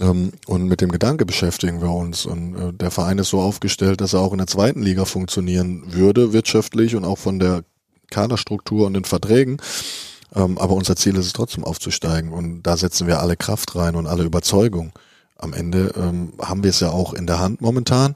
Ähm, 0.00 0.32
und 0.46 0.66
mit 0.66 0.80
dem 0.80 0.90
Gedanke 0.90 1.26
beschäftigen 1.26 1.80
wir 1.80 1.90
uns. 1.90 2.26
Und 2.26 2.56
äh, 2.56 2.72
der 2.72 2.90
Verein 2.90 3.18
ist 3.18 3.30
so 3.30 3.40
aufgestellt, 3.40 4.00
dass 4.00 4.14
er 4.14 4.20
auch 4.20 4.32
in 4.32 4.38
der 4.38 4.46
zweiten 4.46 4.82
Liga 4.82 5.04
funktionieren 5.04 5.82
würde, 5.86 6.32
wirtschaftlich 6.32 6.96
und 6.96 7.04
auch 7.04 7.18
von 7.18 7.38
der 7.38 7.64
Kaderstruktur 8.10 8.86
und 8.86 8.94
den 8.94 9.04
Verträgen. 9.04 9.58
Ähm, 10.34 10.58
aber 10.58 10.74
unser 10.74 10.96
Ziel 10.96 11.16
ist 11.16 11.26
es 11.26 11.32
trotzdem 11.32 11.64
aufzusteigen 11.64 12.32
und 12.32 12.62
da 12.62 12.76
setzen 12.76 13.06
wir 13.06 13.20
alle 13.20 13.36
Kraft 13.36 13.76
rein 13.76 13.96
und 13.96 14.06
alle 14.06 14.24
Überzeugung. 14.24 14.92
Am 15.36 15.54
Ende 15.54 15.92
ähm, 15.96 16.34
haben 16.40 16.62
wir 16.62 16.70
es 16.70 16.80
ja 16.80 16.90
auch 16.90 17.12
in 17.14 17.26
der 17.26 17.40
Hand 17.40 17.60
momentan, 17.60 18.14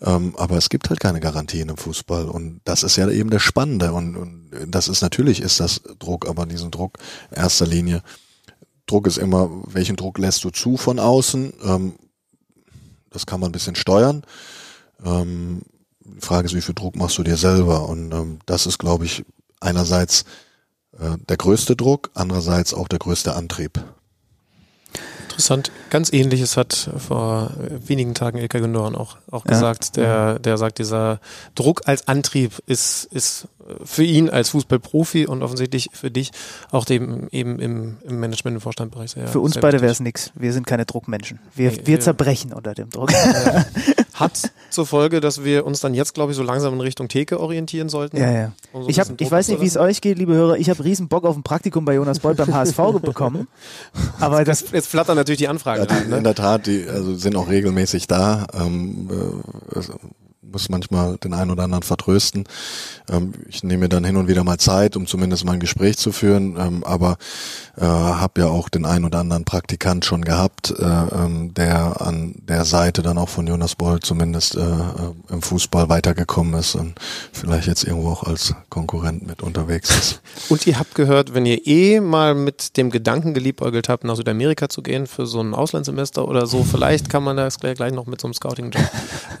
aber 0.00 0.56
es 0.56 0.70
gibt 0.70 0.88
halt 0.88 1.00
keine 1.00 1.20
Garantien 1.20 1.68
im 1.68 1.76
Fußball 1.76 2.24
und 2.24 2.62
das 2.64 2.82
ist 2.82 2.96
ja 2.96 3.10
eben 3.10 3.28
der 3.28 3.40
Spannende 3.40 3.92
und, 3.92 4.16
und 4.16 4.48
das 4.68 4.88
ist 4.88 5.02
natürlich 5.02 5.42
ist 5.42 5.60
das 5.60 5.82
Druck, 5.98 6.26
aber 6.26 6.46
diesen 6.46 6.70
Druck 6.70 6.96
in 7.30 7.36
erster 7.36 7.66
Linie 7.66 8.02
Druck 8.86 9.06
ist 9.06 9.18
immer, 9.18 9.50
welchen 9.66 9.96
Druck 9.96 10.18
lässt 10.18 10.44
du 10.44 10.50
zu 10.50 10.76
von 10.76 10.98
außen? 10.98 11.52
Ähm, 11.64 11.94
das 13.10 13.26
kann 13.26 13.40
man 13.40 13.50
ein 13.50 13.52
bisschen 13.52 13.76
steuern. 13.76 14.22
Ähm, 15.04 15.62
die 16.00 16.20
Frage 16.20 16.46
ist, 16.46 16.54
wie 16.54 16.60
viel 16.60 16.74
Druck 16.74 16.96
machst 16.96 17.18
du 17.18 17.22
dir 17.22 17.36
selber? 17.36 17.88
Und 17.88 18.12
ähm, 18.12 18.38
das 18.46 18.66
ist, 18.66 18.78
glaube 18.78 19.04
ich, 19.04 19.24
einerseits 19.60 20.24
äh, 20.98 21.16
der 21.28 21.36
größte 21.36 21.76
Druck, 21.76 22.10
andererseits 22.14 22.74
auch 22.74 22.88
der 22.88 22.98
größte 22.98 23.34
Antrieb. 23.34 23.82
Interessant. 25.22 25.72
Ganz 25.90 26.12
ähnliches 26.12 26.56
hat 26.56 26.90
vor 26.98 27.52
wenigen 27.86 28.14
Tagen 28.14 28.38
Ilka 28.38 28.58
Gündogan 28.58 28.94
auch, 28.94 29.16
auch 29.30 29.44
ja. 29.46 29.52
gesagt. 29.52 29.96
Der, 29.96 30.38
der 30.38 30.58
sagt, 30.58 30.78
dieser 30.78 31.20
Druck 31.54 31.82
als 31.86 32.06
Antrieb 32.06 32.52
ist, 32.66 33.04
ist 33.04 33.48
für 33.84 34.04
ihn 34.04 34.28
als 34.28 34.50
Fußballprofi 34.50 35.26
und 35.26 35.42
offensichtlich 35.42 35.88
für 35.92 36.10
dich 36.10 36.32
auch 36.70 36.84
dem 36.84 37.28
eben 37.30 37.58
im, 37.58 37.96
im 38.04 38.20
Management- 38.20 38.56
und 38.56 38.60
Vorstandbereich 38.60 39.12
sehr 39.12 39.28
Für 39.28 39.40
uns 39.40 39.54
sehr 39.54 39.62
beide 39.62 39.80
wäre 39.80 39.92
es 39.92 40.00
nichts. 40.00 40.32
Wir 40.34 40.52
sind 40.52 40.66
keine 40.66 40.84
Druckmenschen. 40.84 41.38
Wir, 41.54 41.70
nee, 41.70 41.80
wir 41.84 42.00
zerbrechen 42.00 42.52
unter 42.52 42.74
dem 42.74 42.90
Druck. 42.90 43.12
Ja. 43.12 43.64
Hat 44.14 44.52
zur 44.70 44.86
Folge, 44.86 45.20
dass 45.20 45.44
wir 45.44 45.64
uns 45.64 45.80
dann 45.80 45.94
jetzt, 45.94 46.14
glaube 46.14 46.32
ich, 46.32 46.36
so 46.36 46.42
langsam 46.42 46.74
in 46.74 46.80
Richtung 46.80 47.08
Theke 47.08 47.40
orientieren 47.40 47.88
sollten. 47.88 48.16
Ja, 48.16 48.30
ja. 48.30 48.52
Um 48.72 48.82
so 48.82 48.88
ich, 48.88 49.00
hab, 49.00 49.20
ich 49.20 49.30
weiß 49.30 49.48
nicht, 49.48 49.60
wie 49.60 49.66
es 49.66 49.76
euch 49.76 50.00
geht, 50.00 50.18
liebe 50.18 50.34
Hörer. 50.34 50.56
Ich 50.58 50.68
habe 50.70 50.84
riesen 50.84 51.08
Bock 51.08 51.24
auf 51.24 51.36
ein 51.36 51.42
Praktikum 51.42 51.84
bei 51.84 51.94
Jonas 51.94 52.20
Bolt 52.20 52.36
beim 52.36 52.52
HSV 52.54 52.76
bekommen. 53.00 53.48
Aber 54.20 54.44
das, 54.44 54.64
jetzt 54.72 54.88
flattern 54.88 55.16
natürlich 55.16 55.38
die 55.38 55.48
Anfragen 55.48 55.86
ja, 55.88 55.94
rein. 55.94 56.08
Ne? 56.10 56.18
In 56.18 56.24
der 56.24 56.34
Tat, 56.34 56.66
die 56.66 56.86
also 56.88 57.14
sind 57.14 57.36
auch 57.36 57.48
regelmäßig 57.48 58.06
da. 58.06 58.46
Ähm, 58.54 59.08
äh, 59.10 59.80
muss 60.42 60.68
manchmal 60.68 61.16
den 61.18 61.34
einen 61.34 61.50
oder 61.50 61.62
anderen 61.62 61.82
vertrösten. 61.82 62.44
Ähm, 63.08 63.32
ich 63.48 63.62
nehme 63.62 63.82
mir 63.82 63.88
dann 63.88 64.04
hin 64.04 64.16
und 64.16 64.28
wieder 64.28 64.44
mal 64.44 64.58
Zeit, 64.58 64.96
um 64.96 65.06
zumindest 65.06 65.44
mal 65.44 65.52
ein 65.52 65.60
Gespräch 65.60 65.96
zu 65.96 66.12
führen, 66.12 66.56
ähm, 66.58 66.84
aber 66.84 67.16
äh, 67.76 67.84
habe 67.84 68.42
ja 68.42 68.46
auch 68.48 68.68
den 68.68 68.84
einen 68.84 69.04
oder 69.04 69.20
anderen 69.20 69.44
Praktikant 69.44 70.04
schon 70.04 70.22
gehabt, 70.22 70.74
äh, 70.78 70.84
ähm, 70.84 71.54
der 71.54 72.00
an 72.00 72.34
der 72.48 72.64
Seite 72.64 73.02
dann 73.02 73.18
auch 73.18 73.28
von 73.28 73.46
Jonas 73.46 73.76
Boll 73.76 74.00
zumindest 74.00 74.56
äh, 74.56 74.60
äh, 74.60 75.12
im 75.30 75.42
Fußball 75.42 75.88
weitergekommen 75.88 76.54
ist 76.54 76.74
und 76.74 76.94
vielleicht 77.32 77.68
jetzt 77.68 77.84
irgendwo 77.84 78.10
auch 78.10 78.24
als 78.24 78.54
Konkurrent 78.68 79.26
mit 79.26 79.42
unterwegs 79.42 79.90
ist. 79.90 80.22
Und 80.48 80.66
ihr 80.66 80.78
habt 80.78 80.94
gehört, 80.94 81.34
wenn 81.34 81.46
ihr 81.46 81.66
eh 81.66 82.00
mal 82.00 82.34
mit 82.34 82.76
dem 82.76 82.90
Gedanken 82.90 83.34
geliebäugelt 83.34 83.88
habt, 83.88 84.04
nach 84.04 84.16
Südamerika 84.16 84.68
zu 84.68 84.82
gehen 84.82 85.06
für 85.06 85.26
so 85.26 85.40
ein 85.40 85.54
Auslandssemester 85.54 86.26
oder 86.26 86.46
so, 86.46 86.64
vielleicht 86.70 87.08
kann 87.08 87.22
man 87.22 87.36
das 87.36 87.58
gleich 87.58 87.92
noch 87.92 88.06
mit 88.06 88.20
so 88.20 88.26
einem 88.26 88.34
Scouting-Job 88.34 88.82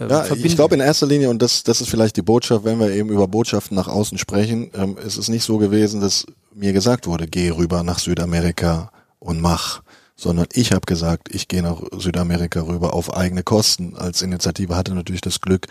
äh, 0.00 0.08
ja, 0.08 0.22
verbinden. 0.22 0.46
Ich 0.46 0.56
glaube 0.56 0.74
in 0.74 0.80
erster 0.92 1.06
Linie, 1.06 1.30
und 1.30 1.40
das, 1.40 1.62
das 1.62 1.80
ist 1.80 1.88
vielleicht 1.88 2.18
die 2.18 2.22
Botschaft, 2.22 2.66
wenn 2.66 2.78
wir 2.78 2.90
eben 2.90 3.08
über 3.08 3.26
Botschaften 3.26 3.74
nach 3.74 3.88
außen 3.88 4.18
sprechen, 4.18 4.70
ähm, 4.74 4.98
ist 4.98 5.16
es 5.16 5.30
nicht 5.30 5.42
so 5.42 5.56
gewesen, 5.56 6.02
dass 6.02 6.26
mir 6.54 6.74
gesagt 6.74 7.06
wurde, 7.06 7.26
geh 7.26 7.48
rüber 7.48 7.82
nach 7.82 7.98
Südamerika 7.98 8.92
und 9.18 9.40
mach, 9.40 9.80
sondern 10.16 10.46
ich 10.52 10.72
habe 10.72 10.82
gesagt, 10.84 11.34
ich 11.34 11.48
gehe 11.48 11.62
nach 11.62 11.80
Südamerika 11.96 12.60
rüber 12.60 12.92
auf 12.92 13.16
eigene 13.16 13.42
Kosten. 13.42 13.96
Als 13.96 14.20
Initiative 14.20 14.76
hatte 14.76 14.94
natürlich 14.94 15.22
das 15.22 15.40
Glück, 15.40 15.66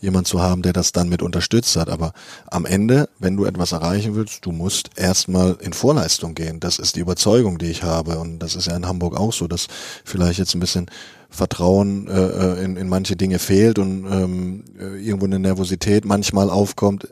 jemand 0.00 0.26
zu 0.26 0.42
haben, 0.42 0.62
der 0.62 0.72
das 0.72 0.90
dann 0.90 1.08
mit 1.08 1.22
unterstützt 1.22 1.76
hat. 1.76 1.88
Aber 1.88 2.12
am 2.48 2.66
Ende, 2.66 3.08
wenn 3.20 3.36
du 3.36 3.44
etwas 3.44 3.70
erreichen 3.70 4.16
willst, 4.16 4.44
du 4.44 4.50
musst 4.50 4.90
erstmal 4.96 5.56
in 5.60 5.72
Vorleistung 5.72 6.34
gehen. 6.34 6.58
Das 6.58 6.80
ist 6.80 6.96
die 6.96 7.00
Überzeugung, 7.00 7.58
die 7.58 7.70
ich 7.70 7.84
habe. 7.84 8.18
Und 8.18 8.40
das 8.40 8.56
ist 8.56 8.66
ja 8.66 8.74
in 8.74 8.88
Hamburg 8.88 9.16
auch 9.16 9.32
so, 9.32 9.46
dass 9.46 9.68
vielleicht 10.04 10.40
jetzt 10.40 10.56
ein 10.56 10.60
bisschen 10.60 10.90
Vertrauen 11.34 12.08
äh, 12.08 12.12
äh 12.12 12.64
in, 12.64 12.76
in 12.76 12.88
manche 12.88 13.16
Dinge 13.16 13.38
fehlt 13.38 13.78
und 13.78 14.06
ähm, 14.10 14.64
äh, 14.78 15.04
irgendwo 15.04 15.26
eine 15.26 15.38
Nervosität 15.38 16.04
manchmal 16.04 16.50
aufkommt 16.50 17.08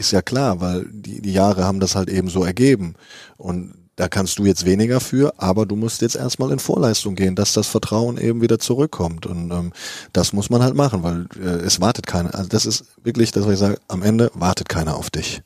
ist 0.00 0.12
ja 0.12 0.22
klar, 0.22 0.60
weil 0.60 0.86
die, 0.90 1.20
die 1.20 1.32
Jahre 1.32 1.64
haben 1.64 1.78
das 1.78 1.94
halt 1.94 2.08
eben 2.08 2.28
so 2.28 2.42
ergeben. 2.42 2.94
Und 3.36 3.74
da 3.96 4.08
kannst 4.08 4.38
du 4.38 4.46
jetzt 4.46 4.64
weniger 4.64 4.98
für, 4.98 5.34
aber 5.36 5.66
du 5.66 5.76
musst 5.76 6.00
jetzt 6.00 6.16
erstmal 6.16 6.50
in 6.52 6.58
Vorleistung 6.58 7.14
gehen, 7.16 7.34
dass 7.34 7.52
das 7.52 7.66
Vertrauen 7.66 8.16
eben 8.16 8.40
wieder 8.40 8.58
zurückkommt. 8.58 9.26
Und 9.26 9.50
ähm, 9.50 9.72
das 10.14 10.32
muss 10.32 10.48
man 10.48 10.62
halt 10.62 10.74
machen, 10.74 11.02
weil 11.02 11.26
äh, 11.38 11.62
es 11.64 11.82
wartet 11.82 12.06
keiner. 12.06 12.34
Also 12.34 12.48
das 12.48 12.64
ist 12.64 12.84
wirklich 13.04 13.30
das, 13.30 13.44
was 13.44 13.52
ich 13.52 13.58
sage, 13.58 13.78
am 13.88 14.02
Ende 14.02 14.30
wartet 14.32 14.70
keiner 14.70 14.96
auf 14.96 15.10
dich. 15.10 15.42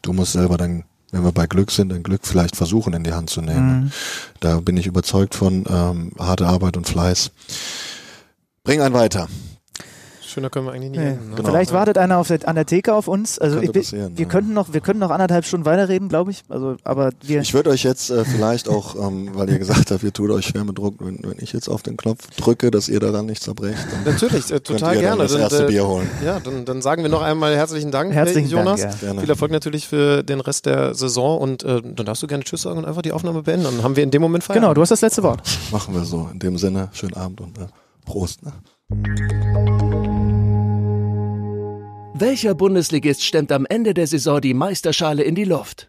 Du 0.00 0.14
musst 0.14 0.32
selber 0.32 0.56
dann, 0.56 0.84
wenn 1.10 1.24
wir 1.24 1.32
bei 1.32 1.46
Glück 1.46 1.70
sind, 1.70 1.90
dein 1.90 2.02
Glück 2.02 2.22
vielleicht 2.24 2.56
versuchen 2.56 2.92
in 2.92 3.04
die 3.04 3.12
Hand 3.12 3.30
zu 3.30 3.40
nehmen. 3.40 3.84
Mhm. 3.84 3.92
Da 4.40 4.60
bin 4.60 4.76
ich 4.76 4.86
überzeugt 4.86 5.34
von 5.34 5.64
ähm, 5.68 6.12
harte 6.18 6.46
Arbeit 6.46 6.76
und 6.76 6.88
Fleiß. 6.88 7.30
Bring 8.64 8.80
einen 8.80 8.94
weiter. 8.94 9.28
Schöner 10.38 10.50
können 10.50 10.66
wir 10.66 10.72
eigentlich 10.72 10.90
nicht 10.90 11.00
nee. 11.00 11.08
enden. 11.08 11.30
Ne? 11.30 11.36
Genau. 11.36 11.48
Vielleicht 11.48 11.72
wartet 11.72 11.98
einer 11.98 12.22
der, 12.22 12.48
an 12.48 12.54
der 12.54 12.64
Theke 12.64 12.94
auf 12.94 13.08
uns. 13.08 13.40
Also 13.40 13.60
ich, 13.60 13.74
wir, 13.74 14.10
ja. 14.16 14.24
könnten 14.26 14.52
noch, 14.52 14.72
wir 14.72 14.80
könnten 14.80 15.00
noch 15.00 15.10
anderthalb 15.10 15.44
Stunden 15.44 15.66
weiterreden, 15.66 16.08
glaube 16.08 16.30
ich. 16.30 16.44
Also, 16.48 16.76
aber 16.84 17.10
wir. 17.22 17.40
Ich 17.40 17.54
würde 17.54 17.70
euch 17.70 17.82
jetzt 17.82 18.10
äh, 18.10 18.24
vielleicht 18.24 18.68
auch, 18.68 18.94
ähm, 18.94 19.30
weil 19.34 19.50
ihr 19.50 19.58
gesagt 19.58 19.90
habt, 19.90 20.04
ihr 20.04 20.12
tut 20.12 20.30
euch 20.30 20.46
schwer 20.46 20.62
mit 20.62 20.78
Druck, 20.78 20.94
wenn, 21.00 21.18
wenn 21.24 21.38
ich 21.40 21.52
jetzt 21.52 21.68
auf 21.68 21.82
den 21.82 21.96
Knopf 21.96 22.28
drücke, 22.36 22.70
dass 22.70 22.88
ihr 22.88 23.00
daran 23.00 23.26
nicht 23.26 23.42
zerbrecht. 23.42 23.84
Natürlich, 24.04 24.52
äh, 24.52 24.60
total 24.60 24.96
gerne. 24.98 25.22
das 25.22 25.34
erste 25.34 25.56
dann, 25.56 25.64
äh, 25.66 25.68
Bier 25.70 25.88
holen. 25.88 26.08
Ja, 26.24 26.38
dann, 26.38 26.64
dann 26.64 26.82
sagen 26.82 27.02
wir 27.02 27.10
noch 27.10 27.22
einmal 27.22 27.56
herzlichen 27.56 27.90
Dank, 27.90 28.12
herzlichen 28.12 28.48
Jonas. 28.48 28.80
Dank, 28.80 29.02
ja. 29.02 29.20
Viel 29.20 29.30
Erfolg 29.30 29.50
natürlich 29.50 29.88
für 29.88 30.22
den 30.22 30.40
Rest 30.40 30.66
der 30.66 30.94
Saison 30.94 31.40
und 31.40 31.64
äh, 31.64 31.82
dann 31.82 32.06
darfst 32.06 32.22
du 32.22 32.28
gerne 32.28 32.44
Tschüss 32.44 32.62
sagen 32.62 32.78
und 32.78 32.84
einfach 32.84 33.02
die 33.02 33.12
Aufnahme 33.12 33.42
beenden. 33.42 33.64
Dann 33.64 33.82
haben 33.82 33.96
wir 33.96 34.04
in 34.04 34.12
dem 34.12 34.22
Moment 34.22 34.44
Feierabend. 34.44 34.66
Genau, 34.66 34.74
du 34.74 34.82
hast 34.82 34.90
das 34.90 35.00
letzte 35.00 35.24
Wort. 35.24 35.42
Machen 35.72 35.94
wir 35.94 36.04
so. 36.04 36.28
In 36.32 36.38
dem 36.38 36.58
Sinne, 36.58 36.90
schönen 36.92 37.14
Abend 37.14 37.40
und 37.40 37.58
äh, 37.58 37.66
Prost. 38.04 38.42
Ne? 38.44 38.52
Welcher 42.20 42.56
Bundesligist 42.56 43.24
stemmt 43.24 43.52
am 43.52 43.64
Ende 43.64 43.94
der 43.94 44.08
Saison 44.08 44.40
die 44.40 44.52
Meisterschale 44.52 45.22
in 45.22 45.36
die 45.36 45.44
Luft? 45.44 45.88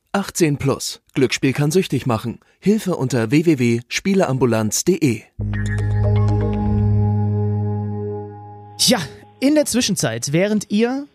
18 0.13 0.57
plus. 0.57 0.99
Glücksspiel 1.13 1.53
kann 1.53 1.71
süchtig 1.71 2.05
machen. 2.05 2.39
Hilfe 2.59 2.97
unter 2.97 3.31
www.spieleambulanz.de. 3.31 5.21
Ja, 8.79 8.99
in 9.39 9.55
der 9.55 9.65
Zwischenzeit, 9.65 10.33
während 10.33 10.69
ihr 10.69 11.07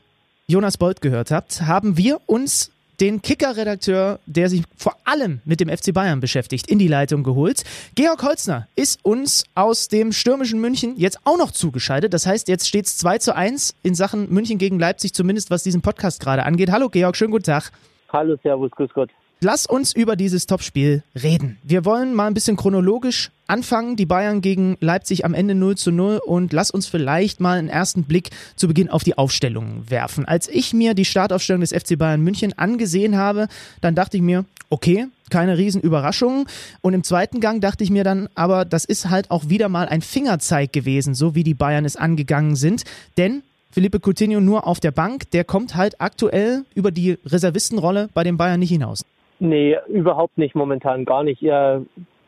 Jonas 0.47 0.79
Bolt 0.79 1.03
gehört 1.03 1.31
habt, 1.31 1.61
haben 1.63 1.99
wir 1.99 2.21
uns 2.25 2.71
den 3.01 3.21
Kicker-Redakteur, 3.21 4.19
der 4.25 4.49
sich 4.49 4.63
vor 4.79 4.97
allem 5.05 5.41
mit 5.45 5.61
dem 5.61 5.69
FC 5.69 5.93
Bayern 5.93 6.21
beschäftigt, 6.21 6.71
in 6.71 6.79
die 6.79 6.89
Leitung 6.89 7.23
geholt. 7.23 7.65
Georg 7.95 8.23
Holzner 8.23 8.67
ist 8.77 9.05
uns 9.05 9.45
aus 9.55 9.89
dem 9.89 10.13
stürmischen 10.13 10.59
München 10.59 10.97
jetzt 10.97 11.19
auch 11.25 11.37
noch 11.37 11.51
zugeschaltet. 11.51 12.15
Das 12.15 12.25
heißt, 12.25 12.49
jetzt 12.49 12.67
steht 12.67 12.87
es 12.87 12.97
2 12.97 13.19
zu 13.19 13.37
1 13.37 13.75
in 13.83 13.95
Sachen 13.95 14.33
München 14.33 14.57
gegen 14.57 14.79
Leipzig, 14.79 15.13
zumindest 15.13 15.51
was 15.51 15.63
diesen 15.63 15.83
Podcast 15.83 16.21
gerade 16.21 16.45
angeht. 16.45 16.71
Hallo 16.71 16.89
Georg, 16.89 17.15
schönen 17.15 17.33
guten 17.33 17.45
Tag. 17.45 17.73
Hallo, 18.13 18.37
Servus, 18.43 18.71
grüß 18.71 18.91
Gott. 18.95 19.11
Lass 19.41 19.67
uns 19.67 19.95
über 19.95 20.17
dieses 20.17 20.47
Topspiel 20.47 21.03
reden. 21.15 21.59
Wir 21.63 21.85
wollen 21.85 22.15
mal 22.15 22.27
ein 22.27 22.33
bisschen 22.33 22.57
chronologisch 22.57 23.31
anfangen. 23.47 23.97
Die 23.97 24.07
Bayern 24.07 24.41
gegen 24.41 24.79
Leipzig 24.81 25.27
am 25.27 25.35
Ende 25.35 25.55
0 25.55 25.77
zu 25.77 25.91
0 25.91 26.21
und 26.25 26.55
lass 26.55 26.71
uns 26.71 26.87
vielleicht 26.87 27.39
mal 27.39 27.59
einen 27.59 27.69
ersten 27.69 28.05
Blick 28.05 28.31
zu 28.57 28.67
Beginn 28.67 28.89
auf 28.89 29.05
die 29.05 29.19
Aufstellungen 29.19 29.91
werfen. 29.91 30.25
Als 30.25 30.49
ich 30.49 30.73
mir 30.73 30.95
die 30.95 31.05
Startaufstellung 31.05 31.61
des 31.61 31.75
FC 31.75 31.99
Bayern 31.99 32.23
München 32.23 32.55
angesehen 32.57 33.17
habe, 33.17 33.49
dann 33.83 33.95
dachte 33.95 34.17
ich 34.17 34.23
mir, 34.23 34.47
okay, 34.71 35.07
keine 35.29 35.59
Riesenüberraschung. 35.59 36.47
Und 36.81 36.95
im 36.95 37.05
zweiten 37.05 37.41
Gang 37.41 37.61
dachte 37.61 37.85
ich 37.85 37.91
mir 37.91 38.05
dann, 38.05 38.29
aber 38.35 38.65
das 38.65 38.87
ist 38.87 39.11
halt 39.11 39.31
auch 39.31 39.51
wieder 39.51 39.69
mal 39.69 39.87
ein 39.87 40.01
Fingerzeig 40.01 40.73
gewesen, 40.73 41.15
so 41.15 41.35
wie 41.35 41.45
die 41.45 41.55
Bayern 41.55 41.85
es 41.85 41.97
angegangen 41.97 42.57
sind. 42.57 42.85
Denn 43.19 43.43
Felipe 43.71 43.99
Coutinho 44.01 44.41
nur 44.41 44.67
auf 44.67 44.81
der 44.81 44.91
Bank, 44.91 45.31
der 45.33 45.45
kommt 45.45 45.77
halt 45.77 46.01
aktuell 46.01 46.65
über 46.75 46.91
die 46.91 47.19
Reservistenrolle 47.27 48.09
bei 48.15 48.23
den 48.23 48.37
Bayern 48.37 48.61
nicht 48.61 48.71
hinaus. 48.71 49.05
Nee, 49.39 49.77
überhaupt 49.89 50.39
nicht 50.39 50.55
momentan, 50.55 51.05
gar 51.05 51.23
nicht. 51.23 51.43
Er 51.43 51.83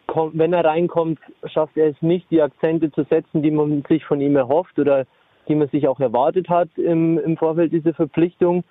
kommt, 0.07 0.37
wenn 0.37 0.53
er 0.53 0.65
reinkommt, 0.65 1.19
schafft 1.45 1.77
er 1.77 1.89
es 1.89 2.03
nicht, 2.03 2.31
die 2.31 2.43
Akzente 2.43 2.91
zu 2.93 3.05
setzen, 3.05 3.43
die 3.43 3.51
man 3.51 3.83
sich 3.89 4.05
von 4.05 4.21
ihm 4.21 4.37
erhofft 4.37 4.79
oder 4.79 5.07
die 5.49 5.55
man 5.55 5.69
sich 5.69 5.89
auch 5.89 6.01
erwartet 6.01 6.49
hat 6.49 6.69
im, 6.77 7.19
im 7.19 7.37
Vorfeld 7.37 7.73
dieser 7.73 7.95
Verpflichtung. 7.95 8.65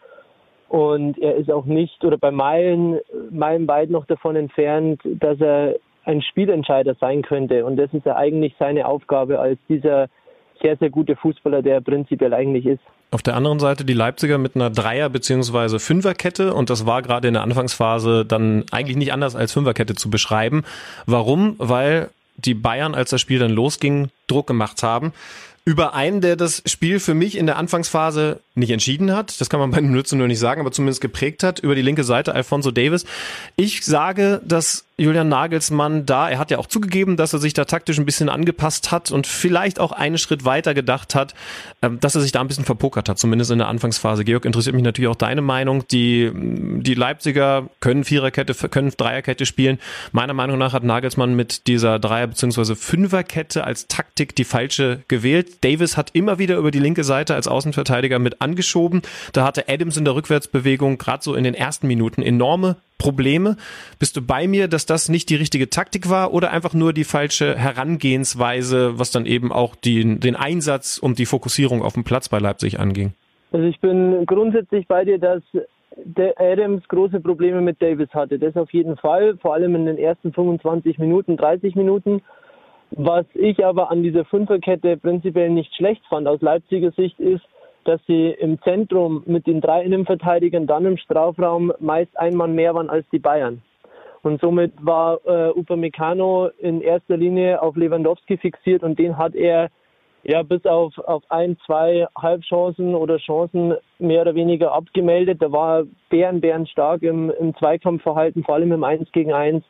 Und 0.69 1.17
er 1.17 1.35
ist 1.35 1.49
auch 1.49 1.65
nicht 1.65 2.03
oder 2.03 2.17
bei 2.17 2.29
Meilen, 2.29 2.99
meilenweit 3.31 3.89
noch 3.89 4.05
davon 4.05 4.35
entfernt, 4.35 5.01
dass 5.03 5.39
er 5.39 5.75
ein 6.03 6.21
Spielentscheider 6.21 6.95
sein 6.99 7.21
könnte. 7.21 7.65
Und 7.65 7.77
das 7.77 7.93
ist 7.93 8.05
ja 8.05 8.15
eigentlich 8.15 8.53
seine 8.59 8.85
Aufgabe 8.87 9.39
als 9.39 9.59
dieser 9.67 10.07
sehr, 10.61 10.77
sehr 10.77 10.89
gute 10.89 11.15
Fußballer, 11.15 11.61
der 11.61 11.81
prinzipiell 11.81 12.33
eigentlich 12.33 12.65
ist. 12.65 12.81
Auf 13.11 13.21
der 13.21 13.35
anderen 13.35 13.59
Seite 13.59 13.85
die 13.85 13.93
Leipziger 13.93 14.37
mit 14.37 14.55
einer 14.55 14.69
Dreier- 14.69 15.09
bzw. 15.09 15.79
Fünferkette 15.79 16.53
und 16.53 16.69
das 16.69 16.85
war 16.85 17.01
gerade 17.01 17.27
in 17.27 17.33
der 17.35 17.43
Anfangsphase 17.43 18.25
dann 18.25 18.65
eigentlich 18.71 18.97
nicht 18.97 19.13
anders 19.13 19.35
als 19.35 19.53
Fünferkette 19.53 19.95
zu 19.95 20.09
beschreiben. 20.09 20.63
Warum? 21.05 21.55
Weil 21.57 22.09
die 22.35 22.53
Bayern, 22.53 22.95
als 22.95 23.09
das 23.09 23.21
Spiel 23.21 23.39
dann 23.39 23.51
losging, 23.51 24.09
Druck 24.27 24.47
gemacht 24.47 24.83
haben 24.83 25.13
über 25.67 25.93
einen, 25.93 26.21
der 26.21 26.37
das 26.37 26.63
Spiel 26.65 27.01
für 27.01 27.13
mich 27.13 27.37
in 27.37 27.45
der 27.45 27.57
Anfangsphase 27.57 28.39
nicht 28.55 28.71
entschieden 28.71 29.13
hat. 29.13 29.41
Das 29.41 29.49
kann 29.49 29.59
man 29.59 29.69
bei 29.69 29.81
den 29.81 29.91
Nützen 29.91 30.17
nur 30.17 30.29
nicht 30.29 30.39
sagen, 30.39 30.61
aber 30.61 30.71
zumindest 30.71 31.01
geprägt 31.01 31.43
hat. 31.43 31.59
Über 31.59 31.75
die 31.75 31.81
linke 31.81 32.05
Seite 32.05 32.33
Alfonso 32.33 32.71
Davis. 32.71 33.05
Ich 33.57 33.83
sage, 33.83 34.39
dass 34.45 34.85
Julian 34.99 35.29
Nagelsmann 35.29 36.07
da, 36.07 36.27
er 36.27 36.39
hat 36.39 36.49
ja 36.49 36.57
auch 36.57 36.65
zugegeben, 36.65 37.17
dass 37.17 37.31
er 37.31 37.37
sich 37.37 37.53
da 37.53 37.65
taktisch 37.65 37.99
ein 37.99 38.05
bisschen 38.05 38.29
angepasst 38.29 38.91
hat 38.91 39.11
und 39.11 39.27
vielleicht 39.27 39.79
auch 39.79 39.91
einen 39.91 40.17
Schritt 40.17 40.43
weiter 40.43 40.73
gedacht 40.73 41.13
hat, 41.13 41.35
ähm, 41.83 41.99
dass 41.99 42.15
er 42.15 42.21
sich 42.21 42.31
da 42.31 42.41
ein 42.41 42.47
bisschen 42.47 42.65
verpokert 42.65 43.07
hat, 43.07 43.19
zumindest 43.19 43.51
in 43.51 43.59
der 43.59 43.67
Anfangsphase. 43.67 44.25
Georg, 44.25 44.45
interessiert 44.45 44.73
mich 44.73 44.83
natürlich 44.83 45.09
auch 45.09 45.15
deine 45.15 45.41
Meinung. 45.43 45.87
Die, 45.89 46.31
die 46.33 46.95
Leipziger 46.95 47.69
können 47.79 48.05
Viererkette, 48.05 48.55
können 48.69 48.91
Dreierkette 48.97 49.45
spielen. 49.45 49.77
Meiner 50.13 50.33
Meinung 50.33 50.57
nach 50.57 50.73
hat 50.73 50.83
Nagelsmann 50.83 51.35
mit 51.35 51.67
dieser 51.67 51.99
Dreier- 51.99 52.25
bzw. 52.25 52.73
Fünferkette 52.73 53.65
als 53.65 53.87
Taktik 53.87 54.35
die 54.35 54.45
falsche 54.45 55.03
gewählt. 55.07 55.63
Davis 55.63 55.95
hat 55.95 56.09
immer 56.13 56.39
wieder 56.39 56.57
über 56.57 56.71
die 56.71 56.79
linke 56.79 57.03
Seite 57.03 57.35
als 57.35 57.47
Außenverteidiger 57.47 58.17
mit 58.17 58.41
angeschoben. 58.41 59.03
Da 59.33 59.45
hatte 59.45 59.69
Adams 59.69 59.95
in 59.95 60.05
der 60.05 60.15
Rückwärtsbewegung 60.15 60.97
gerade 60.97 61.23
so 61.23 61.35
in 61.35 61.43
den 61.43 61.53
ersten 61.53 61.85
Minuten 61.85 62.23
enorme 62.23 62.77
Probleme. 63.07 63.55
Bist 63.99 64.17
du 64.17 64.21
bei 64.21 64.47
mir, 64.47 64.67
dass 64.67 64.85
das 64.85 65.07
nicht 65.07 65.29
die 65.29 65.35
richtige 65.35 65.69
Taktik 65.69 66.09
war 66.09 66.33
oder 66.33 66.51
einfach 66.51 66.73
nur 66.73 66.91
die 66.91 67.05
falsche 67.05 67.55
Herangehensweise, 67.55 68.99
was 68.99 69.11
dann 69.11 69.25
eben 69.25 69.53
auch 69.53 69.77
die, 69.77 70.19
den 70.19 70.35
Einsatz 70.35 70.97
und 70.97 71.17
die 71.17 71.25
Fokussierung 71.25 71.83
auf 71.83 71.93
dem 71.93 72.03
Platz 72.03 72.27
bei 72.27 72.39
Leipzig 72.39 72.81
anging? 72.81 73.13
Also 73.53 73.65
ich 73.65 73.79
bin 73.79 74.25
grundsätzlich 74.25 74.87
bei 74.87 75.05
dir, 75.05 75.19
dass 75.19 75.41
der 75.95 76.33
Adams 76.37 76.85
große 76.89 77.21
Probleme 77.21 77.61
mit 77.61 77.81
Davis 77.81 78.09
hatte. 78.13 78.37
Das 78.37 78.57
auf 78.57 78.71
jeden 78.73 78.97
Fall, 78.97 79.37
vor 79.37 79.53
allem 79.53 79.73
in 79.75 79.85
den 79.85 79.97
ersten 79.97 80.33
25 80.33 80.99
Minuten, 80.99 81.37
30 81.37 81.75
Minuten. 81.75 82.21
Was 82.91 83.25
ich 83.35 83.63
aber 83.63 83.89
an 83.89 84.03
dieser 84.03 84.25
Fünferkette 84.25 84.97
prinzipiell 84.97 85.49
nicht 85.49 85.73
schlecht 85.75 86.03
fand 86.09 86.27
aus 86.27 86.41
Leipziger 86.41 86.91
Sicht 86.91 87.17
ist, 87.21 87.43
dass 87.87 88.01
sie 88.05 88.31
im 88.31 88.61
Zentrum 88.63 89.23
mit 89.25 89.47
den 89.47 89.61
drei 89.61 89.83
Innenverteidigern 89.83 90.67
dann 90.67 90.85
im 90.85 90.97
Strafraum 90.97 91.71
meist 91.79 92.17
ein 92.19 92.35
Mann 92.35 92.53
mehr 92.53 92.75
waren 92.75 92.89
als 92.89 93.05
die 93.11 93.19
Bayern. 93.19 93.61
Und 94.23 94.41
somit 94.41 94.73
war 94.81 95.19
äh, 95.25 95.51
Upamecano 95.57 96.49
in 96.59 96.81
erster 96.81 97.15
Linie 97.15 97.61
auf 97.61 97.77
Lewandowski 97.77 98.37
fixiert 98.37 98.83
und 98.83 98.99
den 98.99 99.17
hat 99.17 99.35
er 99.35 99.69
ja 100.23 100.43
bis 100.43 100.65
auf, 100.65 100.97
auf 100.97 101.23
ein, 101.29 101.57
zwei 101.65 102.07
Halbchancen 102.17 102.93
oder 102.93 103.17
Chancen 103.19 103.75
mehr 103.99 104.23
oder 104.23 104.35
weniger 104.35 104.73
abgemeldet. 104.73 105.41
Da 105.41 105.51
war 105.53 105.83
Bären, 106.09 106.41
Bären 106.41 106.67
stark 106.67 107.03
im, 107.03 107.31
im 107.39 107.55
Zweikampfverhalten, 107.55 108.43
vor 108.43 108.55
allem 108.55 108.73
im 108.73 108.83
1 108.83 109.11
gegen 109.13 109.31
1. 109.31 109.63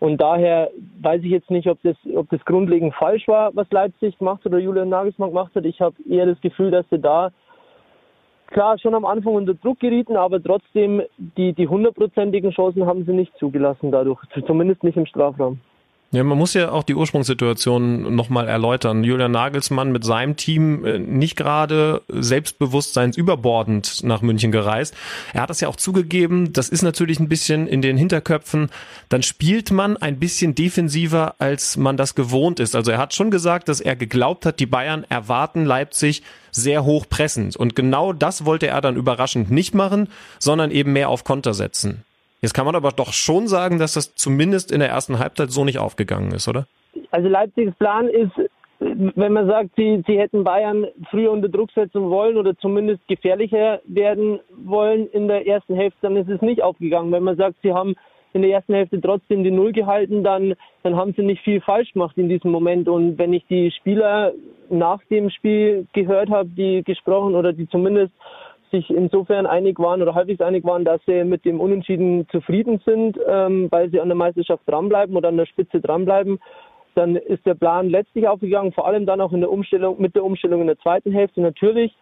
Und 0.00 0.20
daher 0.20 0.70
weiß 1.02 1.22
ich 1.22 1.30
jetzt 1.30 1.50
nicht, 1.50 1.68
ob 1.68 1.78
das, 1.82 1.96
ob 2.16 2.28
das 2.30 2.44
grundlegend 2.46 2.94
falsch 2.94 3.28
war, 3.28 3.54
was 3.54 3.70
Leipzig 3.70 4.18
gemacht 4.18 4.40
hat 4.40 4.46
oder 4.46 4.58
Julian 4.58 4.88
Nagelsmann 4.88 5.28
gemacht 5.28 5.54
hat. 5.54 5.66
Ich 5.66 5.80
habe 5.80 5.94
eher 6.08 6.26
das 6.26 6.40
Gefühl, 6.40 6.72
dass 6.72 6.86
sie 6.90 6.98
da 6.98 7.30
klar 8.50 8.78
schon 8.78 8.94
am 8.94 9.04
Anfang 9.04 9.34
unter 9.34 9.54
Druck 9.54 9.80
gerieten, 9.80 10.16
aber 10.16 10.42
trotzdem 10.42 11.02
die, 11.16 11.52
die 11.52 11.68
hundertprozentigen 11.68 12.50
Chancen 12.50 12.86
haben 12.86 13.04
sie 13.04 13.12
nicht 13.12 13.36
zugelassen 13.38 13.90
dadurch, 13.90 14.20
zumindest 14.46 14.84
nicht 14.84 14.96
im 14.96 15.06
Strafraum. 15.06 15.60
Ja, 16.12 16.24
man 16.24 16.38
muss 16.38 16.54
ja 16.54 16.72
auch 16.72 16.82
die 16.82 16.96
Ursprungssituation 16.96 18.16
nochmal 18.16 18.48
erläutern. 18.48 19.04
Julian 19.04 19.30
Nagelsmann 19.30 19.92
mit 19.92 20.02
seinem 20.02 20.34
Team 20.34 20.84
äh, 20.84 20.98
nicht 20.98 21.36
gerade 21.36 22.02
selbstbewusstseinsüberbordend 22.08 24.02
nach 24.02 24.20
München 24.20 24.50
gereist. 24.50 24.92
Er 25.32 25.42
hat 25.42 25.50
das 25.50 25.60
ja 25.60 25.68
auch 25.68 25.76
zugegeben. 25.76 26.52
Das 26.52 26.68
ist 26.68 26.82
natürlich 26.82 27.20
ein 27.20 27.28
bisschen 27.28 27.68
in 27.68 27.80
den 27.80 27.96
Hinterköpfen. 27.96 28.70
Dann 29.08 29.22
spielt 29.22 29.70
man 29.70 29.96
ein 29.98 30.18
bisschen 30.18 30.56
defensiver, 30.56 31.36
als 31.38 31.76
man 31.76 31.96
das 31.96 32.16
gewohnt 32.16 32.58
ist. 32.58 32.74
Also 32.74 32.90
er 32.90 32.98
hat 32.98 33.14
schon 33.14 33.30
gesagt, 33.30 33.68
dass 33.68 33.80
er 33.80 33.94
geglaubt 33.94 34.46
hat, 34.46 34.58
die 34.58 34.66
Bayern 34.66 35.06
erwarten 35.08 35.64
Leipzig 35.64 36.24
sehr 36.50 36.84
hoch 36.84 37.06
pressend. 37.08 37.54
Und 37.54 37.76
genau 37.76 38.12
das 38.12 38.44
wollte 38.44 38.66
er 38.66 38.80
dann 38.80 38.96
überraschend 38.96 39.52
nicht 39.52 39.74
machen, 39.76 40.08
sondern 40.40 40.72
eben 40.72 40.92
mehr 40.92 41.08
auf 41.08 41.22
Konter 41.22 41.54
setzen. 41.54 42.02
Jetzt 42.42 42.54
kann 42.54 42.64
man 42.64 42.74
aber 42.74 42.90
doch 42.90 43.12
schon 43.12 43.48
sagen, 43.48 43.78
dass 43.78 43.94
das 43.94 44.14
zumindest 44.14 44.72
in 44.72 44.80
der 44.80 44.88
ersten 44.88 45.18
Halbzeit 45.18 45.50
so 45.50 45.64
nicht 45.64 45.78
aufgegangen 45.78 46.32
ist, 46.32 46.48
oder? 46.48 46.66
Also 47.10 47.28
Leipzigs 47.28 47.74
Plan 47.76 48.08
ist, 48.08 48.32
wenn 48.78 49.32
man 49.32 49.46
sagt, 49.46 49.70
sie, 49.76 50.02
sie 50.06 50.18
hätten 50.18 50.42
Bayern 50.42 50.86
früher 51.10 51.30
unter 51.30 51.50
Druck 51.50 51.70
setzen 51.72 52.08
wollen 52.08 52.38
oder 52.38 52.56
zumindest 52.56 53.06
gefährlicher 53.08 53.80
werden 53.84 54.40
wollen 54.64 55.06
in 55.08 55.28
der 55.28 55.46
ersten 55.46 55.74
Hälfte, 55.74 55.98
dann 56.02 56.16
ist 56.16 56.30
es 56.30 56.40
nicht 56.40 56.62
aufgegangen. 56.62 57.12
Wenn 57.12 57.22
man 57.22 57.36
sagt, 57.36 57.56
sie 57.62 57.74
haben 57.74 57.94
in 58.32 58.42
der 58.42 58.52
ersten 58.52 58.74
Hälfte 58.74 59.00
trotzdem 59.00 59.44
die 59.44 59.50
Null 59.50 59.72
gehalten, 59.72 60.22
dann, 60.22 60.54
dann 60.82 60.96
haben 60.96 61.12
sie 61.14 61.22
nicht 61.22 61.42
viel 61.42 61.60
falsch 61.60 61.92
gemacht 61.92 62.16
in 62.16 62.28
diesem 62.28 62.50
Moment. 62.52 62.88
Und 62.88 63.18
wenn 63.18 63.34
ich 63.34 63.44
die 63.48 63.70
Spieler 63.70 64.32
nach 64.70 65.00
dem 65.10 65.30
Spiel 65.30 65.86
gehört 65.92 66.30
habe, 66.30 66.48
die 66.48 66.82
gesprochen 66.84 67.34
oder 67.34 67.52
die 67.52 67.68
zumindest 67.68 68.12
sich 68.70 68.88
insofern 68.90 69.46
einig 69.46 69.78
waren 69.78 70.02
oder 70.02 70.14
halbwegs 70.14 70.40
einig 70.40 70.64
waren, 70.64 70.84
dass 70.84 71.00
sie 71.06 71.24
mit 71.24 71.44
dem 71.44 71.60
Unentschieden 71.60 72.26
zufrieden 72.30 72.80
sind, 72.84 73.18
ähm, 73.28 73.68
weil 73.70 73.90
sie 73.90 74.00
an 74.00 74.08
der 74.08 74.16
Meisterschaft 74.16 74.62
dranbleiben 74.66 75.16
oder 75.16 75.28
an 75.28 75.36
der 75.36 75.46
Spitze 75.46 75.80
dranbleiben. 75.80 76.38
Dann 76.94 77.16
ist 77.16 77.46
der 77.46 77.54
Plan 77.54 77.88
letztlich 77.88 78.26
aufgegangen, 78.26 78.72
vor 78.72 78.86
allem 78.86 79.06
dann 79.06 79.20
auch 79.20 79.32
in 79.32 79.40
der 79.40 79.50
Umstellung, 79.50 80.00
mit 80.00 80.14
der 80.14 80.24
Umstellung 80.24 80.60
in 80.60 80.66
der 80.66 80.78
zweiten 80.78 81.12
Hälfte 81.12 81.40
natürlich. 81.40 81.92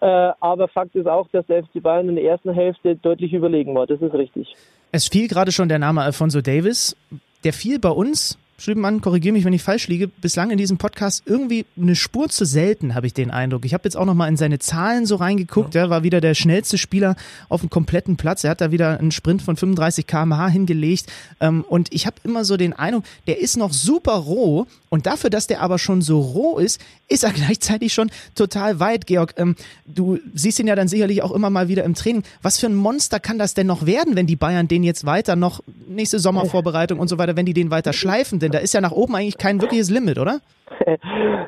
Äh, 0.00 0.32
aber 0.40 0.68
Fakt 0.68 0.94
ist 0.96 1.06
auch, 1.06 1.28
dass 1.28 1.46
der 1.46 1.62
FC 1.62 1.82
Bayern 1.82 2.08
in 2.08 2.16
der 2.16 2.24
ersten 2.24 2.52
Hälfte 2.52 2.96
deutlich 2.96 3.32
überlegen 3.32 3.74
war. 3.74 3.86
Das 3.86 4.00
ist 4.00 4.14
richtig. 4.14 4.54
Es 4.90 5.08
fiel 5.08 5.28
gerade 5.28 5.52
schon 5.52 5.68
der 5.68 5.78
Name 5.78 6.02
Alfonso 6.02 6.40
Davis. 6.40 6.96
Der 7.44 7.52
fiel 7.52 7.78
bei 7.78 7.90
uns 7.90 8.38
Schübenmann, 8.62 9.00
korrigiere 9.00 9.32
mich, 9.32 9.44
wenn 9.44 9.52
ich 9.52 9.62
falsch 9.64 9.88
liege, 9.88 10.06
bislang 10.06 10.52
in 10.52 10.56
diesem 10.56 10.78
Podcast 10.78 11.24
irgendwie 11.26 11.66
eine 11.76 11.96
Spur 11.96 12.28
zu 12.28 12.44
selten, 12.44 12.94
habe 12.94 13.08
ich 13.08 13.12
den 13.12 13.32
Eindruck. 13.32 13.64
Ich 13.64 13.74
habe 13.74 13.82
jetzt 13.82 13.96
auch 13.96 14.04
nochmal 14.04 14.28
in 14.28 14.36
seine 14.36 14.60
Zahlen 14.60 15.04
so 15.04 15.16
reingeguckt. 15.16 15.74
Ja. 15.74 15.82
Er 15.82 15.90
war 15.90 16.04
wieder 16.04 16.20
der 16.20 16.34
schnellste 16.34 16.78
Spieler 16.78 17.16
auf 17.48 17.62
dem 17.62 17.70
kompletten 17.70 18.16
Platz. 18.16 18.44
Er 18.44 18.50
hat 18.50 18.60
da 18.60 18.70
wieder 18.70 19.00
einen 19.00 19.10
Sprint 19.10 19.42
von 19.42 19.56
35 19.56 20.06
km/h 20.06 20.46
hingelegt. 20.46 21.06
Ähm, 21.40 21.64
und 21.68 21.92
ich 21.92 22.06
habe 22.06 22.14
immer 22.22 22.44
so 22.44 22.56
den 22.56 22.72
Eindruck, 22.72 23.02
der 23.26 23.40
ist 23.40 23.56
noch 23.56 23.72
super 23.72 24.12
roh. 24.12 24.68
Und 24.90 25.06
dafür, 25.06 25.30
dass 25.30 25.48
der 25.48 25.60
aber 25.60 25.80
schon 25.80 26.00
so 26.00 26.20
roh 26.20 26.58
ist, 26.58 26.80
ist 27.08 27.24
er 27.24 27.32
gleichzeitig 27.32 27.92
schon 27.92 28.12
total 28.36 28.78
weit, 28.78 29.08
Georg. 29.08 29.34
Ähm, 29.38 29.56
du 29.86 30.20
siehst 30.34 30.60
ihn 30.60 30.68
ja 30.68 30.76
dann 30.76 30.86
sicherlich 30.86 31.22
auch 31.22 31.32
immer 31.32 31.50
mal 31.50 31.66
wieder 31.66 31.82
im 31.82 31.94
Training. 31.94 32.22
Was 32.42 32.60
für 32.60 32.66
ein 32.66 32.76
Monster 32.76 33.18
kann 33.18 33.38
das 33.40 33.54
denn 33.54 33.66
noch 33.66 33.86
werden, 33.86 34.14
wenn 34.14 34.28
die 34.28 34.36
Bayern 34.36 34.68
den 34.68 34.84
jetzt 34.84 35.04
weiter 35.04 35.34
noch 35.34 35.64
nächste 35.88 36.20
Sommervorbereitung 36.20 37.00
und 37.00 37.08
so 37.08 37.18
weiter, 37.18 37.34
wenn 37.34 37.46
die 37.46 37.54
den 37.54 37.72
weiter 37.72 37.92
schleifen? 37.92 38.38
Denn 38.38 38.51
da 38.52 38.58
ist 38.58 38.74
ja 38.74 38.80
nach 38.80 38.92
oben 38.92 39.14
eigentlich 39.14 39.38
kein 39.38 39.60
wirkliches 39.60 39.90
Limit, 39.90 40.18
oder? 40.18 40.40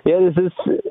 ja, 0.05 0.21
das 0.21 0.37
ist 0.37 0.85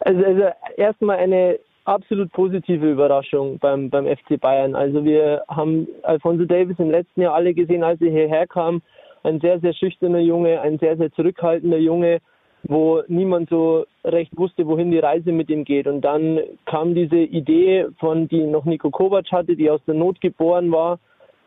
also, 0.00 0.24
also 0.24 0.42
erstmal 0.76 1.18
eine 1.18 1.58
absolut 1.84 2.30
positive 2.32 2.90
Überraschung 2.90 3.58
beim, 3.58 3.90
beim 3.90 4.06
FC 4.06 4.38
Bayern. 4.40 4.74
Also 4.74 5.04
wir 5.04 5.42
haben 5.48 5.88
Alfonso 6.02 6.44
Davis 6.44 6.78
im 6.78 6.90
letzten 6.90 7.22
Jahr 7.22 7.34
alle 7.34 7.54
gesehen, 7.54 7.82
als 7.82 8.00
er 8.00 8.10
hierher 8.10 8.46
kam. 8.46 8.82
Ein 9.22 9.40
sehr, 9.40 9.58
sehr 9.60 9.72
schüchterner 9.72 10.20
Junge, 10.20 10.60
ein 10.60 10.78
sehr, 10.78 10.96
sehr 10.96 11.10
zurückhaltender 11.12 11.78
Junge, 11.78 12.20
wo 12.62 13.02
niemand 13.08 13.48
so 13.48 13.86
recht 14.04 14.36
wusste, 14.36 14.66
wohin 14.66 14.90
die 14.90 14.98
Reise 14.98 15.32
mit 15.32 15.50
ihm 15.50 15.64
geht. 15.64 15.86
Und 15.86 16.02
dann 16.02 16.40
kam 16.66 16.94
diese 16.94 17.16
Idee 17.16 17.86
von, 17.98 18.28
die 18.28 18.44
noch 18.44 18.64
Nico 18.64 18.90
Kovac 18.90 19.32
hatte, 19.32 19.56
die 19.56 19.70
aus 19.70 19.80
der 19.86 19.94
Not 19.94 20.20
geboren 20.20 20.70
war, 20.70 20.98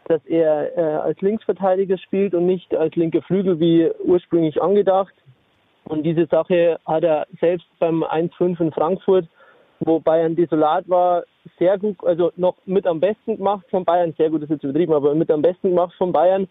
dass 0.06 0.23
er 0.26 0.78
äh, 0.78 0.82
als 0.82 1.22
Linksverteidiger 1.22 1.98
spielt 1.98 2.34
und 2.34 2.45
nicht 2.45 2.76
als 2.76 2.95
linker 2.95 3.22
Flügel 3.22 3.60
wie 3.60 3.90
ursprünglich 4.03 4.61
angedacht. 4.61 5.14
Und 5.86 6.03
diese 6.03 6.26
Sache 6.28 6.80
hat 6.86 7.03
er 7.03 7.28
selbst 7.40 7.68
beim 7.80 8.03
1-5 8.03 8.61
in 8.61 8.72
Frankfurt, 8.72 9.28
wo 9.80 9.99
Bayern 9.99 10.36
desolat 10.36 10.88
war, 10.88 11.23
sehr 11.57 11.78
gut, 11.78 11.98
also 12.03 12.32
noch 12.36 12.56
mit 12.65 12.86
am 12.86 12.99
besten 12.99 13.38
gemacht 13.38 13.65
von 13.69 13.84
Bayern. 13.84 14.14
Sehr 14.18 14.30
gut 14.30 14.44
ist 14.44 14.49
jetzt 14.49 14.64
übertrieben, 14.64 14.94
aber 14.94 15.15
mit 15.15 15.32
am 15.32 15.41
besten 15.41 15.69
gemacht 15.69 15.94
von 15.98 16.11
Bayern. 16.11 16.48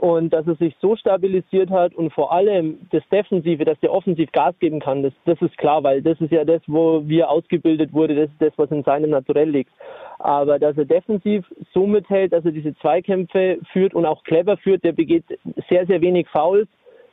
Und 0.00 0.30
dass 0.30 0.46
er 0.46 0.54
sich 0.54 0.74
so 0.80 0.96
stabilisiert 0.96 1.68
hat 1.68 1.94
und 1.94 2.10
vor 2.14 2.32
allem 2.32 2.78
das 2.90 3.02
Defensive, 3.12 3.66
dass 3.66 3.78
der 3.80 3.92
offensiv 3.92 4.32
Gas 4.32 4.54
geben 4.58 4.80
kann, 4.80 5.02
das, 5.02 5.12
das 5.26 5.38
ist 5.42 5.58
klar, 5.58 5.84
weil 5.84 6.00
das 6.00 6.18
ist 6.22 6.32
ja 6.32 6.42
das, 6.42 6.62
wo 6.66 7.06
wir 7.06 7.28
ausgebildet 7.28 7.92
wurde, 7.92 8.14
das 8.14 8.30
ist 8.30 8.40
das, 8.40 8.52
was 8.56 8.70
in 8.70 8.82
seinem 8.82 9.10
Naturell 9.10 9.50
liegt. 9.50 9.70
Aber 10.18 10.58
dass 10.58 10.78
er 10.78 10.86
defensiv 10.86 11.44
so 11.74 11.86
mithält, 11.86 12.32
dass 12.32 12.46
er 12.46 12.52
diese 12.52 12.74
Zweikämpfe 12.76 13.58
führt 13.74 13.92
und 13.92 14.06
auch 14.06 14.24
clever 14.24 14.56
führt, 14.56 14.84
der 14.84 14.92
begeht 14.92 15.24
sehr, 15.68 15.84
sehr 15.84 16.00
wenig 16.00 16.26
Fouls, 16.28 16.68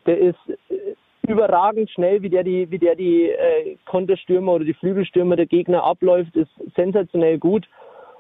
der 0.06 0.18
ist 0.20 0.40
äh, 0.70 1.30
überragend 1.30 1.90
schnell, 1.90 2.22
wie 2.22 2.30
der 2.30 2.46
die, 2.46 2.72
wie 2.72 2.80
der 2.80 2.96
die 2.96 3.32
äh, 3.32 3.76
Konterstürmer 3.84 4.54
oder 4.54 4.64
die 4.64 4.76
Flügelstürmer 4.76 5.36
der 5.36 5.48
Gegner 5.48 5.84
abläuft, 5.84 6.38
ist 6.38 6.52
sensationell 6.78 7.38
gut. 7.38 7.68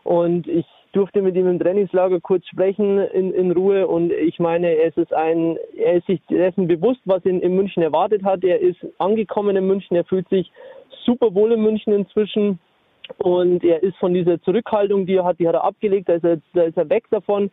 Und 0.04 0.46
ich 0.46 0.66
durfte 0.98 1.22
mit 1.22 1.36
ihm 1.36 1.48
im 1.48 1.60
Trainingslager 1.60 2.20
kurz 2.20 2.48
sprechen 2.48 2.98
in, 2.98 3.32
in 3.32 3.52
Ruhe 3.52 3.88
und 3.88 4.12
ich 4.12 4.40
meine, 4.40 4.76
es 4.78 4.98
ist 4.98 5.14
ein, 5.14 5.58
er 5.78 5.98
ist 5.98 6.08
sich 6.08 6.20
dessen 6.28 6.68
bewusst, 6.68 7.02
was 7.06 7.24
ihn 7.24 7.40
in 7.40 7.56
München 7.56 7.84
erwartet 7.84 8.24
hat. 8.24 8.44
Er 8.44 8.60
ist 8.60 8.80
angekommen 8.98 9.56
in 9.56 9.68
München, 9.68 9.96
er 9.96 10.06
fühlt 10.06 10.28
sich 10.30 10.52
super 11.06 11.36
wohl 11.36 11.52
in 11.52 11.62
München 11.62 11.94
inzwischen 11.94 12.60
und 13.20 13.64
er 13.64 13.84
ist 13.84 13.96
von 13.98 14.16
dieser 14.16 14.42
Zurückhaltung, 14.42 15.06
die 15.06 15.16
er 15.16 15.24
hat, 15.24 15.40
die 15.40 15.48
hat 15.48 15.54
er 15.54 15.64
abgelegt, 15.64 16.10
da 16.10 16.14
ist 16.14 16.26
er, 16.26 16.40
da 16.56 16.64
ist 16.64 16.78
er 16.78 16.90
weg 16.90 17.04
davon. 17.12 17.52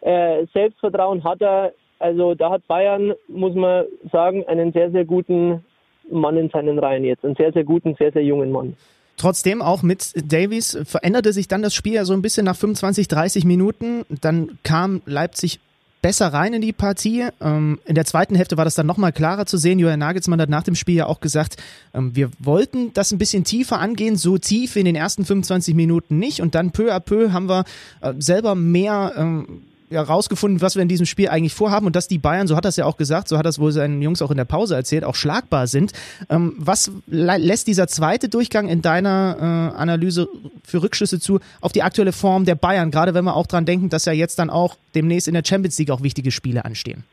Äh, 0.00 0.46
Selbstvertrauen 0.54 1.22
hat 1.22 1.42
er, 1.42 1.74
also 1.98 2.34
da 2.34 2.50
hat 2.50 2.66
Bayern, 2.66 3.12
muss 3.28 3.54
man 3.54 3.84
sagen, 4.10 4.42
einen 4.48 4.72
sehr, 4.72 4.90
sehr 4.90 5.04
guten 5.04 5.62
Mann 6.10 6.38
in 6.38 6.48
seinen 6.48 6.78
Reihen 6.78 7.04
jetzt, 7.04 7.26
einen 7.26 7.36
sehr, 7.36 7.52
sehr 7.52 7.64
guten, 7.64 7.94
sehr, 7.96 8.12
sehr 8.12 8.24
jungen 8.24 8.50
Mann. 8.50 8.74
Trotzdem 9.16 9.62
auch 9.62 9.82
mit 9.82 10.12
Davies 10.14 10.78
veränderte 10.84 11.32
sich 11.32 11.48
dann 11.48 11.62
das 11.62 11.74
Spiel 11.74 11.94
ja 11.94 12.04
so 12.04 12.12
ein 12.12 12.22
bisschen 12.22 12.44
nach 12.44 12.56
25, 12.56 13.08
30 13.08 13.44
Minuten. 13.44 14.04
Dann 14.20 14.58
kam 14.62 15.02
Leipzig 15.06 15.60
besser 16.02 16.28
rein 16.28 16.52
in 16.52 16.62
die 16.62 16.72
Partie. 16.72 17.26
Ähm, 17.40 17.80
in 17.84 17.94
der 17.94 18.04
zweiten 18.04 18.36
Hälfte 18.36 18.56
war 18.56 18.64
das 18.64 18.74
dann 18.74 18.86
nochmal 18.86 19.12
klarer 19.12 19.46
zu 19.46 19.56
sehen. 19.56 19.78
Julian 19.78 19.98
Nagelsmann 19.98 20.40
hat 20.40 20.48
nach 20.48 20.62
dem 20.62 20.74
Spiel 20.74 20.94
ja 20.94 21.06
auch 21.06 21.20
gesagt, 21.20 21.56
ähm, 21.94 22.14
wir 22.14 22.30
wollten 22.38 22.92
das 22.92 23.10
ein 23.10 23.18
bisschen 23.18 23.44
tiefer 23.44 23.80
angehen, 23.80 24.16
so 24.16 24.38
tief 24.38 24.76
in 24.76 24.84
den 24.84 24.94
ersten 24.94 25.24
25 25.24 25.74
Minuten 25.74 26.18
nicht. 26.18 26.40
Und 26.40 26.54
dann 26.54 26.70
peu 26.70 26.94
à 26.94 27.00
peu 27.00 27.32
haben 27.32 27.48
wir 27.48 27.64
äh, 28.02 28.12
selber 28.18 28.54
mehr 28.54 29.46
ähm, 29.90 29.94
ja, 29.94 30.02
rausgefunden, 30.02 30.60
was 30.60 30.76
wir 30.76 30.82
in 30.82 30.88
diesem 30.88 31.06
Spiel 31.06 31.28
eigentlich 31.28 31.54
vorhaben 31.54 31.86
und 31.86 31.96
dass 31.96 32.08
die 32.08 32.18
Bayern, 32.18 32.46
so 32.46 32.56
hat 32.56 32.64
das 32.64 32.76
ja 32.76 32.84
auch 32.84 32.96
gesagt, 32.96 33.28
so 33.28 33.38
hat 33.38 33.46
das 33.46 33.60
wohl 33.60 33.72
seinen 33.72 34.02
Jungs 34.02 34.22
auch 34.22 34.30
in 34.30 34.36
der 34.36 34.44
Pause 34.44 34.74
erzählt, 34.74 35.04
auch 35.04 35.14
schlagbar 35.14 35.66
sind. 35.66 35.92
Ähm, 36.30 36.54
was 36.58 36.92
lässt 37.06 37.66
dieser 37.68 37.86
zweite 37.86 38.28
Durchgang 38.28 38.68
in 38.68 38.82
deiner 38.82 39.72
äh, 39.74 39.78
Analyse 39.78 40.28
für 40.64 40.82
Rückschlüsse 40.82 41.20
zu 41.20 41.40
auf 41.60 41.72
die 41.72 41.82
aktuelle 41.82 42.12
Form 42.12 42.44
der 42.44 42.54
Bayern, 42.54 42.90
gerade 42.90 43.14
wenn 43.14 43.24
wir 43.24 43.36
auch 43.36 43.46
dran 43.46 43.64
denken, 43.64 43.88
dass 43.88 44.04
ja 44.04 44.12
jetzt 44.12 44.38
dann 44.38 44.50
auch 44.50 44.76
demnächst 44.94 45.28
in 45.28 45.34
der 45.34 45.42
Champions 45.44 45.78
League 45.78 45.90
auch 45.90 46.02
wichtige 46.02 46.30
Spiele 46.30 46.64
anstehen? 46.64 47.04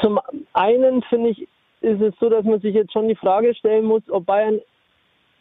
Zum 0.00 0.20
einen 0.52 1.02
finde 1.02 1.30
ich, 1.30 1.48
ist 1.80 2.00
es 2.00 2.14
so, 2.20 2.28
dass 2.28 2.44
man 2.44 2.60
sich 2.60 2.74
jetzt 2.74 2.92
schon 2.92 3.08
die 3.08 3.16
Frage 3.16 3.54
stellen 3.54 3.84
muss, 3.84 4.02
ob 4.08 4.26
Bayern 4.26 4.60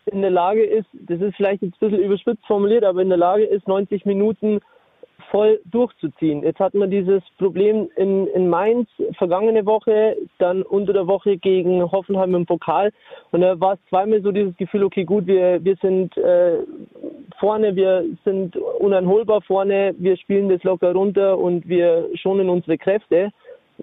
in 0.08 0.22
der 0.22 0.32
Lage 0.32 0.64
ist, 0.64 0.88
das 0.92 1.22
ist 1.22 1.36
vielleicht 1.36 1.62
ein 1.62 1.74
bisschen 1.80 2.00
überspitzt 2.00 2.46
formuliert, 2.46 2.84
aber 2.84 3.02
in 3.02 3.10
der 3.10 3.18
Lage 3.18 3.46
ist, 3.46 3.68
90 3.68 4.06
Minuten 4.06 4.60
voll 5.34 5.60
durchzuziehen. 5.66 6.44
Jetzt 6.44 6.60
hatten 6.60 6.78
wir 6.78 6.86
dieses 6.86 7.24
Problem 7.40 7.90
in, 7.96 8.28
in 8.28 8.50
Mainz 8.50 8.88
vergangene 9.18 9.66
Woche, 9.66 10.16
dann 10.38 10.62
unter 10.62 10.94
der 10.94 11.08
Woche 11.08 11.38
gegen 11.38 11.92
Hoffenheim 11.92 12.36
im 12.36 12.46
Pokal. 12.46 12.92
Und 13.32 13.42
da 13.42 13.60
war 13.60 13.74
es 13.74 13.80
zweimal 13.90 14.22
so 14.22 14.32
dieses 14.32 14.56
Gefühl, 14.58 14.84
okay, 14.84 15.04
gut, 15.04 15.26
wir, 15.26 15.64
wir 15.66 15.76
sind 15.82 16.16
äh, 16.18 16.60
vorne, 17.40 17.76
wir 17.76 18.06
sind 18.24 18.56
uneinholbar 18.56 19.42
vorne, 19.42 19.96
wir 19.98 20.18
spielen 20.18 20.50
das 20.50 20.64
locker 20.64 20.94
runter 20.94 21.40
und 21.40 21.68
wir 21.68 22.10
schonen 22.14 22.48
unsere 22.48 22.78
Kräfte. 22.78 23.32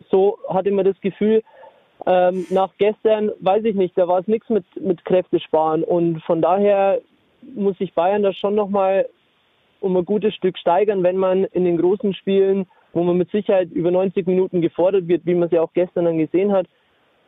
So 0.09 0.39
hatte 0.49 0.71
man 0.71 0.85
das 0.85 1.01
Gefühl. 1.01 1.43
Ähm, 2.07 2.47
nach 2.51 2.71
gestern 2.79 3.33
weiß 3.41 3.65
ich 3.65 3.75
nicht, 3.75 3.99
da 3.99 4.07
war 4.07 4.21
es 4.21 4.29
nichts 4.29 4.49
mit, 4.51 4.65
mit 4.81 5.05
Kräfte 5.05 5.41
sparen. 5.41 5.83
Und 5.83 6.23
von 6.23 6.41
daher 6.41 7.01
muss 7.57 7.77
sich 7.79 7.93
Bayern 7.93 8.23
da 8.23 8.33
schon 8.33 8.55
nochmal 8.55 9.09
um 9.81 9.97
ein 9.97 10.05
gutes 10.05 10.35
Stück 10.35 10.59
steigern, 10.59 11.02
wenn 11.02 11.16
man 11.16 11.44
in 11.44 11.65
den 11.65 11.78
großen 11.78 12.15
Spielen, 12.15 12.66
wo 12.93 13.02
man 13.02 13.16
mit 13.16 13.31
Sicherheit 13.31 13.70
über 13.70 13.90
90 13.90 14.27
Minuten 14.27 14.61
gefordert 14.61 15.09
wird, 15.09 15.27
wie 15.27 15.35
man 15.35 15.44
es 15.44 15.52
ja 15.52 15.62
auch 15.62 15.73
gestern 15.73 16.05
dann 16.05 16.19
gesehen 16.19 16.52
hat, 16.52 16.66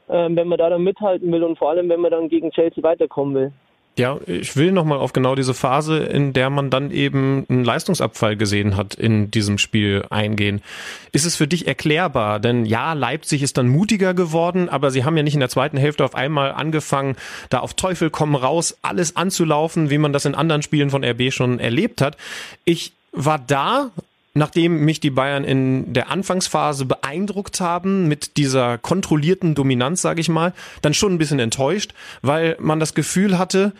ähm, 0.08 0.36
wenn 0.36 0.48
man 0.48 0.58
da 0.58 0.70
dann 0.70 0.82
mithalten 0.82 1.30
will 1.32 1.42
und 1.42 1.58
vor 1.58 1.70
allem, 1.70 1.88
wenn 1.88 2.00
man 2.00 2.10
dann 2.10 2.28
gegen 2.28 2.50
Chelsea 2.50 2.82
weiterkommen 2.82 3.34
will. 3.34 3.52
Ja, 3.98 4.18
ich 4.26 4.56
will 4.56 4.72
nochmal 4.72 4.96
auf 4.96 5.12
genau 5.12 5.34
diese 5.34 5.52
Phase, 5.52 5.98
in 5.98 6.32
der 6.32 6.48
man 6.48 6.70
dann 6.70 6.90
eben 6.90 7.44
einen 7.50 7.62
Leistungsabfall 7.62 8.38
gesehen 8.38 8.74
hat, 8.74 8.94
in 8.94 9.30
diesem 9.30 9.58
Spiel 9.58 10.06
eingehen. 10.08 10.62
Ist 11.12 11.26
es 11.26 11.36
für 11.36 11.46
dich 11.46 11.66
erklärbar? 11.66 12.40
Denn 12.40 12.64
ja, 12.64 12.94
Leipzig 12.94 13.42
ist 13.42 13.58
dann 13.58 13.68
mutiger 13.68 14.14
geworden, 14.14 14.70
aber 14.70 14.90
sie 14.90 15.04
haben 15.04 15.18
ja 15.18 15.22
nicht 15.22 15.34
in 15.34 15.40
der 15.40 15.50
zweiten 15.50 15.76
Hälfte 15.76 16.06
auf 16.06 16.14
einmal 16.14 16.52
angefangen, 16.52 17.16
da 17.50 17.58
auf 17.58 17.74
Teufel 17.74 18.08
komm 18.08 18.34
raus, 18.34 18.78
alles 18.80 19.14
anzulaufen, 19.16 19.90
wie 19.90 19.98
man 19.98 20.14
das 20.14 20.24
in 20.24 20.34
anderen 20.34 20.62
Spielen 20.62 20.88
von 20.88 21.04
RB 21.04 21.30
schon 21.30 21.60
erlebt 21.60 22.00
hat. 22.00 22.16
Ich 22.64 22.94
war 23.12 23.38
da 23.38 23.90
nachdem 24.34 24.84
mich 24.84 25.00
die 25.00 25.10
Bayern 25.10 25.44
in 25.44 25.92
der 25.92 26.10
Anfangsphase 26.10 26.84
beeindruckt 26.84 27.60
haben 27.60 28.08
mit 28.08 28.36
dieser 28.36 28.78
kontrollierten 28.78 29.54
Dominanz, 29.54 30.02
sage 30.02 30.20
ich 30.20 30.28
mal, 30.28 30.54
dann 30.80 30.94
schon 30.94 31.14
ein 31.14 31.18
bisschen 31.18 31.38
enttäuscht, 31.38 31.92
weil 32.22 32.56
man 32.58 32.80
das 32.80 32.94
Gefühl 32.94 33.38
hatte, 33.38 33.72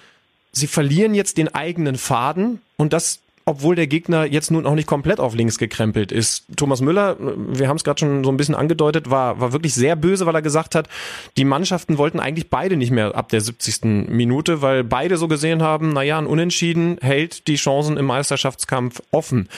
sie 0.53 0.67
verlieren 0.67 1.15
jetzt 1.15 1.39
den 1.39 1.55
eigenen 1.55 1.97
Faden 1.97 2.61
und 2.77 2.93
das 2.93 3.21
obwohl 3.45 3.75
der 3.75 3.87
Gegner 3.87 4.25
jetzt 4.25 4.51
nun 4.51 4.67
auch 4.67 4.75
nicht 4.75 4.87
komplett 4.87 5.19
auf 5.19 5.35
links 5.35 5.59
gekrempelt 5.59 6.13
ist. 6.13 6.45
Thomas 6.57 6.81
Müller, 6.81 7.17
wir 7.19 7.69
haben 7.69 7.77
es 7.77 7.85
gerade 7.85 7.99
schon 7.99 8.25
so 8.25 8.31
ein 8.31 8.37
bisschen 8.37 8.55
angedeutet, 8.55 9.11
war, 9.11 9.41
war 9.41 9.53
wirklich 9.53 9.75
sehr 9.75 9.97
böse, 9.97 10.27
weil 10.27 10.35
er 10.35 10.43
gesagt 10.43 10.75
hat, 10.75 10.89
die 11.37 11.45
Mannschaften 11.45 11.99
wollten 11.99 12.21
eigentlich 12.21 12.51
beide 12.51 12.77
nicht 12.77 12.93
mehr 12.93 13.15
ab 13.17 13.31
der 13.31 13.41
70. 13.41 14.09
Minute, 14.09 14.63
weil 14.63 14.85
beide 14.85 15.17
so 15.17 15.29
gesehen 15.29 15.63
haben, 15.63 15.93
naja, 15.93 16.19
ein 16.19 16.27
Unentschieden 16.27 16.99
hält 17.01 17.49
die 17.49 17.57
Chancen 17.57 17.97
im 17.97 18.07
Meisterschaftskampf 18.07 19.03
offen. 19.11 19.49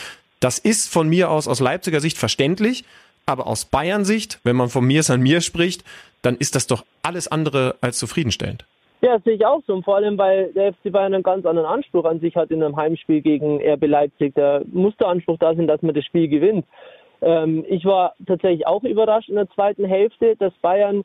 Das 0.45 0.59
ist 0.59 0.93
von 0.93 1.09
mir 1.09 1.31
aus 1.31 1.49
aus 1.49 1.61
Leipziger 1.61 2.01
Sicht 2.01 2.19
verständlich, 2.19 2.85
aber 3.25 3.47
aus 3.47 3.65
Bayern 3.65 4.05
Sicht, 4.05 4.41
wenn 4.45 4.57
man 4.57 4.69
von 4.69 4.85
mir 4.85 5.01
an 5.09 5.23
mir 5.23 5.41
spricht, 5.41 5.83
dann 6.21 6.37
ist 6.37 6.55
das 6.55 6.67
doch 6.67 6.85
alles 7.03 7.29
andere 7.33 7.77
als 7.81 7.99
zufriedenstellend. 7.99 8.67
Ja, 9.01 9.15
das 9.15 9.25
sehe 9.25 9.37
ich 9.37 9.47
auch 9.47 9.63
so. 9.67 9.73
Und 9.73 9.87
vor 9.87 9.97
allem, 9.97 10.19
weil 10.19 10.53
der 10.53 10.75
FC 10.75 10.93
Bayern 10.93 11.15
einen 11.15 11.23
ganz 11.23 11.47
anderen 11.47 11.67
Anspruch 11.67 12.05
an 12.05 12.21
sich 12.21 12.37
hat 12.37 12.51
in 12.51 12.63
einem 12.63 12.77
Heimspiel 12.77 13.23
gegen 13.23 13.59
RB 13.59 13.87
Leipzig. 13.87 14.35
Da 14.35 14.61
muss 14.71 14.95
der 14.99 15.09
Anspruch 15.09 15.39
da 15.39 15.55
sein, 15.55 15.67
dass 15.67 15.81
man 15.81 15.95
das 15.95 16.05
Spiel 16.05 16.29
gewinnt. 16.29 16.67
Ähm, 17.23 17.65
ich 17.67 17.87
war 17.87 18.13
tatsächlich 18.27 18.67
auch 18.67 18.85
überrascht 18.85 19.31
in 19.31 19.37
der 19.37 19.49
zweiten 19.49 19.87
Hälfte, 19.87 20.37
dass 20.37 20.53
Bayern 20.61 21.05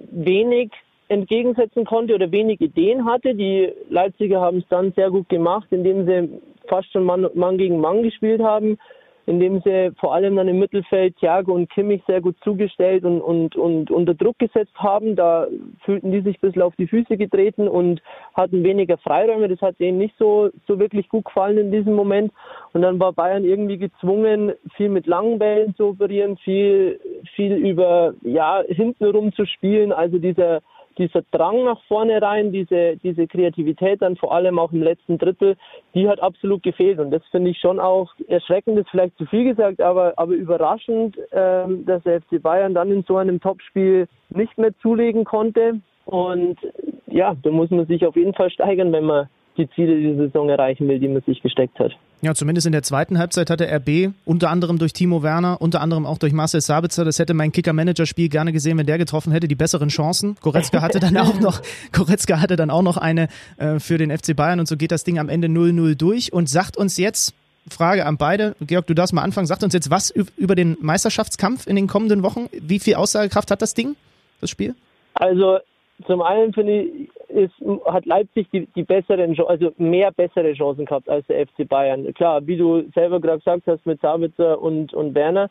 wenig 0.00 0.72
entgegensetzen 1.06 1.84
konnte 1.84 2.16
oder 2.16 2.32
wenig 2.32 2.60
Ideen 2.60 3.04
hatte. 3.04 3.36
Die 3.36 3.72
Leipziger 3.90 4.40
haben 4.40 4.58
es 4.58 4.68
dann 4.70 4.92
sehr 4.94 5.10
gut 5.10 5.28
gemacht, 5.28 5.68
indem 5.70 6.04
sie 6.04 6.40
fast 6.68 6.90
schon 6.92 7.04
Mann, 7.04 7.28
Mann 7.34 7.58
gegen 7.58 7.80
Mann 7.80 8.02
gespielt 8.02 8.42
haben, 8.42 8.78
indem 9.26 9.60
sie 9.60 9.92
vor 10.00 10.14
allem 10.14 10.36
dann 10.36 10.48
im 10.48 10.58
Mittelfeld 10.58 11.16
Thiago 11.18 11.52
und 11.52 11.70
Kimmich 11.70 12.02
sehr 12.06 12.20
gut 12.20 12.36
zugestellt 12.42 13.04
und, 13.04 13.20
und, 13.20 13.54
und 13.56 13.90
unter 13.90 14.14
Druck 14.14 14.38
gesetzt 14.38 14.74
haben. 14.76 15.14
Da 15.14 15.46
fühlten 15.84 16.10
die 16.10 16.22
sich 16.22 16.36
ein 16.36 16.40
bisschen 16.40 16.62
auf 16.62 16.74
die 16.76 16.88
Füße 16.88 17.16
getreten 17.16 17.68
und 17.68 18.02
hatten 18.34 18.64
weniger 18.64 18.98
Freiräume. 18.98 19.48
Das 19.48 19.60
hat 19.60 19.78
denen 19.78 19.98
nicht 19.98 20.14
so, 20.18 20.50
so 20.66 20.78
wirklich 20.78 21.08
gut 21.08 21.24
gefallen 21.24 21.58
in 21.58 21.70
diesem 21.70 21.94
Moment. 21.94 22.32
Und 22.72 22.82
dann 22.82 22.98
war 22.98 23.12
Bayern 23.12 23.44
irgendwie 23.44 23.78
gezwungen, 23.78 24.52
viel 24.76 24.88
mit 24.88 25.06
langen 25.06 25.38
Bällen 25.38 25.74
zu 25.76 25.88
operieren, 25.90 26.36
viel, 26.38 26.98
viel 27.36 27.52
über, 27.54 28.14
ja, 28.22 28.62
hintenrum 28.66 29.32
zu 29.34 29.46
spielen. 29.46 29.92
Also 29.92 30.18
dieser, 30.18 30.62
dieser 30.98 31.22
Drang 31.30 31.64
nach 31.64 31.82
vorne 31.84 32.20
rein, 32.20 32.52
diese, 32.52 32.96
diese 32.96 33.26
Kreativität 33.26 34.02
dann 34.02 34.16
vor 34.16 34.34
allem 34.34 34.58
auch 34.58 34.72
im 34.72 34.82
letzten 34.82 35.18
Drittel, 35.18 35.56
die 35.94 36.08
hat 36.08 36.20
absolut 36.20 36.62
gefehlt. 36.62 36.98
Und 36.98 37.10
das 37.10 37.22
finde 37.30 37.50
ich 37.50 37.58
schon 37.58 37.80
auch 37.80 38.12
erschreckend, 38.28 38.78
ist 38.78 38.90
vielleicht 38.90 39.16
zu 39.18 39.26
viel 39.26 39.44
gesagt, 39.44 39.80
aber, 39.80 40.14
aber 40.16 40.32
überraschend, 40.32 41.16
ähm, 41.32 41.84
dass 41.86 42.02
der 42.02 42.20
FC 42.20 42.42
Bayern 42.42 42.74
dann 42.74 42.90
in 42.90 43.04
so 43.04 43.16
einem 43.16 43.40
Topspiel 43.40 44.08
nicht 44.30 44.56
mehr 44.58 44.76
zulegen 44.80 45.24
konnte. 45.24 45.80
Und 46.04 46.58
ja, 47.06 47.36
da 47.42 47.50
muss 47.50 47.70
man 47.70 47.86
sich 47.86 48.04
auf 48.06 48.16
jeden 48.16 48.34
Fall 48.34 48.50
steigern, 48.50 48.92
wenn 48.92 49.04
man 49.04 49.28
die 49.56 49.68
Ziele 49.70 49.98
dieser 49.98 50.26
Saison 50.26 50.48
erreichen 50.48 50.88
will, 50.88 50.98
die 50.98 51.08
man 51.08 51.22
sich 51.22 51.42
gesteckt 51.42 51.78
hat. 51.78 51.92
Ja, 52.24 52.34
zumindest 52.34 52.66
in 52.66 52.72
der 52.72 52.84
zweiten 52.84 53.18
Halbzeit 53.18 53.50
hatte 53.50 53.66
RB 53.66 54.12
unter 54.24 54.48
anderem 54.48 54.78
durch 54.78 54.92
Timo 54.92 55.24
Werner, 55.24 55.60
unter 55.60 55.80
anderem 55.80 56.06
auch 56.06 56.18
durch 56.18 56.32
Marcel 56.32 56.60
Sabitzer, 56.60 57.04
das 57.04 57.18
hätte 57.18 57.34
mein 57.34 57.50
Kicker-Manager-Spiel 57.50 58.28
gerne 58.28 58.52
gesehen, 58.52 58.78
wenn 58.78 58.86
der 58.86 58.96
getroffen 58.96 59.32
hätte, 59.32 59.48
die 59.48 59.56
besseren 59.56 59.88
Chancen. 59.88 60.36
Goretzka 60.40 60.80
hatte 60.82 61.00
dann 61.00 61.16
auch 61.18 61.40
noch, 61.40 61.60
Goretzka 61.90 62.40
hatte 62.40 62.54
dann 62.54 62.70
auch 62.70 62.82
noch 62.82 62.96
eine 62.96 63.26
äh, 63.56 63.80
für 63.80 63.98
den 63.98 64.16
FC 64.16 64.36
Bayern 64.36 64.60
und 64.60 64.68
so 64.68 64.76
geht 64.76 64.92
das 64.92 65.02
Ding 65.02 65.18
am 65.18 65.28
Ende 65.28 65.48
0-0 65.48 65.96
durch 65.96 66.32
und 66.32 66.48
sagt 66.48 66.76
uns 66.76 66.96
jetzt, 66.96 67.34
Frage 67.68 68.06
an 68.06 68.16
beide, 68.16 68.54
Georg, 68.60 68.86
du 68.86 68.94
darfst 68.94 69.12
mal 69.12 69.22
anfangen, 69.22 69.46
sagt 69.46 69.62
uns 69.64 69.74
jetzt 69.74 69.90
was 69.90 70.10
über 70.10 70.54
den 70.54 70.76
Meisterschaftskampf 70.80 71.66
in 71.66 71.76
den 71.76 71.86
kommenden 71.86 72.22
Wochen. 72.22 72.48
Wie 72.52 72.78
viel 72.78 72.94
Aussagekraft 72.94 73.50
hat 73.50 73.62
das 73.62 73.74
Ding, 73.74 73.96
das 74.40 74.50
Spiel? 74.50 74.74
Also 75.14 75.58
zum 76.06 76.22
einen 76.22 76.52
finde 76.52 76.82
ich, 76.82 77.10
ist, 77.28 77.54
hat 77.86 78.06
Leipzig 78.06 78.48
die, 78.52 78.66
die 78.74 78.82
besseren, 78.82 79.38
also 79.46 79.72
mehr 79.76 80.10
bessere 80.10 80.52
Chancen 80.54 80.84
gehabt 80.84 81.08
als 81.08 81.26
der 81.26 81.46
FC 81.46 81.68
Bayern. 81.68 82.12
Klar, 82.14 82.46
wie 82.46 82.56
du 82.56 82.82
selber 82.94 83.20
gerade 83.20 83.38
gesagt 83.38 83.66
hast 83.66 83.86
mit 83.86 84.00
Sabitzer 84.00 84.60
und, 84.60 84.92
und 84.92 85.14
Werner. 85.14 85.50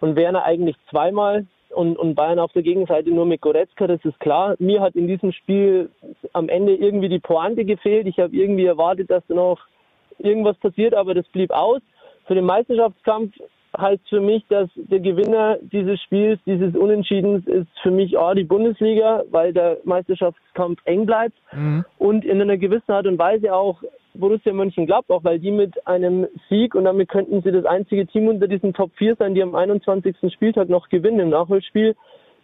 Und 0.00 0.16
Werner 0.16 0.44
eigentlich 0.44 0.76
zweimal 0.90 1.46
und, 1.70 1.96
und 1.96 2.14
Bayern 2.14 2.38
auf 2.38 2.52
der 2.52 2.62
Gegenseite 2.62 3.10
nur 3.10 3.26
mit 3.26 3.40
Goretzka, 3.40 3.86
das 3.86 4.04
ist 4.04 4.18
klar. 4.20 4.54
Mir 4.58 4.80
hat 4.80 4.94
in 4.94 5.08
diesem 5.08 5.32
Spiel 5.32 5.90
am 6.32 6.48
Ende 6.48 6.74
irgendwie 6.74 7.08
die 7.08 7.18
Pointe 7.18 7.64
gefehlt. 7.64 8.06
Ich 8.06 8.18
habe 8.18 8.34
irgendwie 8.34 8.66
erwartet, 8.66 9.10
dass 9.10 9.26
da 9.28 9.34
noch 9.34 9.60
irgendwas 10.18 10.56
passiert, 10.58 10.94
aber 10.94 11.14
das 11.14 11.26
blieb 11.28 11.50
aus. 11.50 11.80
Für 12.26 12.34
den 12.34 12.44
Meisterschaftskampf 12.44 13.34
heißt 13.76 14.08
für 14.08 14.20
mich, 14.20 14.44
dass 14.48 14.68
der 14.74 15.00
Gewinner 15.00 15.58
dieses 15.60 16.00
Spiels, 16.02 16.40
dieses 16.46 16.74
Unentschiedens, 16.74 17.46
ist 17.46 17.68
für 17.82 17.90
mich 17.90 18.18
A, 18.18 18.34
die 18.34 18.44
Bundesliga, 18.44 19.24
weil 19.30 19.52
der 19.52 19.78
Meisterschaftskampf 19.84 20.80
eng 20.84 21.06
bleibt 21.06 21.36
mhm. 21.52 21.84
und 21.98 22.24
in 22.24 22.40
einer 22.40 22.56
gewissen 22.56 22.92
Art 22.92 23.06
und 23.06 23.18
Weise 23.18 23.54
auch 23.54 23.82
Borussia 24.14 24.52
Mönchengladbach, 24.52 25.20
weil 25.22 25.40
die 25.40 25.50
mit 25.50 25.86
einem 25.86 26.28
Sieg 26.48 26.74
und 26.74 26.84
damit 26.84 27.08
könnten 27.08 27.42
sie 27.42 27.50
das 27.50 27.64
einzige 27.64 28.06
Team 28.06 28.28
unter 28.28 28.46
diesen 28.46 28.72
Top 28.72 28.92
4 28.96 29.16
sein, 29.16 29.34
die 29.34 29.42
am 29.42 29.54
21. 29.54 30.16
Spieltag 30.32 30.68
noch 30.68 30.88
gewinnen 30.88 31.18
im 31.18 31.30
Nachholspiel, 31.30 31.96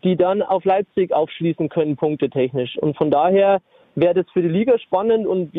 die 0.03 0.17
dann 0.17 0.43
auf 0.43 0.65
Leipzig 0.65 1.13
aufschließen 1.13 1.69
können, 1.69 1.97
punktetechnisch. 1.97 2.77
Und 2.79 2.97
von 2.97 3.11
daher 3.11 3.61
wäre 3.95 4.15
das 4.15 4.27
für 4.33 4.43
die 4.43 4.49
Liga 4.49 4.79
spannend 4.79 5.27
und 5.27 5.53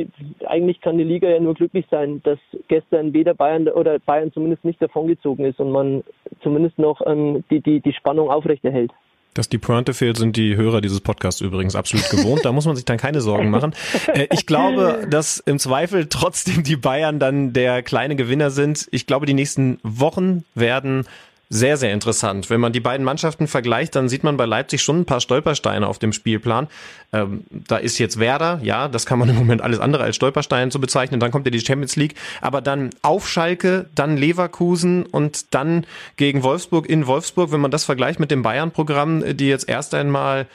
eigentlich 0.48 0.82
kann 0.82 0.98
die 0.98 1.04
Liga 1.04 1.30
ja 1.30 1.40
nur 1.40 1.54
glücklich 1.54 1.86
sein, 1.92 2.22
dass 2.24 2.40
gestern 2.68 3.14
weder 3.14 3.34
Bayern 3.34 3.68
oder 3.68 4.00
Bayern 4.00 4.32
zumindest 4.32 4.66
nicht 4.66 4.82
davongezogen 4.82 5.46
ist 5.46 5.60
und 5.60 5.72
man 5.72 6.04
zumindest 6.42 6.80
noch 6.80 7.02
ähm, 7.06 7.44
die, 7.50 7.62
die, 7.62 7.82
die 7.82 7.94
Spannung 7.94 8.30
aufrechterhält. 8.30 8.92
Dass 9.34 9.48
die 9.48 9.58
Pointe 9.58 9.94
fehlt, 9.94 10.18
sind 10.18 10.36
die 10.36 10.58
Hörer 10.58 10.82
dieses 10.82 11.00
Podcasts 11.00 11.40
übrigens 11.40 11.76
absolut 11.76 12.10
gewohnt. 12.10 12.44
Da 12.44 12.52
muss 12.52 12.66
man 12.66 12.76
sich 12.76 12.84
dann 12.84 12.98
keine 12.98 13.22
Sorgen 13.22 13.50
machen. 13.50 13.74
Äh, 14.14 14.28
ich 14.32 14.46
glaube, 14.46 15.06
dass 15.10 15.38
im 15.40 15.60
Zweifel 15.60 16.08
trotzdem 16.10 16.64
die 16.64 16.76
Bayern 16.76 17.20
dann 17.20 17.54
der 17.54 17.84
kleine 17.84 18.16
Gewinner 18.16 18.50
sind. 18.50 18.88
Ich 18.92 19.06
glaube, 19.06 19.26
die 19.26 19.34
nächsten 19.34 19.80
Wochen 19.84 20.44
werden 20.56 21.06
sehr, 21.54 21.76
sehr 21.76 21.92
interessant. 21.92 22.50
Wenn 22.50 22.62
man 22.62 22.72
die 22.72 22.80
beiden 22.80 23.06
Mannschaften 23.06 23.46
vergleicht, 23.46 23.98
dann 23.98 24.08
sieht 24.08 24.24
man 24.24 24.38
bei 24.38 24.46
Leipzig 24.46 24.82
schon 24.82 25.02
ein 25.02 25.06
paar 25.06 25.20
Stolpersteine 25.20 25.86
auf 25.86 26.00
dem 26.00 26.14
Spielplan. 26.14 26.70
Ähm, 27.12 27.44
da 27.52 27.76
ist 27.76 28.00
jetzt 28.00 28.20
Werder, 28.20 28.62
ja, 28.64 28.88
das 28.88 29.06
kann 29.06 29.20
man 29.20 29.28
im 29.28 29.36
Moment 29.36 29.62
alles 29.62 29.80
andere 29.80 30.04
als 30.04 30.16
Stolperstein 30.16 30.72
zu 30.72 30.80
bezeichnen. 30.80 31.20
Dann 31.20 31.30
kommt 31.30 31.46
ja 31.46 31.52
die 31.52 31.60
Champions 31.60 31.98
League. 31.98 32.16
Aber 32.40 32.62
dann 32.62 32.92
auf 33.02 33.28
Schalke, 33.28 33.88
dann 33.94 34.16
Leverkusen 34.16 35.06
und 35.06 35.54
dann 35.54 35.86
gegen 36.16 36.42
Wolfsburg 36.42 36.90
in 36.90 37.06
Wolfsburg. 37.06 37.52
Wenn 37.52 37.60
man 37.60 37.72
das 37.72 37.84
vergleicht 37.84 38.22
mit 38.22 38.32
dem 38.32 38.44
Bayern-Programm, 38.44 39.36
die 39.36 39.50
jetzt 39.50 39.68
erst 39.68 39.94
einmal 39.94 40.48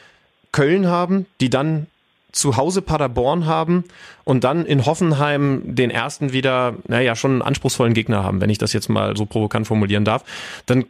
Köln 0.51 0.87
haben, 0.87 1.27
die 1.41 1.51
dann 1.51 1.85
zu 2.31 2.57
Hause 2.57 2.81
Paderborn 2.81 3.45
haben 3.45 3.85
und 4.23 4.43
dann 4.43 4.65
in 4.65 4.85
Hoffenheim 4.85 5.61
den 5.63 5.89
ersten 5.89 6.33
wieder, 6.33 6.75
naja, 6.87 7.15
schon 7.15 7.31
einen 7.31 7.41
anspruchsvollen 7.41 7.93
Gegner 7.93 8.23
haben, 8.23 8.41
wenn 8.41 8.49
ich 8.49 8.57
das 8.57 8.73
jetzt 8.73 8.89
mal 8.89 9.15
so 9.15 9.25
provokant 9.25 9.67
formulieren 9.67 10.05
darf, 10.05 10.23
dann 10.65 10.85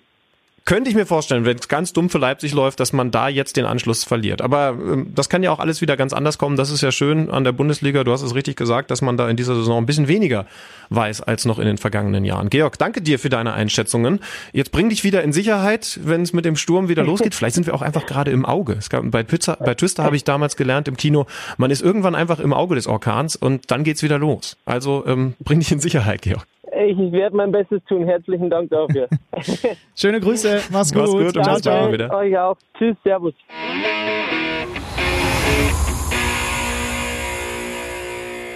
könnte 0.68 0.90
ich 0.90 0.96
mir 0.96 1.06
vorstellen, 1.06 1.46
wenn 1.46 1.58
es 1.58 1.70
ganz 1.70 1.94
dumm 1.94 2.10
für 2.10 2.18
Leipzig 2.18 2.54
läuft, 2.54 2.82
dass 2.82 2.92
man 2.92 3.10
da 3.10 3.30
jetzt 3.30 3.56
den 3.56 3.66
Anschluss 3.66 4.04
verliert. 4.04 4.42
Aber 4.42 4.78
ähm, 4.78 5.08
das 5.16 5.30
kann 5.30 5.42
ja 5.42 5.50
auch 5.52 5.60
alles 5.60 5.80
wieder 5.80 5.96
ganz 5.96 6.12
anders 6.12 6.38
kommen. 6.38 6.58
Das 6.58 6.70
ist 6.70 6.82
ja 6.82 6.92
schön 6.92 7.32
an 7.32 7.46
der 7.46 7.54
Bundesliga. 7.54 8.04
Du 8.04 8.12
hast 8.12 8.22
es 8.22 8.36
richtig 8.36 8.58
gesagt, 8.58 8.92
dass 8.92 9.02
man 9.02 9.16
da 9.16 9.30
in 9.30 9.38
dieser 9.38 9.56
Saison 9.56 9.82
ein 9.82 9.86
bisschen 9.86 10.10
weniger 10.10 10.46
weiß 10.90 11.22
als 11.22 11.46
noch 11.46 11.58
in 11.58 11.66
den 11.66 11.78
vergangenen 11.78 12.26
Jahren. 12.26 12.50
Georg, 12.50 12.78
danke 12.78 13.02
dir 13.02 13.18
für 13.18 13.30
deine 13.30 13.54
Einschätzungen. 13.54 14.20
Jetzt 14.52 14.72
bring 14.72 14.90
dich 14.90 15.06
wieder 15.06 15.24
in 15.24 15.32
Sicherheit, 15.32 16.02
wenn 16.04 16.22
es 16.22 16.34
mit 16.34 16.44
dem 16.44 16.58
Sturm 16.58 16.90
wieder 16.90 17.04
losgeht. 17.04 17.34
Vielleicht 17.34 17.56
sind 17.56 17.66
wir 17.66 17.74
auch 17.74 17.82
einfach 17.82 18.06
gerade 18.06 18.32
im 18.32 18.46
Auge. 18.46 18.74
Es 18.74 18.90
gab, 18.90 19.10
bei, 19.10 19.24
Pizza, 19.24 19.56
bei 19.56 19.74
Twister 19.74 20.04
habe 20.04 20.18
ich 20.18 20.26
damals 20.26 20.58
gelernt 20.58 20.90
im 20.90 20.98
Kino, 20.98 21.28
man 21.56 21.72
ist 21.72 21.82
irgendwann 21.82 22.14
einfach 22.14 22.40
im 22.40 22.52
Auge 22.52 22.76
des 22.76 22.88
Orkans 22.88 23.38
und 23.38 23.72
dann 23.72 23.86
geht's 23.86 24.04
wieder 24.04 24.20
los. 24.20 24.58
Also 24.66 25.06
ähm, 25.08 25.36
bring 25.40 25.60
dich 25.60 25.72
in 25.72 25.80
Sicherheit, 25.80 26.24
Georg. 26.24 26.46
Ich 26.86 27.12
werde 27.12 27.36
mein 27.36 27.52
Bestes 27.52 27.82
tun. 27.86 28.06
Herzlichen 28.06 28.50
Dank 28.50 28.70
dafür. 28.70 29.08
Schöne 29.96 30.20
Grüße. 30.20 30.62
Mach's 30.72 30.94
gut. 30.94 31.02
Mach's 31.02 31.12
gut 31.12 31.38
und 31.38 31.46
bis 31.54 31.62
bald 31.64 31.94
wieder. 31.94 32.14
Euch 32.16 32.38
auch. 32.38 32.58
Tschüss. 32.78 32.96
Servus. 33.04 33.34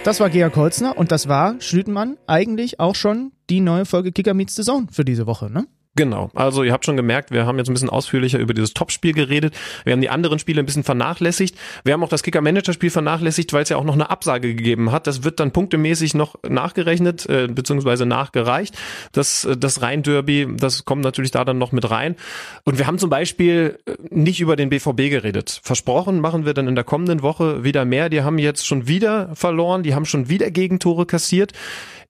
Das 0.04 0.20
war 0.20 0.30
Georg 0.30 0.56
Holzner 0.56 0.96
und 0.96 1.12
das 1.12 1.28
war 1.28 1.60
Schlütenmann 1.60 2.16
eigentlich 2.26 2.80
auch 2.80 2.94
schon 2.94 3.32
die 3.50 3.60
neue 3.60 3.84
Folge 3.84 4.12
Kicker 4.12 4.34
Meets 4.34 4.56
the 4.56 4.62
Zone 4.62 4.86
für 4.90 5.04
diese 5.04 5.26
Woche, 5.26 5.50
ne? 5.50 5.66
Genau. 5.94 6.30
Also 6.34 6.62
ihr 6.62 6.72
habt 6.72 6.86
schon 6.86 6.96
gemerkt, 6.96 7.32
wir 7.32 7.44
haben 7.44 7.58
jetzt 7.58 7.68
ein 7.68 7.74
bisschen 7.74 7.90
ausführlicher 7.90 8.38
über 8.38 8.54
dieses 8.54 8.72
Topspiel 8.72 9.12
geredet. 9.12 9.54
Wir 9.84 9.92
haben 9.92 10.00
die 10.00 10.08
anderen 10.08 10.38
Spiele 10.38 10.60
ein 10.60 10.64
bisschen 10.64 10.84
vernachlässigt. 10.84 11.54
Wir 11.84 11.92
haben 11.92 12.02
auch 12.02 12.08
das 12.08 12.22
Kicker-Manager-Spiel 12.22 12.88
vernachlässigt, 12.88 13.52
weil 13.52 13.64
es 13.64 13.68
ja 13.68 13.76
auch 13.76 13.84
noch 13.84 13.92
eine 13.92 14.08
Absage 14.08 14.54
gegeben 14.54 14.90
hat. 14.90 15.06
Das 15.06 15.22
wird 15.22 15.38
dann 15.38 15.52
punktemäßig 15.52 16.14
noch 16.14 16.36
nachgerechnet, 16.48 17.28
äh, 17.28 17.46
beziehungsweise 17.46 18.06
nachgereicht. 18.06 18.74
Das, 19.12 19.44
äh, 19.44 19.54
das 19.54 19.82
Rhein-Derby, 19.82 20.48
das 20.56 20.86
kommt 20.86 21.04
natürlich 21.04 21.30
da 21.30 21.44
dann 21.44 21.58
noch 21.58 21.72
mit 21.72 21.90
rein. 21.90 22.16
Und 22.64 22.78
wir 22.78 22.86
haben 22.86 22.98
zum 22.98 23.10
Beispiel 23.10 23.78
äh, 23.84 23.92
nicht 24.08 24.40
über 24.40 24.56
den 24.56 24.70
BVB 24.70 25.10
geredet. 25.10 25.60
Versprochen 25.62 26.20
machen 26.20 26.46
wir 26.46 26.54
dann 26.54 26.68
in 26.68 26.74
der 26.74 26.84
kommenden 26.84 27.20
Woche 27.20 27.64
wieder 27.64 27.84
mehr. 27.84 28.08
Die 28.08 28.22
haben 28.22 28.38
jetzt 28.38 28.66
schon 28.66 28.88
wieder 28.88 29.36
verloren, 29.36 29.82
die 29.82 29.94
haben 29.94 30.06
schon 30.06 30.30
wieder 30.30 30.50
Gegentore 30.50 31.04
kassiert. 31.04 31.52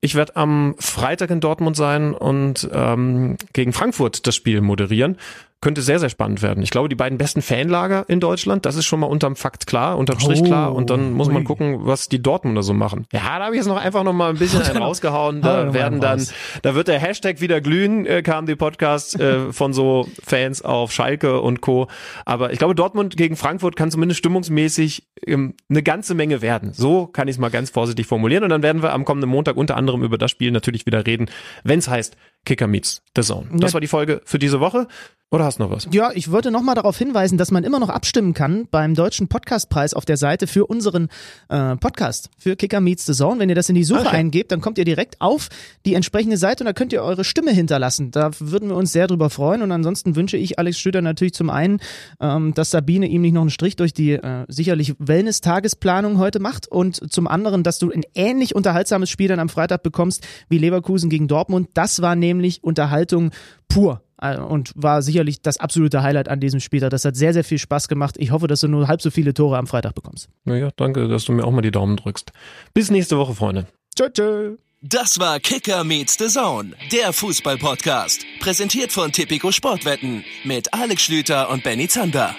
Ich 0.05 0.17
werde 0.17 0.35
am 0.35 0.75
Freitag 0.81 1.31
in 1.31 1.41
Dortmund 1.41 1.77
sein 1.77 2.13
und 2.13 2.69
ähm, 2.73 3.37
gegen 3.53 3.73
Frankfurt 3.73 4.27
das 4.27 4.35
Spiel 4.35 4.61
moderieren 4.61 5.17
könnte 5.63 5.81
sehr, 5.81 5.99
sehr 6.01 6.11
spannend 6.11 6.43
werden. 6.43 6.63
Ich 6.63 6.71
glaube, 6.71 6.89
die 6.89 6.97
beiden 6.97 7.17
besten 7.17 7.41
Fanlager 7.41 8.05
in 8.09 8.21
Deutschland, 8.21 8.67
das 8.67 8.75
ist 8.75 8.85
schon 8.85 9.01
mal 9.01 9.07
unterm 9.07 9.37
Fakt 9.37 9.67
klar, 9.67 9.97
unterm 9.97 10.19
Strich 10.19 10.43
oh, 10.43 10.45
klar. 10.45 10.75
Und 10.75 10.91
dann 10.91 11.13
muss 11.13 11.29
man 11.31 11.45
gucken, 11.45 11.87
was 11.87 12.09
die 12.09 12.21
Dortmunder 12.21 12.63
so 12.63 12.75
machen. 12.75 13.07
Ja, 13.13 13.39
da 13.39 13.45
habe 13.45 13.55
ich 13.55 13.61
jetzt 13.61 13.69
noch 13.69 13.77
einfach 13.77 14.03
noch 14.03 14.13
mal 14.13 14.31
ein 14.31 14.39
bisschen 14.39 14.61
einen 14.61 14.77
rausgehauen. 14.83 15.41
Da 15.41 15.73
werden 15.73 16.01
dann, 16.01 16.27
da 16.63 16.75
wird 16.75 16.89
der 16.89 16.99
Hashtag 16.99 17.41
wieder 17.41 17.61
glühen, 17.61 18.05
äh, 18.07 18.23
kam 18.23 18.47
die 18.47 18.57
Podcast 18.57 19.19
äh, 19.19 19.53
von 19.53 19.73
so 19.73 20.09
Fans 20.25 20.63
auf 20.63 20.93
Schalke 20.93 21.41
und 21.41 21.61
Co. 21.61 21.87
Aber 22.25 22.53
ich 22.53 22.59
glaube, 22.59 22.75
Dortmund 22.75 23.17
gegen 23.17 23.37
Frankfurt 23.37 23.77
kann 23.77 23.91
zumindest 23.91 24.19
stimmungsmäßig 24.19 25.07
ähm, 25.25 25.55
eine 25.71 25.85
ganze 25.85 26.15
Menge 26.15 26.43
werden. 26.43 26.73
So 26.73 27.07
kann 27.07 27.29
ich 27.29 27.37
es 27.37 27.39
mal 27.39 27.51
ganz 27.51 27.71
vorsichtig 27.71 28.07
formulieren. 28.07 28.43
Und 28.43 28.51
dann 28.51 28.65
werden 28.65 28.83
wir 28.83 28.93
am 28.93 29.05
kommenden 29.05 29.31
Montag 29.31 29.57
unter 29.57 29.77
anderem 29.77 30.03
über 30.03 30.19
das 30.19 30.33
Spiel 30.33 30.51
natürlich 30.51 30.87
wieder 30.87 31.07
reden, 31.07 31.31
wenn 31.63 31.79
es 31.79 31.87
heißt 31.87 32.17
Kicker 32.45 32.67
meets 32.67 33.03
the 33.17 33.23
Zone. 33.23 33.49
Das 33.53 33.75
war 33.75 33.81
die 33.81 33.87
Folge 33.87 34.21
für 34.25 34.39
diese 34.39 34.61
Woche. 34.61 34.89
Oder 35.33 35.47
hast 35.47 35.59
du 35.59 35.63
noch 35.63 35.71
was? 35.71 35.89
Ja, 35.91 36.11
ich 36.13 36.31
wollte 36.31 36.51
noch 36.51 36.61
mal 36.61 36.75
darauf 36.75 36.99
hinweisen, 36.99 37.39
dass 37.39 37.51
man 37.51 37.65
immer 37.65 37.81
noch 37.81 37.89
abstimmen 37.89 38.35
kann 38.35 38.69
beim 38.71 38.95
Deutschen 38.95 39.29
Podcastpreis 39.29 39.95
auf 39.95 40.05
der 40.05 40.19
Seite 40.19 40.47
für 40.47 40.67
unseren 40.67 41.09
äh, 41.49 41.75
Podcast, 41.77 42.29
für 42.37 42.55
Kicker 42.55 42.83
Meets 42.83 43.07
the 43.07 43.15
Zone. 43.15 43.41
Wenn 43.41 43.49
ihr 43.49 43.55
das 43.55 43.71
in 43.71 43.75
die 43.75 43.85
Suche 43.85 44.01
okay. 44.01 44.17
eingebt, 44.17 44.53
dann 44.53 44.61
kommt 44.61 44.77
ihr 44.77 44.85
direkt 44.85 45.23
auf 45.23 45.49
die 45.87 45.95
entsprechende 45.95 46.37
Seite 46.37 46.65
und 46.65 46.67
da 46.67 46.75
könnt 46.75 46.93
ihr 46.93 47.03
eure 47.03 47.25
Stimme 47.25 47.51
hinterlassen. 47.51 48.11
Da 48.11 48.31
würden 48.41 48.69
wir 48.69 48.77
uns 48.77 48.93
sehr 48.93 49.07
drüber 49.07 49.31
freuen. 49.31 49.63
Und 49.63 49.73
ansonsten 49.73 50.17
wünsche 50.17 50.37
ich 50.37 50.59
Alex 50.59 50.79
Schlüter 50.79 51.01
natürlich 51.01 51.33
zum 51.33 51.49
einen, 51.49 51.81
ähm, 52.21 52.53
dass 52.53 52.71
Sabine 52.71 53.07
ihm 53.07 53.23
nicht 53.23 53.33
noch 53.33 53.41
einen 53.41 53.49
Strich 53.49 53.77
durch 53.77 53.95
die 53.95 54.13
äh, 54.13 54.45
sicherlich 54.49 54.97
Wellness-Tagesplanung 54.99 56.19
heute 56.19 56.41
macht 56.41 56.69
und 56.69 57.11
zum 57.11 57.27
anderen, 57.27 57.63
dass 57.63 57.79
du 57.79 57.91
ein 57.91 58.03
ähnlich 58.15 58.55
unterhaltsames 58.55 59.09
Spiel 59.09 59.29
dann 59.29 59.39
am 59.41 59.49
Freitag 59.49 59.83
bekommst 59.83 60.27
wie 60.51 60.59
Leverkusen 60.59 61.09
gegen 61.09 61.27
Dortmund. 61.27 61.71
Das 61.73 62.03
war 62.03 62.17
nämlich 62.17 62.32
Unterhaltung 62.63 63.31
pur. 63.69 64.03
Äh, 64.23 64.39
und 64.39 64.73
war 64.77 65.03
sicherlich 65.03 65.43
das 65.43 65.59
absolute 65.59 66.03
Highlight 66.03 66.29
an 66.29 66.41
diesem 66.41 66.61
Spieltag. 66.61 66.91
Das 66.91 67.05
hat 67.05 67.17
sehr, 67.17 67.33
sehr 67.33 67.45
viel 67.45 67.59
Spaß 67.59 67.89
gemacht. 67.89 68.15
Ich 68.19 68.31
hoffe, 68.31 68.47
dass 68.47 68.61
du 68.61 68.69
nur 68.69 68.89
halb 68.89 69.03
so 69.03 69.11
viele 69.11 69.35
Tore 69.35 69.59
am 69.59 69.67
Freitag 69.67 69.95
bekommst. 69.95 70.29
Naja, 70.45 70.71
danke, 70.77 71.09
dass 71.09 71.25
du 71.25 71.33
mir 71.33 71.45
auch 71.45 71.51
mal 71.51 71.63
die 71.63 71.73
Daumen 71.73 71.97
drückst. 71.97 72.33
Bis 72.73 72.91
nächste 72.91 73.19
Woche, 73.19 73.35
Freunde. 73.35 73.67
Tschö, 73.97 74.09
tschö. 74.11 74.57
Das 74.85 75.21
war 75.21 75.39
Kicker 75.39 75.85
meets 75.85 76.19
the 76.19 76.27
Zone, 76.27 76.73
der 76.91 77.13
Fußball-Podcast. 77.13 78.25
Präsentiert 78.41 78.91
von 78.91 79.13
Tipico 79.13 79.53
Sportwetten 79.53 80.25
mit 80.43 80.75
Alex 80.75 81.03
Schlüter 81.03 81.51
und 81.51 81.63
Benny 81.63 81.87
Zander. 81.87 82.35